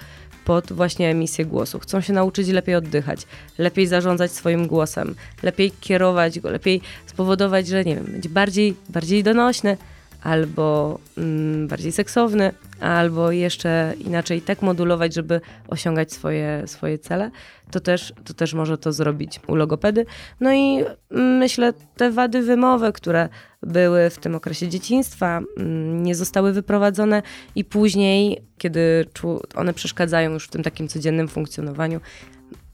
pod 0.44 0.72
właśnie 0.72 1.10
emisję 1.10 1.44
głosu. 1.44 1.78
Chcą 1.78 2.00
się 2.00 2.12
nauczyć 2.12 2.48
lepiej 2.48 2.74
oddychać, 2.74 3.26
lepiej 3.58 3.86
zarządzać 3.86 4.32
swoim 4.32 4.66
głosem, 4.66 5.14
lepiej 5.42 5.70
kierować 5.80 6.40
go, 6.40 6.50
lepiej 6.50 6.80
spowodować, 7.06 7.66
że 7.66 7.84
nie 7.84 7.94
wiem, 7.94 8.04
będzie 8.04 8.28
bardziej, 8.28 8.74
bardziej 8.88 9.22
donośny, 9.22 9.76
albo 10.22 10.98
mm, 11.18 11.68
bardziej 11.68 11.92
seksowny, 11.92 12.52
albo 12.80 13.30
jeszcze 13.30 13.94
inaczej 13.98 14.42
tak 14.42 14.62
modulować, 14.62 15.14
żeby 15.14 15.40
osiągać 15.68 16.12
swoje, 16.12 16.62
swoje 16.66 16.98
cele, 16.98 17.30
to 17.70 17.80
też, 17.80 18.12
to 18.24 18.34
też 18.34 18.54
może 18.54 18.78
to 18.78 18.92
zrobić 18.92 19.40
u 19.46 19.54
logopedy. 19.54 20.06
No 20.40 20.52
i 20.52 20.84
mm, 21.10 21.36
myślę, 21.38 21.72
te 21.96 22.10
wady 22.10 22.42
wymowy, 22.42 22.92
które 22.92 23.28
były 23.62 24.10
w 24.10 24.18
tym 24.18 24.34
okresie 24.34 24.68
dzieciństwa, 24.68 25.40
mm, 25.56 26.02
nie 26.02 26.14
zostały 26.14 26.52
wyprowadzone 26.52 27.22
i 27.54 27.64
później, 27.64 28.42
kiedy 28.58 29.06
one 29.54 29.74
przeszkadzają 29.74 30.30
już 30.30 30.46
w 30.46 30.50
tym 30.50 30.62
takim 30.62 30.88
codziennym 30.88 31.28
funkcjonowaniu, 31.28 32.00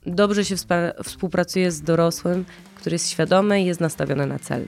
dobrze 0.06 0.44
się 0.44 0.54
współpracuje 1.04 1.70
z 1.70 1.82
dorosłym, 1.82 2.44
który 2.74 2.94
jest 2.94 3.10
świadomy 3.10 3.62
i 3.62 3.64
jest 3.64 3.80
nastawiony 3.80 4.26
na 4.26 4.38
cel. 4.38 4.64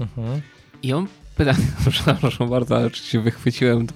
Mhm. 0.00 0.40
I 0.82 0.92
on 0.92 1.06
pytanie, 1.36 1.66
przepraszam 1.90 2.48
bardzo, 2.48 2.76
ale 2.76 2.90
czy 2.90 3.02
się 3.02 3.20
wychwyciłem, 3.20 3.86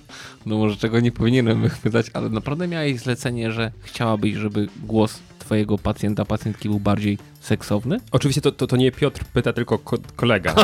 no 0.46 0.58
może 0.58 0.76
czego 0.76 1.00
nie 1.00 1.12
powinienem 1.12 1.62
wychwytać, 1.62 2.06
ale 2.14 2.28
naprawdę 2.28 2.68
miałeś 2.68 3.00
zlecenie, 3.00 3.52
że 3.52 3.70
chciałabyś, 3.80 4.34
żeby 4.34 4.68
głos 4.82 5.18
twojego 5.38 5.78
pacjenta, 5.78 6.24
pacjentki 6.24 6.68
był 6.68 6.80
bardziej 6.80 7.18
seksowny? 7.40 8.00
Oczywiście 8.12 8.40
to, 8.40 8.52
to, 8.52 8.66
to 8.66 8.76
nie 8.76 8.92
Piotr 8.92 9.24
pyta, 9.24 9.52
tylko 9.52 9.78
ko 9.78 9.98
kolega. 10.16 10.54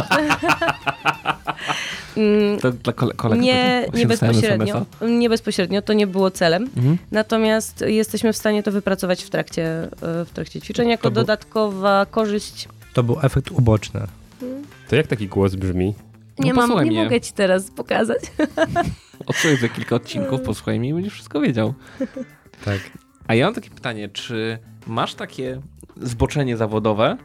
Mm, 2.17 2.61
to 2.61 2.73
dla 2.73 2.93
kole 2.93 3.15
kolega 3.15 3.43
nie, 3.43 3.87
nie 3.95 4.07
bezpośrednio. 4.07 4.87
Nie 5.09 5.29
bezpośrednio, 5.29 5.83
to 5.83 5.93
nie 5.93 6.07
było 6.07 6.31
celem. 6.31 6.63
Mhm. 6.77 6.99
Natomiast 7.11 7.85
jesteśmy 7.87 8.33
w 8.33 8.37
stanie 8.37 8.63
to 8.63 8.73
wypracować 8.73 9.25
w 9.25 9.31
trakcie, 9.31 9.65
e, 9.83 10.25
w 10.25 10.31
trakcie 10.35 10.61
ćwiczenia 10.61 10.91
jako 10.91 11.11
dodatkowa 11.11 12.07
korzyść. 12.11 12.69
To 12.95 13.03
był 13.03 13.19
efekt 13.23 13.51
uboczny. 13.51 14.01
To 14.89 14.97
jak 14.97 15.07
taki 15.07 15.29
głos 15.29 15.55
brzmi? 15.55 15.95
Nie, 16.39 16.53
no 16.55 16.67
mam, 16.67 16.89
nie 16.89 17.05
mogę 17.05 17.21
ci 17.21 17.33
teraz 17.33 17.71
pokazać. 17.71 18.21
Odsłuchaj 19.27 19.57
za 19.57 19.69
kilka 19.69 19.97
odcinków, 19.97 20.41
posłuchaj 20.41 20.81
mnie 20.81 20.89
i 20.89 20.95
będziesz 20.95 21.13
wszystko 21.13 21.41
wiedział. 21.41 21.75
Tak. 22.65 22.81
A 23.27 23.35
ja 23.35 23.45
mam 23.45 23.55
takie 23.55 23.71
pytanie, 23.71 24.09
czy 24.09 24.59
masz 24.87 25.15
takie 25.15 25.61
zboczenie 25.97 26.57
zawodowe? 26.57 27.17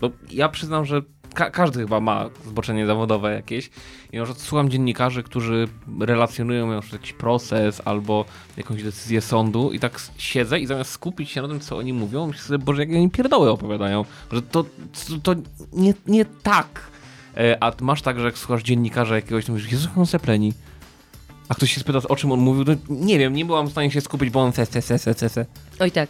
Bo 0.00 0.10
ja 0.30 0.48
przyznam, 0.48 0.84
że 0.84 1.02
ka 1.34 1.50
każdy 1.50 1.80
chyba 1.80 2.00
ma 2.00 2.30
zboczenie 2.46 2.86
zawodowe 2.86 3.34
jakieś. 3.34 3.70
I 4.12 4.18
może 4.18 4.34
słucham 4.34 4.70
dziennikarzy, 4.70 5.22
którzy 5.22 5.68
relacjonują 6.00 6.72
jakiś 6.92 7.12
proces 7.12 7.82
albo 7.84 8.24
jakąś 8.56 8.82
decyzję 8.82 9.20
sądu 9.20 9.72
i 9.72 9.80
tak 9.80 10.00
siedzę 10.18 10.60
i 10.60 10.66
zamiast 10.66 10.90
skupić 10.90 11.30
się 11.30 11.42
na 11.42 11.48
tym, 11.48 11.60
co 11.60 11.76
oni 11.76 11.92
mówią, 11.92 12.26
myślę 12.26 12.42
sobie, 12.42 12.58
boże, 12.58 12.82
jak 12.82 12.90
oni 12.90 13.10
pierdoły 13.10 13.50
opowiadają. 13.50 14.04
Że 14.32 14.42
to, 14.42 14.64
to, 14.64 15.18
to 15.22 15.40
nie, 15.72 15.94
nie 16.06 16.24
tak 16.24 16.95
a 17.60 17.72
masz 17.80 18.02
tak, 18.02 18.18
że 18.18 18.26
jak 18.26 18.38
słuchasz 18.38 18.62
dziennikarza 18.62 19.14
jakiegoś, 19.16 19.46
to 19.46 19.52
mówisz, 19.52 19.72
Jezu, 19.72 19.88
on 19.96 20.06
sepleni. 20.06 20.52
A 21.48 21.54
ktoś 21.54 21.74
się 21.74 21.80
spyta, 21.80 21.98
o 22.08 22.16
czym 22.16 22.32
on 22.32 22.40
mówił, 22.40 22.64
to 22.64 22.72
nie 22.88 23.18
wiem, 23.18 23.32
nie 23.32 23.44
byłam 23.44 23.66
w 23.66 23.70
stanie 23.70 23.90
się 23.90 24.00
skupić, 24.00 24.30
bo 24.30 24.42
on 24.42 24.52
se, 24.52 24.66
se, 24.66 24.82
se, 24.82 24.98
se, 24.98 25.28
se. 25.28 25.46
Oj 25.80 25.90
tak. 25.90 26.08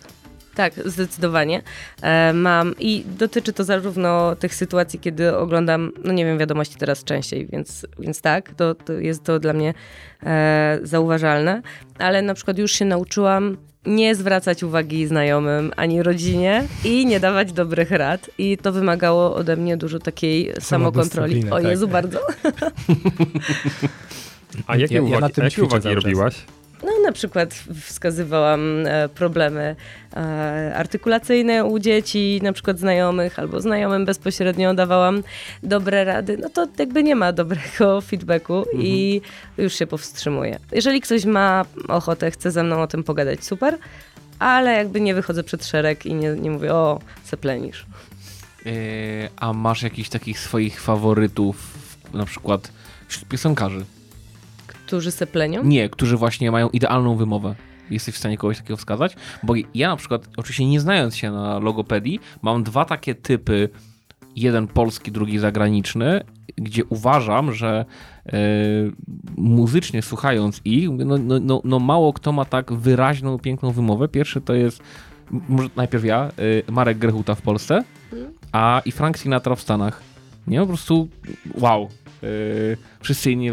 Tak, 0.55 0.73
zdecydowanie. 0.85 1.63
E, 2.03 2.33
mam 2.33 2.75
i 2.79 3.05
dotyczy 3.19 3.53
to 3.53 3.65
zarówno 3.65 4.37
tych 4.37 4.55
sytuacji, 4.55 4.99
kiedy 4.99 5.37
oglądam, 5.37 5.93
no 6.05 6.13
nie 6.13 6.25
wiem, 6.25 6.39
wiadomości 6.39 6.77
teraz 6.77 7.05
częściej, 7.05 7.47
więc, 7.47 7.87
więc 7.99 8.21
tak, 8.21 8.55
to, 8.55 8.75
to 8.75 8.93
jest 8.93 9.25
to 9.25 9.39
dla 9.39 9.53
mnie 9.53 9.75
e, 10.23 10.79
zauważalne, 10.83 11.63
ale 11.99 12.23
na 12.23 12.35
przykład 12.35 12.59
już 12.59 12.73
się 12.73 12.85
nauczyłam 12.85 13.57
nie 13.87 14.15
zwracać 14.15 14.63
uwagi 14.63 15.07
znajomym 15.07 15.73
ani 15.77 16.03
rodzinie 16.03 16.65
i 16.85 17.07
nie 17.07 17.21
dawać 17.21 17.53
dobrych 17.53 17.91
rad. 17.91 18.31
I 18.39 18.59
to 18.59 18.73
wymagało 18.73 19.35
ode 19.35 19.57
mnie 19.57 19.77
dużo 19.77 19.99
takiej 19.99 20.53
samokontroli. 20.61 21.51
O 21.51 21.57
tak. 21.57 21.65
Jezu, 21.65 21.89
bardzo. 21.89 22.19
A 24.67 24.77
jakie 24.77 24.95
ja, 24.95 25.03
uwagi, 25.03 25.15
ja 25.15 25.21
na 25.21 25.29
tym 25.29 25.45
jakie 25.45 25.65
uwagi 25.65 25.95
robiłaś? 25.95 26.35
No, 26.83 26.91
na 27.05 27.13
przykład 27.13 27.55
wskazywałam 27.83 28.87
e, 28.87 29.09
problemy 29.09 29.77
e, 30.17 30.73
artykulacyjne 30.77 31.65
u 31.65 31.79
dzieci, 31.79 32.41
na 32.43 32.53
przykład 32.53 32.79
znajomych, 32.79 33.39
albo 33.39 33.61
znajomym 33.61 34.05
bezpośrednio 34.05 34.75
dawałam 34.75 35.23
dobre 35.63 36.05
rady. 36.05 36.39
No 36.39 36.49
to 36.51 36.67
jakby 36.79 37.03
nie 37.03 37.17
ma 37.17 37.33
dobrego 37.33 38.01
feedbacku 38.09 38.57
mhm. 38.57 38.83
i 38.83 39.21
już 39.59 39.75
się 39.75 39.87
powstrzymuję. 39.87 40.59
Jeżeli 40.73 41.01
ktoś 41.01 41.25
ma 41.25 41.65
ochotę, 41.89 42.31
chce 42.31 42.51
ze 42.51 42.63
mną 42.63 42.83
o 42.83 42.87
tym 42.87 43.05
pogadać, 43.05 43.45
super, 43.45 43.79
ale 44.39 44.73
jakby 44.73 45.01
nie 45.01 45.15
wychodzę 45.15 45.43
przed 45.43 45.67
szereg 45.67 46.07
i 46.07 46.15
nie, 46.15 46.31
nie 46.31 46.51
mówię, 46.51 46.75
o, 46.75 47.01
seplenisz. 47.25 47.87
Yy, 48.65 48.73
a 49.37 49.53
masz 49.53 49.83
jakichś 49.83 50.09
takich 50.09 50.41
swoich 50.41 50.81
faworytów, 50.81 51.57
na 52.15 52.25
przykład 52.25 52.73
wśród 53.09 53.29
piosenkarzy? 53.29 53.96
Którzy 54.87 55.11
seplenią? 55.11 55.65
Nie, 55.65 55.89
którzy 55.89 56.17
właśnie 56.17 56.51
mają 56.51 56.69
idealną 56.69 57.17
wymowę. 57.17 57.55
Jesteś 57.91 58.15
w 58.15 58.19
stanie 58.19 58.39
kogoś 58.39 58.57
takiego 58.57 58.77
wskazać? 58.77 59.17
Bo 59.43 59.55
ja 59.75 59.89
na 59.89 59.97
przykład, 59.97 60.29
oczywiście 60.37 60.67
nie 60.67 60.81
znając 60.81 61.17
się 61.17 61.31
na 61.31 61.59
logopedii, 61.59 62.21
mam 62.43 62.63
dwa 62.63 62.85
takie 62.85 63.15
typy, 63.15 63.69
jeden 64.37 64.69
polski, 64.69 65.13
drugi 65.13 65.39
zagraniczny, 65.39 66.21
gdzie 66.57 66.85
uważam, 66.85 67.53
że 67.53 67.85
yy, 68.27 68.33
muzycznie 69.37 70.03
słuchając 70.03 70.61
ich, 70.65 70.91
no, 70.91 71.19
no, 71.19 71.39
no, 71.41 71.61
no, 71.65 71.79
mało 71.79 72.13
kto 72.13 72.33
ma 72.33 72.45
tak 72.45 72.73
wyraźną, 72.73 73.39
piękną 73.39 73.73
wymowę. 73.73 74.09
Pierwszy 74.09 74.41
to 74.41 74.55
jest, 74.55 74.83
może 75.31 75.69
najpierw 75.77 76.05
ja, 76.05 76.31
yy, 76.39 76.63
Marek 76.71 76.99
Grechuta 76.99 77.35
w 77.35 77.43
Polsce, 77.43 77.85
mhm. 78.13 78.33
a 78.53 78.83
i 78.85 78.93
Frank 78.93 79.19
Sinatra 79.19 79.55
w 79.55 79.61
Stanach. 79.61 80.03
Nie, 80.47 80.61
po 80.61 80.67
prostu 80.67 81.09
wow. 81.55 81.89
Yy, 82.71 82.77
wszyscy 83.01 83.31
inni, 83.31 83.51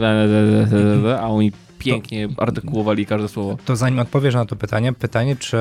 a 1.19 1.27
oni 1.27 1.51
pięknie 1.79 2.29
to, 2.29 2.41
artykułowali 2.41 3.05
każde 3.05 3.27
słowo. 3.27 3.57
To 3.65 3.75
zanim 3.75 3.99
odpowiesz 3.99 4.33
na 4.33 4.45
to 4.45 4.55
pytanie, 4.55 4.93
pytanie, 4.93 5.35
czy 5.35 5.57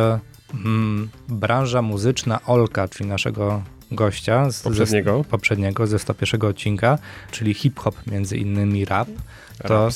mm, 0.55 1.09
branża 1.29 1.83
muzyczna 1.83 2.41
Olka, 2.47 2.89
czyli 2.89 3.09
naszego 3.09 3.63
gościa 3.91 4.51
z, 4.51 4.63
poprzedniego. 4.63 5.19
Ze, 5.19 5.25
poprzedniego 5.25 5.87
ze 5.87 5.99
101 5.99 6.43
odcinka, 6.43 6.99
czyli 7.31 7.55
hip-hop, 7.55 8.07
między 8.07 8.37
innymi 8.37 8.85
rap, 8.85 9.09
to, 9.69 9.89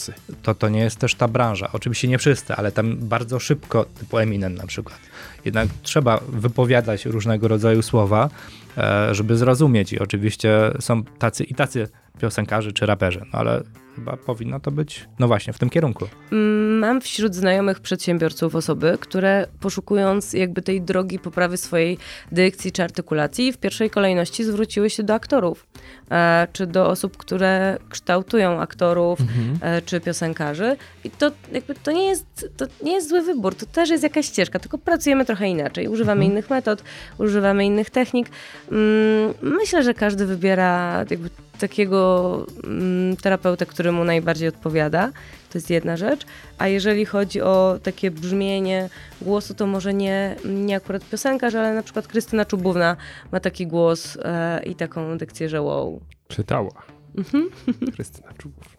to, 0.43 0.55
to 0.55 0.69
nie 0.69 0.81
jest 0.81 0.97
też 0.97 1.15
ta 1.15 1.29
branża. 1.29 1.69
Oczywiście 1.73 2.09
nie 2.09 2.19
wszyscy, 2.19 2.55
ale 2.55 2.73
tam 2.73 2.97
bardzo 2.97 3.39
szybko, 3.39 3.85
typu 3.85 4.19
Eminem 4.19 4.55
na 4.55 4.67
przykład. 4.67 4.99
Jednak 5.45 5.69
trzeba 5.83 6.21
wypowiadać 6.29 7.05
różnego 7.05 7.49
rodzaju 7.49 7.83
słowa, 7.83 8.31
e, 8.77 9.15
żeby 9.15 9.37
zrozumieć 9.37 9.93
i 9.93 9.99
oczywiście 9.99 10.51
są 10.81 11.05
tacy 11.05 11.45
i 11.45 11.55
tacy 11.55 11.89
piosenkarzy 12.19 12.73
czy 12.73 12.87
raperzy, 12.87 13.21
no 13.33 13.39
ale 13.39 13.63
chyba 13.97 14.17
powinno 14.17 14.61
to 14.61 14.71
być, 14.71 15.09
no 15.19 15.27
właśnie, 15.27 15.53
w 15.53 15.59
tym 15.59 15.71
kierunku. 15.71 16.07
Mm, 16.33 16.79
mam 16.79 17.01
wśród 17.01 17.35
znajomych 17.35 17.81
przedsiębiorców 17.81 18.55
osoby, 18.55 18.99
które 19.01 19.47
poszukując 19.61 20.33
jakby 20.33 20.63
tej 20.63 20.83
drogi 20.83 21.19
poprawy 21.19 21.57
swojej 21.57 21.99
dykcji 22.33 22.73
czy 22.73 22.83
artykulacji, 22.83 23.53
w 23.53 23.59
pierwszej 23.59 23.91
kolejności 23.91 24.45
zwróciły 24.45 24.91
się 24.91 25.03
do 25.03 25.15
aktorów, 25.15 25.67
e, 26.11 26.49
czy 26.53 26.67
do 26.67 26.89
osób, 26.89 27.17
które 27.17 27.79
kształtują 27.89 28.61
aktorów, 28.61 29.21
mhm. 29.21 29.59
e, 29.61 29.83
czy 29.83 30.01
piosenkarzy. 30.01 30.77
I 31.05 31.11
to 31.11 31.31
jakby 31.53 31.75
to 31.75 31.93
nie, 31.93 32.07
jest, 32.07 32.51
to 32.57 32.67
nie 32.83 32.93
jest 32.93 33.09
zły 33.09 33.23
wybór, 33.23 33.55
to 33.55 33.67
też 33.67 33.91
jest 33.91 34.03
jakaś 34.03 34.27
ścieżka, 34.27 34.59
tylko 34.59 34.79
pracujemy 34.79 35.25
trochę 35.25 35.49
inaczej. 35.49 35.89
Używamy 35.89 36.21
mhm. 36.21 36.33
innych 36.33 36.51
metod, 36.51 36.83
używamy 37.19 37.65
innych 37.65 37.91
technik. 37.91 38.29
Mm, 38.73 39.35
myślę, 39.43 39.83
że 39.83 39.95
każdy 39.95 40.27
wybiera 40.27 41.05
jakby 41.11 41.31
takiego 41.57 42.47
mm, 42.65 43.17
terapeutę, 43.17 43.67
który 43.67 43.86
mu 43.93 44.05
najbardziej 44.05 44.49
odpowiada. 44.49 45.13
To 45.51 45.59
jest 45.59 45.71
jedna 45.71 45.97
rzecz. 45.97 46.27
A 46.59 46.69
jeżeli 46.69 47.05
chodzi 47.05 47.41
o 47.41 47.79
takie 47.83 48.11
brzmienie 48.11 48.89
głosu, 49.21 49.55
to 49.55 49.67
może 49.67 49.95
nie, 49.95 50.37
nie 50.45 50.77
akurat 50.77 51.09
piosenkarz, 51.09 51.55
ale 51.55 51.75
na 51.75 51.83
przykład 51.83 52.07
Krystyna 52.07 52.45
Czubówna 52.45 52.97
ma 53.33 53.41
taki 53.41 53.67
głos 53.67 54.19
e, 54.23 54.61
i 54.65 54.75
taką 54.75 55.19
dykcję, 55.19 55.49
że 55.49 55.63
wow. 55.63 56.01
Czytała. 56.29 56.83
Mhm. 57.19 57.51
Krystyna 57.95 58.33
Czubówna. 58.39 58.77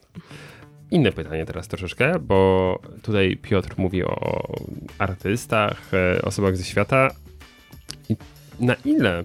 Inne 0.92 1.12
pytanie 1.12 1.46
teraz 1.46 1.68
troszeczkę, 1.68 2.20
bo 2.20 2.80
tutaj 3.02 3.38
Piotr 3.42 3.74
mówi 3.78 4.04
o 4.04 4.44
artystach, 4.98 5.94
e, 5.94 6.22
osobach 6.22 6.58
ze 6.58 6.64
świata. 6.64 7.10
I 8.10 8.16
na 8.60 8.76
ile 8.86 9.24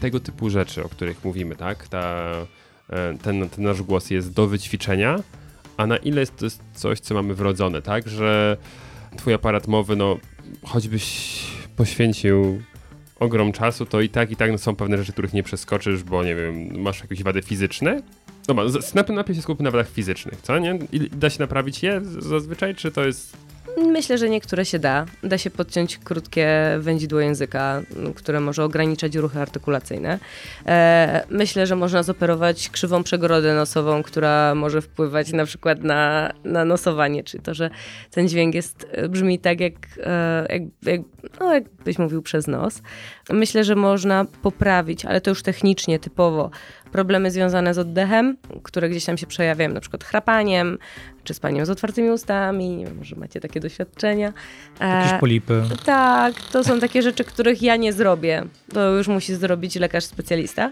tego 0.00 0.20
typu 0.20 0.50
rzeczy, 0.50 0.84
o 0.84 0.88
których 0.88 1.24
mówimy, 1.24 1.56
tak? 1.56 1.88
Ta, 1.88 2.32
ten, 3.22 3.48
ten 3.48 3.64
nasz 3.64 3.82
głos 3.82 4.10
jest 4.10 4.32
do 4.32 4.46
wyćwiczenia, 4.46 5.16
a 5.76 5.86
na 5.86 5.96
ile 5.96 6.20
jest 6.20 6.36
to 6.36 6.46
coś, 6.74 7.00
co 7.00 7.14
mamy 7.14 7.34
wrodzone, 7.34 7.82
tak? 7.82 8.08
Że 8.08 8.56
twój 9.16 9.34
aparat 9.34 9.66
mowy, 9.68 9.96
no 9.96 10.18
choćbyś 10.64 11.40
poświęcił 11.76 12.62
ogrom 13.20 13.52
czasu, 13.52 13.86
to 13.86 14.00
i 14.00 14.08
tak, 14.08 14.30
i 14.30 14.36
tak 14.36 14.50
no, 14.50 14.58
są 14.58 14.76
pewne 14.76 14.98
rzeczy, 14.98 15.12
których 15.12 15.32
nie 15.32 15.42
przeskoczysz, 15.42 16.02
bo 16.02 16.24
nie 16.24 16.34
wiem, 16.34 16.80
masz 16.82 17.00
jakieś 17.00 17.22
wady 17.22 17.42
fizyczne, 17.42 18.02
z- 18.66 18.84
snapy 18.84 19.12
najpierw 19.12 19.36
się 19.36 19.42
skupmy 19.42 19.64
na 19.64 19.70
wadach 19.70 19.90
fizycznych, 19.90 20.40
co 20.42 20.58
nie? 20.58 20.78
I 20.92 21.00
da 21.00 21.30
się 21.30 21.38
naprawić 21.40 21.82
je 21.82 22.00
zazwyczaj, 22.18 22.74
czy 22.74 22.90
to 22.90 23.04
jest... 23.06 23.36
Myślę, 23.76 24.18
że 24.18 24.28
niektóre 24.28 24.64
się 24.64 24.78
da. 24.78 25.06
Da 25.22 25.38
się 25.38 25.50
podciąć 25.50 25.98
krótkie 25.98 26.48
wędzidło 26.78 27.20
języka, 27.20 27.82
które 28.14 28.40
może 28.40 28.64
ograniczać 28.64 29.16
ruchy 29.16 29.40
artykulacyjne. 29.40 30.18
E, 30.66 31.24
myślę, 31.30 31.66
że 31.66 31.76
można 31.76 32.02
zoperować 32.02 32.68
krzywą 32.68 33.02
przegrodę 33.02 33.54
nosową, 33.54 34.02
która 34.02 34.54
może 34.54 34.82
wpływać 34.82 35.32
na 35.32 35.44
przykład 35.44 35.82
na, 35.82 36.32
na 36.44 36.64
nosowanie, 36.64 37.24
czyli 37.24 37.42
to, 37.42 37.54
że 37.54 37.70
ten 38.10 38.28
dźwięk 38.28 38.54
jest, 38.54 38.86
e, 38.92 39.08
brzmi 39.08 39.38
tak, 39.38 39.60
jak, 39.60 39.74
e, 40.02 40.46
jak, 40.50 40.62
jak, 40.82 41.00
no, 41.40 41.54
jakbyś 41.54 41.98
mówił 41.98 42.22
przez 42.22 42.46
nos. 42.46 42.82
Myślę, 43.30 43.64
że 43.64 43.74
można 43.74 44.24
poprawić, 44.42 45.04
ale 45.04 45.20
to 45.20 45.30
już 45.30 45.42
technicznie, 45.42 45.98
typowo, 45.98 46.50
problemy 46.92 47.30
związane 47.30 47.74
z 47.74 47.78
oddechem, 47.78 48.36
które 48.62 48.88
gdzieś 48.88 49.04
tam 49.04 49.18
się 49.18 49.26
przejawiają, 49.26 49.70
na 49.70 49.80
przykład 49.80 50.04
chrapaniem, 50.04 50.78
czy 51.24 51.34
spaniem 51.34 51.66
z 51.66 51.70
otwartymi 51.70 52.10
ustami, 52.10 52.68
nie 52.76 52.86
wiem, 52.86 52.96
może 52.98 53.16
macie 53.16 53.40
takie 53.40 53.60
doświadczenia. 53.60 54.32
E, 54.80 54.88
Jakieś 54.88 55.20
polipy. 55.20 55.62
tak, 55.84 56.34
to 56.52 56.64
są 56.64 56.80
takie 56.80 57.02
rzeczy, 57.02 57.24
których 57.24 57.62
ja 57.62 57.76
nie 57.76 57.92
zrobię. 57.92 58.42
To 58.72 58.90
już 58.90 59.08
musi 59.08 59.34
zrobić 59.34 59.76
lekarz 59.76 60.04
specjalista. 60.04 60.70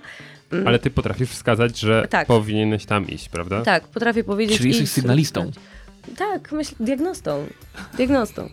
Mm, 0.52 0.68
Ale 0.68 0.78
ty 0.78 0.90
potrafisz 0.90 1.30
wskazać, 1.30 1.78
że 1.78 2.06
Tak. 2.10 2.26
powinieneś 2.26 2.84
tam 2.86 3.08
iść, 3.08 3.28
prawda? 3.28 3.62
Tak, 3.62 3.84
potrafię 3.88 4.24
powiedzieć. 4.24 4.56
Czyli 4.58 4.68
jesteś 4.70 4.90
sygnalistą. 4.90 5.50
Tak, 6.16 6.52
myślę, 6.52 6.76
diagnostą. 6.80 7.46
Diagnostą. 7.96 8.48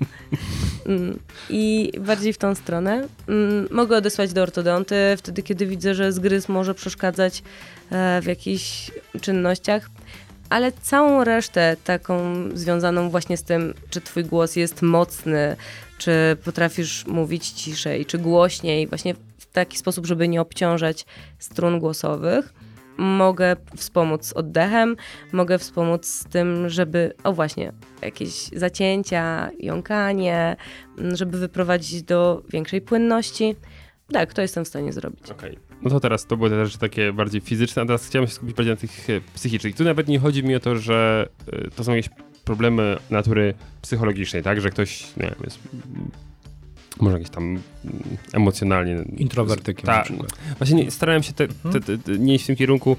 Mm, 0.86 1.20
I 1.50 1.92
bardziej 2.00 2.34
w 2.34 2.38
tą 2.38 2.56
stronę. 2.56 3.08
Mm, 3.28 3.68
Mogę 3.72 3.98
odesłać 3.98 4.34
do 4.34 4.42
ortodonty 4.42 4.96
wtedy, 5.18 5.44
kiedy 5.44 5.66
widzę, 5.66 5.96
że 5.96 6.12
zgryz 6.12 6.50
może 6.50 6.74
przeszkadzać 6.76 7.44
e, 7.92 8.22
w 8.22 8.26
jakichś 8.26 8.92
czynnościach. 9.22 9.90
Ale 10.50 10.72
całą 10.72 11.24
resztę 11.24 11.78
taką 11.84 12.34
związaną 12.54 13.10
właśnie 13.10 13.38
z 13.38 13.44
tym, 13.44 13.74
czy 13.90 14.02
twój 14.02 14.26
głos 14.26 14.56
jest 14.56 14.82
mocny, 14.82 15.56
czy 15.98 16.38
potrafisz 16.44 17.06
mówić 17.06 17.50
ciszej, 17.50 18.06
czy 18.06 18.18
głośniej, 18.18 18.88
właśnie 18.88 19.16
w 19.38 19.46
taki 19.46 19.78
sposób, 19.78 20.06
żeby 20.06 20.28
nie 20.28 20.42
obciążać 20.42 21.06
strun 21.40 21.80
głosowych, 21.80 22.54
mogę 22.98 23.56
wspomóc 23.78 24.34
oddechem, 24.34 24.96
mogę 25.32 25.58
wspomóc 25.60 26.06
z 26.06 26.24
tym, 26.24 26.70
żeby, 26.70 27.14
o 27.24 27.34
właśnie, 27.34 27.72
jakieś 28.02 28.34
zacięcia, 28.48 29.50
jąkanie, 29.60 30.56
żeby 30.98 31.38
wyprowadzić 31.38 32.04
do 32.04 32.44
większej 32.50 32.82
płynności. 32.82 33.56
Tak, 34.14 34.34
to 34.34 34.42
jestem 34.42 34.66
w 34.66 34.68
stanie 34.68 34.94
zrobić. 34.94 35.32
Okej. 35.32 35.69
No 35.82 35.90
to 35.90 36.00
teraz 36.00 36.26
to 36.26 36.38
były 36.38 36.50
te 36.50 36.66
rzeczy 36.66 36.78
takie 36.78 37.14
bardziej 37.14 37.42
fizyczne, 37.42 37.82
a 37.82 37.86
teraz 37.86 38.08
chciałem 38.08 38.28
się 38.28 38.34
skupić 38.34 38.56
bardziej 38.56 38.74
na 38.74 38.82
tych 38.82 39.10
e, 39.10 39.22
psychicznych. 39.36 39.76
Tu 39.76 39.84
nawet 39.84 40.08
nie 40.08 40.20
chodzi 40.20 40.44
mi 40.44 40.56
o 40.56 40.60
to, 40.60 40.76
że 40.76 41.30
e, 41.52 41.72
to 41.72 41.84
są 41.84 41.96
jakieś 41.96 42.10
problemy 42.46 42.98
natury 43.10 43.54
psychologicznej, 43.82 44.44
tak? 44.44 44.62
Że 44.62 44.70
ktoś, 44.70 45.16
nie 45.18 45.24
wiem, 45.24 45.36
jest 45.44 45.60
może 47.02 47.18
jakieś 47.18 47.30
tam 47.30 47.60
emocjonalnie... 48.34 49.06
Introwertykiem 49.18 49.86
Ta-. 49.86 50.04
Właśnie 50.58 50.84
nie, 50.84 50.92
starałem 50.92 51.24
się 51.24 51.34
te, 51.34 51.48
te, 51.48 51.80
te, 51.82 51.98
te, 51.98 52.18
nie 52.18 52.36
iść 52.36 52.44
w 52.44 52.48
tym 52.48 52.56
kierunku. 52.56 52.98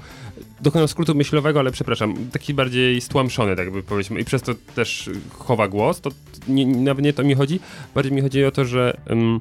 Dokonał 0.61 0.87
skrótu 0.87 1.15
myślowego, 1.15 1.59
ale 1.59 1.71
przepraszam, 1.71 2.15
taki 2.31 2.53
bardziej 2.53 3.01
stłamszony, 3.01 3.55
tak 3.55 3.71
by 3.71 3.83
powiedzmy, 3.83 4.19
i 4.19 4.25
przez 4.25 4.41
to 4.41 4.53
też 4.75 5.09
chowa 5.31 5.67
głos. 5.67 6.01
To 6.01 6.09
nie, 6.47 6.67
nawet 6.67 7.05
nie 7.05 7.13
to 7.13 7.23
mi 7.23 7.35
chodzi. 7.35 7.59
Bardziej 7.95 8.13
mi 8.13 8.21
chodzi 8.21 8.45
o 8.45 8.51
to, 8.51 8.65
że 8.65 8.97
ym, 9.11 9.39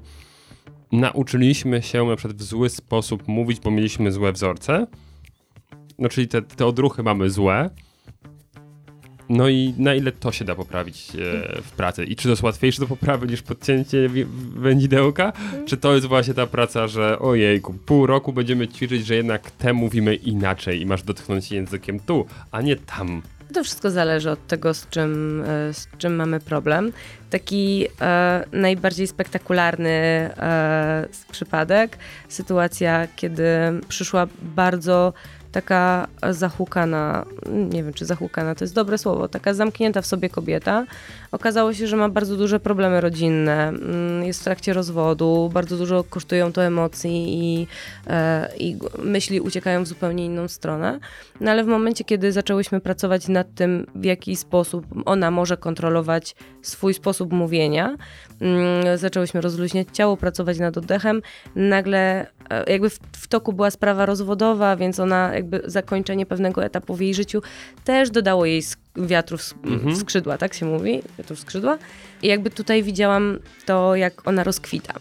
nauczyliśmy 0.92 1.82
się 1.82 2.04
na 2.04 2.16
przykład 2.16 2.36
w 2.36 2.42
zły 2.42 2.68
sposób 2.68 3.28
mówić, 3.28 3.60
bo 3.60 3.70
mieliśmy 3.70 4.12
złe 4.12 4.32
wzorce. 4.32 4.86
No 5.98 6.08
czyli 6.08 6.28
te, 6.28 6.42
te 6.42 6.66
odruchy 6.66 7.02
mamy 7.02 7.30
złe. 7.30 7.70
No 9.28 9.48
i 9.48 9.74
na 9.78 9.94
ile 9.94 10.12
to 10.12 10.32
się 10.32 10.44
da 10.44 10.54
poprawić 10.54 11.08
e, 11.10 11.62
w 11.62 11.70
pracy? 11.70 12.04
I 12.04 12.16
czy 12.16 12.22
to 12.22 12.28
jest 12.28 12.42
łatwiejsze 12.42 12.80
do 12.80 12.86
poprawy 12.86 13.26
niż 13.26 13.42
podcięcie 13.42 14.10
wędzidełka? 14.56 15.32
Czy 15.66 15.76
to 15.76 15.94
jest 15.94 16.06
właśnie 16.06 16.34
ta 16.34 16.46
praca, 16.46 16.88
że 16.88 17.18
ojejku, 17.18 17.74
pół 17.74 18.06
roku 18.06 18.32
będziemy 18.32 18.68
ćwiczyć, 18.68 19.06
że 19.06 19.14
jednak 19.14 19.50
te 19.50 19.72
mówimy 19.72 20.14
inaczej 20.14 20.80
i 20.80 20.86
masz 20.86 21.02
dotknąć 21.02 21.52
językiem 21.52 22.00
tu, 22.00 22.26
a 22.50 22.62
nie 22.62 22.76
tam. 22.76 23.22
To 23.55 23.64
wszystko 23.64 23.90
zależy 23.90 24.31
od 24.31 24.47
tego, 24.47 24.74
z 24.74 24.89
czym, 24.89 25.43
e, 25.47 25.74
z 25.74 25.89
czym 25.98 26.16
mamy 26.16 26.40
problem. 26.40 26.93
Taki 27.31 27.86
e, 28.01 28.44
najbardziej 28.52 29.06
spektakularny 29.06 29.90
e, 29.90 31.09
przypadek, 31.32 31.98
sytuacja, 32.28 33.09
kiedy 33.16 33.44
przyszła 33.89 34.27
bardzo 34.43 35.12
taka 35.52 36.09
zahukana, 36.31 37.27
nie 37.47 37.85
wiem 37.85 37.93
czy 37.93 38.05
zahukana 38.05 38.55
to 38.55 38.64
jest 38.64 38.74
dobre 38.74 38.98
słowo, 38.98 39.28
taka 39.28 39.55
zamknięta 39.55 40.02
w 40.02 40.06
sobie 40.06 40.28
kobieta. 40.28 40.86
Okazało 41.32 41.74
się, 41.74 41.86
że 41.86 41.97
ma 41.97 42.09
bardzo 42.09 42.36
duże 42.36 42.60
problemy 42.60 43.01
rodzinne, 43.01 43.68
mm, 43.68 44.24
jest 44.24 44.40
w 44.40 44.44
trakcie 44.44 44.72
rozwodu, 44.72 45.51
bardzo 45.55 45.77
dużo 45.77 46.05
kosztują 46.05 46.52
to 46.52 46.64
emocji 46.64 47.27
i, 47.28 47.66
e, 48.06 48.48
i 48.59 48.77
myśli 48.98 49.40
uciekają 49.40 49.85
w 49.85 49.86
zupełnie 49.86 50.24
inną 50.24 50.48
stronę. 50.48 51.01
No 51.40 51.51
ale 51.51 51.64
w 51.64 51.66
momencie, 51.66 52.05
kiedy 52.05 52.32
zaczęłyśmy 52.32 52.81
pracować 52.81 53.28
nad 53.28 53.55
tym, 53.55 53.86
w 53.94 54.05
jaki 54.05 54.36
sposób 54.36 54.86
ona 55.05 55.31
może 55.31 55.56
kontrolować 55.56 56.35
swój 56.62 56.94
sposób 56.94 57.32
mówienia, 57.32 57.97
mm, 58.40 58.98
zaczęłyśmy 58.98 59.40
rozluźniać 59.40 59.89
ciało, 59.93 60.16
pracować 60.16 60.59
nad 60.59 60.78
oddechem, 60.78 61.22
nagle 61.55 62.27
jakby 62.66 62.90
w, 62.90 62.98
w 63.12 63.28
toku 63.28 63.52
była 63.52 63.70
sprawa 63.70 64.06
rozwodowa, 64.06 64.77
więc 64.77 65.01
ona 65.01 65.35
jakby 65.35 65.62
zakończenie 65.64 66.27
pewnego 66.27 66.64
etapu 66.64 66.94
w 66.94 67.01
jej 67.01 67.14
życiu 67.14 67.43
też 67.85 68.10
dodało 68.10 68.47
jej 68.47 68.62
wiatru 68.97 69.39
w, 69.39 69.55
Mhm. 69.64 69.97
skrzydła, 69.97 70.39
tak 70.39 70.55
się 70.55 70.66
mówi? 70.66 71.02
Wiatru 71.18 71.36
w 71.36 71.40
skrzydła. 71.40 71.78
I 72.22 72.27
jakby 72.28 72.51
tutaj 72.51 72.82
widziałam 72.82 73.39
to, 73.66 73.97
jak 73.97 74.28
ona 74.28 74.44
rozkwita. 74.44 74.94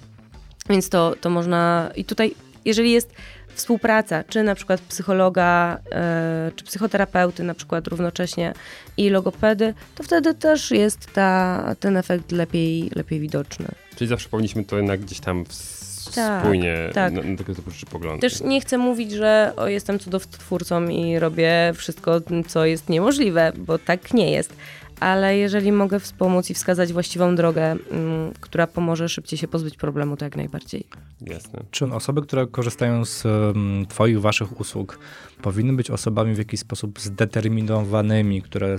Więc 0.70 0.90
to, 0.90 1.16
to 1.22 1.30
można... 1.30 1.92
I 1.96 2.06
tutaj, 2.06 2.36
jeżeli 2.66 2.92
jest 2.92 3.12
współpraca, 3.56 4.24
czy 4.24 4.44
na 4.44 4.56
przykład 4.56 4.82
psychologa, 4.82 5.80
e, 5.92 6.52
czy 6.56 6.66
psychoterapeuty 6.66 7.44
na 7.44 7.54
przykład 7.54 7.88
równocześnie 7.88 8.54
i 8.98 9.10
logopedy, 9.10 9.74
to 9.96 10.04
wtedy 10.04 10.34
też 10.34 10.72
jest 10.72 11.14
ta, 11.14 11.64
ten 11.80 11.98
efekt 11.98 12.32
lepiej, 12.32 12.92
lepiej 12.96 13.20
widoczny. 13.20 13.68
Czyli 13.96 14.10
zawsze 14.10 14.30
powinniśmy 14.30 14.64
to 14.64 14.78
jednak 14.78 15.00
gdzieś 15.00 15.20
tam 15.20 15.46
w- 15.46 15.79
Tak, 16.16 16.44
spójnie 16.44 16.76
tak. 16.94 17.14
na, 17.14 17.22
na 17.22 17.72
rzeczy 17.72 17.86
poglądać. 17.86 18.22
Też 18.22 18.42
nie 18.42 18.62
chcę 18.62 18.78
mówić, 18.78 19.12
że 19.12 19.54
o, 19.56 19.68
jestem 19.68 20.00
cudotwórcą 20.00 20.88
i 20.88 21.20
robię 21.20 21.74
wszystko, 21.76 22.22
co 22.48 22.66
jest 22.66 22.90
niemożliwe, 22.90 23.52
bo 23.58 23.78
tak 23.78 24.14
nie 24.14 24.32
jest. 24.32 24.54
Ale 25.00 25.38
jeżeli 25.38 25.72
mogę 25.72 26.00
wspomóc 26.00 26.50
i 26.50 26.54
wskazać 26.54 26.94
właściwą 26.94 27.36
drogę, 27.36 27.64
mm, 27.92 28.34
która 28.40 28.68
pomoże 28.68 29.10
szybciej 29.10 29.40
się 29.40 29.48
pozbyć 29.48 29.78
problemu, 29.78 30.18
to 30.18 30.26
jak 30.26 30.36
najbardziej. 30.36 30.84
Jasne. 31.22 31.64
Czy 31.72 31.86
osoby, 31.86 32.22
które 32.22 32.48
korzystają 32.48 33.06
z 33.06 33.26
um, 33.26 33.86
Twoich, 33.90 34.22
Waszych 34.22 34.60
usług, 34.60 35.00
powinny 35.42 35.74
być 35.74 35.92
osobami 35.92 36.34
w 36.34 36.38
jakiś 36.38 36.60
sposób 36.60 37.00
zdeterminowanymi, 37.00 38.42
które, 38.42 38.68
e, 38.68 38.78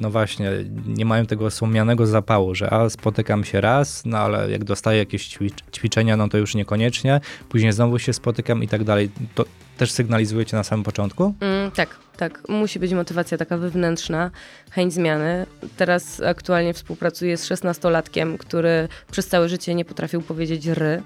no 0.00 0.10
właśnie, 0.10 0.50
nie 0.86 1.04
mają 1.04 1.26
tego 1.26 1.50
słomianego 1.50 2.06
zapału, 2.06 2.54
że 2.54 2.72
a 2.72 2.90
spotykam 2.90 3.44
się 3.44 3.60
raz, 3.60 4.02
no 4.04 4.18
ale 4.18 4.50
jak 4.50 4.64
dostaję 4.64 4.98
jakieś 4.98 5.28
ćwicz- 5.28 5.76
ćwiczenia, 5.76 6.16
no 6.16 6.28
to 6.28 6.38
już 6.38 6.54
niekoniecznie, 6.54 7.20
później 7.48 7.72
znowu 7.72 7.98
się 7.98 8.12
spotykam 8.12 8.62
i 8.62 8.68
tak 8.68 8.84
dalej. 8.84 9.10
To 9.34 9.44
też 9.76 9.92
sygnalizujecie 9.92 10.56
na 10.56 10.64
samym 10.64 10.84
początku? 10.84 11.34
Mm, 11.40 11.70
tak, 11.70 11.96
tak. 12.16 12.48
Musi 12.48 12.78
być 12.78 12.92
motywacja 12.92 13.38
taka 13.38 13.56
wewnętrzna, 13.56 14.30
chęć 14.70 14.92
zmiany. 14.92 15.46
Teraz 15.76 16.20
aktualnie 16.20 16.74
współpracuję 16.74 17.36
z 17.36 17.48
16-latkiem, 17.48 18.38
który 18.38 18.88
przez 19.10 19.26
całe 19.26 19.48
życie 19.48 19.74
nie 19.74 19.84
potrafił 19.84 20.22
powiedzieć 20.22 20.66
ry. 20.66 21.02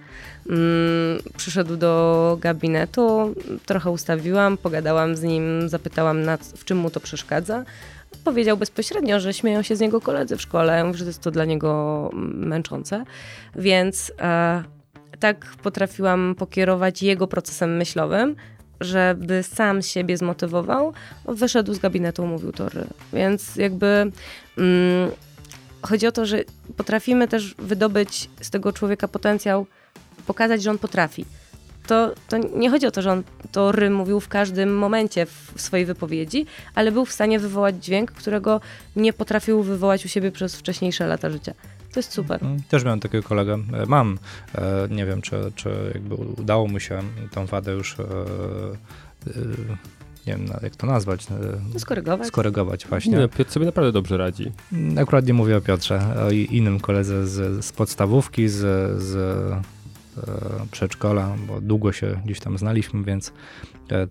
Mm, 0.51 1.19
przyszedł 1.37 1.77
do 1.77 2.37
gabinetu, 2.41 3.35
trochę 3.67 3.91
ustawiłam, 3.91 4.57
pogadałam 4.57 5.17
z 5.17 5.23
nim, 5.23 5.69
zapytałam, 5.69 6.19
w 6.57 6.65
czym 6.65 6.79
mu 6.79 6.91
to 6.91 7.01
przeszkadza. 7.01 7.65
Powiedział 8.25 8.57
bezpośrednio, 8.57 9.21
że 9.21 9.35
śmieją 9.35 9.63
się 9.63 9.77
z 9.77 9.81
niego 9.81 10.01
koledzy 10.01 10.37
w 10.37 10.43
szkole, 10.43 10.93
że 10.95 11.05
to 11.05 11.11
jest 11.11 11.21
to 11.21 11.31
dla 11.31 11.45
niego 11.45 12.11
męczące. 12.35 13.05
Więc 13.57 14.13
e, 14.21 14.63
tak 15.19 15.47
potrafiłam 15.63 16.35
pokierować 16.39 17.03
jego 17.03 17.27
procesem 17.27 17.77
myślowym, 17.77 18.37
żeby 18.81 19.43
sam 19.43 19.83
siebie 19.83 20.17
zmotywował, 20.17 20.93
wyszedł 21.25 21.75
z 21.75 21.79
gabinetu, 21.79 22.27
mówił 22.27 22.53
tory. 22.53 22.87
Więc 23.13 23.57
jakby 23.57 23.87
mm, 24.59 25.11
chodzi 25.83 26.07
o 26.07 26.13
to, 26.13 26.27
że 26.27 26.45
potrafimy 26.77 27.29
też 27.29 27.55
wydobyć 27.59 28.31
z 28.41 28.51
tego 28.51 28.73
człowieka 28.73 29.09
potencjał, 29.09 29.67
pokazać, 30.27 30.63
że 30.63 30.71
on 30.71 30.79
potrafi. 30.79 31.25
To, 31.87 32.15
to 32.29 32.37
nie 32.39 32.71
chodzi 32.71 32.87
o 32.87 32.91
to, 32.91 33.03
że 33.03 33.13
on 33.13 33.23
to 33.53 33.73
ry 33.73 33.91
mówił 33.91 34.21
w 34.21 34.29
każdym 34.29 34.79
momencie 34.79 35.27
w 35.27 35.53
swojej 35.57 35.87
wypowiedzi, 35.87 36.47
ale 36.75 36.93
był 36.93 37.05
w 37.05 37.13
stanie 37.13 37.39
wywołać 37.39 37.85
dźwięk, 37.85 38.13
którego 38.13 38.61
nie 38.97 39.13
potrafił 39.13 39.63
wywołać 39.63 40.05
u 40.05 40.09
siebie 40.09 40.33
przez 40.33 40.57
wcześniejsze 40.57 41.07
lata 41.07 41.31
życia. 41.31 41.55
To 41.97 42.01
jest 42.01 42.13
super. 42.13 42.45
Mm, 42.45 42.63
Też 42.63 42.85
miałem 42.85 43.01
takiego 43.01 43.29
kolegę. 43.29 43.59
E, 43.73 43.87
Mam. 43.87 44.19
E, 44.55 44.89
Nie 44.91 45.07
wiem, 45.07 45.23
czy, 45.23 45.37
czy 45.55 45.91
jakby 45.95 46.15
udało 46.15 46.69
mu 46.69 46.81
się 46.81 47.03
tą 47.31 47.47
wadę 47.47 47.73
już 47.73 47.97
e, 48.01 48.05
nie 50.27 50.37
wiem 50.37 50.47
jak 50.63 50.77
to 50.77 50.87
nazwać, 50.87 51.27
Skorygować. 51.79 52.29
skorygować 52.29 52.87
właśnie. 52.87 53.19
Nie, 53.19 53.29
Piotr 53.29 53.51
sobie 53.53 53.67
naprawdę 53.67 53.93
dobrze 53.93 54.17
radzi. 54.17 54.53
Mm, 54.73 54.99
Akurat 54.99 55.27
nie 55.27 55.35
mówię 55.35 55.57
o 55.57 55.61
Piotrze, 55.61 56.03
o 56.27 56.31
i- 56.31 56.49
innym 56.51 56.81
koledze 56.81 57.27
z, 57.27 57.65
z 57.65 57.73
podstawówki, 57.73 58.49
z, 58.49 58.57
z 59.03 59.17
przedszkola, 60.71 61.35
bo 61.49 61.61
długo 61.61 61.93
się 61.93 62.21
gdzieś 62.25 62.41
tam 62.41 62.59
znaliśmy, 62.59 63.05
więc 63.05 63.33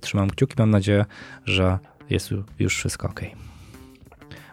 trzymam 0.01 0.29
kciuki. 0.29 0.55
Mam 0.59 0.69
nadzieję, 0.71 1.05
że 1.45 1.79
jest 2.09 2.31
ju- 2.31 2.43
już 2.59 2.75
wszystko 2.77 3.07
ok. 3.07 3.21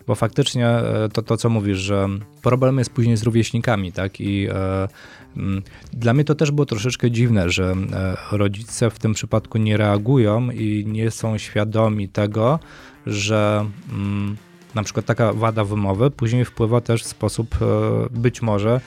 Bo 0.06 0.14
faktycznie 0.14 0.68
e, 0.68 1.08
to, 1.12 1.22
to, 1.22 1.36
co 1.36 1.48
mówisz, 1.48 1.78
że 1.78 2.08
problem 2.42 2.78
jest 2.78 2.90
później 2.90 3.16
z 3.16 3.22
rówieśnikami, 3.22 3.92
tak? 3.92 4.20
I 4.20 4.48
e, 4.50 4.88
mm, 5.36 5.62
dla 5.92 6.14
mnie 6.14 6.24
to 6.24 6.34
też 6.34 6.50
było 6.50 6.66
troszeczkę 6.66 7.10
dziwne, 7.10 7.50
że 7.50 7.74
e, 7.92 8.36
rodzice 8.36 8.90
w 8.90 8.98
tym 8.98 9.12
przypadku 9.12 9.58
nie 9.58 9.76
reagują 9.76 10.50
i 10.50 10.84
nie 10.86 11.10
są 11.10 11.38
świadomi 11.38 12.08
tego, 12.08 12.58
że 13.06 13.66
mm, 13.92 14.36
na 14.74 14.82
przykład 14.82 15.06
taka 15.06 15.32
wada 15.32 15.64
wymowy 15.64 16.10
później 16.10 16.44
wpływa 16.44 16.80
też 16.80 17.02
w 17.02 17.06
sposób 17.06 17.56
e, 17.62 17.66
być 18.10 18.42
może 18.42 18.80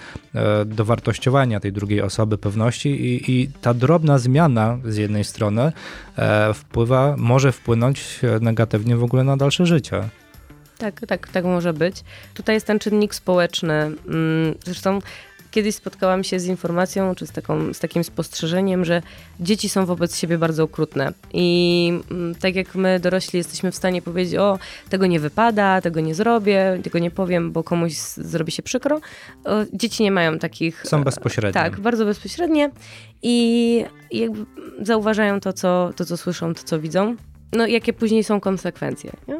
do 0.66 0.86
wartościowania 0.86 1.60
tej 1.60 1.74
drugiej 1.74 2.02
osoby 2.02 2.38
pewności 2.38 2.90
i, 2.90 3.32
i 3.32 3.48
ta 3.62 3.74
drobna 3.74 4.18
zmiana 4.18 4.78
z 4.86 4.98
jednej 4.98 5.24
strony 5.24 5.72
wpływa, 6.54 7.16
może 7.18 7.52
wpłynąć 7.52 8.20
negatywnie 8.42 8.96
w 8.96 9.04
ogóle 9.04 9.24
na 9.24 9.38
dalsze 9.38 9.66
życie. 9.66 10.10
Tak, 10.78 11.02
tak, 11.08 11.28
tak 11.28 11.46
może 11.46 11.74
być. 11.74 12.04
Tutaj 12.34 12.56
jest 12.56 12.68
ten 12.68 12.80
czynnik 12.80 13.16
społeczny. 13.16 13.74
Mm, 13.74 14.56
Zresztą 14.66 15.00
kiedyś 15.52 15.76
spotkałam 15.76 16.24
się 16.24 16.40
z 16.40 16.46
informacją, 16.46 17.16
czy 17.16 17.28
z, 17.28 17.32
taką, 17.32 17.74
z 17.74 17.80
takim 17.80 18.04
spostrzeżeniem, 18.04 18.86
że 18.86 19.02
dzieci 19.40 19.70
są 19.70 19.86
wobec 19.86 20.18
siebie 20.18 20.38
bardzo 20.38 20.64
okrutne. 20.64 21.14
I 21.34 22.00
mm, 22.12 22.36
tak 22.36 22.56
jak 22.56 22.76
my 22.76 23.00
dorośli 23.00 23.38
jesteśmy 23.38 23.72
w 23.72 23.76
stanie 23.76 24.02
powiedzieć, 24.02 24.36
o, 24.36 24.60
tego 24.90 25.06
nie 25.06 25.20
wypada, 25.20 25.82
tego 25.82 26.00
nie 26.00 26.16
zrobię, 26.16 26.80
tego 26.84 27.00
nie 27.00 27.12
powiem, 27.12 27.52
bo 27.52 27.64
komuś 27.64 27.94
zrobi 28.18 28.52
się 28.52 28.64
przykro, 28.64 29.02
dzieci 29.74 30.04
nie 30.04 30.12
mają 30.12 30.40
takich... 30.40 30.84
Są 30.88 31.04
bezpośrednie. 31.04 31.54
Tak, 31.54 31.80
bardzo 31.80 32.06
bezpośrednie 32.06 32.72
i 33.22 33.86
jakby 34.12 34.46
zauważają 34.82 35.40
to, 35.40 35.54
co, 35.54 35.94
to, 35.96 36.06
co 36.06 36.18
słyszą, 36.18 36.54
to, 36.54 36.64
co 36.64 36.80
widzą. 36.80 37.16
No, 37.54 37.68
jakie 37.68 37.94
później 37.94 38.24
są 38.24 38.40
konsekwencje, 38.40 39.12
nie? 39.28 39.38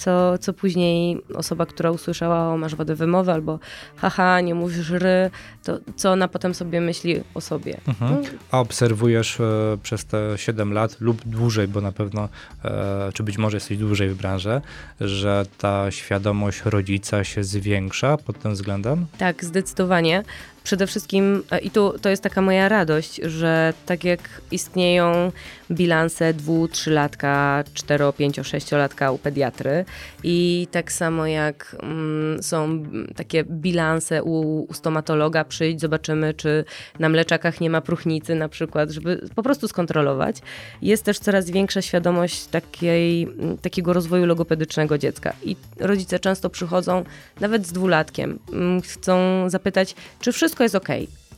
Co, 0.00 0.38
co 0.38 0.52
później 0.52 1.20
osoba, 1.34 1.66
która 1.66 1.90
usłyszała, 1.90 2.54
o 2.54 2.56
masz 2.56 2.74
wadę 2.74 2.94
wymowy, 2.94 3.32
albo 3.32 3.58
haha, 3.96 4.40
nie 4.40 4.54
mówisz 4.54 4.90
ry, 4.90 5.30
to 5.64 5.78
co 5.96 6.12
ona 6.12 6.28
potem 6.28 6.54
sobie 6.54 6.80
myśli 6.80 7.20
o 7.34 7.40
sobie. 7.40 7.80
Mhm. 7.88 8.14
No, 8.14 8.28
A 8.50 8.60
obserwujesz 8.60 9.40
e, 9.40 9.78
przez 9.82 10.04
te 10.04 10.32
7 10.36 10.72
lat 10.72 10.96
lub 11.00 11.22
dłużej, 11.26 11.68
bo 11.68 11.80
na 11.80 11.92
pewno, 11.92 12.28
e, 12.64 13.10
czy 13.14 13.22
być 13.22 13.38
może 13.38 13.56
jesteś 13.56 13.78
dłużej 13.78 14.08
w 14.08 14.16
branży, 14.16 14.60
że 15.00 15.46
ta 15.58 15.90
świadomość 15.90 16.62
rodzica 16.64 17.24
się 17.24 17.44
zwiększa 17.44 18.16
pod 18.16 18.38
tym 18.38 18.52
względem? 18.52 19.06
Tak, 19.18 19.44
zdecydowanie. 19.44 20.22
Przede 20.64 20.86
wszystkim, 20.86 21.42
e, 21.50 21.58
i 21.58 21.70
tu 21.70 21.98
to 21.98 22.08
jest 22.08 22.22
taka 22.22 22.42
moja 22.42 22.68
radość, 22.68 23.16
że 23.16 23.72
tak 23.86 24.04
jak 24.04 24.20
istnieją 24.50 25.32
bilanse 25.70 26.34
dwu, 26.34 26.68
trzylatka, 26.68 27.64
cztero, 27.74 28.12
pięcio, 28.12 28.44
sześciolatka 28.44 29.12
u 29.12 29.18
pediatry 29.18 29.84
i 30.24 30.68
tak 30.70 30.92
samo 30.92 31.26
jak 31.26 31.76
mm, 31.82 32.42
są 32.42 32.82
takie 33.16 33.44
bilanse 33.44 34.22
u, 34.22 34.62
u 34.62 34.74
stomatologa, 34.74 35.44
przyjdź, 35.44 35.80
zobaczymy, 35.80 36.34
czy 36.34 36.64
na 36.98 37.08
mleczakach 37.08 37.60
nie 37.60 37.70
ma 37.70 37.80
próchnicy 37.80 38.34
na 38.34 38.48
przykład, 38.48 38.90
żeby 38.90 39.28
po 39.34 39.42
prostu 39.42 39.68
skontrolować. 39.68 40.36
Jest 40.82 41.04
też 41.04 41.18
coraz 41.18 41.50
większa 41.50 41.82
świadomość 41.82 42.46
takiej, 42.46 43.22
mm, 43.22 43.58
takiego 43.58 43.92
rozwoju 43.92 44.26
logopedycznego 44.26 44.98
dziecka 44.98 45.32
i 45.42 45.56
rodzice 45.80 46.18
często 46.18 46.50
przychodzą 46.50 47.04
nawet 47.40 47.66
z 47.66 47.72
dwulatkiem, 47.72 48.38
mm, 48.52 48.82
chcą 48.82 49.44
zapytać, 49.50 49.94
czy 50.20 50.32
wszystko 50.32 50.49
jest 50.58 50.74
ok, 50.74 50.88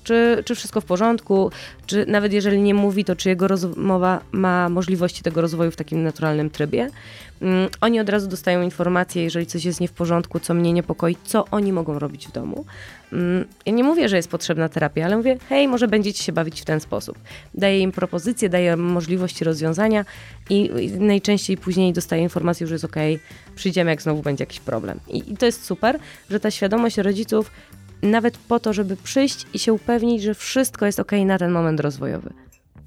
czy, 0.05 0.43
czy 0.45 0.55
wszystko 0.55 0.81
w 0.81 0.85
porządku, 0.85 1.51
czy 1.87 2.07
nawet 2.07 2.33
jeżeli 2.33 2.63
nie 2.63 2.75
mówi, 2.75 3.05
to 3.05 3.17
czy 3.17 3.29
jego 3.29 3.49
rozmowa 3.49 4.21
ma 4.33 4.69
możliwości 4.69 5.23
tego 5.23 5.41
rozwoju 5.41 5.71
w 5.71 5.77
takim 5.77 6.03
naturalnym 6.03 6.51
trybie. 6.51 6.91
Mm, 7.43 7.69
Oni 7.81 8.01
od 8.01 8.09
razu 8.09 8.29
dostają 8.29 8.63
informację, 8.63 9.23
jeżeli 9.23 9.47
coś 9.47 9.65
jest 9.65 9.81
nie 9.81 9.89
w 9.89 9.93
porządku, 9.93 10.41
co 10.41 10.55
mnie 10.55 10.73
niepokoi, 10.73 11.17
co 11.25 11.45
oni 11.51 11.73
mogą 11.73 11.99
robić 11.99 12.29
w 12.29 12.33
domu. 12.33 12.65
Mm, 13.13 13.45
Ja 13.67 13.73
nie 13.73 13.85
mówię, 13.85 14.09
że 14.09 14.17
jest 14.17 14.29
potrzebna 14.29 14.69
terapia, 14.69 15.05
ale 15.05 15.17
mówię, 15.17 15.37
hej, 15.49 15.69
może 15.69 15.89
będziecie 15.89 16.23
się 16.23 16.33
bawić 16.33 16.61
w 16.61 16.65
ten 16.65 16.81
sposób. 16.81 17.19
Daję 17.55 17.81
im 17.81 17.93
propozycje, 17.93 18.49
daję 18.49 18.77
możliwości 18.77 19.45
rozwiązania 19.45 20.05
i 20.51 20.71
i 20.81 20.91
najczęściej 20.91 21.57
później 21.57 21.93
dostaję 21.93 22.23
informację, 22.23 22.67
że 22.67 22.75
jest 22.75 22.85
ok, 22.85 22.97
przyjdziemy, 23.55 23.91
jak 23.91 24.03
znowu 24.03 24.23
będzie 24.23 24.43
jakiś 24.43 24.61
problem. 24.61 25.01
I, 25.09 25.33
I 25.33 25.37
to 25.37 25.47
jest 25.47 25.65
super, 25.65 25.99
że 26.31 26.41
ta 26.41 26.51
świadomość 26.51 26.97
rodziców 26.99 27.51
nawet 28.03 28.39
po 28.39 28.61
to, 28.61 28.73
żeby 28.73 28.97
przyjść 28.97 29.47
i 29.55 29.59
się 29.59 29.73
upewnić, 29.73 30.23
że 30.23 30.35
wszystko 30.35 30.87
jest 30.87 31.01
ok 31.01 31.13
na 31.27 31.39
ten 31.39 31.51
moment 31.53 31.81
rozwojowy. 31.81 32.31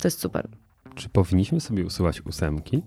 To 0.02 0.08
jest 0.08 0.20
super. 0.20 0.48
Czy 0.96 1.10
powinniśmy 1.10 1.60
sobie 1.62 1.86
usuwać 1.86 2.22
ósemki? 2.22 2.82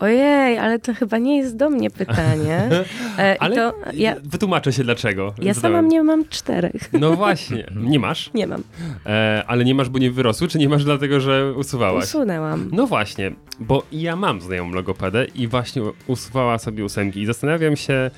Ojej, 0.00 0.58
ale 0.58 0.78
to 0.78 0.94
chyba 0.94 1.18
nie 1.18 1.36
jest 1.38 1.56
do 1.56 1.70
mnie 1.70 1.90
pytanie. 1.90 2.68
E, 3.18 3.36
Ale 3.42 3.56
to 3.56 3.74
ja, 3.94 4.16
wytłumaczę 4.24 4.72
się 4.72 4.84
dlaczego. 4.84 5.34
ja 5.42 5.54
sama 5.54 5.80
nie 5.80 6.02
mam 6.02 6.28
czterech. 6.28 6.92
No 6.92 7.12
właśnie, 7.16 7.66
nie 7.90 7.98
masz, 7.98 8.30
Nie 8.34 8.46
mam. 8.46 8.62
e, 9.06 9.44
ale 9.46 9.64
nie 9.64 9.74
masz, 9.74 9.88
bo 9.88 9.98
nie 9.98 10.10
wyrosły, 10.10 10.48
czy 10.48 10.58
nie 10.58 10.68
masz 10.68 10.84
dlatego, 10.84 11.20
że 11.20 11.52
usuwałaś? 11.52 12.04
Usunęłam. 12.04 12.68
No 12.72 12.86
właśnie, 12.86 13.32
bo 13.60 13.82
ja 13.92 14.16
mam 14.16 14.40
znajomą 14.40 14.72
logopedę 14.74 15.24
i 15.24 15.48
właśnie 15.48 15.82
usuwała 16.06 16.58
sobie 16.58 16.84
ósemki 16.84 17.20
i 17.20 17.26
zastanawiam 17.26 17.76
się, 17.76 18.10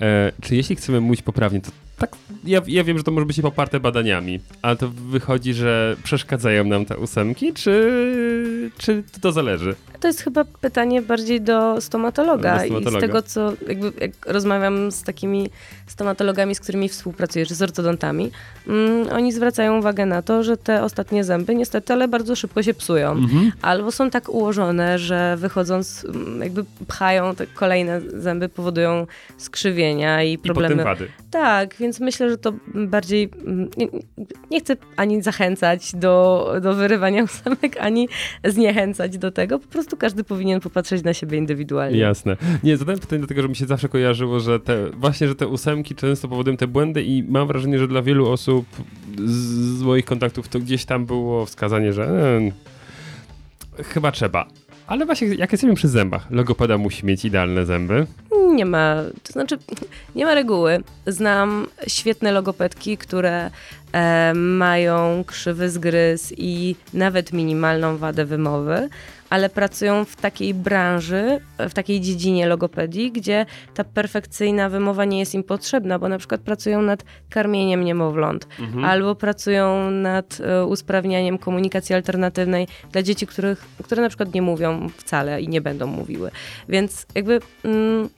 e, 0.00 0.32
czy 0.42 0.56
jeśli 0.56 0.76
chcemy 0.76 1.00
mówić 1.00 1.22
poprawnie, 1.22 1.60
to 1.60 1.70
tak, 1.98 2.10
ja, 2.44 2.60
ja 2.66 2.84
wiem, 2.84 2.98
że 2.98 3.04
to 3.04 3.10
może 3.10 3.26
być 3.26 3.40
poparte 3.40 3.80
badaniami, 3.80 4.40
ale 4.62 4.76
to 4.76 4.88
wychodzi, 4.88 5.54
że 5.54 5.96
przeszkadzają 6.02 6.64
nam 6.64 6.84
te 6.84 6.96
ósemki, 6.96 7.52
czy, 7.52 8.70
czy 8.78 9.02
to 9.20 9.32
zależy? 9.32 9.74
To 10.00 10.08
jest 10.08 10.20
chyba 10.20 10.44
pytanie 10.44 11.02
bardziej 11.02 11.40
do 11.40 11.80
stomatologa, 11.80 12.58
Do 12.58 12.64
stomatologa. 12.64 12.98
i 12.98 13.00
z 13.00 13.06
tego, 13.06 13.22
co 13.22 13.52
jakby 13.68 13.92
jak 14.00 14.10
rozmawiam 14.26 14.92
z 14.92 15.02
takimi 15.02 15.50
stomatologami, 15.86 16.54
z 16.54 16.60
którymi 16.60 16.88
współpracuję, 16.88 17.46
czy 17.46 17.54
z 17.54 17.62
ortodontami, 17.62 18.30
mm, 18.68 19.08
oni 19.12 19.32
zwracają 19.32 19.78
uwagę 19.78 20.06
na 20.06 20.22
to, 20.22 20.42
że 20.42 20.56
te 20.56 20.82
ostatnie 20.82 21.24
zęby 21.24 21.54
niestety, 21.54 21.92
ale 21.92 22.08
bardzo 22.08 22.36
szybko 22.36 22.62
się 22.62 22.74
psują. 22.74 23.10
Mhm. 23.12 23.52
Albo 23.62 23.92
są 23.92 24.10
tak 24.10 24.28
ułożone, 24.28 24.98
że 24.98 25.36
wychodząc, 25.36 26.04
mm, 26.04 26.40
jakby 26.42 26.64
pchają 26.88 27.34
te 27.34 27.46
kolejne 27.46 28.00
zęby, 28.00 28.48
powodują 28.48 29.06
skrzywienia 29.38 30.22
i 30.22 30.32
I 30.32 30.38
problemy. 30.38 30.74
potem 30.76 30.84
wady. 30.84 31.08
Tak, 31.30 31.74
więc 31.76 31.85
myślę, 32.00 32.30
że 32.30 32.38
to 32.38 32.52
bardziej. 32.74 33.30
mm, 33.46 33.68
Nie, 33.76 33.86
nie 34.50 34.60
chcę 34.60 34.76
ani 34.96 35.22
zachęcać 35.22 35.92
do, 35.94 36.46
do 36.62 36.74
wyrywania 36.74 37.24
ósemek, 37.24 37.76
ani 37.80 38.08
zniechęcać 38.44 39.18
do 39.18 39.30
tego. 39.30 39.58
Po 39.58 39.68
prostu 39.68 39.96
każdy 39.96 40.24
powinien 40.24 40.60
popatrzeć 40.60 41.04
na 41.04 41.14
siebie 41.14 41.38
indywidualnie. 41.38 41.98
Jasne. 41.98 42.36
Nie, 42.64 42.76
zadałem 42.76 43.00
pytanie 43.00 43.18
dlatego, 43.18 43.42
że 43.42 43.48
mi 43.48 43.56
się 43.56 43.66
zawsze 43.66 43.88
kojarzyło, 43.88 44.40
że 44.40 44.60
te, 44.60 44.90
właśnie, 44.90 45.28
że 45.28 45.34
te 45.34 45.46
ósemki 45.46 45.94
często 45.94 46.28
powodują 46.28 46.56
te 46.56 46.66
błędy 46.66 47.02
i 47.04 47.22
mam 47.22 47.48
wrażenie, 47.48 47.78
że 47.78 47.88
dla 47.88 48.02
wielu 48.02 48.28
osób 48.30 48.66
z, 49.24 49.30
z 49.78 49.82
moich 49.82 50.04
kontaktów 50.04 50.48
to 50.48 50.58
gdzieś 50.60 50.84
tam 50.84 51.06
było 51.06 51.46
wskazanie, 51.46 51.92
że 51.92 52.04
e, 53.78 53.84
chyba 53.84 54.12
trzeba. 54.12 54.46
Ale 54.86 55.06
właśnie, 55.06 55.28
jak 55.28 55.52
jesteśmy 55.52 55.74
przy 55.74 55.88
zębach, 55.88 56.30
logopeda 56.30 56.78
musi 56.78 57.06
mieć 57.06 57.24
idealne 57.24 57.66
zęby. 57.66 58.06
Nie 58.54 58.66
ma, 58.66 58.96
to 59.22 59.32
znaczy, 59.32 59.58
nie 60.14 60.24
ma 60.24 60.34
reguły. 60.34 60.82
Znam 61.06 61.66
świetne 61.86 62.32
logopedki, 62.32 62.96
które 62.96 63.50
e, 63.92 64.34
mają 64.34 65.24
krzywy 65.26 65.70
zgryz 65.70 66.34
i 66.36 66.76
nawet 66.94 67.32
minimalną 67.32 67.96
wadę 67.96 68.24
wymowy, 68.24 68.88
ale 69.30 69.48
pracują 69.48 70.04
w 70.04 70.16
takiej 70.16 70.54
branży, 70.54 71.40
w 71.58 71.74
takiej 71.74 72.00
dziedzinie 72.00 72.46
logopedii, 72.46 73.12
gdzie 73.12 73.46
ta 73.74 73.84
perfekcyjna 73.84 74.68
wymowa 74.68 75.04
nie 75.04 75.18
jest 75.18 75.34
im 75.34 75.42
potrzebna, 75.42 75.98
bo 75.98 76.08
na 76.08 76.18
przykład 76.18 76.40
pracują 76.40 76.82
nad 76.82 77.04
karmieniem 77.30 77.84
niemowląt, 77.84 78.48
albo 78.84 79.14
pracują 79.14 79.90
nad 79.90 80.40
e, 80.40 80.64
usprawnianiem 80.64 81.38
komunikacji 81.38 81.94
alternatywnej 81.94 82.68
dla 82.92 83.02
dzieci, 83.02 83.26
których, 83.26 83.64
które 83.84 84.02
na 84.02 84.08
przykład 84.08 84.34
nie 84.34 84.42
mówią 84.42 84.88
wcale 84.88 85.42
i 85.42 85.48
nie 85.48 85.60
będą 85.60 85.86
mówiły. 85.86 86.30
Więc 86.68 87.06
jakby 87.14 87.40
mm, 87.64 88.08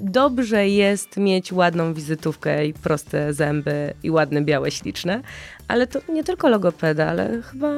dobrze 0.00 0.68
jest 0.68 1.16
mieć 1.16 1.52
ładną 1.52 1.94
wizytówkę 1.94 2.66
i 2.66 2.74
proste 2.74 3.34
zęby 3.34 3.94
i 4.02 4.10
ładne, 4.10 4.42
białe, 4.42 4.70
śliczne, 4.70 5.22
ale 5.68 5.86
to 5.86 6.00
nie 6.12 6.24
tylko 6.24 6.48
logopeda, 6.48 7.06
ale 7.06 7.42
chyba 7.42 7.68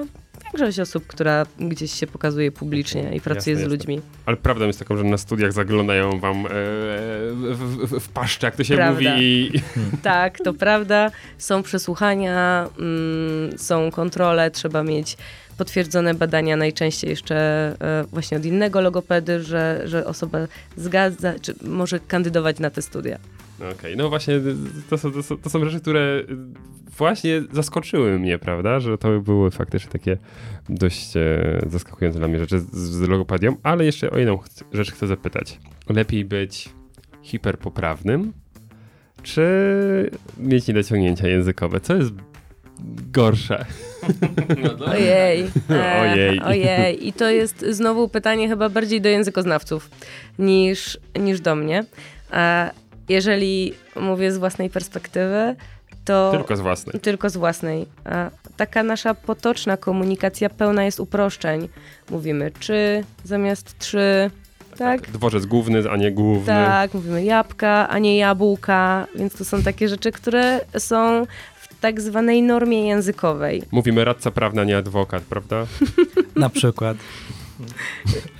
większość 0.58 0.80
osób, 0.80 1.06
która 1.06 1.46
gdzieś 1.58 1.92
się 1.92 2.06
pokazuje 2.06 2.52
publicznie 2.52 3.14
i 3.14 3.20
pracuje 3.20 3.56
Jasne, 3.56 3.68
z 3.68 3.72
jasne. 3.72 3.76
ludźmi. 3.76 4.00
Ale 4.26 4.36
prawdą 4.36 4.66
jest 4.66 4.78
taką, 4.78 4.96
że 4.96 5.04
na 5.04 5.18
studiach 5.18 5.52
zaglądają 5.52 6.20
wam 6.20 6.46
e, 6.46 6.48
w, 7.32 7.86
w, 7.88 8.00
w 8.00 8.08
paszczę, 8.08 8.46
jak 8.46 8.56
to 8.56 8.64
się 8.64 8.74
Prawda. 8.74 9.10
mówi. 9.10 9.22
I, 9.24 9.52
Tak, 10.02 10.38
to 10.38 10.54
prawda. 10.54 11.10
Są 11.38 11.62
przesłuchania, 11.62 12.68
mm, 12.78 13.58
są 13.58 13.90
kontrole, 13.90 14.50
trzeba 14.50 14.82
mieć 14.82 15.16
potwierdzone 15.58 16.14
badania, 16.14 16.56
najczęściej 16.56 17.10
jeszcze 17.10 17.36
e, 17.80 18.04
właśnie 18.12 18.36
od 18.36 18.44
innego 18.44 18.80
logopedy, 18.80 19.42
że, 19.42 19.82
że 19.84 20.06
osoba 20.06 20.38
zgadza, 20.76 21.32
czy 21.42 21.54
może 21.62 22.00
kandydować 22.00 22.58
na 22.58 22.70
te 22.70 22.82
studia. 22.82 23.18
Okej, 23.72 23.96
no 23.96 24.08
właśnie, 24.08 24.40
to 24.90 24.98
są, 24.98 25.12
to, 25.12 25.22
są, 25.22 25.36
to 25.38 25.50
są 25.50 25.64
rzeczy, 25.64 25.80
które 25.80 26.22
właśnie 26.98 27.42
zaskoczyły 27.52 28.18
mnie, 28.18 28.38
prawda? 28.38 28.80
Że 28.80 28.98
to 28.98 29.20
były 29.20 29.50
faktycznie 29.50 29.90
takie 29.90 30.16
dość 30.68 31.16
e, 31.16 31.60
zaskakujące 31.66 32.18
dla 32.18 32.28
mnie 32.28 32.38
rzeczy 32.38 32.60
z, 32.60 32.70
z 32.72 33.00
logopedią, 33.08 33.56
ale 33.62 33.84
jeszcze 33.84 34.10
o 34.10 34.18
jedną 34.18 34.36
ch- 34.36 34.48
rzecz 34.72 34.92
chcę 34.92 35.06
zapytać. 35.06 35.58
Lepiej 35.88 36.24
być 36.24 36.68
hiperpoprawnym, 37.22 38.32
czy 39.22 39.42
mieć 40.38 40.68
niedociągnięcia 40.68 41.28
językowe? 41.28 41.80
Co 41.80 41.94
jest 41.96 42.12
gorsze? 43.12 43.64
Ojej. 44.86 45.50
E, 45.70 46.00
Ojej. 46.00 46.40
Ojej. 46.40 47.08
I 47.08 47.12
to 47.12 47.30
jest 47.30 47.64
znowu 47.70 48.08
pytanie 48.08 48.48
chyba 48.48 48.68
bardziej 48.68 49.00
do 49.00 49.08
językoznawców 49.08 49.90
niż, 50.38 50.98
niż 51.20 51.40
do 51.40 51.54
mnie. 51.56 51.84
E, 52.32 52.70
jeżeli 53.10 53.74
mówię 53.96 54.32
z 54.32 54.38
własnej 54.38 54.70
perspektywy, 54.70 55.56
to... 56.04 56.30
Tylko 56.32 56.56
z 56.56 56.60
własnej. 56.60 57.00
Tylko 57.00 57.30
z 57.30 57.36
własnej. 57.36 57.86
A 58.04 58.30
taka 58.56 58.82
nasza 58.82 59.14
potoczna 59.14 59.76
komunikacja 59.76 60.50
pełna 60.50 60.84
jest 60.84 61.00
uproszczeń. 61.00 61.68
Mówimy 62.10 62.50
czy 62.60 63.04
zamiast 63.24 63.78
trzy, 63.78 64.30
tak? 64.78 65.10
Dworzec 65.10 65.46
główny, 65.46 65.90
a 65.90 65.96
nie 65.96 66.12
główny. 66.12 66.46
Tak, 66.46 66.94
mówimy 66.94 67.24
jabłka, 67.24 67.88
a 67.88 67.98
nie 67.98 68.16
jabłka, 68.16 69.06
więc 69.16 69.38
to 69.38 69.44
są 69.44 69.62
takie 69.62 69.88
rzeczy, 69.88 70.12
które 70.12 70.60
są 70.78 71.26
w 71.54 71.80
tak 71.80 72.00
zwanej 72.00 72.42
normie 72.42 72.88
językowej. 72.88 73.62
Mówimy 73.70 74.04
radca 74.04 74.30
prawny, 74.30 74.60
a 74.60 74.64
nie 74.64 74.76
adwokat, 74.76 75.22
prawda? 75.22 75.66
Na 76.36 76.48
przykład. 76.48 76.96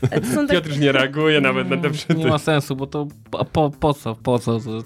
To 0.00 0.08
tak, 0.08 0.48
Piotr 0.50 0.68
już 0.68 0.78
nie 0.78 0.92
reaguje 0.92 1.40
nawet 1.40 1.68
na 1.70 1.76
te 1.76 1.88
Mm, 1.88 2.18
Nie 2.18 2.26
ma 2.26 2.38
sensu, 2.38 2.76
bo 2.76 2.86
to 2.86 3.06
po, 3.52 3.70
po, 3.70 3.94
co, 3.94 4.14
po 4.14 4.38
co, 4.38 4.60
to, 4.60 4.82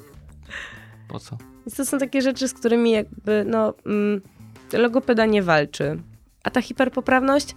po 1.08 1.20
co? 1.20 1.36
więc 1.66 1.76
to 1.76 1.84
są 1.84 1.98
takie 1.98 2.22
rzeczy, 2.22 2.48
z 2.48 2.54
którymi 2.54 2.90
jakby, 2.90 3.44
no, 3.48 3.74
mm, 3.86 4.20
logopeda 4.72 5.26
nie 5.26 5.42
walczy. 5.42 6.02
A 6.42 6.50
ta 6.50 6.62
hiperpoprawność 6.62 7.54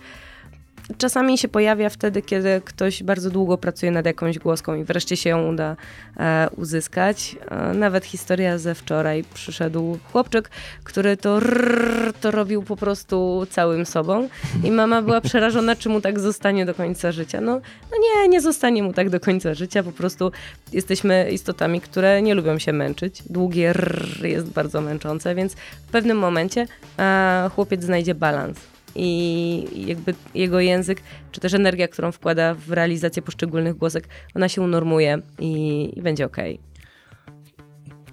czasami 0.98 1.38
się 1.38 1.48
pojawia 1.48 1.90
wtedy, 1.90 2.22
kiedy 2.22 2.62
ktoś 2.66 3.04
bardzo 3.04 3.30
długo 3.30 3.58
pracuje 3.58 3.92
nad 3.92 4.06
jakąś 4.06 4.40
głoską 4.40 4.76
i 4.76 4.84
wreszcie 4.84 5.18
się 5.18 5.30
ją 5.30 5.50
uda 5.50 5.76
e, 6.18 6.48
uzyskać. 6.58 7.36
E, 7.50 7.74
nawet 7.74 8.06
historia 8.06 8.58
ze 8.58 8.76
wczoraj. 8.76 9.24
Przyszedł 9.34 10.00
chłopczyk, 10.12 10.50
który 10.84 11.18
to 11.18 11.38
rrr, 11.38 12.14
to 12.22 12.32
robił 12.32 12.64
po 12.64 12.76
prostu 12.76 13.48
całym 13.50 13.86
sobą 13.86 14.30
i 14.64 14.72
mama 14.72 15.02
była 15.02 15.22
przerażona, 15.22 15.76
czy 15.76 15.90
mu 15.90 16.02
tak 16.02 16.20
zostanie 16.20 16.66
do 16.66 16.74
końca 16.74 17.12
życia. 17.12 17.42
No, 17.42 17.62
no 17.92 17.98
nie, 18.02 18.28
nie 18.28 18.42
zostanie 18.42 18.84
mu 18.84 18.94
tak 18.94 19.10
do 19.10 19.20
końca 19.20 19.54
życia, 19.54 19.84
po 19.84 19.92
prostu 19.92 20.32
jesteśmy 20.74 21.30
istotami, 21.32 21.82
które 21.82 22.22
nie 22.22 22.36
lubią 22.36 22.60
się 22.60 22.74
męczyć. 22.74 23.24
Długie 23.30 23.70
rrr 23.70 24.26
jest 24.26 24.48
bardzo 24.48 24.82
męczące, 24.82 25.36
więc 25.36 25.54
w 25.88 25.92
pewnym 25.92 26.18
momencie 26.18 26.68
e, 27.00 27.50
chłopiec 27.56 27.84
znajdzie 27.84 28.16
balans 28.16 28.77
i 28.98 29.86
jakby 29.88 30.14
jego 30.34 30.60
język, 30.60 31.02
czy 31.32 31.42
też 31.42 31.54
energia, 31.54 31.88
którą 31.88 32.12
wkłada 32.12 32.54
w 32.54 32.72
realizację 32.72 33.22
poszczególnych 33.22 33.76
głosek, 33.78 34.08
ona 34.36 34.50
się 34.50 34.62
unormuje 34.62 35.18
i, 35.40 35.94
i 35.96 36.02
będzie 36.02 36.26
okej. 36.26 36.60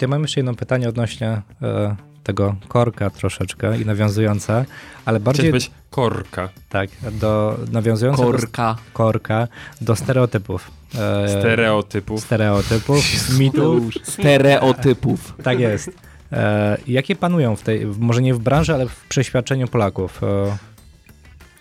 Ja 0.00 0.08
mam 0.08 0.22
jeszcze 0.22 0.40
jedno 0.40 0.54
pytanie 0.54 0.88
odnośnie 0.88 1.42
e, 1.62 1.96
tego 2.22 2.56
korka 2.68 3.10
troszeczkę 3.10 3.80
i 3.80 3.86
nawiązujące, 3.86 4.64
ale 5.04 5.20
bardziej 5.20 5.44
Chciałeś 5.46 5.64
być 5.68 5.74
korka. 5.90 6.48
tak, 6.68 6.90
do 7.12 7.58
nawiązujące 7.72 8.22
do 8.22 8.30
Korka. 8.32 8.76
korka 8.92 9.48
do 9.80 9.96
stereotypów. 9.96 10.70
E, 10.98 11.28
Stereotypów. 11.28 12.20
stereotypów, 12.20 13.04
mitów. 13.38 13.94
Stereotypów. 14.02 15.34
Tak 15.42 15.60
jest. 15.60 15.90
E, 16.32 16.76
jakie 16.86 17.16
panują 17.16 17.56
w 17.56 17.62
tej, 17.62 17.86
może 17.86 18.22
nie 18.22 18.34
w 18.34 18.38
branży, 18.38 18.74
ale 18.74 18.88
w 18.88 19.04
przeświadczeniu 19.08 19.68
Polaków? 19.68 20.22
E, 20.22 20.56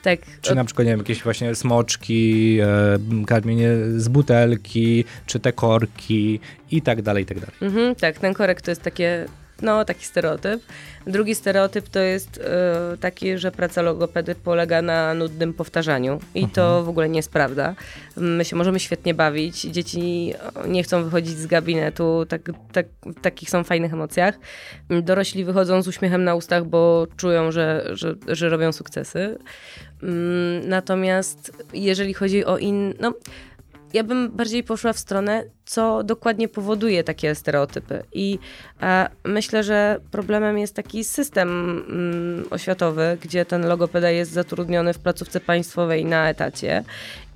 Tak, 0.03 0.19
czy 0.41 0.55
na 0.55 0.65
przykład, 0.65 0.85
nie 0.85 0.91
wiem, 0.91 0.99
jakieś 0.99 1.23
właśnie 1.23 1.55
smoczki, 1.55 2.57
e, 2.61 3.25
karmienie 3.25 3.69
z 3.97 4.07
butelki, 4.07 5.05
czy 5.25 5.39
te 5.39 5.53
korki 5.53 6.39
i 6.71 6.81
tak 6.81 7.01
dalej, 7.01 7.23
i 7.23 7.25
tak 7.25 7.39
dalej. 7.39 7.55
Mhm, 7.61 7.95
tak, 7.95 8.19
ten 8.19 8.33
korek 8.33 8.61
to 8.61 8.71
jest 8.71 8.81
takie, 8.81 9.25
no, 9.61 9.85
taki 9.85 10.05
stereotyp. 10.05 10.61
Drugi 11.07 11.35
stereotyp 11.35 11.89
to 11.89 11.99
jest 11.99 12.37
e, 12.43 12.97
taki, 12.97 13.37
że 13.37 13.51
praca 13.51 13.81
logopedy 13.81 14.35
polega 14.35 14.81
na 14.81 15.13
nudnym 15.13 15.53
powtarzaniu 15.53 16.19
i 16.35 16.47
to 16.47 16.83
w 16.83 16.89
ogóle 16.89 17.09
nie 17.09 17.19
jest 17.19 17.31
prawda. 17.31 17.75
My 18.17 18.45
się 18.45 18.55
możemy 18.55 18.79
świetnie 18.79 19.13
bawić, 19.13 19.61
dzieci 19.61 20.33
e, 20.65 20.69
nie 20.69 20.83
chcą 20.83 21.03
wychodzić 21.03 21.37
z 21.37 21.45
gabinetu, 21.45 22.25
tak, 22.29 22.41
tak, 22.71 22.85
w 23.05 23.21
takich 23.21 23.49
są 23.49 23.63
fajnych 23.63 23.93
emocjach. 23.93 24.39
Dorośli 24.89 25.45
wychodzą 25.45 25.81
z 25.81 25.87
uśmiechem 25.87 26.23
na 26.23 26.35
ustach, 26.35 26.63
bo 26.63 27.07
czują, 27.17 27.51
że, 27.51 27.89
że, 27.91 28.15
że 28.27 28.49
robią 28.49 28.71
sukcesy. 28.71 29.37
Mm, 30.03 30.69
Natomiast 30.69 31.63
jeżeli 31.73 32.13
chodzi 32.13 32.45
o 32.45 32.57
in... 32.57 32.93
No, 32.99 33.13
ja 33.93 34.03
bym 34.03 34.31
bardziej 34.31 34.63
poszła 34.63 34.93
w 34.93 34.99
stronę, 34.99 35.43
co 35.65 36.03
dokładnie 36.03 36.47
powoduje 36.47 37.03
takie 37.03 37.35
stereotypy. 37.35 38.03
I 38.13 38.39
e, 38.81 39.09
myślę, 39.25 39.63
że 39.63 39.99
problemem 40.11 40.57
jest 40.57 40.75
taki 40.75 41.03
system 41.03 41.49
mm, 41.89 42.45
oświatowy, 42.49 43.17
gdzie 43.21 43.45
ten 43.45 43.67
logopeda 43.67 44.09
jest 44.09 44.31
zatrudniony 44.31 44.93
w 44.93 44.99
placówce 44.99 45.39
państwowej 45.39 46.05
na 46.05 46.29
etacie 46.29 46.83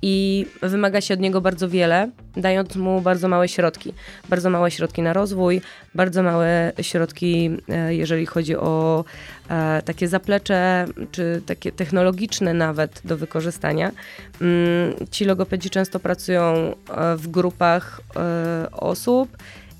i 0.02 0.46
wymaga 0.62 1.00
się 1.00 1.14
od 1.14 1.20
niego 1.20 1.40
bardzo 1.40 1.68
wiele, 1.68 2.10
dając 2.36 2.76
mu 2.76 3.00
bardzo 3.00 3.28
małe 3.28 3.48
środki. 3.48 3.94
Bardzo 4.28 4.50
małe 4.50 4.70
środki 4.70 5.02
na 5.02 5.12
rozwój, 5.12 5.60
bardzo 5.94 6.22
małe 6.22 6.72
środki, 6.82 7.50
e, 7.68 7.94
jeżeli 7.94 8.26
chodzi 8.26 8.56
o 8.56 9.04
e, 9.50 9.82
takie 9.84 10.08
zaplecze, 10.08 10.86
czy 11.12 11.42
takie 11.46 11.72
technologiczne 11.72 12.54
nawet 12.54 13.00
do 13.04 13.16
wykorzystania. 13.16 13.92
Mm, 14.40 14.94
Ci 15.10 15.24
logopedzi 15.24 15.70
często 15.70 16.00
pracują 16.00 16.44
e, 16.54 17.16
w 17.16 17.28
grupach 17.28 18.00
osób 18.72 19.36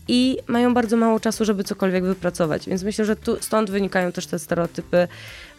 i 0.09 0.39
mają 0.47 0.75
bardzo 0.75 0.97
mało 0.97 1.21
czasu, 1.21 1.45
żeby 1.45 1.65
cokolwiek 1.65 2.05
wypracować. 2.05 2.69
Więc 2.69 2.83
myślę, 2.83 3.05
że 3.05 3.17
tu, 3.17 3.37
stąd 3.41 3.71
wynikają 3.71 4.13
też 4.13 4.27
te 4.27 4.39
stereotypy, 4.39 5.09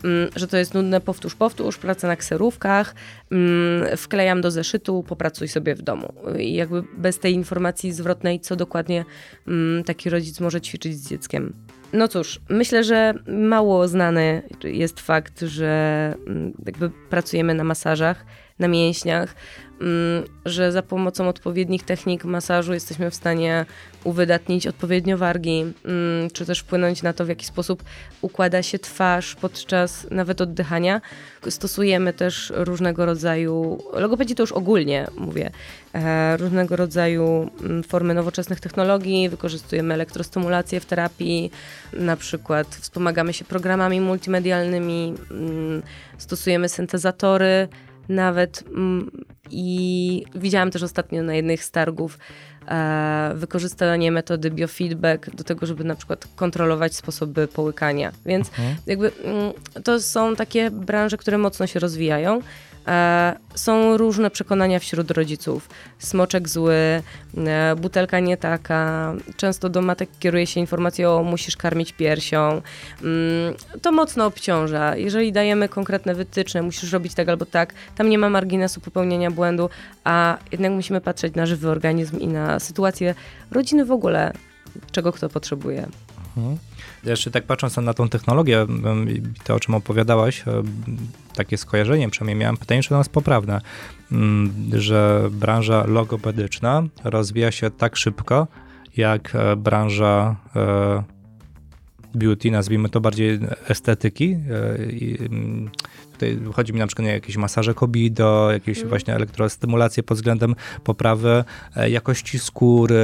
mm, 0.04 0.30
że 0.36 0.48
to 0.48 0.58
jest 0.58 0.74
nudne 0.74 1.02
powtórz, 1.02 1.36
powtórz, 1.36 1.78
praca 1.78 2.08
na 2.08 2.16
kserówkach, 2.16 2.96
mm, 3.32 3.98
wklejam 3.98 4.42
do 4.42 4.52
zeszytu, 4.52 5.04
popracuj 5.08 5.48
sobie 5.48 5.76
w 5.76 5.82
domu. 5.82 6.14
I 6.40 6.54
jakby 6.54 6.84
bez 6.98 7.20
tej 7.20 7.34
informacji 7.34 7.92
zwrotnej, 7.92 8.40
co 8.40 8.56
dokładnie 8.56 9.06
mm, 9.48 9.84
taki 9.84 10.10
rodzic 10.10 10.40
może 10.40 10.62
ćwiczyć 10.62 10.98
z 10.98 11.10
dzieckiem. 11.10 11.54
No 11.94 12.08
cóż, 12.08 12.40
myślę, 12.50 12.84
że 12.84 13.14
mało 13.28 13.88
znany 13.88 14.42
jest 14.64 15.00
fakt, 15.00 15.42
że 15.42 16.16
jakby 16.66 16.92
pracujemy 17.10 17.54
na 17.54 17.64
masażach, 17.64 18.26
na 18.60 18.68
mięśniach, 18.68 19.36
mm, 19.82 20.24
że 20.46 20.72
za 20.72 20.82
pomocą 20.82 21.30
odpowiednich 21.30 21.84
technik 21.84 22.24
masażu 22.24 22.74
jesteśmy 22.74 23.12
w 23.12 23.16
stanie 23.16 23.66
uwydatnić 24.04 24.68
odpowiednio 24.68 25.18
wargi, 25.18 25.74
mm, 25.86 26.30
czy 26.34 26.46
też 26.46 26.60
wpłynąć 26.60 27.04
na 27.04 27.14
to, 27.14 27.26
w 27.26 27.30
jaki 27.30 27.46
sposób 27.46 27.84
układa 28.22 28.64
się 28.64 28.80
twarz 28.80 29.36
podczas 29.36 30.08
nawet 30.12 30.42
oddychania. 30.42 31.02
Stosujemy 31.50 32.14
też 32.14 32.54
różnego 32.56 33.06
rodzaju, 33.06 33.84
logopedzi 33.94 34.36
to 34.36 34.44
już 34.44 34.52
ogólnie 34.52 35.08
mówię, 35.18 35.52
e, 35.94 36.38
różnego 36.38 36.76
rodzaju 36.76 37.50
mm, 37.62 37.84
formy 37.84 38.14
nowoczesnych 38.14 38.60
technologii, 38.60 39.30
wykorzystujemy 39.30 39.94
elektrostymulację 39.94 40.80
w 40.80 40.86
terapii, 40.86 41.52
na 41.94 42.18
przykład 42.18 42.68
wspomagamy 42.68 43.34
się 43.34 43.46
programami 43.46 44.02
multimedialnymi, 44.02 45.14
stosujemy 46.18 46.70
syntezatory, 46.70 47.68
nawet 48.10 48.64
mm, 48.68 49.12
i 49.52 50.26
widziałam 50.36 50.72
też 50.72 50.84
ostatnio 50.84 51.24
na 51.24 51.36
jednych 51.36 51.64
z 51.64 51.72
targów 51.72 52.20
e, 52.68 53.32
wykorzystanie 53.36 54.12
metody 54.12 54.52
biofeedback 54.52 55.36
do 55.36 55.44
tego, 55.44 55.66
żeby 55.66 55.84
na 55.84 55.96
przykład 55.96 56.28
kontrolować 56.36 56.96
sposoby 56.96 57.48
połykania. 57.48 58.12
Więc 58.26 58.52
jakby 58.86 59.12
mm, 59.24 59.54
to 59.84 60.02
są 60.02 60.36
takie 60.36 60.72
branże, 60.72 61.18
które 61.18 61.38
mocno 61.38 61.68
się 61.68 61.80
rozwijają. 61.80 62.42
E, 62.90 63.36
są 63.56 63.98
różne 63.98 64.32
przekonania 64.32 64.80
wśród 64.80 65.12
rodziców. 65.12 65.70
Smoczek 66.00 66.50
zły, 66.50 66.74
e, 67.38 67.76
butelka 67.76 68.20
nie 68.20 68.38
taka. 68.38 69.14
Często 69.38 69.70
do 69.70 69.82
matek 69.82 70.10
kieruje 70.20 70.48
się 70.48 70.60
informacją, 70.60 71.24
musisz 71.24 71.58
karmić 71.58 71.94
piersią. 71.94 72.62
Mm, 73.04 73.54
to 73.82 73.92
mocno 73.92 74.26
obciąża. 74.26 74.96
Jeżeli 74.96 75.32
dajemy 75.32 75.70
konkretne 75.70 76.16
wytyczne, 76.16 76.62
musisz 76.62 76.92
robić 76.92 77.14
tak 77.14 77.30
albo 77.30 77.46
tak, 77.46 77.74
tam 77.96 78.10
nie 78.10 78.18
ma 78.18 78.30
marginesu 78.30 78.82
popełnienia 78.82 79.32
błędu, 79.32 79.70
a 80.04 80.38
jednak 80.52 80.72
musimy 80.72 81.02
patrzeć 81.02 81.36
na 81.36 81.46
żywy 81.46 81.70
organizm 81.70 82.20
i 82.20 82.28
na 82.28 82.60
sytuację 82.60 83.16
rodziny 83.52 83.86
w 83.86 83.92
ogóle, 83.92 84.34
czego 84.92 85.12
kto 85.12 85.30
potrzebuje. 85.30 85.88
Mhm. 86.38 86.58
Jeszcze 87.04 87.32
tak 87.32 87.44
patrząc 87.44 87.78
na 87.78 87.94
tą 87.94 88.10
technologię, 88.10 88.66
to 89.44 89.56
o 89.56 89.60
czym 89.60 89.76
opowiadałaś, 89.76 90.44
em, 90.48 90.66
takie 91.36 91.58
skojarzenie 91.58 92.10
przynajmniej 92.10 92.36
miałem. 92.36 92.58
Pytanie, 92.58 92.84
czy 92.84 92.90
to 92.90 92.98
jest 92.98 93.12
poprawne, 93.12 93.62
mm, 94.12 94.54
że 94.74 95.30
branża 95.32 95.86
logopedyczna 95.88 96.84
rozwija 97.04 97.52
się 97.52 97.72
tak 97.72 97.96
szybko, 97.96 98.48
jak 98.98 99.36
e, 99.36 99.56
branża 99.56 100.36
e, 100.56 101.04
beauty, 102.16 102.52
nazwijmy 102.52 102.90
to 102.90 103.02
bardziej 103.02 103.40
estetyki. 103.68 104.38
e, 104.52 104.92
i, 104.92 105.18
mm, 105.20 105.70
Tutaj 106.12 106.40
chodzi 106.54 106.74
mi 106.74 106.80
na 106.80 106.88
przykład 106.88 107.08
o 107.08 107.12
jakieś 107.12 107.38
masaże 107.38 107.74
kobido, 107.74 108.52
jakieś 108.52 108.84
właśnie 108.84 109.16
elektrostymulacje 109.16 110.04
pod 110.04 110.18
względem 110.18 110.56
poprawy 110.84 111.44
e, 111.76 111.90
jakości 111.90 112.40
skóry, 112.40 112.98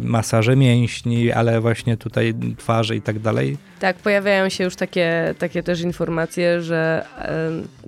masaże 0.00 0.56
mięśni, 0.56 1.32
ale 1.32 1.60
właśnie 1.60 1.96
tutaj 1.96 2.34
twarzy 2.56 2.96
i 2.96 3.02
tak 3.02 3.18
dalej. 3.18 3.56
Tak, 3.80 3.96
pojawiają 3.96 4.48
się 4.48 4.64
już 4.64 4.76
takie, 4.76 5.34
takie 5.38 5.62
też 5.62 5.80
informacje, 5.80 6.62
że, 6.62 7.04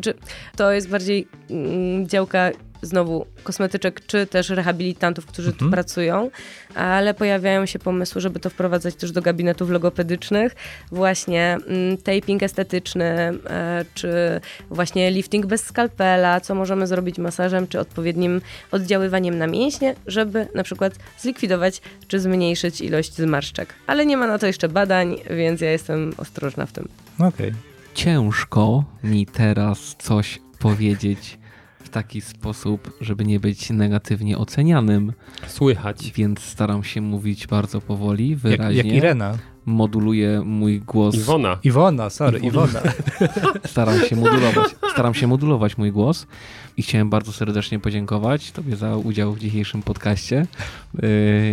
że 0.05 0.14
to 0.56 0.72
jest 0.72 0.88
bardziej 0.88 1.28
mm, 1.51 2.09
działka 2.09 2.51
znowu 2.82 3.27
kosmetyczek, 3.43 4.07
czy 4.07 4.27
też 4.27 4.48
rehabilitantów, 4.51 5.27
którzy 5.27 5.48
tu 5.52 5.55
Mhm. 5.65 5.70
pracują, 5.70 6.31
ale 6.74 7.15
pojawiają 7.15 7.66
się 7.66 7.78
pomysły, 7.78 8.20
żeby 8.20 8.40
to 8.40 8.51
wprowadzać 8.51 8.94
też 8.94 9.12
do 9.12 9.23
gabinetów 9.23 9.70
logopedycznych. 9.70 10.55
Właśnie 10.93 11.57
mm, 11.66 11.97
taping 11.97 12.43
estetyczny, 12.43 13.05
e, 13.05 13.85
czy 13.94 14.40
właśnie 14.70 15.11
lifting 15.11 15.47
bez 15.47 15.65
skalpela, 15.65 16.40
co 16.40 16.55
możemy 16.55 16.86
zrobić 16.86 17.19
masażem, 17.19 17.69
czy 17.69 17.81
odpowiednim 17.81 18.40
oddziaływaniem 18.73 19.39
na 19.39 19.47
mięśnie, 19.47 19.94
żeby 20.07 20.48
na 20.55 20.62
przykład 20.62 20.93
zlikwidować, 21.19 21.81
czy 22.09 22.20
zmniejszyć 22.20 22.81
ilość 22.81 23.15
zmarszczek. 23.15 23.74
Ale 23.86 24.07
nie 24.07 24.16
ma 24.16 24.27
na 24.27 24.39
to 24.39 24.47
jeszcze 24.47 24.69
badań, 24.69 25.16
więc 25.31 25.61
ja 25.61 25.70
jestem 25.70 26.12
ostrożna 26.16 26.66
w 26.66 26.73
tym. 26.73 26.89
Okej. 27.19 27.52
Ciężko 27.94 28.85
mi 29.05 29.27
teraz 29.27 29.97
coś 29.98 30.39
powiedzieć 30.59 31.39
taki 31.90 32.20
sposób, 32.20 32.96
żeby 33.00 33.24
nie 33.24 33.40
być 33.40 33.70
negatywnie 33.70 34.38
ocenianym, 34.38 35.12
Słychać. 35.46 36.12
więc 36.16 36.38
staram 36.40 36.84
się 36.84 37.00
mówić 37.00 37.46
bardzo 37.46 37.80
powoli, 37.80 38.28
Jak, 38.30 38.38
wyraźnie. 38.38 38.76
jak 38.76 38.86
Irena. 38.86 39.38
Moduluję 39.66 40.42
mój 40.44 40.80
głos. 40.80 41.14
Iwona. 41.14 41.58
Iwona, 41.64 42.10
sorry, 42.10 42.38
Iwona. 42.38 42.80
Staram 43.66 44.00
się 44.00 44.16
modulować, 44.16 44.70
staram 44.92 45.14
się 45.14 45.26
modulować 45.26 45.78
mój 45.78 45.92
głos 45.92 46.26
i 46.76 46.82
chciałem 46.82 47.10
bardzo 47.10 47.32
serdecznie 47.32 47.78
podziękować 47.78 48.52
Tobie 48.52 48.76
za 48.76 48.96
udział 48.96 49.32
w 49.32 49.38
dzisiejszym 49.38 49.82
podcaście. 49.82 50.46
Yy, 50.94 51.08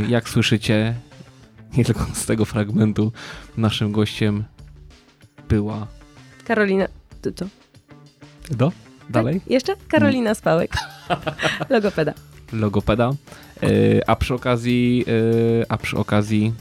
Jak 0.10 0.30
słyszycie, 0.30 0.94
nie 1.78 1.86
tylko 1.86 2.06
z 2.14 2.26
tego 2.26 2.46
fragmentu, 2.46 3.12
naszym 3.58 3.92
gościem 3.92 4.44
była. 5.50 5.88
Karolina, 6.46 6.88
to, 7.22 7.32
to. 7.32 7.46
Do? 8.52 8.72
Dalej? 9.10 9.40
Tak? 9.40 9.52
Jeszcze? 9.52 9.76
Karolina 9.88 10.36
Spałek, 10.36 10.72
logopeda. 11.70 12.14
Logopeda. 12.54 13.12
Yy, 13.62 14.02
A 14.08 14.16
przy 14.16 14.34
okazji, 14.34 14.98
yy, 15.08 15.66
a 15.70 15.78
przy 15.78 15.98
okazji 15.98 16.54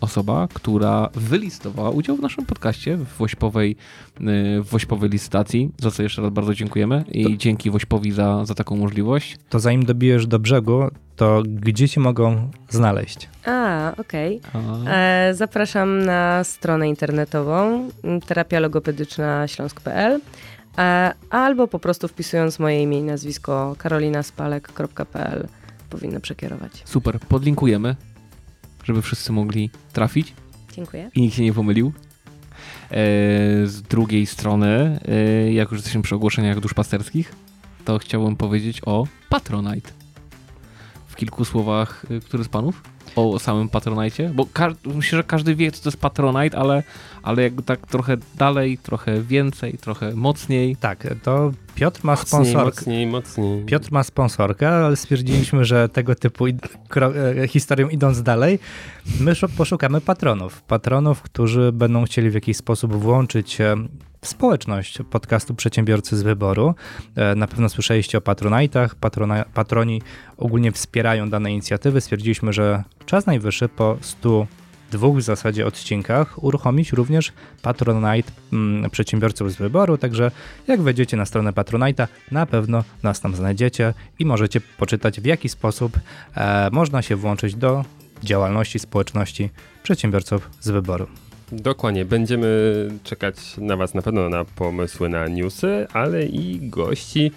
osoba, 0.00 0.48
która 0.54 1.08
wylistowała 1.14 1.90
udział 1.90 2.16
w 2.16 2.20
naszym 2.20 2.46
podcaście 2.46 2.96
w 2.96 3.16
Wośpowej, 3.18 3.76
yy, 4.20 4.62
w 4.62 4.66
Wośpowej 4.66 5.10
licytacji, 5.10 5.70
za 5.78 5.90
co 5.90 6.02
jeszcze 6.02 6.22
raz 6.22 6.30
bardzo 6.32 6.54
dziękujemy 6.54 7.04
i 7.12 7.38
dzięki 7.38 7.70
Wośpowi 7.70 8.12
za, 8.12 8.44
za 8.44 8.54
taką 8.54 8.76
możliwość. 8.76 9.36
To 9.48 9.60
zanim 9.60 9.84
dobijesz 9.84 10.26
do 10.26 10.38
brzegu, 10.38 10.88
to 11.16 11.42
gdzie 11.46 11.88
cię 11.88 12.00
mogą 12.00 12.50
znaleźć? 12.68 13.28
A, 13.46 13.92
okej. 13.98 14.40
E, 14.86 15.30
Zapraszam 15.34 16.04
na 16.04 16.44
stronę 16.44 16.88
internetową 16.88 17.88
terapialogopedyczna 18.26 19.48
śląsk.pl 19.48 20.12
e, 20.12 20.20
albo 21.30 21.68
po 21.68 21.78
prostu 21.78 22.08
wpisując 22.08 22.58
moje 22.58 22.82
imię 22.82 22.98
i 22.98 23.02
nazwisko 23.02 23.74
karolinaspalek.pl 23.78 25.48
powinno 25.90 26.20
przekierować. 26.20 26.82
Super, 26.84 27.20
podlinkujemy, 27.20 27.96
żeby 28.84 29.02
wszyscy 29.02 29.32
mogli 29.32 29.70
trafić 29.92 30.34
Dziękuję. 30.72 31.10
i 31.14 31.20
nikt 31.20 31.36
się 31.36 31.42
nie 31.42 31.52
pomylił. 31.52 31.92
E, 32.90 32.92
z 33.66 33.82
drugiej 33.82 34.26
strony, 34.26 35.00
e, 35.08 35.52
jak 35.52 35.70
już 35.70 35.78
jesteśmy 35.78 36.02
przy 36.02 36.14
ogłoszeniach 36.14 36.60
duszpasterskich, 36.60 37.34
to 37.84 37.98
chciałbym 37.98 38.36
powiedzieć 38.36 38.80
o 38.86 39.06
Patronite. 39.28 39.90
W 41.06 41.16
kilku 41.16 41.44
słowach, 41.44 42.06
e, 42.10 42.20
który 42.20 42.44
z 42.44 42.48
panów? 42.48 42.82
O 43.16 43.38
samym 43.38 43.68
Patronite? 43.68 44.28
Bo 44.34 44.46
myślę, 44.84 45.16
że 45.16 45.24
każdy 45.24 45.54
wie, 45.54 45.72
co 45.72 45.82
to 45.82 45.88
jest 45.88 46.00
Patronite, 46.00 46.58
ale, 46.58 46.82
ale 47.22 47.42
jakby 47.42 47.62
tak 47.62 47.86
trochę 47.86 48.16
dalej, 48.38 48.78
trochę 48.78 49.20
więcej, 49.22 49.78
trochę 49.78 50.14
mocniej. 50.14 50.76
Tak, 50.76 51.06
to 51.22 51.52
Piotr 51.74 52.00
ma 52.04 52.12
Mocniej, 52.12 52.26
sponsorkę. 52.28 52.80
mocniej, 52.80 53.06
mocniej. 53.06 53.64
Piotr 53.64 53.92
ma 53.92 54.02
sponsorkę, 54.02 54.68
ale 54.68 54.96
stwierdziliśmy, 54.96 55.64
że 55.64 55.88
tego 55.88 56.14
typu 56.14 56.46
id- 56.46 56.68
kro- 56.90 57.12
e, 57.42 57.48
historią 57.48 57.88
idąc 57.88 58.22
dalej, 58.22 58.58
my 59.20 59.34
szu- 59.34 59.48
poszukamy 59.56 60.00
patronów. 60.00 60.62
Patronów, 60.62 61.22
którzy 61.22 61.72
będą 61.72 62.04
chcieli 62.04 62.30
w 62.30 62.34
jakiś 62.34 62.56
sposób 62.56 62.94
włączyć 62.94 63.58
społeczność 64.24 64.98
podcastu 65.10 65.54
Przedsiębiorcy 65.54 66.16
z 66.16 66.22
Wyboru. 66.22 66.74
E, 67.16 67.34
Na 67.34 67.46
pewno 67.46 67.68
słyszeliście 67.68 68.18
o 68.18 68.20
patronajtach. 68.20 68.94
Patrona, 68.94 69.44
patroni 69.54 70.02
ogólnie 70.36 70.72
wspierają 70.72 71.30
dane 71.30 71.52
inicjatywy. 71.52 72.00
Stwierdziliśmy, 72.00 72.52
że 72.52 72.84
czas 73.06 73.26
najwyższy 73.26 73.68
po 73.68 73.96
100 74.00 74.46
dwóch 74.92 75.18
w 75.18 75.22
zasadzie 75.22 75.66
odcinkach 75.66 76.44
uruchomić 76.44 76.92
również 76.92 77.32
Patronite 77.62 78.32
mm, 78.52 78.90
przedsiębiorców 78.90 79.52
z 79.52 79.56
wyboru, 79.56 79.98
także 79.98 80.30
jak 80.66 80.82
wejdziecie 80.82 81.16
na 81.16 81.26
stronę 81.26 81.52
Patronite'a, 81.52 82.06
na 82.30 82.46
pewno 82.46 82.84
nas 83.02 83.20
tam 83.20 83.34
znajdziecie 83.34 83.94
i 84.18 84.26
możecie 84.26 84.60
poczytać 84.60 85.20
w 85.20 85.24
jaki 85.24 85.48
sposób 85.48 85.98
e, 86.36 86.68
można 86.72 87.02
się 87.02 87.16
włączyć 87.16 87.54
do 87.54 87.84
działalności 88.22 88.78
społeczności 88.78 89.50
przedsiębiorców 89.82 90.50
z 90.60 90.70
wyboru. 90.70 91.06
Dokładnie, 91.62 92.04
będziemy 92.04 92.48
czekać 93.04 93.36
na 93.58 93.76
Was 93.76 93.94
na 93.94 94.02
pewno 94.02 94.28
na 94.28 94.44
pomysły 94.44 95.08
na 95.08 95.28
newsy, 95.28 95.86
ale 95.92 96.26
i 96.26 96.68
gości, 96.68 97.30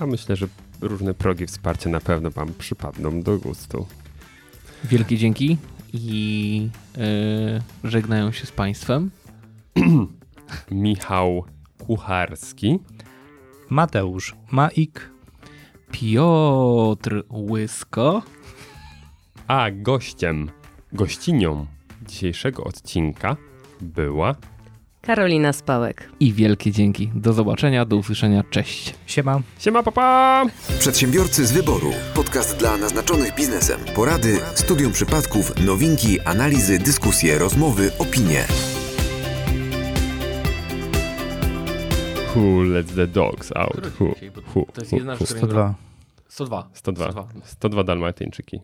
a 0.00 0.06
myślę, 0.06 0.36
że 0.36 0.46
różne 0.80 1.14
progi 1.14 1.46
wsparcia 1.46 1.90
na 1.90 2.00
pewno 2.00 2.30
Wam 2.30 2.54
przypadną 2.58 3.22
do 3.22 3.38
gustu. 3.38 3.86
Wielkie 4.84 5.16
dzięki 5.16 5.56
i 5.92 6.68
e, 6.98 7.60
żegnają 7.84 8.32
się 8.32 8.46
z 8.46 8.52
Państwem. 8.52 9.10
Michał 10.70 11.44
Kucharski, 11.78 12.78
Mateusz 13.70 14.34
Maik, 14.50 15.10
Piotr 15.90 17.22
Łysko. 17.30 18.22
a 19.46 19.70
gościem, 19.70 20.50
gościnią 20.92 21.66
dzisiejszego 22.04 22.64
odcinka 22.64 23.36
była 23.80 24.34
Karolina 25.00 25.52
Spałek. 25.52 26.10
I 26.20 26.32
wielkie 26.32 26.72
dzięki. 26.72 27.10
Do 27.14 27.32
zobaczenia, 27.32 27.84
do 27.84 27.96
usłyszenia. 27.96 28.44
Cześć. 28.50 28.94
siema. 29.06 29.40
Siema 29.58 29.82
papa! 29.82 30.44
Przedsiębiorcy 30.78 31.46
z 31.46 31.52
wyboru. 31.52 31.92
Podcast 32.14 32.56
dla 32.58 32.76
naznaczonych 32.76 33.34
biznesem. 33.34 33.80
Porady, 33.94 34.38
studium 34.54 34.92
przypadków, 34.92 35.66
nowinki, 35.66 36.20
analizy, 36.20 36.78
dyskusje, 36.78 37.38
rozmowy, 37.38 37.90
opinie. 37.98 38.44
Who 42.34 42.62
lets 42.62 42.94
the 42.94 43.06
dogs 43.06 43.52
out? 43.56 43.86
Who, 44.00 44.04
who, 44.54 44.66
To 44.72 44.80
jest 44.80 44.92
who, 44.92 44.96
jedna 44.96 45.12
who. 45.12 45.18
rzecz, 45.26 45.28
102. 45.38 45.74
102. 46.28 46.68
102. 46.74 47.26
102 47.44 47.84
dalmatyńczyki. 47.84 48.60